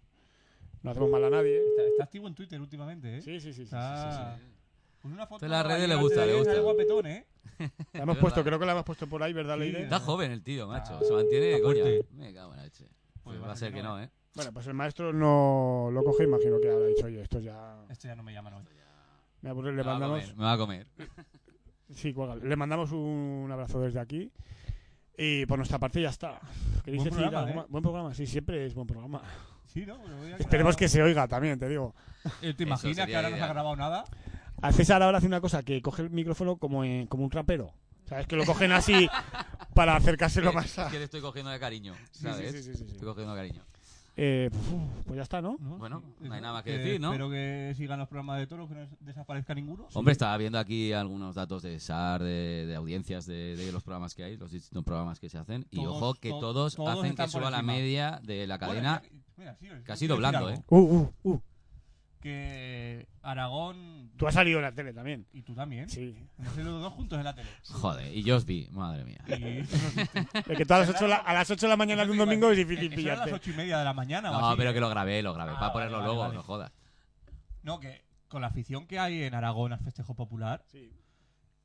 No 0.82 0.90
hacemos 0.90 1.10
mal 1.10 1.22
a 1.24 1.30
nadie. 1.30 1.58
Está, 1.64 1.82
está 1.84 2.04
activo 2.04 2.26
en 2.28 2.34
Twitter 2.34 2.60
últimamente, 2.60 3.18
¿eh? 3.18 3.22
Sí, 3.22 3.40
sí, 3.40 3.52
sí. 3.52 3.66
sí, 3.66 3.70
sí, 3.70 3.76
sí, 3.76 4.08
sí. 4.40 4.52
Con 5.00 5.12
una 5.12 5.26
foto 5.26 5.44
En 5.44 5.50
las 5.50 5.64
redes 5.66 5.82
ahí 5.82 5.88
le 5.88 5.94
gusta, 5.96 6.20
de 6.22 6.26
le 6.28 6.34
gusta. 6.34 6.50
está 6.50 6.62
guapetón, 6.62 7.06
¿eh? 7.06 7.26
La 7.92 8.02
hemos 8.02 8.16
Es 8.16 8.20
puesto, 8.20 8.42
creo 8.44 8.58
que 8.58 8.66
la 8.66 8.72
hemos 8.72 8.84
puesto 8.84 9.06
por 9.06 9.22
ahí, 9.22 9.32
¿verdad, 9.32 9.58
Leire? 9.58 9.84
Está 9.84 10.00
joven 10.00 10.30
el 10.32 10.42
tío, 10.42 10.66
macho. 10.68 10.98
Se 11.04 11.12
mantiene, 11.12 11.52
está 11.54 11.62
coña. 11.64 11.84
Me 12.12 12.32
cago 12.34 12.52
en 12.52 12.56
la 12.58 12.64
leche. 12.64 12.86
Pues 13.22 13.40
va 13.42 13.52
a 13.52 13.56
ser 13.56 13.72
que 13.72 13.82
no, 13.82 14.00
¿eh? 14.00 14.10
Bueno, 14.34 14.52
pues 14.52 14.66
el 14.66 14.74
maestro 14.74 15.12
no 15.12 15.90
lo 15.92 16.02
coge, 16.02 16.24
imagino 16.24 16.58
que 16.60 16.70
habrá 16.70 16.86
dicho, 16.86 17.06
oye, 17.06 17.20
esto 17.20 17.38
ya... 17.38 17.84
Este 17.90 18.08
ya 18.08 18.16
no 18.16 18.22
me 18.22 18.32
llaman 18.32 18.54
hoy. 18.54 18.64
Me 19.42 19.50
aburre, 19.50 19.70
le 19.72 19.76
Me 19.78 19.82
va 19.82 19.90
a 19.90 19.94
mandamos... 19.98 20.20
comer. 20.20 20.36
Me 20.36 20.44
va 20.44 20.52
a 20.52 20.58
comer. 20.58 20.86
Sí, 21.94 22.14
cuélgale. 22.14 22.48
Le 22.48 22.56
mandamos 22.56 22.90
un 22.92 23.50
abrazo 23.52 23.78
desde 23.78 24.00
aquí. 24.00 24.32
Y 25.18 25.44
por 25.44 25.58
nuestra 25.58 25.78
parte 25.78 26.00
ya 26.00 26.08
está. 26.08 26.40
¿Queréis 26.82 27.02
Buen 27.02 27.14
programa, 27.14 27.50
¿eh? 27.50 27.64
Buen 27.68 27.82
programa, 27.82 28.14
sí, 28.14 28.26
siempre 28.26 28.64
es 28.64 28.74
buen 28.74 28.86
programa. 28.86 29.20
Sí, 29.66 29.84
¿no? 29.84 29.98
Pero 30.02 30.16
voy 30.16 30.32
a 30.32 30.36
Esperemos 30.36 30.74
que 30.74 30.88
se 30.88 31.02
oiga 31.02 31.28
también, 31.28 31.58
te 31.58 31.68
digo. 31.68 31.94
¿Te 32.40 32.62
imaginas 32.62 33.06
que 33.06 33.14
ahora 33.14 33.28
no 33.28 33.36
se 33.36 33.42
ha 33.42 33.46
grabado 33.46 33.76
nada? 33.76 34.04
A 34.62 34.72
César 34.72 35.02
ahora 35.02 35.18
hace 35.18 35.26
una 35.26 35.40
cosa, 35.40 35.62
que 35.62 35.82
coge 35.82 36.02
el 36.02 36.10
micrófono 36.10 36.56
como, 36.56 36.84
en- 36.84 37.06
como 37.06 37.24
un 37.24 37.30
rapero. 37.30 37.72
¿Sabes? 38.08 38.26
Que 38.26 38.36
lo 38.36 38.44
cogen 38.44 38.72
así 38.72 39.08
para 39.74 39.96
acercárselo 39.96 40.50
Es 40.50 40.54
más 40.54 40.78
a... 40.78 40.90
que 40.90 40.98
le 40.98 41.04
estoy 41.04 41.20
cogiendo 41.20 41.50
de 41.50 41.58
cariño, 41.58 41.94
Sí, 42.10 42.22
¿sabes? 42.24 42.52
sí, 42.52 42.62
sí, 42.62 42.72
sí, 42.74 42.84
sí. 42.84 42.92
Estoy 42.92 43.08
cogiendo 43.08 43.34
de 43.34 43.38
cariño. 43.40 43.62
Eh, 44.14 44.50
puf, 44.52 44.82
pues 45.06 45.16
ya 45.16 45.22
está, 45.22 45.40
¿no? 45.40 45.56
¿no? 45.58 45.78
Bueno, 45.78 46.02
no 46.20 46.34
hay 46.34 46.40
nada 46.42 46.52
más 46.52 46.62
que 46.64 46.74
Eh, 46.74 46.78
decir, 46.78 47.00
¿no? 47.00 47.12
Espero 47.12 47.30
que 47.30 47.72
sigan 47.78 47.98
los 47.98 48.08
programas 48.08 48.38
de 48.40 48.46
toros, 48.46 48.68
que 48.68 48.74
no 48.74 48.86
desaparezca 49.00 49.54
ninguno. 49.54 49.88
Hombre, 49.94 50.12
estaba 50.12 50.36
viendo 50.36 50.58
aquí 50.58 50.92
algunos 50.92 51.34
datos 51.34 51.62
de 51.62 51.80
SAR, 51.80 52.22
de, 52.22 52.66
de 52.66 52.74
audiencias 52.74 53.24
de, 53.24 53.56
de 53.56 53.72
los 53.72 53.82
programas 53.82 54.14
que 54.14 54.24
hay, 54.24 54.36
los 54.36 54.50
distintos 54.52 54.84
programas 54.84 55.18
que 55.18 55.30
se 55.30 55.38
hacen. 55.38 55.66
Y 55.70 55.76
Todos- 55.76 55.96
ojo 55.96 56.14
que 56.14 56.28
to- 56.28 56.40
todos, 56.40 56.74
todos 56.76 56.98
hacen 56.98 57.16
que 57.16 57.26
suba 57.28 57.50
la 57.50 57.62
media 57.62 58.20
de 58.22 58.46
la 58.46 58.58
Bueno, 58.58 58.72
cadena. 58.74 59.02
ya- 59.02 59.16
mira, 59.38 59.56
sí, 59.58 59.66
casi 59.84 60.06
doblando. 60.06 60.50
¿eh? 60.50 60.62
Uh, 60.68 60.78
uh, 60.78 61.12
uh. 61.22 61.40
Que 62.22 63.08
Aragón 63.22 64.12
Tú 64.16 64.28
has 64.28 64.34
salido 64.34 64.58
en 64.60 64.64
la 64.64 64.72
tele 64.72 64.92
también. 64.94 65.26
y 65.32 65.42
tú 65.42 65.54
también. 65.54 65.88
Sí. 65.88 66.16
Hemos 66.38 66.52
salido 66.54 66.72
los 66.74 66.82
dos 66.82 66.92
juntos 66.92 67.18
en 67.18 67.24
la 67.24 67.34
tele. 67.34 67.48
Joder, 67.64 68.16
y 68.16 68.22
yo 68.22 68.36
os 68.36 68.44
vi, 68.46 68.68
madre 68.70 69.04
mía. 69.04 69.18
Y 69.26 69.58
Es 69.58 70.56
que 70.56 70.64
tú 70.64 70.74
a 70.74 70.78
las 70.78 70.88
8 70.88 71.00
de 71.04 71.08
la, 71.08 71.16
a 71.16 71.34
las 71.34 71.50
8 71.50 71.66
de 71.66 71.70
la 71.70 71.76
mañana 71.76 72.04
de 72.04 72.10
un 72.12 72.18
domingo 72.18 72.50
es 72.52 72.56
difícil 72.58 72.92
era 72.92 73.14
a 73.14 73.16
las 73.16 73.24
pillarte. 73.26 73.32
ocho 73.34 73.50
y 73.50 73.54
media 73.54 73.78
de 73.78 73.84
la 73.84 73.92
mañana 73.92 74.30
o 74.30 74.40
No, 74.40 74.48
así. 74.50 74.56
pero 74.58 74.72
que 74.72 74.80
lo 74.80 74.88
grabé, 74.88 75.20
lo 75.22 75.34
grabé, 75.34 75.52
Ah, 75.56 75.58
para 75.58 75.72
ponerlo 75.72 75.96
vale, 75.98 76.06
luego, 76.06 76.20
vale. 76.22 76.34
no 76.34 76.42
jodas. 76.42 76.72
No, 77.64 77.80
que 77.80 78.04
con 78.28 78.40
la 78.40 78.46
afición 78.48 78.86
que 78.86 78.98
hay 79.00 79.24
en 79.24 79.34
Aragón 79.34 79.72
al 79.72 79.80
festejo 79.80 80.14
popular, 80.14 80.62
Sí. 80.68 80.92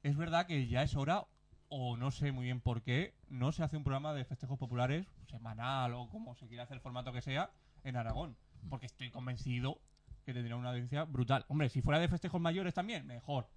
es 0.03 0.17
verdad 0.17 0.47
que 0.47 0.67
ya 0.67 0.81
es 0.83 0.95
hora, 0.95 1.25
o 1.69 1.97
no 1.97 2.11
sé 2.11 2.31
muy 2.31 2.45
bien 2.45 2.61
por 2.61 2.81
qué, 2.81 3.13
no 3.29 3.51
se 3.51 3.61
hace 3.63 3.77
un 3.77 3.83
programa 3.83 4.13
de 4.13 4.25
festejos 4.25 4.57
populares 4.57 5.05
semanal 5.29 5.93
o 5.93 6.09
como 6.09 6.33
se 6.35 6.47
quiera 6.47 6.63
hacer 6.63 6.75
el 6.77 6.81
formato 6.81 7.11
que 7.13 7.21
sea 7.21 7.51
en 7.83 7.95
Aragón. 7.95 8.35
Porque 8.69 8.85
estoy 8.87 9.11
convencido 9.11 9.79
que 10.27 10.33
tendría 10.33 10.57
una 10.57 10.69
audiencia 10.71 11.05
brutal. 11.05 11.45
Hombre, 11.47 11.69
si 11.69 11.81
fuera 11.81 11.99
de 11.99 12.09
festejos 12.09 12.41
mayores 12.41 12.73
también, 12.73 13.07
mejor. 13.07 13.47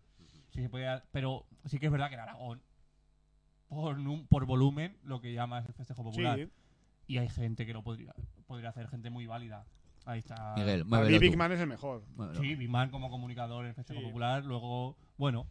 Si 0.51 0.63
se 0.63 0.69
podía- 0.71 1.03
pero 1.11 1.45
sí 1.65 1.81
que 1.81 1.87
es 1.87 1.93
verdad 1.93 2.09
que 2.09 2.15
en 2.15 2.21
Aragón, 2.21 2.63
por, 3.69 3.99
num- 3.99 4.27
por 4.29 4.47
volumen, 4.47 4.97
lo 5.03 5.21
que 5.21 5.33
llama 5.33 5.59
es 5.59 5.67
el 5.67 5.75
festejo 5.75 6.05
popular. 6.05 6.39
Sí. 6.39 6.49
Y 7.09 7.19
hay 7.19 7.29
gente 7.29 7.67
que 7.67 7.73
lo 7.73 7.83
podría, 7.83 8.15
podría 8.47 8.69
hacer, 8.69 8.87
gente 8.89 9.11
muy 9.11 9.27
válida. 9.27 9.67
Ahí 10.05 10.21
está. 10.21 10.55
Miguel, 10.57 10.87
Para 10.87 11.03
mí 11.03 11.09
muévelo 11.09 11.19
Big 11.21 11.33
tú. 11.33 11.39
Man 11.39 11.53
es 11.53 11.61
el 11.61 11.67
mejor. 11.67 12.05
Muévelo. 12.15 12.41
Sí, 12.41 12.55
Big 12.55 12.71
Man 12.71 12.91
como 12.91 13.11
comunicador 13.11 13.65
en 13.65 13.71
el 13.71 13.75
Festejo 13.75 13.99
Sí. 14.01 14.07
Popular. 14.07 14.45
Luego, 14.45 14.97
bueno, 15.19 15.47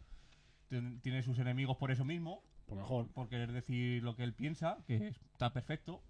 tiene 1.02 1.22
sus 1.22 1.38
enemigos 1.38 1.76
por 1.76 1.90
eso 1.90 2.04
mismo, 2.06 2.42
Por 2.66 2.78
mejor. 2.78 3.08
por 3.12 3.28
querer 3.28 3.52
decir 3.52 4.02
lo 4.02 4.16
que 4.16 4.24
él 4.24 4.32
piensa, 4.32 4.78
que 4.86 5.08
está 5.08 5.52
perfecto. 5.52 6.02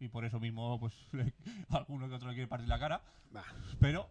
Y 0.00 0.08
por 0.08 0.24
eso 0.24 0.40
mismo, 0.40 0.80
pues, 0.80 0.94
alguno 1.68 2.08
que 2.08 2.14
otro 2.14 2.28
le 2.30 2.34
quiere 2.34 2.48
partir 2.48 2.68
la 2.68 2.78
cara. 2.80 3.00
Pero, 3.78 4.08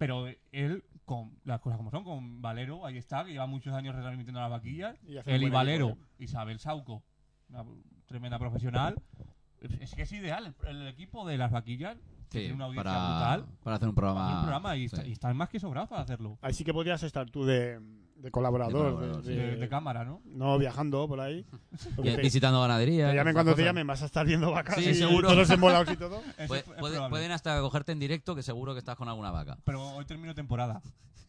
pero 0.00 0.26
él, 0.52 0.82
con 1.04 1.38
las 1.44 1.60
cosas 1.60 1.76
como 1.76 1.90
son, 1.90 2.04
con 2.04 2.40
Valero, 2.40 2.86
ahí 2.86 2.96
está, 2.96 3.22
que 3.22 3.32
lleva 3.32 3.46
muchos 3.46 3.74
años 3.74 3.94
retransmitiendo 3.94 4.40
las 4.40 4.48
vaquillas. 4.50 4.96
Y 5.06 5.18
hace 5.18 5.28
un 5.28 5.36
Él 5.36 5.42
y 5.42 5.50
Valero, 5.50 5.88
equipo, 5.90 6.06
Isabel 6.18 6.58
Sauco, 6.58 7.02
una 7.50 7.66
tremenda 8.06 8.38
profesional. 8.38 8.96
Es 9.78 9.94
que 9.94 10.02
es 10.02 10.12
ideal 10.12 10.54
el, 10.62 10.68
el 10.68 10.88
equipo 10.88 11.28
de 11.28 11.36
las 11.36 11.50
vaquillas. 11.52 11.98
Sí, 12.30 12.38
tiene 12.38 12.54
una 12.54 12.64
audiencia 12.64 12.92
para, 12.94 13.36
brutal. 13.36 13.58
para 13.62 13.76
hacer 13.76 13.88
un 13.90 13.94
programa. 13.94 14.24
hacer 14.24 14.36
un 14.38 14.42
programa 14.44 14.76
y, 14.76 14.88
sí. 14.88 14.94
está- 14.96 15.06
y 15.06 15.12
están 15.12 15.36
más 15.36 15.48
que 15.50 15.60
sobrados 15.60 15.90
para 15.90 16.00
hacerlo. 16.00 16.38
Ahí 16.40 16.54
sí 16.54 16.64
que 16.64 16.72
podrías 16.72 17.02
estar 17.02 17.28
tú 17.28 17.44
de, 17.44 17.78
de 18.22 18.30
colaborador. 18.30 18.72
De 18.72 18.78
colaborador, 18.94 19.22
de- 19.22 19.32
sí. 19.32 19.38
De, 19.38 19.56
de 19.56 19.68
cámara, 19.68 20.04
¿no? 20.04 20.20
No 20.26 20.58
viajando 20.58 21.06
por 21.08 21.20
ahí. 21.20 21.44
Porque 21.96 22.10
Vi- 22.10 22.16
te, 22.16 22.22
Visitando 22.22 22.60
ganadería. 22.60 23.10
te 23.10 23.16
llamen 23.16 23.34
cuando 23.34 23.54
te 23.54 23.64
llamen, 23.64 23.86
vas 23.86 24.02
a 24.02 24.06
estar 24.06 24.26
viendo 24.26 24.50
vacas 24.52 24.76
Sí, 24.76 24.90
y 24.90 24.94
seguro. 24.94 25.28
todos 25.28 25.48
embolados 25.50 25.90
y 25.92 25.96
todo. 25.98 26.22
Puede- 26.46 26.62
puede- 26.62 27.08
pueden 27.08 27.32
hasta 27.32 27.60
cogerte 27.60 27.92
en 27.92 27.98
directo 27.98 28.34
que 28.34 28.42
seguro 28.42 28.72
que 28.74 28.78
estás 28.80 28.96
con 28.96 29.08
alguna 29.08 29.30
vaca. 29.30 29.58
Pero 29.64 29.82
hoy 29.90 30.04
termino 30.04 30.34
temporada. 30.34 30.80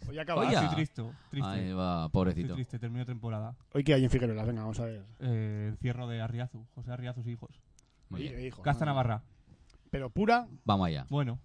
Hoy 0.09 0.17
acaba. 0.17 0.43
Estoy 0.45 0.63
Ya. 0.67 0.75
triste. 0.75 1.03
Triste. 1.29 1.47
Ahí 1.49 1.73
va, 1.73 2.05
Estoy 2.05 2.11
pobrecito. 2.11 2.53
triste, 2.55 2.79
termino 2.79 3.05
temporada. 3.05 3.55
Hoy 3.73 3.83
que 3.83 3.93
hay 3.93 4.03
en 4.03 4.09
Figueroa, 4.09 4.43
venga, 4.43 4.61
vamos 4.61 4.79
a 4.79 4.85
ver. 4.85 5.03
Eh, 5.19 5.67
encierro 5.69 6.07
de 6.07 6.21
Arriazu, 6.21 6.65
José 6.75 6.91
Arriazu 6.91 7.21
y 7.25 7.31
hijos. 7.31 7.61
Muy 8.09 8.21
bien. 8.23 8.39
Hijo, 8.47 8.61
Casta 8.63 8.83
no. 8.85 8.91
Navarra. 8.91 9.21
Pero 9.91 10.09
pura, 10.09 10.47
Vamos 10.65 10.87
allá. 10.87 11.05
Bueno, 11.09 11.37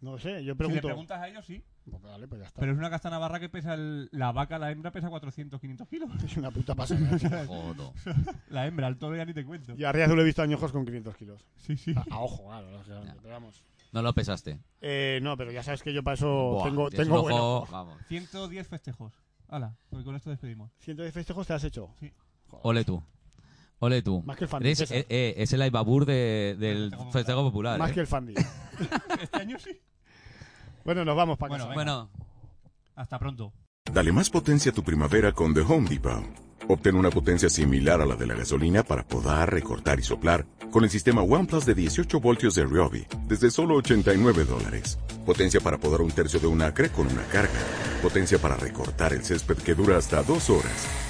no 0.00 0.18
sé, 0.18 0.32
yo 0.32 0.38
si 0.38 0.44
le 0.46 0.54
pregunto. 0.56 0.88
preguntas 0.88 1.20
a 1.20 1.28
ellos, 1.28 1.46
sí. 1.46 1.62
Pues 1.88 2.02
vale, 2.02 2.28
pues 2.28 2.40
ya 2.40 2.46
está. 2.46 2.60
Pero 2.60 2.72
es 2.72 2.78
una 2.78 2.90
casta 2.90 3.10
navarra 3.10 3.40
que 3.40 3.48
pesa 3.48 3.74
el- 3.74 4.08
la 4.12 4.32
vaca, 4.32 4.58
la 4.58 4.70
hembra 4.70 4.90
pesa 4.92 5.08
400, 5.08 5.60
500 5.60 5.88
kilos. 5.88 6.10
Es 6.24 6.36
una 6.36 6.50
puta 6.50 6.74
pasada. 6.76 7.46
Jodo. 7.46 7.92
La 8.50 8.66
hembra, 8.66 8.86
el 8.88 8.96
toro 8.98 9.16
ya 9.16 9.24
ni 9.24 9.32
te 9.34 9.44
cuento. 9.44 9.74
y 9.76 9.84
a 9.84 9.92
Riazu 9.92 10.14
le 10.14 10.22
he 10.22 10.24
visto 10.24 10.42
añojos 10.42 10.70
con 10.72 10.84
500 10.84 11.16
kilos. 11.16 11.44
Sí, 11.56 11.76
sí. 11.76 11.94
A, 11.96 12.14
a 12.14 12.18
ojo, 12.20 12.46
claro. 12.48 12.70
lógicamente, 12.70 13.18
Pero 13.22 13.34
vamos. 13.34 13.62
No 13.92 14.02
lo 14.02 14.12
pesaste. 14.14 14.60
Eh, 14.80 15.18
no, 15.22 15.36
pero 15.36 15.50
ya 15.50 15.62
sabes 15.64 15.82
que 15.82 15.92
yo 15.92 16.02
para 16.04 16.14
eso 16.14 16.28
Buah, 16.28 16.64
tengo, 16.68 16.90
tienes 16.90 17.08
tengo 17.08 17.22
un 17.24 17.32
ojo, 17.32 17.60
bueno. 17.60 17.72
Vamos. 17.72 17.98
110 18.08 18.68
festejos. 18.68 19.12
Hala, 19.48 19.74
pues 19.88 20.04
con 20.04 20.14
esto 20.14 20.30
despedimos. 20.30 20.70
Cientos 20.78 21.04
de 21.06 21.10
festejos 21.12 21.44
te 21.46 21.54
has 21.54 21.64
hecho. 21.64 21.92
Sí. 21.98 22.12
Joder. 22.46 22.60
Ole 22.66 22.84
tú. 22.84 23.02
Ole 23.80 24.02
tú. 24.02 24.22
Más 24.24 24.36
que 24.36 24.44
el 24.44 24.48
Fandi. 24.48 24.68
Eres, 24.68 24.90
eh, 24.92 25.06
eh, 25.08 25.34
es 25.38 25.52
el 25.54 25.62
Aibabur 25.62 26.04
de, 26.04 26.54
del 26.58 26.90
Festejo 26.90 27.10
festejo 27.10 27.42
popular. 27.42 27.78
Más 27.78 27.90
eh. 27.90 27.94
que 27.94 28.00
el 28.00 28.06
Fandi. 28.06 28.34
Este 29.20 29.38
año 29.38 29.58
sí. 29.58 29.70
Bueno, 30.84 31.04
nos 31.04 31.16
vamos 31.16 31.38
para 31.38 31.50
Bueno, 31.50 31.64
casa. 31.64 31.74
Bueno, 31.74 32.10
Hasta 32.96 33.18
pronto. 33.18 33.52
Dale 33.92 34.12
más 34.12 34.30
potencia 34.30 34.70
a 34.70 34.74
tu 34.74 34.82
primavera 34.82 35.32
con 35.32 35.54
The 35.54 35.60
Home 35.60 35.88
Depot. 35.88 36.24
Obtén 36.68 36.94
una 36.94 37.10
potencia 37.10 37.48
similar 37.48 38.00
a 38.00 38.06
la 38.06 38.14
de 38.14 38.26
la 38.26 38.34
gasolina 38.34 38.82
para 38.84 39.02
podar, 39.02 39.52
recortar 39.52 39.98
y 39.98 40.02
soplar 40.02 40.46
con 40.70 40.84
el 40.84 40.90
sistema 40.90 41.22
OnePlus 41.22 41.66
de 41.66 41.74
18 41.74 42.20
voltios 42.20 42.54
de 42.54 42.64
Ryobi 42.64 43.06
desde 43.26 43.50
solo 43.50 43.74
89 43.76 44.44
dólares. 44.44 44.98
Potencia 45.26 45.60
para 45.60 45.78
podar 45.78 46.02
un 46.02 46.12
tercio 46.12 46.38
de 46.38 46.46
un 46.46 46.62
acre 46.62 46.90
con 46.90 47.06
una 47.06 47.24
carga. 47.24 47.58
Potencia 48.02 48.38
para 48.38 48.56
recortar 48.56 49.12
el 49.12 49.24
césped 49.24 49.56
que 49.56 49.74
dura 49.74 49.96
hasta 49.96 50.22
dos 50.22 50.48
horas. 50.50 51.09